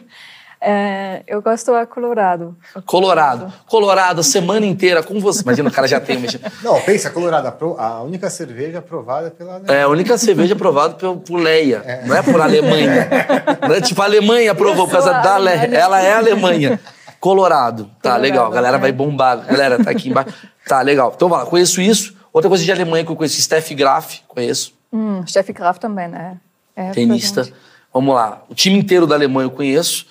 É, 0.63 1.23
eu 1.27 1.41
gosto 1.41 1.73
a 1.73 1.87
Colorado. 1.87 2.55
Colorado. 2.85 3.51
Colorado, 3.67 4.21
a 4.21 4.23
semana 4.23 4.67
inteira 4.67 5.03
com 5.03 5.19
você. 5.19 5.41
Imagina, 5.41 5.71
o 5.71 5.73
cara 5.73 5.89
já 5.89 5.99
tem. 5.99 6.17
um 6.17 6.19
imagina. 6.19 6.53
Não, 6.63 6.79
pensa, 6.83 7.09
Colorado, 7.09 7.49
a 7.79 8.03
única 8.03 8.29
cerveja 8.29 8.81
aprovada 8.81 9.31
pela 9.31 9.63
É 9.67 9.85
a 9.85 9.89
única 9.89 10.19
cerveja 10.19 10.53
aprovada 10.53 10.97
por, 10.97 11.17
por 11.17 11.37
Leia, 11.39 12.03
não 12.05 12.15
é 12.15 12.23
por 12.23 12.39
Alemanha. 12.39 13.09
Não 13.67 13.75
é 13.75 13.81
tipo 13.81 14.03
a 14.03 14.05
Alemanha 14.05 14.53
aprovou 14.53 14.87
por 14.87 14.93
causa 14.93 15.15
da 15.15 15.37
a 15.37 15.39
Leia. 15.39 15.61
Alemanha. 15.61 15.81
Ela 15.81 16.03
é 16.03 16.13
a 16.13 16.19
Alemanha. 16.19 16.81
Colorado. 17.21 17.85
Tá, 17.85 18.15
Colorado, 18.15 18.23
legal. 18.23 18.47
A 18.47 18.51
galera 18.51 18.77
é. 18.77 18.81
vai 18.81 18.93
bombar. 18.93 19.47
Galera, 19.47 19.85
tá 19.85 19.91
aqui 19.91 20.09
embaixo. 20.09 20.35
Tá, 20.67 20.83
legal. 20.83 21.13
Então, 21.17 21.29
vai 21.29 21.41
lá. 21.41 21.47
Conheço 21.47 21.81
isso. 21.81 22.15
Outra 22.33 22.49
coisa 22.49 22.63
de 22.63 22.71
Alemanha 22.71 23.05
que 23.05 23.11
eu 23.11 23.17
conheço, 23.17 23.41
Steffi 23.41 23.75
Graf, 23.75 24.19
conheço. 24.29 24.73
Hum, 24.93 25.27
Steffi 25.27 25.53
Graf 25.53 25.79
também, 25.79 26.07
né? 26.07 26.37
É, 26.77 26.91
Tenista. 26.93 27.43
presente. 27.43 27.57
Vamos 27.93 28.15
lá. 28.15 28.43
O 28.49 28.55
time 28.55 28.79
inteiro 28.79 29.07
da 29.07 29.17
Alemanha 29.17 29.47
eu 29.47 29.51
conheço. 29.51 30.07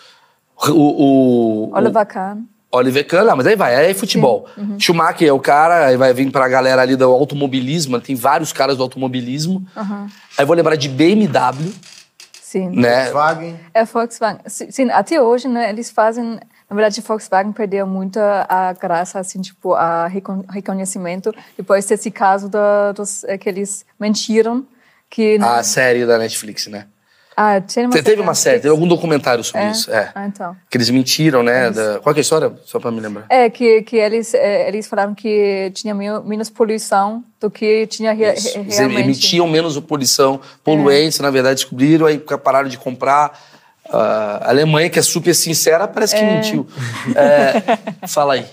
O, 0.68 1.70
o, 1.70 1.72
Oliver 1.74 2.06
Kahn. 2.06 2.44
Oliver 2.72 3.08
Kahn, 3.08 3.30
ah, 3.30 3.36
mas 3.36 3.48
aí 3.48 3.56
vai, 3.56 3.76
aí 3.76 3.92
é 3.92 3.94
futebol. 3.94 4.46
Uhum. 4.58 4.78
Schumacher 4.78 5.28
é 5.28 5.32
o 5.32 5.40
cara, 5.40 5.86
aí 5.88 5.96
vai 5.96 6.14
vir 6.14 6.30
pra 6.30 6.48
galera 6.50 6.82
ali 6.82 6.98
do 6.98 7.06
automobilismo, 7.06 8.00
tem 8.02 8.16
vários 8.16 8.52
caras 8.52 8.78
do 8.78 8.84
automobilismo. 8.84 9.66
Aí 10.38 10.46
vou 10.46 10.56
lembrar 10.56 10.76
de 10.76 10.90
BMW, 10.90 11.74
Sim. 12.42 12.70
né? 12.70 13.06
Volkswagen. 13.06 13.60
É 13.74 13.86
Volkswagen. 13.86 14.42
Sim, 14.46 14.90
até 14.92 15.22
hoje, 15.22 15.48
né, 15.48 15.70
eles 15.70 15.90
fazem... 15.90 16.40
Na 16.70 16.76
verdade, 16.76 17.02
Volkswagen 17.02 17.52
perdeu 17.52 17.88
muito 17.88 18.20
a 18.20 18.74
graça, 18.80 19.20
assim, 19.20 19.42
tipo, 19.42 19.74
a 19.74 20.06
recon- 20.08 20.44
reconhecimento 20.50 21.34
depois 21.58 21.86
desse 21.86 22.12
caso 22.12 22.48
da, 22.48 22.92
dos 22.92 23.24
eh, 23.24 23.38
que 23.40 23.50
eles 23.50 23.84
mentiram 24.00 24.64
que... 25.10 25.38
A 25.42 25.64
série 25.64 26.06
da 26.06 26.20
Netflix, 26.20 26.68
né? 26.68 26.86
Ah, 27.36 27.60
tinha 27.62 27.86
uma 27.86 27.94
Você 27.94 28.04
teve 28.04 28.22
uma 28.22 28.36
série, 28.36 28.58
teve 28.58 28.70
algum 28.70 28.86
documentário 28.88 29.44
sobre 29.44 29.62
É? 29.62 29.72
isso. 29.72 29.90
É. 29.92 30.12
Ah, 30.14 30.28
então. 30.28 30.56
Que 30.70 30.78
eles 30.78 30.90
mentiram, 30.92 31.42
né? 31.42 31.72
da- 31.72 31.98
Qual 32.00 32.14
é 32.14 32.18
a 32.18 32.22
história? 32.22 32.54
Só 32.66 32.80
pra 32.80 32.92
me 32.92 33.00
lembrar. 33.00 33.26
É, 33.30 33.50
que, 33.50 33.82
que 33.82 33.96
eles, 33.96 34.34
eh, 34.36 34.68
eles 34.68 34.86
falaram 34.88 35.16
que 35.16 35.72
tinha 35.74 35.96
menos, 35.96 36.50
poluição 36.52 37.24
do 37.40 37.50
que 37.50 37.88
tinha 37.88 38.12
re, 38.14 38.34
Isso. 38.34 38.56
re- 38.56 38.60
Eles 38.66 38.78
realmente. 38.78 39.02
emitiam 39.02 39.48
menos 39.48 39.80
poluição, 39.80 40.40
poluentes, 40.64 41.20
na 41.20 41.32
verdade, 41.32 41.56
descobriram, 41.62 42.06
aí 42.06 42.20
pararam 42.20 42.70
de 42.70 42.78
comprar. 42.78 43.40
A 43.92 44.50
Alemanha, 44.50 44.90
que 44.90 45.00
é 45.00 45.02
super 45.02 45.34
sincera, 45.34 45.88
parece 45.88 46.16
que 46.16 46.22
mentiu. 46.24 46.68
É, 47.16 48.08
fala 48.08 48.34
aí. 48.36 48.46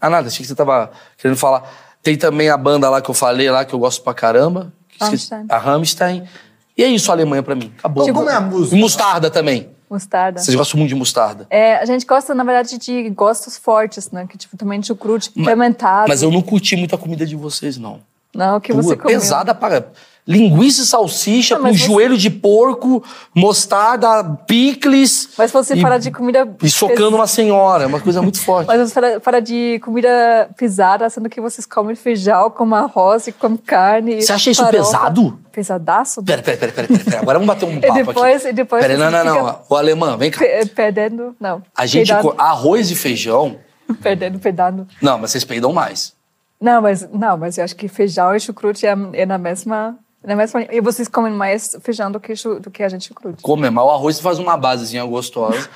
Ah, 0.00 0.10
nada, 0.10 0.28
achei 0.28 0.42
que 0.42 0.48
você 0.48 0.54
tava 0.54 0.90
querendo 1.16 1.36
falar. 1.36 1.70
Tem 2.02 2.16
também 2.16 2.48
a 2.48 2.56
banda 2.56 2.88
lá 2.88 3.00
que 3.00 3.10
eu 3.10 3.14
falei 3.14 3.50
lá, 3.50 3.64
que 3.64 3.74
eu 3.74 3.78
gosto 3.78 4.02
pra 4.02 4.14
caramba. 4.14 4.72
Rammstein. 5.00 5.46
A 5.48 5.58
Rammstein. 5.58 6.28
E 6.76 6.82
é 6.82 6.86
isso, 6.86 7.10
a 7.10 7.14
Alemanha 7.14 7.42
pra 7.42 7.54
mim. 7.54 7.72
Acabou. 7.78 8.04
Tipo, 8.04 8.18
como 8.18 8.30
é 8.30 8.34
a 8.34 8.40
música? 8.40 8.74
E 8.76 8.80
mostarda 8.80 9.30
também. 9.30 9.70
Mostarda. 9.88 10.40
Vocês 10.40 10.56
gostam 10.56 10.78
muito 10.78 10.90
de 10.90 10.94
mostarda. 10.94 11.46
É, 11.50 11.76
a 11.76 11.84
gente 11.84 12.06
gosta, 12.06 12.34
na 12.34 12.44
verdade, 12.44 12.78
de 12.78 13.10
gostos 13.10 13.56
fortes, 13.58 14.10
né? 14.10 14.26
Que, 14.28 14.38
tipo, 14.38 14.56
também 14.56 14.82
chucrute 14.82 15.30
fermentado. 15.44 16.08
Mas 16.08 16.22
eu 16.22 16.30
não 16.30 16.40
curti 16.40 16.76
muito 16.76 16.94
a 16.94 16.98
comida 16.98 17.26
de 17.26 17.36
vocês, 17.36 17.76
não. 17.76 18.00
Não, 18.34 18.56
o 18.56 18.60
que 18.60 18.72
Pô, 18.72 18.80
você 18.80 18.94
é 18.94 18.96
comeu. 18.96 19.18
pesada 19.18 19.54
para 19.54 19.88
linguiça 20.30 20.82
e 20.82 20.86
salsicha 20.86 21.56
Não, 21.56 21.62
com 21.62 21.68
mas 21.68 21.80
você- 21.80 21.86
joelho 21.86 22.16
de 22.16 22.30
porco, 22.30 23.02
mostarda, 23.34 24.22
picles. 24.46 25.30
Mas 25.36 25.50
você 25.50 25.74
e, 25.74 25.80
fala 25.80 25.98
de 25.98 26.10
comida... 26.12 26.48
E 26.62 26.70
socando 26.70 27.16
uma 27.16 27.26
senhora, 27.26 27.82
é 27.84 27.86
uma 27.86 28.00
coisa 28.00 28.22
muito 28.22 28.40
forte. 28.40 28.68
Mas 28.70 28.80
você 28.88 28.94
fala, 28.94 29.20
fala 29.20 29.40
de 29.42 29.80
comida 29.82 30.48
pesada, 30.56 31.10
sendo 31.10 31.28
que 31.28 31.40
vocês 31.40 31.66
comem 31.66 31.96
feijão 31.96 32.48
com 32.50 32.72
arroz 32.74 33.26
e 33.26 33.32
com 33.32 33.56
carne. 33.56 34.18
e 34.18 34.22
Você 34.22 34.32
acha 34.32 34.50
isso 34.50 34.62
farofa. 34.62 34.84
pesado? 34.84 35.38
Pesadaço? 35.50 36.22
Pera, 36.22 36.42
pera, 36.42 36.56
pera, 36.58 36.72
pera, 36.72 36.88
pera, 36.88 37.04
pera. 37.04 37.20
Agora 37.22 37.38
vamos 37.38 37.52
bater 37.52 37.66
um 37.68 37.80
papo 37.80 37.94
depois- 37.94 38.36
aqui. 38.42 38.48
e 38.48 38.52
depois 38.52 38.86
Pera, 38.86 38.96
não, 38.96 39.10
não, 39.10 39.24
não. 39.24 39.60
O 39.68 39.74
alemão, 39.74 40.16
vem 40.16 40.30
cá. 40.30 40.38
Pe- 40.38 40.66
Perdendo... 40.66 41.34
Não. 41.40 41.60
A 41.76 41.86
gente, 41.86 42.12
peidando, 42.12 42.34
arroz 42.38 42.90
e 42.90 42.94
feijão... 42.94 43.56
Perdendo, 44.00 44.38
peidando. 44.38 44.86
Não, 45.02 45.18
mas 45.18 45.32
vocês 45.32 45.44
peidam 45.44 45.72
mais. 45.72 46.12
Não, 46.60 46.80
mas, 46.82 47.08
não, 47.10 47.36
mas 47.36 47.58
eu 47.58 47.64
acho 47.64 47.74
que 47.74 47.88
feijão 47.88 48.34
e 48.36 48.38
chucrute 48.38 48.86
é, 48.86 48.94
é 49.14 49.26
na 49.26 49.38
mesma... 49.38 49.96
Na 50.22 50.36
mesma 50.36 50.66
e 50.70 50.80
vocês 50.80 51.08
comem 51.08 51.32
mais 51.32 51.76
feijão 51.82 52.12
do 52.12 52.20
que, 52.20 52.34
do 52.60 52.70
que 52.70 52.82
a 52.82 52.88
gente 52.88 53.08
chucrute. 53.08 53.42
Come, 53.42 53.70
mas 53.70 53.84
o 53.84 53.90
arroz 53.90 54.20
faz 54.20 54.38
uma 54.38 54.56
basezinha 54.56 55.04
gostosa. 55.04 55.68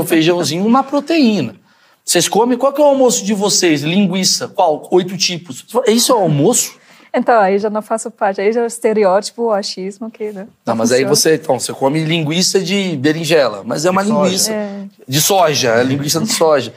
O 0.00 0.04
feijãozinho, 0.04 0.64
uma 0.64 0.84
proteína. 0.84 1.56
Vocês 2.04 2.28
comem? 2.28 2.56
Qual 2.56 2.72
que 2.72 2.80
é 2.80 2.84
o 2.84 2.88
almoço 2.88 3.24
de 3.24 3.34
vocês? 3.34 3.82
Linguiça. 3.82 4.48
Qual? 4.48 4.86
Oito 4.92 5.16
tipos. 5.16 5.66
Isso 5.86 6.12
é 6.12 6.14
o 6.14 6.18
almoço? 6.18 6.78
Então, 7.12 7.40
aí 7.40 7.58
já 7.58 7.68
não 7.68 7.82
faço 7.82 8.10
parte. 8.10 8.40
Aí 8.40 8.52
já 8.52 8.60
é 8.60 8.62
o 8.62 8.66
estereótipo, 8.66 9.44
o 9.44 9.52
achismo 9.52 10.10
que... 10.10 10.30
Né, 10.30 10.46
Não, 10.64 10.76
mas 10.76 10.92
aí 10.92 10.98
funciona. 11.00 11.14
você, 11.16 11.34
então, 11.34 11.58
você 11.58 11.72
come 11.72 12.04
linguiça 12.04 12.60
de 12.60 12.96
berinjela, 12.96 13.62
mas 13.64 13.84
é 13.84 13.90
uma 13.90 14.02
De 14.02 14.08
soja. 14.10 14.24
linguiça 14.24 14.52
É. 14.52 14.82
de 15.08 15.20
soja, 15.20 15.68
é 15.70 15.82
linguiça 15.82 16.20
de 16.20 16.32
soja. 16.32 16.72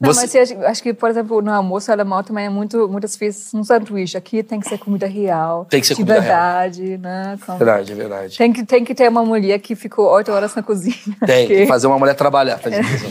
Não, 0.00 0.14
Você- 0.14 0.20
mas 0.22 0.34
eu 0.34 0.42
acho, 0.42 0.66
acho 0.66 0.82
que, 0.82 0.94
por 0.94 1.10
exemplo, 1.10 1.42
no 1.42 1.52
almoço 1.52 1.92
alemão 1.92 2.22
também 2.22 2.46
é 2.46 2.48
muito, 2.48 2.88
muitas 2.88 3.14
vezes 3.16 3.52
um 3.52 3.62
sanduíche. 3.62 4.16
Aqui 4.16 4.42
tem 4.42 4.58
que 4.58 4.66
ser 4.66 4.78
comida 4.78 5.06
real. 5.06 5.66
Tem 5.68 5.78
que 5.78 5.86
ser 5.86 5.92
de 5.94 6.00
comida 6.00 6.20
real. 6.20 6.24
verdade, 6.24 6.96
né? 6.96 7.38
Com- 7.44 7.56
Verdade, 7.58 7.92
é 7.92 7.94
verdade. 7.94 8.38
Tem 8.38 8.50
que, 8.50 8.64
tem 8.64 8.82
que 8.82 8.94
ter 8.94 9.08
uma 9.10 9.22
mulher 9.22 9.58
que 9.58 9.74
ficou 9.74 10.10
oito 10.10 10.32
horas 10.32 10.54
na 10.54 10.62
cozinha. 10.62 10.94
Tem, 11.26 11.46
Que- 11.46 11.66
fazer 11.66 11.86
uma 11.86 11.98
mulher 11.98 12.14
trabalhar. 12.14 12.56
fazer 12.58 12.80
isso. 12.80 13.06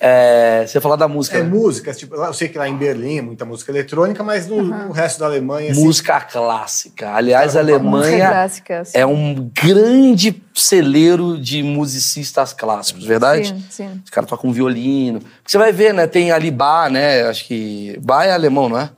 É, 0.00 0.64
você 0.66 0.80
falar 0.80 0.96
da 0.96 1.06
música, 1.06 1.36
É 1.38 1.42
né? 1.42 1.48
músicas, 1.50 1.98
tipo, 1.98 2.14
eu 2.16 2.32
sei 2.32 2.48
que 2.48 2.56
lá 2.56 2.66
em 2.68 2.76
Berlim 2.76 3.18
é 3.18 3.22
muita 3.22 3.44
música 3.44 3.70
eletrônica, 3.70 4.22
mas 4.24 4.46
no, 4.48 4.62
no 4.62 4.90
resto 4.90 5.20
da 5.20 5.26
Alemanha, 5.26 5.70
assim, 5.72 5.84
música 5.84 6.18
clássica. 6.22 7.10
Aliás, 7.14 7.56
a 7.56 7.60
Alemanha 7.60 8.42
assim. 8.42 8.62
é 8.94 9.04
um 9.06 9.50
grande 9.54 10.32
celeiro 10.54 11.38
de 11.38 11.62
musicistas 11.62 12.52
clássicos, 12.52 13.04
verdade? 13.04 13.48
Sim, 13.48 13.64
sim. 13.70 14.00
Os 14.04 14.10
caras 14.10 14.28
tocam 14.28 14.52
violino. 14.52 15.20
Você 15.46 15.56
vai 15.58 15.72
ver, 15.72 15.92
né? 15.94 16.06
Tem 16.06 16.30
ali 16.32 16.50
Bach, 16.50 16.90
né? 16.90 17.22
Acho 17.22 17.44
que. 17.46 17.98
Bach 18.02 18.24
é 18.26 18.32
alemão, 18.32 18.68
não 18.68 18.78
é? 18.78 18.90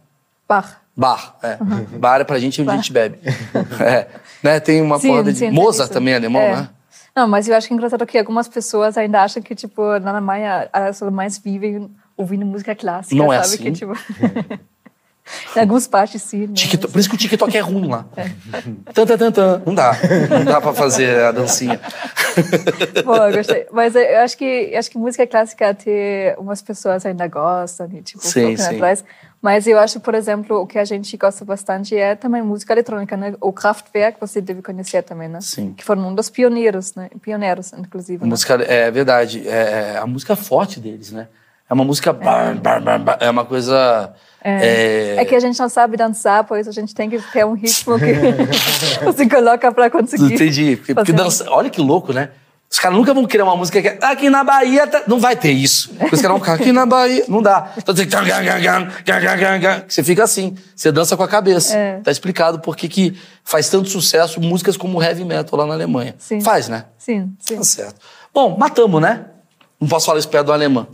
Bach. 0.49 0.77
Bar, 0.97 1.37
é. 1.43 1.59
Bar 1.99 2.21
é 2.21 2.25
pra 2.25 2.39
gente 2.39 2.61
onde 2.61 2.71
a 2.71 2.75
Bar. 2.75 2.81
gente 2.81 2.93
bebe. 2.93 3.19
É. 3.81 4.07
Né? 4.43 4.61
Tem 4.61 4.81
uma 4.81 4.99
Sim, 5.01 5.09
porra 5.09 5.25
de. 5.25 5.35
sim, 5.35 5.51
Mozart 5.51 5.87
isso. 5.89 5.93
também 5.93 6.15
é 6.15 6.17
alemão, 6.17 6.41
É. 6.41 6.57
né? 6.57 6.69
Não, 7.17 7.27
mas 7.29 7.49
eu 7.49 7.57
acho 7.57 7.73
engraçado 7.73 8.05
que 8.07 8.19
algumas 8.19 8.47
pessoas 8.49 8.97
ainda 8.99 9.23
acham 9.23 9.43
que, 9.43 9.55
tipo, 9.55 9.99
na 10.01 10.11
Alemanha 10.11 10.69
as 10.73 11.01
alemães 11.03 11.39
vivem 11.39 11.89
ouvindo 12.17 12.45
música 12.45 12.75
clássica, 12.75 13.15
Não 13.17 13.33
é 13.33 13.43
sabe? 13.43 13.55
assim? 13.55 13.65
Que, 13.65 13.73
tipo... 13.73 13.93
em 15.57 15.61
algumas 15.61 15.87
partes, 15.87 16.23
sim. 16.23 16.47
né? 16.47 16.53
TikTok- 16.55 16.93
por 16.93 16.99
isso 16.99 17.09
que 17.09 17.15
o 17.15 17.19
TikTok 17.19 17.57
é 17.57 17.61
ruim 17.61 17.89
lá. 17.89 18.07
Tan, 18.93 19.07
tan, 19.07 19.17
tan, 19.19 19.33
tan. 19.33 19.63
Não 19.65 19.75
dá. 19.75 19.93
Não 20.31 20.45
dá 20.45 20.61
pra 20.61 20.73
fazer 20.75 21.21
a 21.25 21.33
dancinha. 21.33 21.81
Pô, 23.05 23.17
eu 23.17 23.33
gostei. 23.37 23.67
Mas 23.73 23.95
eu 23.95 24.19
acho 24.21 24.37
que, 24.37 24.75
acho 24.77 24.91
que 24.91 24.99
música 24.99 25.27
clássica 25.27 25.71
até 25.71 26.35
umas 26.39 26.61
pessoas 26.61 27.07
ainda 27.07 27.27
gostam, 27.29 27.89
e, 27.93 28.03
tipo, 28.03 28.23
Sim, 28.25 28.57
sim. 28.57 28.75
atrás. 28.77 29.05
Mas 29.41 29.67
eu 29.67 29.79
acho, 29.79 30.01
por 30.01 30.15
exemplo, 30.15 30.61
o 30.63 30.67
que 30.67 30.79
a 30.79 30.85
gente 30.87 31.15
gosta 31.19 31.45
bastante 31.45 31.95
é 31.95 32.15
também 32.15 32.41
música 32.41 32.73
eletrônica, 32.73 33.15
né? 33.17 33.35
O 33.41 33.53
Kraftwerk, 33.53 34.19
você 34.19 34.41
deve 34.41 34.63
conhecer 34.63 35.03
também, 35.03 35.29
né? 35.29 35.39
Sim. 35.43 35.75
Que 35.75 35.85
foram 35.85 36.09
um 36.09 36.15
dos 36.15 36.31
pioneiros, 36.31 36.95
né? 36.95 37.11
Pioneiros, 37.21 37.73
inclusive. 37.75 38.23
Né? 38.23 38.29
música, 38.31 38.55
é 38.55 38.91
verdade. 38.91 39.47
É, 39.47 39.99
a 39.99 40.07
música 40.07 40.35
forte 40.35 40.81
deles, 40.81 41.13
né? 41.13 41.29
É 41.69 41.75
uma 41.75 41.85
música. 41.85 42.13
bar, 42.13 42.55
bar, 42.57 42.81
bar, 42.81 42.99
bar, 42.99 43.19
É 43.21 43.31
uma 43.31 43.45
coisa. 43.45 44.13
É, 44.43 45.17
É 45.17 45.25
que 45.25 45.35
a 45.35 45.41
gente 45.41 45.59
não 45.59 45.69
sabe 45.69 45.97
dançar, 45.97 46.45
por 46.45 46.59
isso 46.59 46.69
a 46.69 46.73
gente 46.73 46.95
tem 46.95 47.09
que 47.09 47.19
ter 47.33 47.47
um 47.47 47.55
ritmo 47.55 47.99
que 47.99 48.13
você 49.05 49.27
coloca 49.27 49.73
para 49.73 49.89
conseguir. 49.91 50.35
Entendi. 50.35 50.77
Porque, 50.77 50.95
porque 50.95 51.13
dança, 51.13 51.47
olha 51.49 51.71
que 51.71 51.81
louco, 51.81 52.13
né? 52.13 52.29
Os 52.71 52.79
caras 52.81 52.99
nunca 52.99 53.15
vão 53.15 53.25
criar 53.25 53.45
uma 53.45 53.57
música 53.57 53.81
que 53.81 53.87
é 53.87 53.99
aqui 54.03 54.29
na 54.29 54.43
Bahia. 54.43 54.87
tá-" 54.87 55.05
Não 55.07 55.21
vai 55.21 55.37
ter 55.37 55.53
isso. 55.53 55.93
Os 55.93 56.21
caras 56.21 56.23
vão 56.23 56.41
ficar 56.41 56.55
aqui 56.55 56.73
na 56.73 56.85
Bahia. 56.85 57.25
Não 57.29 57.41
dá. 57.41 57.73
Então 57.79 57.95
tem 57.95 58.07
que. 58.07 58.17
Você 59.89 60.03
fica 60.03 60.25
assim. 60.25 60.57
Você 60.75 60.91
dança 60.91 61.17
com 61.17 61.23
a 61.23 61.29
cabeça. 61.29 61.77
É. 61.77 62.01
Tá 62.01 62.11
explicado 62.11 62.59
por 62.59 62.77
que 62.77 62.89
que 62.89 63.17
faz 63.45 63.69
tanto 63.69 63.89
sucesso 63.89 64.41
músicas 64.41 64.77
como 64.77 65.01
heavy 65.01 65.25
metal 65.25 65.59
lá 65.59 65.67
na 65.67 65.75
Alemanha. 65.75 66.17
Sim. 66.19 66.41
Faz, 66.41 66.69
né? 66.69 66.87
Sim, 66.99 67.33
sim. 67.39 67.57
Tá 67.59 67.65
certo. 67.65 68.01
Bom, 68.35 68.57
matamos, 68.59 69.01
né? 69.01 69.27
Não 69.85 69.89
posso 69.89 70.07
falar 70.07 70.19
isso 70.19 70.29
perto 70.31 70.47
do 70.47 70.53
alemão. 70.55 70.87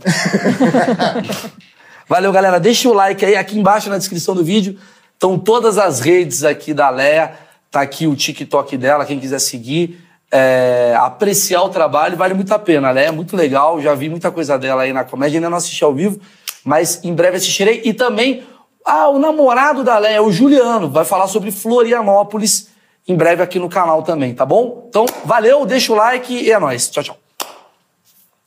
Valeu, 2.09 2.29
galera. 2.33 2.59
Deixa 2.59 2.89
o 2.89 2.93
like 2.93 3.23
aí. 3.23 3.37
Aqui 3.37 3.57
embaixo 3.57 3.89
na 3.89 3.97
descrição 3.97 4.35
do 4.35 4.43
vídeo 4.43 4.77
estão 5.13 5.39
todas 5.39 5.77
as 5.77 6.01
redes 6.01 6.43
aqui 6.43 6.73
da 6.73 6.89
Léa. 6.89 7.31
Tá 7.71 7.79
aqui 7.79 8.05
o 8.05 8.13
TikTok 8.17 8.75
dela, 8.75 9.05
quem 9.05 9.17
quiser 9.17 9.39
seguir. 9.39 9.97
é, 10.29 10.93
apreciar 10.97 11.63
o 11.63 11.69
trabalho, 11.69 12.17
vale 12.17 12.33
muito 12.33 12.53
a 12.53 12.59
pena. 12.59 12.91
Léa 12.91 13.07
é 13.07 13.11
muito 13.11 13.33
legal. 13.37 13.81
Já 13.81 13.95
vi 13.95 14.09
muita 14.09 14.29
coisa 14.29 14.59
dela 14.59 14.81
aí 14.81 14.91
na 14.91 15.05
comédia. 15.05 15.37
Ainda 15.37 15.49
não 15.49 15.55
assisti 15.55 15.81
ao 15.85 15.93
vivo, 15.93 16.19
mas 16.65 17.01
em 17.01 17.13
breve 17.13 17.37
assistirei. 17.37 17.81
E 17.85 17.93
também, 17.93 18.43
ah, 18.85 19.07
o 19.07 19.17
namorado 19.17 19.85
da 19.85 19.97
Léa, 19.97 20.21
o 20.21 20.33
Juliano, 20.33 20.89
vai 20.89 21.05
falar 21.05 21.29
sobre 21.29 21.49
Florianópolis 21.49 22.67
em 23.07 23.15
breve 23.15 23.41
aqui 23.41 23.57
no 23.57 23.69
canal 23.69 24.03
também, 24.03 24.35
tá 24.35 24.45
bom? 24.45 24.85
Então, 24.89 25.05
valeu, 25.23 25.65
deixa 25.65 25.93
o 25.93 25.95
like 25.95 26.33
e 26.33 26.51
é 26.51 26.59
nóis. 26.59 26.89
Tchau, 26.89 27.03
tchau. 27.03 27.20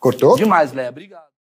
Cortou? 0.04 0.36
Demais, 0.36 0.72
Léa. 0.72 0.90
Obrigado. 0.90 1.33